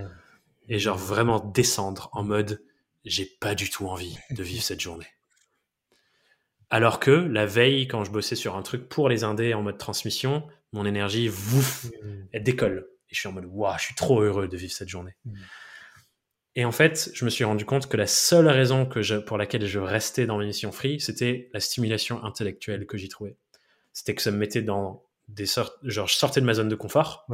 et 0.67 0.79
genre 0.79 0.97
vraiment 0.97 1.39
descendre 1.39 2.09
en 2.13 2.23
mode 2.23 2.63
j'ai 3.05 3.25
pas 3.25 3.55
du 3.55 3.69
tout 3.69 3.87
envie 3.87 4.17
de 4.29 4.43
vivre 4.43 4.63
cette 4.63 4.79
journée. 4.79 5.07
Alors 6.69 6.99
que 6.99 7.11
la 7.11 7.45
veille, 7.45 7.87
quand 7.87 8.03
je 8.03 8.11
bossais 8.11 8.35
sur 8.35 8.55
un 8.55 8.61
truc 8.61 8.87
pour 8.89 9.09
les 9.09 9.23
indés 9.23 9.53
en 9.53 9.63
mode 9.63 9.77
transmission, 9.77 10.47
mon 10.71 10.85
énergie, 10.85 11.27
vouf, 11.27 11.85
mmh. 11.85 12.27
elle 12.31 12.43
décolle. 12.43 12.87
Et 13.09 13.15
je 13.15 13.19
suis 13.19 13.27
en 13.27 13.31
mode, 13.31 13.45
waouh, 13.45 13.75
je 13.77 13.85
suis 13.85 13.95
trop 13.95 14.21
heureux 14.21 14.47
de 14.47 14.57
vivre 14.57 14.71
cette 14.71 14.89
journée. 14.89 15.15
Mmh. 15.25 15.33
Et 16.55 16.65
en 16.65 16.71
fait, 16.71 17.11
je 17.13 17.25
me 17.25 17.29
suis 17.29 17.43
rendu 17.43 17.65
compte 17.65 17.87
que 17.87 17.97
la 17.97 18.07
seule 18.07 18.47
raison 18.47 18.85
que 18.85 19.01
je, 19.01 19.15
pour 19.15 19.37
laquelle 19.37 19.65
je 19.65 19.79
restais 19.79 20.25
dans 20.25 20.37
mes 20.37 20.45
missions 20.45 20.71
free, 20.71 20.99
c'était 20.99 21.49
la 21.53 21.59
stimulation 21.59 22.23
intellectuelle 22.23 22.85
que 22.85 22.97
j'y 22.97 23.07
trouvais. 23.07 23.37
C'était 23.93 24.15
que 24.15 24.21
ça 24.21 24.31
me 24.31 24.37
mettait 24.37 24.61
dans 24.61 25.03
des 25.27 25.45
sortes, 25.45 25.77
genre 25.83 26.07
je 26.07 26.15
sortais 26.15 26.41
de 26.41 26.45
ma 26.45 26.55
zone 26.55 26.69
de 26.69 26.75
confort 26.75 27.27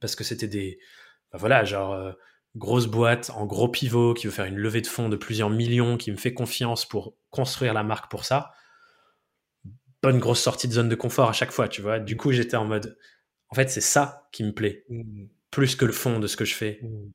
parce 0.00 0.16
que 0.16 0.24
c'était 0.24 0.48
des, 0.48 0.78
bah 1.32 1.38
voilà, 1.38 1.64
genre 1.64 1.92
euh, 1.92 2.12
grosse 2.56 2.86
boîte 2.86 3.30
en 3.34 3.46
gros 3.46 3.68
pivot 3.68 4.14
qui 4.14 4.26
veut 4.26 4.32
faire 4.32 4.46
une 4.46 4.56
levée 4.56 4.80
de 4.80 4.86
fonds 4.86 5.08
de 5.08 5.16
plusieurs 5.16 5.50
millions, 5.50 5.96
qui 5.96 6.10
me 6.10 6.16
fait 6.16 6.34
confiance 6.34 6.86
pour 6.86 7.14
construire 7.30 7.74
la 7.74 7.82
marque 7.82 8.10
pour 8.10 8.24
ça. 8.24 8.52
Bonne 10.02 10.18
grosse 10.18 10.40
sortie 10.40 10.66
de 10.66 10.72
zone 10.72 10.88
de 10.88 10.94
confort 10.94 11.28
à 11.28 11.32
chaque 11.32 11.52
fois, 11.52 11.68
tu 11.68 11.82
vois. 11.82 12.00
Du 12.00 12.16
coup, 12.16 12.32
j'étais 12.32 12.56
en 12.56 12.64
mode, 12.64 12.96
en 13.50 13.54
fait, 13.54 13.68
c'est 13.68 13.82
ça 13.82 14.28
qui 14.32 14.42
me 14.44 14.52
plaît, 14.52 14.84
mmh. 14.88 15.26
plus 15.50 15.76
que 15.76 15.84
le 15.84 15.92
fond 15.92 16.18
de 16.18 16.26
ce 16.26 16.36
que 16.36 16.46
je 16.46 16.54
fais. 16.54 16.80
Mmh. 16.82 17.10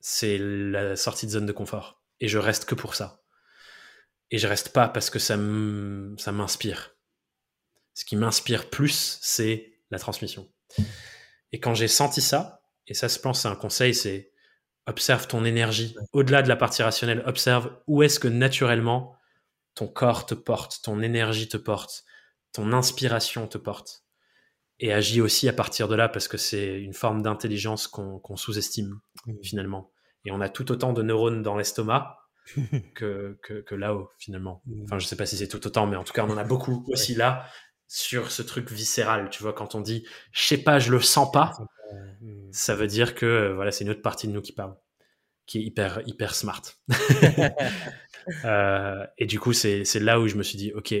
C'est 0.00 0.38
la 0.38 0.96
sortie 0.96 1.26
de 1.26 1.32
zone 1.32 1.46
de 1.46 1.52
confort. 1.52 2.02
Et 2.20 2.28
je 2.28 2.38
reste 2.38 2.64
que 2.64 2.74
pour 2.74 2.94
ça. 2.94 3.22
Et 4.30 4.38
je 4.38 4.46
reste 4.46 4.70
pas 4.70 4.88
parce 4.88 5.10
que 5.10 5.18
ça 5.18 5.36
m'inspire 5.36 6.98
ce 7.98 8.04
qui 8.04 8.14
m'inspire 8.14 8.70
plus, 8.70 9.18
c'est 9.22 9.72
la 9.90 9.98
transmission. 9.98 10.48
Et 11.50 11.58
quand 11.58 11.74
j'ai 11.74 11.88
senti 11.88 12.20
ça, 12.20 12.62
et 12.86 12.94
ça, 12.94 13.08
je 13.08 13.18
pense, 13.18 13.42
c'est 13.42 13.48
un 13.48 13.56
conseil, 13.56 13.92
c'est 13.92 14.30
observe 14.86 15.26
ton 15.26 15.44
énergie. 15.44 15.96
Au-delà 16.12 16.42
de 16.42 16.48
la 16.48 16.54
partie 16.54 16.84
rationnelle, 16.84 17.24
observe 17.26 17.76
où 17.88 18.04
est-ce 18.04 18.20
que 18.20 18.28
naturellement 18.28 19.16
ton 19.74 19.88
corps 19.88 20.26
te 20.26 20.34
porte, 20.34 20.80
ton 20.84 21.02
énergie 21.02 21.48
te 21.48 21.56
porte, 21.56 22.04
ton 22.52 22.72
inspiration 22.72 23.48
te 23.48 23.58
porte. 23.58 24.04
Et 24.80 24.92
agis 24.92 25.20
aussi 25.20 25.48
à 25.48 25.52
partir 25.52 25.88
de 25.88 25.94
là 25.96 26.08
parce 26.08 26.28
que 26.28 26.36
c'est 26.36 26.80
une 26.80 26.92
forme 26.92 27.22
d'intelligence 27.22 27.88
qu'on 27.88 28.36
sous-estime 28.36 29.00
finalement. 29.42 29.92
Et 30.24 30.30
on 30.30 30.40
a 30.40 30.48
tout 30.48 30.70
autant 30.70 30.92
de 30.92 31.02
neurones 31.02 31.42
dans 31.42 31.56
l'estomac 31.56 32.18
que, 32.94 33.38
que, 33.42 33.74
là-haut 33.74 34.10
finalement. 34.18 34.62
Enfin, 34.84 34.98
je 34.98 35.06
sais 35.06 35.16
pas 35.16 35.26
si 35.26 35.36
c'est 35.36 35.48
tout 35.48 35.66
autant, 35.66 35.86
mais 35.86 35.96
en 35.96 36.04
tout 36.04 36.12
cas, 36.12 36.24
on 36.24 36.30
en 36.30 36.38
a 36.38 36.44
beaucoup 36.44 36.84
aussi 36.92 37.14
là 37.14 37.46
sur 37.86 38.30
ce 38.30 38.42
truc 38.42 38.70
viscéral. 38.70 39.30
Tu 39.30 39.42
vois, 39.42 39.52
quand 39.52 39.74
on 39.74 39.80
dit 39.80 40.06
je 40.32 40.42
sais 40.42 40.58
pas, 40.58 40.78
je 40.78 40.92
le 40.92 41.00
sens 41.00 41.30
pas, 41.32 41.52
hmm. 42.20 42.52
ça 42.52 42.74
veut 42.74 42.86
dire 42.86 43.14
que 43.14 43.26
euh, 43.26 43.54
voilà, 43.54 43.72
c'est 43.72 43.84
une 43.84 43.90
autre 43.90 44.02
partie 44.02 44.28
de 44.28 44.32
nous 44.32 44.42
qui 44.42 44.52
parle, 44.52 44.76
qui 45.46 45.58
est 45.58 45.62
hyper 45.62 46.02
hyper 46.06 46.34
smart. 46.34 46.62
Euh, 48.44 49.06
et 49.16 49.24
du 49.24 49.40
coup, 49.40 49.54
c'est 49.54 49.84
là 50.00 50.20
où 50.20 50.28
je 50.28 50.36
me 50.36 50.42
suis 50.42 50.58
dit 50.58 50.70
ok, 50.74 50.94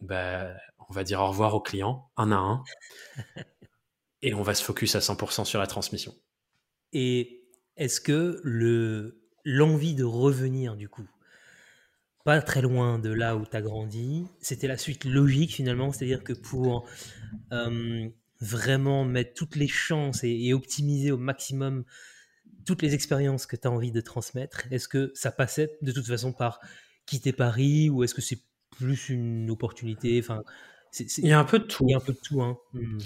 bah, 0.00 0.48
on 0.88 0.92
va 0.92 1.04
dire 1.04 1.20
au 1.20 1.28
revoir 1.28 1.54
aux 1.54 1.60
clients 1.60 2.10
un 2.16 2.32
à 2.32 2.36
un, 2.36 2.64
et 4.22 4.34
on 4.34 4.42
va 4.42 4.54
se 4.54 4.64
focus 4.64 4.94
à 4.94 5.00
100% 5.00 5.44
sur 5.44 5.58
la 5.58 5.66
transmission. 5.66 6.14
Et 6.92 7.44
est-ce 7.76 8.00
que 8.00 8.40
le 8.42 9.22
l'envie 9.44 9.94
de 9.94 10.04
revenir 10.04 10.76
du 10.76 10.88
coup 10.88 11.08
pas 12.26 12.42
très 12.42 12.60
loin 12.60 12.98
de 12.98 13.08
là 13.08 13.36
où 13.36 13.46
tu 13.46 13.56
as 13.56 13.62
grandi. 13.62 14.26
C'était 14.40 14.66
la 14.66 14.76
suite 14.76 15.04
logique 15.04 15.54
finalement, 15.54 15.92
c'est-à-dire 15.92 16.24
que 16.24 16.32
pour 16.32 16.84
euh, 17.52 18.08
vraiment 18.40 19.04
mettre 19.04 19.32
toutes 19.34 19.54
les 19.54 19.68
chances 19.68 20.24
et, 20.24 20.52
optimiser 20.52 21.12
au 21.12 21.18
maximum 21.18 21.84
toutes 22.64 22.82
les 22.82 22.94
expériences 22.94 23.46
que 23.46 23.54
tu 23.54 23.68
as 23.68 23.70
envie 23.70 23.92
de 23.92 24.00
transmettre, 24.00 24.64
est-ce 24.72 24.88
que 24.88 25.12
ça 25.14 25.30
passait 25.30 25.78
de 25.82 25.92
toute 25.92 26.06
façon 26.06 26.32
par 26.32 26.58
quitter 27.06 27.32
Paris 27.32 27.90
ou 27.90 28.02
est-ce 28.02 28.12
que 28.12 28.22
c'est 28.22 28.40
plus 28.70 29.08
une 29.08 29.48
opportunité? 29.48 30.18
Enfin, 30.18 30.42
Il 30.98 31.28
y 31.28 31.32
a 31.32 31.38
un 31.38 31.44
peu 31.44 31.58
de 31.58 31.64
tout. 31.64 31.84
Il 31.86 31.90
y 31.90 31.94
a 31.94 31.98
un 31.98 32.00
peu 32.00 32.12
de 32.12 32.20
tout. 32.22 32.42
Hein. 32.42 32.58
Hmm. 32.72 32.98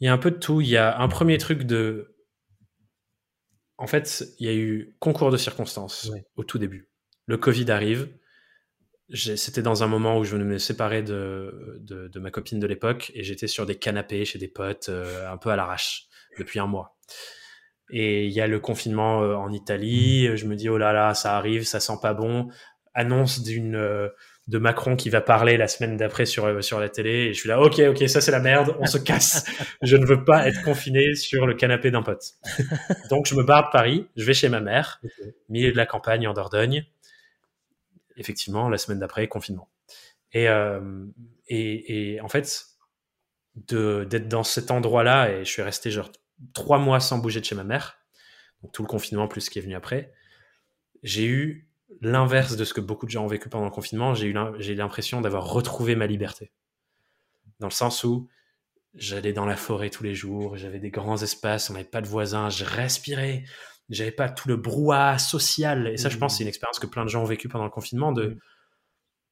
Il 0.00 0.06
y 0.06 0.08
a 0.08 0.12
un 0.12 0.18
peu 0.18 0.30
de 0.30 0.38
tout. 0.38 0.60
Il 0.60 0.68
y 0.68 0.76
a 0.76 0.98
un 0.98 1.08
premier 1.08 1.38
truc 1.38 1.64
de... 1.64 2.16
En 3.76 3.86
fait, 3.86 4.24
il 4.38 4.46
y 4.46 4.50
a 4.50 4.54
eu 4.54 4.96
concours 4.98 5.30
de 5.30 5.36
circonstances 5.36 6.10
au 6.36 6.44
tout 6.44 6.58
début 6.58 6.90
le 7.30 7.36
Covid 7.36 7.70
arrive. 7.70 8.08
C'était 9.12 9.62
dans 9.62 9.82
un 9.84 9.86
moment 9.86 10.18
où 10.18 10.24
je 10.24 10.32
venais 10.32 10.44
me 10.44 10.58
séparer 10.58 11.02
de, 11.02 11.78
de, 11.80 12.20
ma 12.20 12.30
copine 12.30 12.58
de 12.58 12.66
l'époque 12.66 13.12
et 13.14 13.22
j'étais 13.22 13.46
sur 13.46 13.66
des 13.66 13.76
canapés 13.76 14.24
chez 14.24 14.38
des 14.38 14.48
potes 14.48 14.88
euh, 14.88 15.30
un 15.30 15.36
peu 15.36 15.50
à 15.50 15.56
l'arrache 15.56 16.08
depuis 16.38 16.58
un 16.58 16.66
mois. 16.66 16.96
Et 17.92 18.26
il 18.26 18.32
y 18.32 18.40
a 18.40 18.46
le 18.46 18.60
confinement 18.60 19.22
euh, 19.22 19.34
en 19.34 19.52
Italie. 19.52 20.36
Je 20.36 20.46
me 20.46 20.56
dis, 20.56 20.68
oh 20.68 20.78
là 20.78 20.92
là, 20.92 21.14
ça 21.14 21.36
arrive, 21.36 21.64
ça 21.64 21.80
sent 21.80 21.98
pas 22.02 22.14
bon. 22.14 22.48
Annonce 22.94 23.42
d'une 23.42 23.76
euh, 23.76 24.08
de 24.50 24.58
Macron 24.58 24.96
qui 24.96 25.10
va 25.10 25.20
parler 25.20 25.56
la 25.56 25.68
semaine 25.68 25.96
d'après 25.96 26.26
sur, 26.26 26.62
sur 26.62 26.80
la 26.80 26.88
télé. 26.88 27.10
Et 27.10 27.34
je 27.34 27.38
suis 27.38 27.48
là, 27.48 27.60
ok, 27.60 27.78
ok, 27.90 28.08
ça 28.08 28.20
c'est 28.20 28.32
la 28.32 28.40
merde, 28.40 28.76
on 28.80 28.86
se 28.86 28.98
casse. 28.98 29.44
je 29.82 29.96
ne 29.96 30.04
veux 30.04 30.24
pas 30.24 30.48
être 30.48 30.62
confiné 30.62 31.14
sur 31.14 31.46
le 31.46 31.54
canapé 31.54 31.90
d'un 31.90 32.02
pote. 32.02 32.34
Donc 33.10 33.26
je 33.26 33.34
me 33.34 33.42
barre 33.42 33.66
de 33.66 33.70
Paris, 33.70 34.06
je 34.16 34.24
vais 34.24 34.34
chez 34.34 34.48
ma 34.48 34.60
mère, 34.60 35.00
milieu 35.48 35.72
de 35.72 35.76
la 35.76 35.86
campagne 35.86 36.26
en 36.26 36.34
Dordogne 36.34 36.84
effectivement, 38.20 38.68
la 38.68 38.78
semaine 38.78 39.00
d'après, 39.00 39.26
confinement. 39.26 39.68
Euh, 40.36 41.06
et, 41.48 42.12
et, 42.12 42.20
en 42.20 42.28
fait, 42.28 42.66
d'être 43.56 44.28
dans 44.28 44.44
cet 44.44 44.70
endroit-là, 44.70 45.30
et 45.30 45.44
je 45.44 45.50
suis 45.50 45.62
resté 45.62 45.90
genre 45.90 46.12
trois 46.52 46.78
mois 46.78 47.00
sans 47.00 47.18
bouger 47.18 47.40
de 47.40 47.44
chez 47.44 47.54
ma 47.54 47.64
mère, 47.64 47.98
donc 48.62 48.72
tout 48.72 48.82
le 48.82 48.88
confinement 48.88 49.26
plus 49.26 49.40
ce 49.40 49.50
qui 49.50 49.58
est 49.58 49.62
venu 49.62 49.74
après, 49.74 50.12
j'ai 51.02 51.24
eu 51.24 51.69
l'inverse 52.00 52.56
de 52.56 52.64
ce 52.64 52.74
que 52.74 52.80
beaucoup 52.80 53.06
de 53.06 53.10
gens 53.10 53.24
ont 53.24 53.28
vécu 53.28 53.48
pendant 53.48 53.64
le 53.64 53.70
confinement, 53.70 54.14
j'ai 54.14 54.28
eu 54.28 54.74
l'impression 54.74 55.20
d'avoir 55.20 55.44
retrouvé 55.50 55.96
ma 55.96 56.06
liberté. 56.06 56.52
Dans 57.58 57.68
le 57.68 57.72
sens 57.72 58.04
où 58.04 58.28
j'allais 58.94 59.32
dans 59.32 59.46
la 59.46 59.56
forêt 59.56 59.90
tous 59.90 60.02
les 60.02 60.14
jours, 60.14 60.56
j'avais 60.56 60.78
des 60.78 60.90
grands 60.90 61.20
espaces, 61.22 61.70
on 61.70 61.74
n'avait 61.74 61.84
pas 61.84 62.00
de 62.00 62.06
voisins, 62.06 62.48
je 62.48 62.64
respirais, 62.64 63.44
j'avais 63.90 64.12
pas 64.12 64.28
tout 64.28 64.48
le 64.48 64.56
brouhaha 64.56 65.18
social. 65.18 65.88
Et 65.88 65.96
ça, 65.96 66.08
je 66.08 66.16
pense, 66.16 66.36
c'est 66.36 66.44
une 66.44 66.46
mmh. 66.46 66.48
expérience 66.48 66.78
que 66.78 66.86
plein 66.86 67.04
de 67.04 67.10
gens 67.10 67.22
ont 67.22 67.26
vécu 67.26 67.48
pendant 67.48 67.64
le 67.64 67.70
confinement. 67.70 68.12
De 68.12 68.28
mmh. 68.28 68.38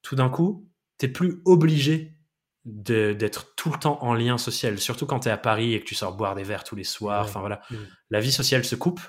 tout 0.03 0.17
d'un 0.17 0.29
coup, 0.29 0.69
t'es 0.99 1.09
plus 1.09 1.41
obligé 1.45 2.15
d'être 2.65 3.55
tout 3.55 3.71
le 3.71 3.79
temps 3.79 4.03
en 4.03 4.13
lien 4.13 4.37
social, 4.37 4.79
surtout 4.79 5.07
quand 5.07 5.21
tu 5.21 5.29
es 5.29 5.31
à 5.31 5.39
Paris 5.39 5.73
et 5.73 5.81
que 5.81 5.87
tu 5.87 5.95
sors 5.95 6.15
boire 6.15 6.35
des 6.35 6.43
verres 6.43 6.65
tous 6.65 6.77
les 6.77 6.85
soirs. 6.85 7.25
Enfin 7.25 7.41
voilà, 7.41 7.63
mmh. 7.71 7.77
la 8.11 8.21
vie 8.21 8.33
sociale 8.33 8.65
se 8.65 8.75
coupe. 8.75 9.01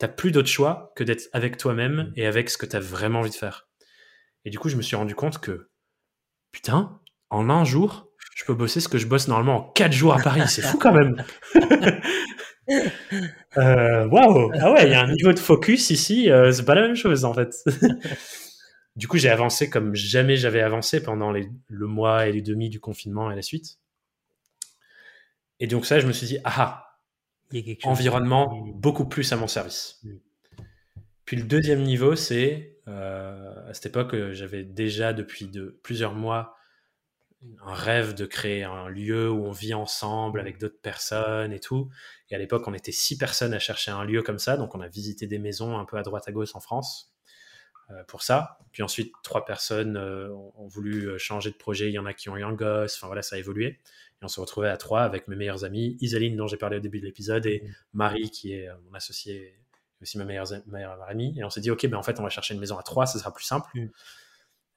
T'as 0.00 0.08
plus 0.08 0.32
d'autre 0.32 0.48
choix 0.48 0.94
que 0.96 1.04
d'être 1.04 1.28
avec 1.34 1.58
toi-même 1.58 2.10
et 2.16 2.26
avec 2.26 2.48
ce 2.48 2.56
que 2.56 2.64
tu 2.64 2.74
as 2.74 2.80
vraiment 2.80 3.20
envie 3.20 3.28
de 3.28 3.34
faire. 3.34 3.68
Et 4.46 4.50
du 4.50 4.58
coup, 4.58 4.70
je 4.70 4.76
me 4.76 4.82
suis 4.82 4.96
rendu 4.96 5.14
compte 5.14 5.38
que 5.38 5.68
putain, 6.52 6.98
en 7.28 7.50
un 7.50 7.64
jour, 7.64 8.10
je 8.34 8.46
peux 8.46 8.54
bosser 8.54 8.80
ce 8.80 8.88
que 8.88 8.96
je 8.96 9.06
bosse 9.06 9.28
normalement 9.28 9.56
en 9.56 9.72
quatre 9.72 9.92
jours 9.92 10.14
à 10.14 10.18
Paris. 10.18 10.40
C'est 10.48 10.62
fou 10.62 10.78
quand 10.78 10.94
même. 10.94 11.22
Euh, 13.56 14.06
waouh 14.06 14.52
Ah 14.60 14.70
ouais, 14.70 14.86
il 14.86 14.92
y 14.92 14.94
a 14.94 15.02
un 15.02 15.12
niveau 15.12 15.32
de 15.32 15.40
focus 15.40 15.90
ici, 15.90 16.30
euh, 16.30 16.52
c'est 16.52 16.64
pas 16.64 16.76
la 16.76 16.82
même 16.82 16.94
chose 16.94 17.24
en 17.24 17.34
fait. 17.34 17.52
du 18.96 19.08
coup, 19.08 19.18
j'ai 19.18 19.28
avancé 19.28 19.68
comme 19.68 19.96
jamais 19.96 20.36
j'avais 20.36 20.60
avancé 20.60 21.02
pendant 21.02 21.32
les, 21.32 21.48
le 21.66 21.86
mois 21.88 22.28
et 22.28 22.32
les 22.32 22.42
demi 22.42 22.70
du 22.70 22.78
confinement 22.78 23.28
et 23.28 23.34
la 23.34 23.42
suite. 23.42 23.80
Et 25.58 25.66
donc 25.66 25.84
ça, 25.84 25.98
je 25.98 26.06
me 26.06 26.12
suis 26.12 26.28
dit, 26.28 26.38
ah, 26.44 26.89
environnement 27.84 28.66
beaucoup 28.74 29.06
plus 29.06 29.32
à 29.32 29.36
mon 29.36 29.46
service. 29.46 30.02
Puis 31.24 31.36
le 31.36 31.44
deuxième 31.44 31.82
niveau, 31.82 32.16
c'est 32.16 32.76
à 32.86 33.72
cette 33.72 33.86
époque, 33.86 34.16
j'avais 34.32 34.64
déjà 34.64 35.12
depuis 35.12 35.46
de, 35.46 35.78
plusieurs 35.82 36.14
mois 36.14 36.56
un 37.64 37.72
rêve 37.72 38.14
de 38.14 38.26
créer 38.26 38.64
un 38.64 38.88
lieu 38.88 39.30
où 39.30 39.46
on 39.46 39.50
vit 39.50 39.72
ensemble 39.72 40.40
avec 40.40 40.58
d'autres 40.58 40.80
personnes 40.80 41.52
et 41.52 41.60
tout. 41.60 41.88
Et 42.28 42.34
à 42.34 42.38
l'époque, 42.38 42.68
on 42.68 42.74
était 42.74 42.92
six 42.92 43.16
personnes 43.16 43.54
à 43.54 43.58
chercher 43.58 43.90
un 43.90 44.04
lieu 44.04 44.22
comme 44.22 44.38
ça, 44.38 44.56
donc 44.56 44.74
on 44.74 44.80
a 44.80 44.88
visité 44.88 45.26
des 45.26 45.38
maisons 45.38 45.78
un 45.78 45.84
peu 45.84 45.96
à 45.96 46.02
droite 46.02 46.28
à 46.28 46.32
gauche 46.32 46.54
en 46.54 46.60
France 46.60 47.14
euh, 47.90 48.04
pour 48.04 48.22
ça. 48.22 48.58
Puis 48.72 48.82
ensuite, 48.82 49.12
trois 49.22 49.44
personnes 49.44 49.96
euh, 49.96 50.28
ont, 50.56 50.66
voulu 50.66 51.06
euh, 51.06 51.18
changer 51.18 51.50
de 51.50 51.56
projet. 51.56 51.88
Il 51.88 51.94
y 51.94 51.98
en 51.98 52.06
a 52.06 52.12
qui 52.12 52.28
ont 52.28 52.36
eu 52.36 52.44
un 52.44 52.52
gosse. 52.52 52.96
Enfin 52.96 53.06
voilà, 53.06 53.22
ça 53.22 53.36
a 53.36 53.38
évolué. 53.38 53.78
Et 54.20 54.24
on 54.24 54.28
se 54.28 54.40
retrouvait 54.40 54.68
à 54.68 54.76
trois 54.76 55.02
avec 55.02 55.28
mes 55.28 55.36
meilleurs 55.36 55.64
amis, 55.64 55.96
Isaline 56.00 56.36
dont 56.36 56.46
j'ai 56.46 56.56
parlé 56.56 56.76
au 56.76 56.80
début 56.80 57.00
de 57.00 57.06
l'épisode 57.06 57.46
et 57.46 57.60
mmh. 57.60 57.72
Marie 57.94 58.30
qui 58.30 58.52
est 58.52 58.68
mon 58.86 58.94
associée 58.94 59.60
aussi 60.02 60.18
ma 60.18 60.24
meilleure, 60.24 60.48
meilleure 60.66 61.02
amie. 61.08 61.38
Et 61.38 61.44
on 61.44 61.50
s'est 61.50 61.60
dit, 61.60 61.70
ok, 61.70 61.86
ben 61.86 61.96
en 61.96 62.02
fait, 62.02 62.18
on 62.20 62.22
va 62.22 62.30
chercher 62.30 62.54
une 62.54 62.60
maison 62.60 62.78
à 62.78 62.82
trois, 62.82 63.06
ça 63.06 63.18
sera 63.18 63.32
plus 63.32 63.44
simple. 63.44 63.68
Mmh. 63.74 63.88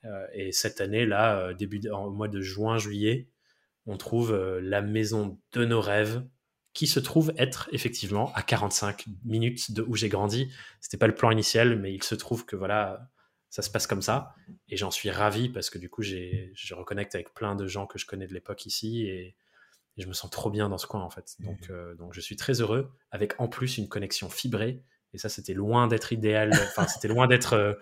Euh, 0.05 0.27
et 0.33 0.51
cette 0.51 0.81
année, 0.81 1.05
là, 1.05 1.37
euh, 1.37 1.53
début 1.53 1.81
au 1.89 2.11
mois 2.11 2.27
de 2.27 2.41
juin, 2.41 2.77
juillet, 2.77 3.29
on 3.85 3.97
trouve 3.97 4.33
euh, 4.33 4.59
la 4.61 4.81
maison 4.81 5.39
de 5.53 5.65
nos 5.65 5.81
rêves 5.81 6.23
qui 6.73 6.87
se 6.87 6.99
trouve 6.99 7.33
être 7.37 7.69
effectivement 7.71 8.33
à 8.33 8.41
45 8.41 9.05
minutes 9.23 9.71
de 9.71 9.83
où 9.83 9.95
j'ai 9.95 10.09
grandi. 10.09 10.51
C'était 10.81 10.97
pas 10.97 11.07
le 11.07 11.15
plan 11.15 11.31
initial, 11.31 11.79
mais 11.79 11.93
il 11.93 12.03
se 12.03 12.15
trouve 12.15 12.45
que 12.45 12.55
voilà, 12.55 13.11
ça 13.53 13.61
se 13.61 13.69
passe 13.69 13.85
comme 13.85 14.01
ça. 14.01 14.33
Et 14.67 14.77
j'en 14.77 14.89
suis 14.89 15.11
ravi 15.11 15.47
parce 15.47 15.69
que 15.69 15.77
du 15.77 15.87
coup, 15.87 16.01
je 16.01 16.73
reconnecte 16.73 17.13
avec 17.13 17.35
plein 17.35 17.53
de 17.53 17.67
gens 17.67 17.85
que 17.85 17.99
je 17.99 18.07
connais 18.07 18.25
de 18.25 18.33
l'époque 18.33 18.65
ici 18.65 19.05
et, 19.05 19.35
je 19.95 20.07
me 20.07 20.13
sens 20.13 20.31
trop 20.31 20.49
bien 20.49 20.69
dans 20.69 20.79
ce 20.79 20.87
coin 20.87 21.01
en 21.01 21.11
fait. 21.11 21.35
Donc, 21.37 21.69
mmh. 21.69 21.97
donc 21.97 22.15
je 22.15 22.19
suis 22.19 22.35
très 22.35 22.61
heureux 22.61 22.91
avec 23.11 23.39
en 23.39 23.47
plus 23.47 23.77
une 23.77 23.87
connexion 23.87 24.27
fibrée 24.27 24.81
et 25.13 25.19
ça, 25.19 25.29
c'était 25.29 25.53
loin 25.53 25.87
d'être 25.87 26.11
idéal. 26.13 26.51
Enfin, 26.75 26.87
c'était 26.87 27.07
loin 27.07 27.27
d'être 27.27 27.53
euh, 27.53 27.73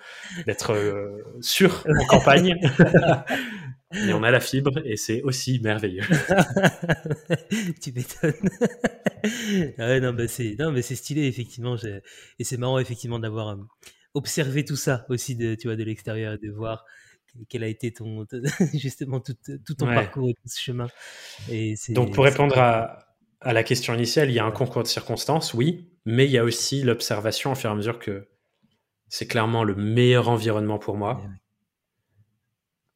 d'être 0.45 0.73
euh, 0.73 1.23
sûr 1.39 1.85
en 1.87 2.05
campagne. 2.05 2.59
Mais 3.93 4.13
on 4.13 4.23
a 4.23 4.31
la 4.31 4.39
fibre 4.39 4.71
et 4.85 4.97
c'est 4.97 5.21
aussi 5.21 5.59
merveilleux. 5.61 6.03
tu 7.81 7.91
m'étonnes. 7.93 8.33
Ah 9.77 9.99
non, 9.99 10.13
bah 10.13 10.29
c'est 10.29 10.55
non, 10.57 10.71
mais 10.71 10.81
c'est 10.81 10.95
stylé 10.95 11.27
effectivement. 11.27 11.75
Et 12.39 12.43
c'est 12.45 12.55
marrant 12.55 12.79
effectivement 12.79 13.19
d'avoir 13.19 13.57
observé 14.13 14.65
tout 14.65 14.75
ça 14.75 15.05
aussi 15.09 15.35
de 15.35 15.55
tu 15.55 15.67
vois 15.67 15.75
de 15.75 15.83
l'extérieur 15.83 16.33
et 16.33 16.37
de 16.37 16.51
voir 16.51 16.85
quel 17.47 17.63
a 17.63 17.67
été 17.67 17.93
ton 17.93 18.25
justement 18.73 19.19
tout, 19.19 19.35
tout 19.65 19.73
ton 19.73 19.85
parcours 19.85 20.29
et 20.29 20.33
tout 20.33 20.47
ce 20.47 20.59
chemin. 20.59 20.87
Et 21.49 21.75
Donc 21.89 22.13
pour 22.13 22.25
répondre 22.25 22.57
à 22.57 23.11
à 23.41 23.53
la 23.53 23.63
question 23.63 23.93
initiale, 23.93 24.29
il 24.29 24.35
y 24.35 24.39
a 24.39 24.45
un 24.45 24.51
concours 24.51 24.83
de 24.83 24.87
circonstances, 24.87 25.53
oui, 25.53 25.89
mais 26.05 26.25
il 26.25 26.31
y 26.31 26.37
a 26.37 26.43
aussi 26.43 26.83
l'observation 26.83 27.51
au 27.51 27.55
fur 27.55 27.69
et 27.69 27.73
à 27.73 27.75
mesure 27.75 27.99
que 27.99 28.27
c'est 29.09 29.27
clairement 29.27 29.63
le 29.63 29.75
meilleur 29.75 30.29
environnement 30.29 30.77
pour 30.77 30.95
moi. 30.95 31.21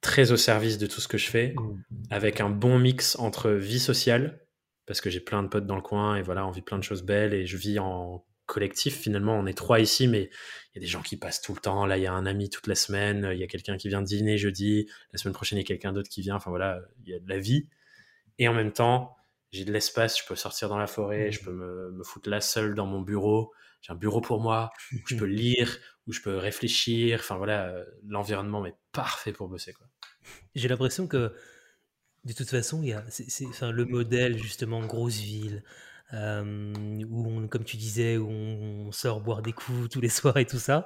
Très 0.02 0.32
au 0.32 0.38
service 0.38 0.78
de 0.78 0.86
tout 0.86 1.02
ce 1.02 1.08
que 1.08 1.18
je 1.18 1.30
fais, 1.30 1.56
mmh. 1.58 1.84
avec 2.12 2.42
un 2.42 2.50
bon 2.50 2.78
mix 2.78 3.18
entre 3.18 3.50
vie 3.50 3.80
sociale, 3.80 4.40
parce 4.86 5.02
que 5.02 5.10
j'ai 5.10 5.20
plein 5.20 5.42
de 5.42 5.48
potes 5.48 5.66
dans 5.66 5.76
le 5.76 5.82
coin 5.82 6.16
et 6.16 6.22
voilà, 6.22 6.46
on 6.46 6.52
vit 6.52 6.62
plein 6.62 6.78
de 6.78 6.84
choses 6.84 7.02
belles 7.02 7.34
et 7.34 7.48
je 7.48 7.58
vis 7.58 7.80
en 7.80 8.24
collectif. 8.46 9.00
Finalement, 9.00 9.38
on 9.38 9.46
est 9.46 9.54
trois 9.54 9.80
ici, 9.80 10.08
mais 10.08 10.30
il 10.74 10.76
y 10.76 10.80
a 10.80 10.82
des 10.82 10.88
gens 10.88 11.02
qui 11.02 11.18
passent 11.18 11.42
tout 11.42 11.54
le 11.54 11.60
temps. 11.60 11.86
Là, 11.86 11.98
il 11.98 12.04
y 12.04 12.08
a 12.08 12.14
un 12.14 12.26
ami 12.26 12.50
toute 12.50 12.68
la 12.68 12.76
semaine, 12.76 13.30
il 13.34 13.40
y 13.40 13.44
a 13.44 13.48
quelqu'un 13.48 13.78
qui 13.78 13.88
vient 13.88 14.02
dîner 14.02 14.38
jeudi, 14.38 14.90
la 15.14 15.18
semaine 15.18 15.34
prochaine, 15.34 15.58
il 15.58 15.62
y 15.62 15.66
a 15.66 15.68
quelqu'un 15.68 15.94
d'autre 15.94 16.10
qui 16.10 16.22
vient. 16.22 16.36
Enfin 16.36 16.50
voilà, 16.50 16.82
il 17.04 17.12
y 17.12 17.16
a 17.16 17.20
de 17.20 17.30
la 17.30 17.40
vie. 17.40 17.68
Et 18.40 18.48
en 18.48 18.54
même 18.54 18.72
temps, 18.72 19.16
j'ai 19.52 19.66
de 19.66 19.72
l'espace, 19.72 20.20
je 20.20 20.26
peux 20.28 20.36
sortir 20.36 20.70
dans 20.70 20.78
la 20.78 20.88
forêt, 20.88 21.32
je 21.32 21.42
mmh. 21.42 21.46
peux 21.46 21.54
me, 21.54 21.92
me, 21.92 22.04
foutre 22.04 22.30
là 22.30 22.42
seul 22.42 22.76
dans 22.76 22.86
mon 22.86 23.02
bureau. 23.02 23.54
J'ai 23.82 23.94
un 23.94 23.96
bureau 23.96 24.20
pour 24.20 24.42
moi, 24.42 24.72
où 24.94 24.98
je 25.08 25.16
peux 25.16 25.26
lire, 25.26 25.78
où 26.08 26.14
je 26.14 26.22
peux 26.22 26.36
réfléchir. 26.38 27.20
Enfin 27.20 27.38
voilà, 27.38 27.74
l'environnement 28.08 28.66
est 28.66 28.76
parfait 28.92 29.32
pour 29.32 29.48
bosser. 29.48 29.74
Quoi. 29.74 29.88
J'ai 30.56 30.68
l'impression 30.68 31.08
que 31.08 31.34
de 32.26 32.34
toute 32.34 32.50
façon, 32.50 32.82
il 32.82 32.90
y 32.90 32.94
a, 32.94 33.04
c'est, 33.10 33.46
enfin, 33.46 33.72
le 33.72 33.86
modèle 33.86 34.38
justement 34.38 34.86
grosse 34.86 35.20
ville, 35.20 35.64
où 36.14 37.28
on, 37.28 37.48
comme 37.48 37.64
tu 37.64 37.78
disais, 37.78 38.18
où 38.18 38.30
on, 38.30 38.92
sort 38.92 39.22
boire 39.22 39.42
des 39.42 39.54
coups 39.54 39.90
tous 39.90 40.02
les 40.02 40.10
soirs 40.10 40.38
et 40.38 40.46
tout 40.46 40.60
ça. 40.60 40.86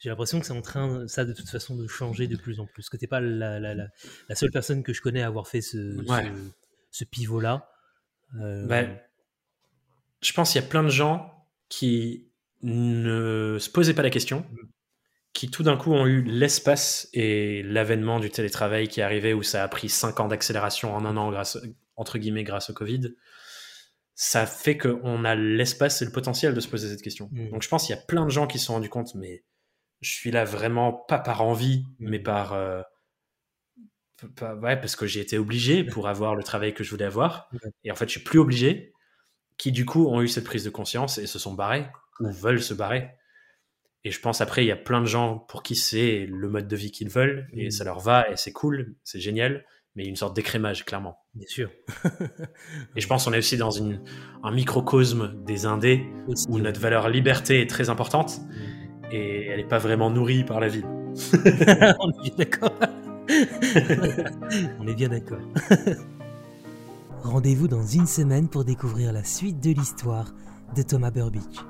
J'ai 0.00 0.10
l'impression 0.10 0.40
que 0.40 0.46
c'est 0.46 0.52
en 0.52 0.62
train, 0.62 1.06
ça 1.08 1.24
de 1.24 1.32
toute 1.32 1.48
façon, 1.48 1.76
de 1.76 1.86
changer 1.86 2.26
de 2.26 2.36
plus 2.36 2.60
en 2.60 2.66
plus. 2.66 2.88
Que 2.88 2.96
t'es 2.96 3.06
pas 3.06 3.20
la, 3.20 3.58
la, 3.58 3.74
la, 3.74 3.86
la, 4.28 4.34
seule 4.34 4.50
personne 4.50 4.82
que 4.82 4.92
je 4.92 5.00
connais 5.00 5.22
à 5.22 5.26
avoir 5.26 5.48
fait 5.48 5.62
ce, 5.62 5.96
ce, 6.06 6.52
ce 6.90 7.04
pivot-là. 7.04 7.70
Euh, 8.40 8.66
ben, 8.66 8.98
je 10.20 10.32
pense 10.32 10.52
qu'il 10.52 10.60
y 10.60 10.64
a 10.64 10.68
plein 10.68 10.82
de 10.82 10.88
gens 10.88 11.46
qui 11.68 12.28
ne 12.62 13.58
se 13.60 13.70
posaient 13.70 13.94
pas 13.94 14.02
la 14.02 14.10
question, 14.10 14.46
qui 15.32 15.50
tout 15.50 15.62
d'un 15.62 15.76
coup 15.76 15.92
ont 15.92 16.06
eu 16.06 16.22
l'espace 16.22 17.08
et 17.12 17.62
l'avènement 17.62 18.20
du 18.20 18.30
télétravail 18.30 18.88
qui 18.88 19.00
est 19.00 19.02
arrivé 19.02 19.34
où 19.34 19.42
ça 19.42 19.62
a 19.62 19.68
pris 19.68 19.88
5 19.88 20.20
ans 20.20 20.28
d'accélération 20.28 20.94
en 20.94 21.04
un 21.04 21.16
an 21.16 21.30
grâce, 21.30 21.58
entre 21.96 22.18
guillemets 22.18 22.44
grâce 22.44 22.70
au 22.70 22.72
Covid. 22.72 23.14
Ça 24.14 24.46
fait 24.46 24.78
qu'on 24.78 25.24
a 25.24 25.34
l'espace 25.34 26.00
et 26.02 26.04
le 26.04 26.12
potentiel 26.12 26.54
de 26.54 26.60
se 26.60 26.68
poser 26.68 26.88
cette 26.88 27.02
question. 27.02 27.28
Mm. 27.32 27.50
Donc 27.50 27.62
je 27.62 27.68
pense 27.68 27.86
qu'il 27.86 27.94
y 27.94 27.98
a 27.98 28.02
plein 28.02 28.24
de 28.24 28.30
gens 28.30 28.46
qui 28.46 28.58
se 28.58 28.66
sont 28.66 28.74
rendus 28.74 28.88
compte, 28.88 29.14
mais 29.14 29.44
je 30.00 30.10
suis 30.12 30.30
là 30.30 30.44
vraiment 30.44 30.92
pas 30.92 31.18
par 31.18 31.42
envie, 31.42 31.84
mais 31.98 32.18
par, 32.18 32.52
euh, 32.52 32.82
ouais, 34.40 34.76
parce 34.76 34.96
que 34.96 35.06
j'ai 35.06 35.20
été 35.20 35.38
obligé 35.38 35.84
pour 35.84 36.08
avoir 36.08 36.34
le 36.34 36.42
travail 36.42 36.74
que 36.74 36.84
je 36.84 36.90
voulais 36.90 37.04
avoir. 37.04 37.50
Et 37.82 37.90
en 37.90 37.94
fait, 37.94 38.06
je 38.06 38.12
suis 38.12 38.24
plus 38.24 38.38
obligé. 38.38 38.92
Qui 39.56 39.70
du 39.70 39.86
coup 39.86 40.08
ont 40.08 40.20
eu 40.20 40.26
cette 40.26 40.42
prise 40.42 40.64
de 40.64 40.70
conscience 40.70 41.16
et 41.18 41.28
se 41.28 41.38
sont 41.38 41.54
barrés 41.54 41.86
ou 42.18 42.28
veulent 42.32 42.60
se 42.60 42.74
barrer. 42.74 43.10
Et 44.02 44.10
je 44.10 44.20
pense 44.20 44.40
après, 44.40 44.64
il 44.64 44.66
y 44.66 44.72
a 44.72 44.76
plein 44.76 45.00
de 45.00 45.06
gens 45.06 45.38
pour 45.38 45.62
qui 45.62 45.76
c'est 45.76 46.26
le 46.26 46.48
mode 46.48 46.66
de 46.66 46.74
vie 46.74 46.90
qu'ils 46.90 47.08
veulent 47.08 47.48
et 47.52 47.68
mmh. 47.68 47.70
ça 47.70 47.84
leur 47.84 48.00
va 48.00 48.28
et 48.28 48.36
c'est 48.36 48.52
cool, 48.52 48.96
c'est 49.04 49.20
génial. 49.20 49.64
Mais 49.96 50.06
une 50.06 50.16
sorte 50.16 50.34
d'écrémage, 50.34 50.84
clairement. 50.84 51.18
Bien 51.34 51.46
sûr. 51.46 51.70
et 52.96 53.00
je 53.00 53.06
pense 53.06 53.24
qu'on 53.24 53.32
est 53.32 53.38
aussi 53.38 53.56
dans 53.56 53.70
une, 53.70 54.02
un 54.42 54.50
microcosme 54.50 55.34
des 55.44 55.66
indés 55.66 56.04
où 56.48 56.58
notre 56.58 56.80
valeur 56.80 57.08
liberté 57.08 57.60
est 57.60 57.70
très 57.70 57.90
importante 57.90 58.40
mmh. 58.40 59.12
et 59.12 59.46
elle 59.46 59.58
n'est 59.58 59.68
pas 59.68 59.78
vraiment 59.78 60.10
nourrie 60.10 60.44
par 60.44 60.58
la 60.60 60.68
ville. 60.68 60.86
On 62.00 62.24
est 62.24 62.36
d'accord. 62.36 62.74
On 64.80 64.86
est 64.86 64.94
bien 64.94 65.08
d'accord. 65.08 65.40
Rendez-vous 67.22 67.68
dans 67.68 67.86
une 67.86 68.06
semaine 68.06 68.48
pour 68.48 68.64
découvrir 68.64 69.12
la 69.12 69.24
suite 69.24 69.60
de 69.60 69.70
l'histoire 69.70 70.34
de 70.76 70.82
Thomas 70.82 71.10
Burbidge. 71.10 71.60